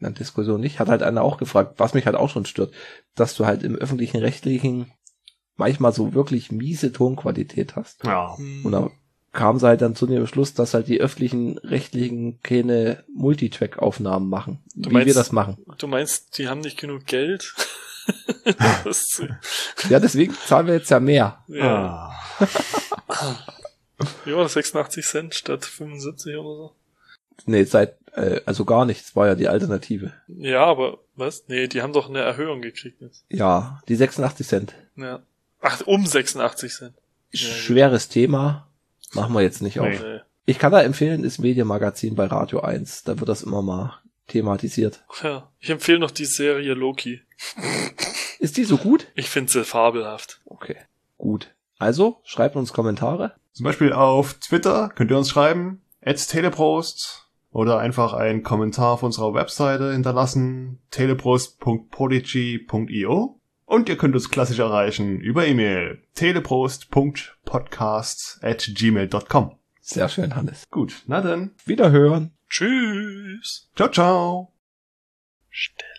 na, 0.00 0.10
Diskussion 0.10 0.60
nicht. 0.60 0.80
Hat 0.80 0.88
halt 0.88 1.02
einer 1.02 1.22
auch 1.22 1.38
gefragt, 1.38 1.74
was 1.78 1.94
mich 1.94 2.06
halt 2.06 2.16
auch 2.16 2.28
schon 2.28 2.44
stört, 2.44 2.72
dass 3.14 3.36
du 3.36 3.46
halt 3.46 3.62
im 3.62 3.76
öffentlichen 3.76 4.18
Rechtlichen 4.18 4.90
manchmal 5.56 5.92
so 5.92 6.12
wirklich 6.12 6.50
miese 6.50 6.92
Tonqualität 6.92 7.76
hast. 7.76 8.04
Ja. 8.04 8.36
Und 8.64 8.72
da 8.72 8.90
kam 9.34 9.58
sie 9.58 9.66
halt 9.66 9.82
dann 9.82 9.94
zu 9.94 10.06
dem 10.06 10.20
Beschluss, 10.22 10.54
dass 10.54 10.72
halt 10.74 10.88
die 10.88 11.00
öffentlichen 11.00 11.58
Rechtlichen 11.58 12.40
keine 12.42 13.04
Multitrack-Aufnahmen 13.14 14.28
machen, 14.30 14.60
Du 14.74 14.88
wie 14.90 14.94
meinst- 14.94 15.06
wir 15.08 15.14
das 15.14 15.32
machen. 15.32 15.58
Du 15.78 15.86
meinst, 15.86 16.38
die 16.38 16.48
haben 16.48 16.60
nicht 16.60 16.78
genug 16.80 17.04
Geld? 17.06 17.52
Ja, 19.88 19.98
deswegen 20.00 20.34
zahlen 20.46 20.66
wir 20.66 20.74
jetzt 20.74 20.90
ja 20.90 21.00
mehr. 21.00 21.42
ja. 21.48 22.12
Ah. 22.38 23.38
ja, 24.26 24.46
86 24.48 25.04
Cent 25.06 25.34
statt 25.34 25.64
75 25.64 26.36
oder 26.36 26.54
so. 26.56 26.72
Nee, 27.46 27.64
seit, 27.64 27.96
äh, 28.12 28.40
also 28.46 28.64
gar 28.64 28.84
nichts, 28.84 29.16
war 29.16 29.26
ja 29.26 29.34
die 29.34 29.48
Alternative. 29.48 30.12
Ja, 30.28 30.64
aber 30.64 30.98
was? 31.16 31.44
Nee, 31.48 31.68
die 31.68 31.82
haben 31.82 31.92
doch 31.92 32.08
eine 32.08 32.20
Erhöhung 32.20 32.60
gekriegt 32.62 33.00
jetzt. 33.00 33.24
Ja, 33.28 33.80
die 33.88 33.96
86 33.96 34.46
Cent. 34.46 34.74
Ja. 34.96 35.22
Ach, 35.60 35.80
um 35.86 36.06
86 36.06 36.72
Cent. 36.74 36.94
Ja, 37.30 37.48
Schweres 37.48 38.08
Thema, 38.08 38.68
machen 39.14 39.34
wir 39.34 39.42
jetzt 39.42 39.62
nicht 39.62 39.80
auf. 39.80 39.88
Nee. 39.88 39.98
Nee. 40.02 40.20
Ich 40.46 40.58
kann 40.58 40.72
da 40.72 40.82
empfehlen, 40.82 41.24
ist 41.24 41.38
Medienmagazin 41.38 42.14
bei 42.14 42.26
Radio 42.26 42.60
1. 42.60 43.04
Da 43.04 43.18
wird 43.18 43.28
das 43.28 43.42
immer 43.42 43.62
mal 43.62 43.98
thematisiert. 44.26 45.04
Ja. 45.22 45.50
Ich 45.58 45.70
empfehle 45.70 45.98
noch 45.98 46.10
die 46.10 46.26
Serie 46.26 46.74
Loki. 46.74 47.22
Ist 48.38 48.58
die 48.58 48.64
so 48.64 48.76
gut? 48.76 49.06
Ich 49.14 49.30
finde 49.30 49.50
sie 49.50 49.64
fabelhaft. 49.64 50.42
Okay, 50.44 50.76
gut. 51.16 51.54
Also, 51.78 52.20
schreibt 52.24 52.56
uns 52.56 52.74
Kommentare. 52.74 53.32
Zum 53.52 53.64
Beispiel 53.64 53.92
auf 53.92 54.34
Twitter 54.34 54.90
könnt 54.94 55.10
ihr 55.10 55.18
uns 55.18 55.30
schreiben, 55.30 55.80
at 56.02 56.28
teleprost 56.28 57.30
oder 57.52 57.78
einfach 57.78 58.12
einen 58.12 58.42
Kommentar 58.42 58.92
auf 58.92 59.02
unserer 59.02 59.32
Webseite 59.32 59.92
hinterlassen, 59.92 60.82
teleprost.podigy.io 60.90 63.40
und 63.74 63.88
ihr 63.88 63.96
könnt 63.96 64.14
uns 64.14 64.30
klassisch 64.30 64.60
erreichen 64.60 65.18
über 65.18 65.44
E-Mail 65.46 66.00
teleprost.podcast 66.14 68.38
at 68.40 68.70
gmail.com. 68.72 69.58
Sehr 69.80 70.08
schön, 70.08 70.36
Hannes. 70.36 70.62
Gut, 70.70 71.02
na 71.06 71.20
dann, 71.20 71.56
Wiederhören. 71.64 72.30
Tschüss. 72.48 73.68
ciao, 73.74 73.88
ciao. 73.88 74.52
Stelle. 75.50 75.90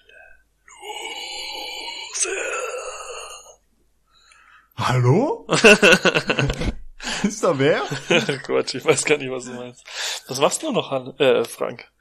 Hallo? 4.77 5.45
Ist 7.23 7.43
da 7.43 7.59
wer? 7.59 7.83
Oh 8.09 8.37
Gott, 8.47 8.73
ich 8.73 8.85
weiß 8.85 9.05
gar 9.05 9.17
nicht, 9.17 9.31
was 9.31 9.45
du 9.45 9.53
meinst. 9.53 9.85
Was 10.27 10.39
machst 10.39 10.63
du 10.63 10.71
noch, 10.71 10.91
Han 10.91 11.13
äh, 11.19 11.43
Frank? 11.43 11.91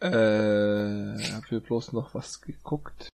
Äh, 0.00 1.14
hab 1.32 1.46
hier 1.48 1.60
bloß 1.60 1.92
noch 1.92 2.12
was 2.14 2.40
geguckt. 2.40 3.08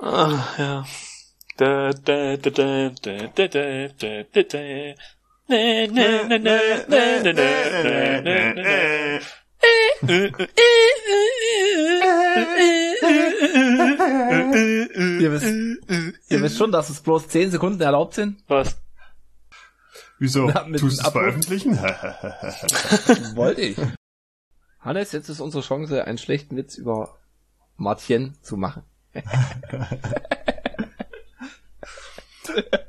Ah, 0.00 0.54
ja. 0.58 0.84
Da, 1.56 1.90
da, 1.92 2.36
da, 2.36 2.50
da, 2.50 2.90
da, 3.02 3.14
da, 3.28 3.48
da, 3.48 3.88
da, 3.98 4.24
da, 8.22 8.52
da. 8.54 9.43
ihr, 15.20 15.32
wisst, 15.32 15.46
ihr 16.28 16.42
wisst 16.42 16.58
schon, 16.58 16.72
dass 16.72 16.90
es 16.90 17.00
bloß 17.00 17.28
10 17.28 17.52
Sekunden 17.52 17.80
erlaubt 17.80 18.14
sind. 18.14 18.42
Was? 18.48 18.76
Wieso? 20.18 20.46
Na, 20.46 20.64
mit 20.64 20.80
Tust 20.80 21.00
du 21.00 21.06
es 21.06 21.12
veröffentlichen? 21.12 21.78
Wollte 23.34 23.60
ich. 23.62 23.76
Hannes, 24.80 25.12
jetzt 25.12 25.28
ist 25.28 25.40
unsere 25.40 25.62
Chance, 25.62 26.04
einen 26.04 26.18
schlechten 26.18 26.56
Witz 26.56 26.76
über 26.76 27.18
Martien 27.76 28.36
zu 28.42 28.56
machen. 28.56 28.82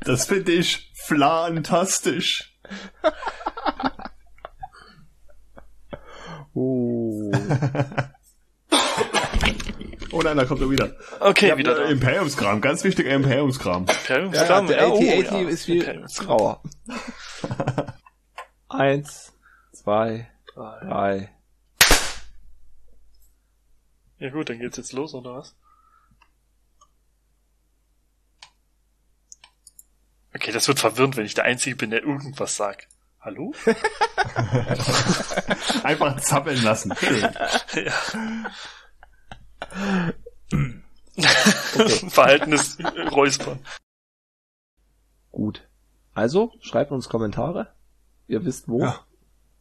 das 0.02 0.26
finde 0.26 0.52
ich 0.52 0.91
flantastisch. 0.93 2.53
Oh. 6.56 7.32
Oh 10.11 10.22
nein, 10.22 10.38
da 10.38 10.45
kommt 10.45 10.61
er 10.61 10.69
wieder. 10.69 10.95
Okay, 11.19 11.57
wieder 11.57 11.76
da. 11.76 11.90
Imperiumskram, 11.90 12.61
ganz 12.61 12.86
wichtiger 12.86 13.14
Imperiumskram. 13.14 13.86
Imperiumskram. 13.86 14.68
der 14.68 14.90
oh, 14.90 14.95
AT-AT 14.95 15.32
ja. 15.32 15.49
ist 15.49 15.65
viel 15.65 16.06
grauer. 16.15 16.64
Eins, 18.69 19.34
zwei, 19.73 20.32
Drei. 20.53 20.80
drei. 20.80 21.36
Ja 24.19 24.30
gut, 24.30 24.49
dann 24.49 24.60
geht's 24.60 24.77
jetzt 24.77 24.94
los, 24.94 25.14
oder 25.14 25.36
was? 25.36 25.53
Okay, 30.34 30.53
das 30.53 30.69
wird 30.69 30.80
verwirrend, 30.80 31.18
wenn 31.18 31.26
ich 31.26 31.34
der 31.34 31.44
Einzige 31.44 31.76
bin, 31.76 31.90
der 31.90 32.03
irgendwas 32.03 32.56
sagt. 32.56 32.88
Hallo? 33.26 33.53
Einfach 35.84 36.22
zappeln 36.22 36.64
lassen. 36.64 36.93
Schön. 36.95 37.22
ja. 37.22 37.31
Okay. 41.73 42.10
Verhaltenes 42.11 42.77
Räuspern. 43.11 43.60
Gut. 45.31 45.68
Also, 46.14 46.53
schreibt 46.61 46.91
uns 46.91 47.10
Kommentare. 47.10 47.73
Ihr 48.27 48.45
wisst 48.45 48.68
wo. 48.68 48.81
Ja. 48.81 49.03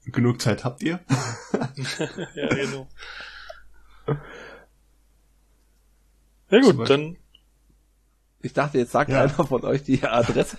Genug 0.05 0.43
Zeit 0.43 0.65
habt 0.65 0.83
ihr? 0.83 1.01
ja, 2.35 2.49
genau. 2.49 2.87
Ja 6.51 6.61
gut, 6.61 6.91
dann 6.91 7.17
Ich 8.45 8.53
dachte, 8.53 8.77
jetzt 8.79 8.93
sagt 8.93 9.11
Ja. 9.11 9.23
einer 9.23 9.31
von 9.47 9.65
euch 9.65 9.83
die 9.85 10.03
Adresse. 10.05 10.59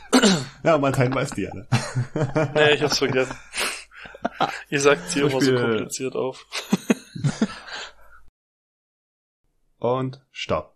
Ja, 0.64 0.78
Martin 0.80 1.14
weiß 1.14 1.30
die 1.32 1.48
alle. 1.48 1.68
Nee, 2.56 2.72
ich 2.74 2.82
hab's 2.82 2.98
vergessen. 2.98 3.36
Ihr 4.70 4.82
sagt 4.82 5.10
sie 5.12 5.20
immer 5.20 5.30
so 5.30 5.38
Beispiel- 5.38 5.62
kompliziert 5.62 6.16
auf. 6.16 6.46
Und 9.78 10.26
Start. 10.32 10.75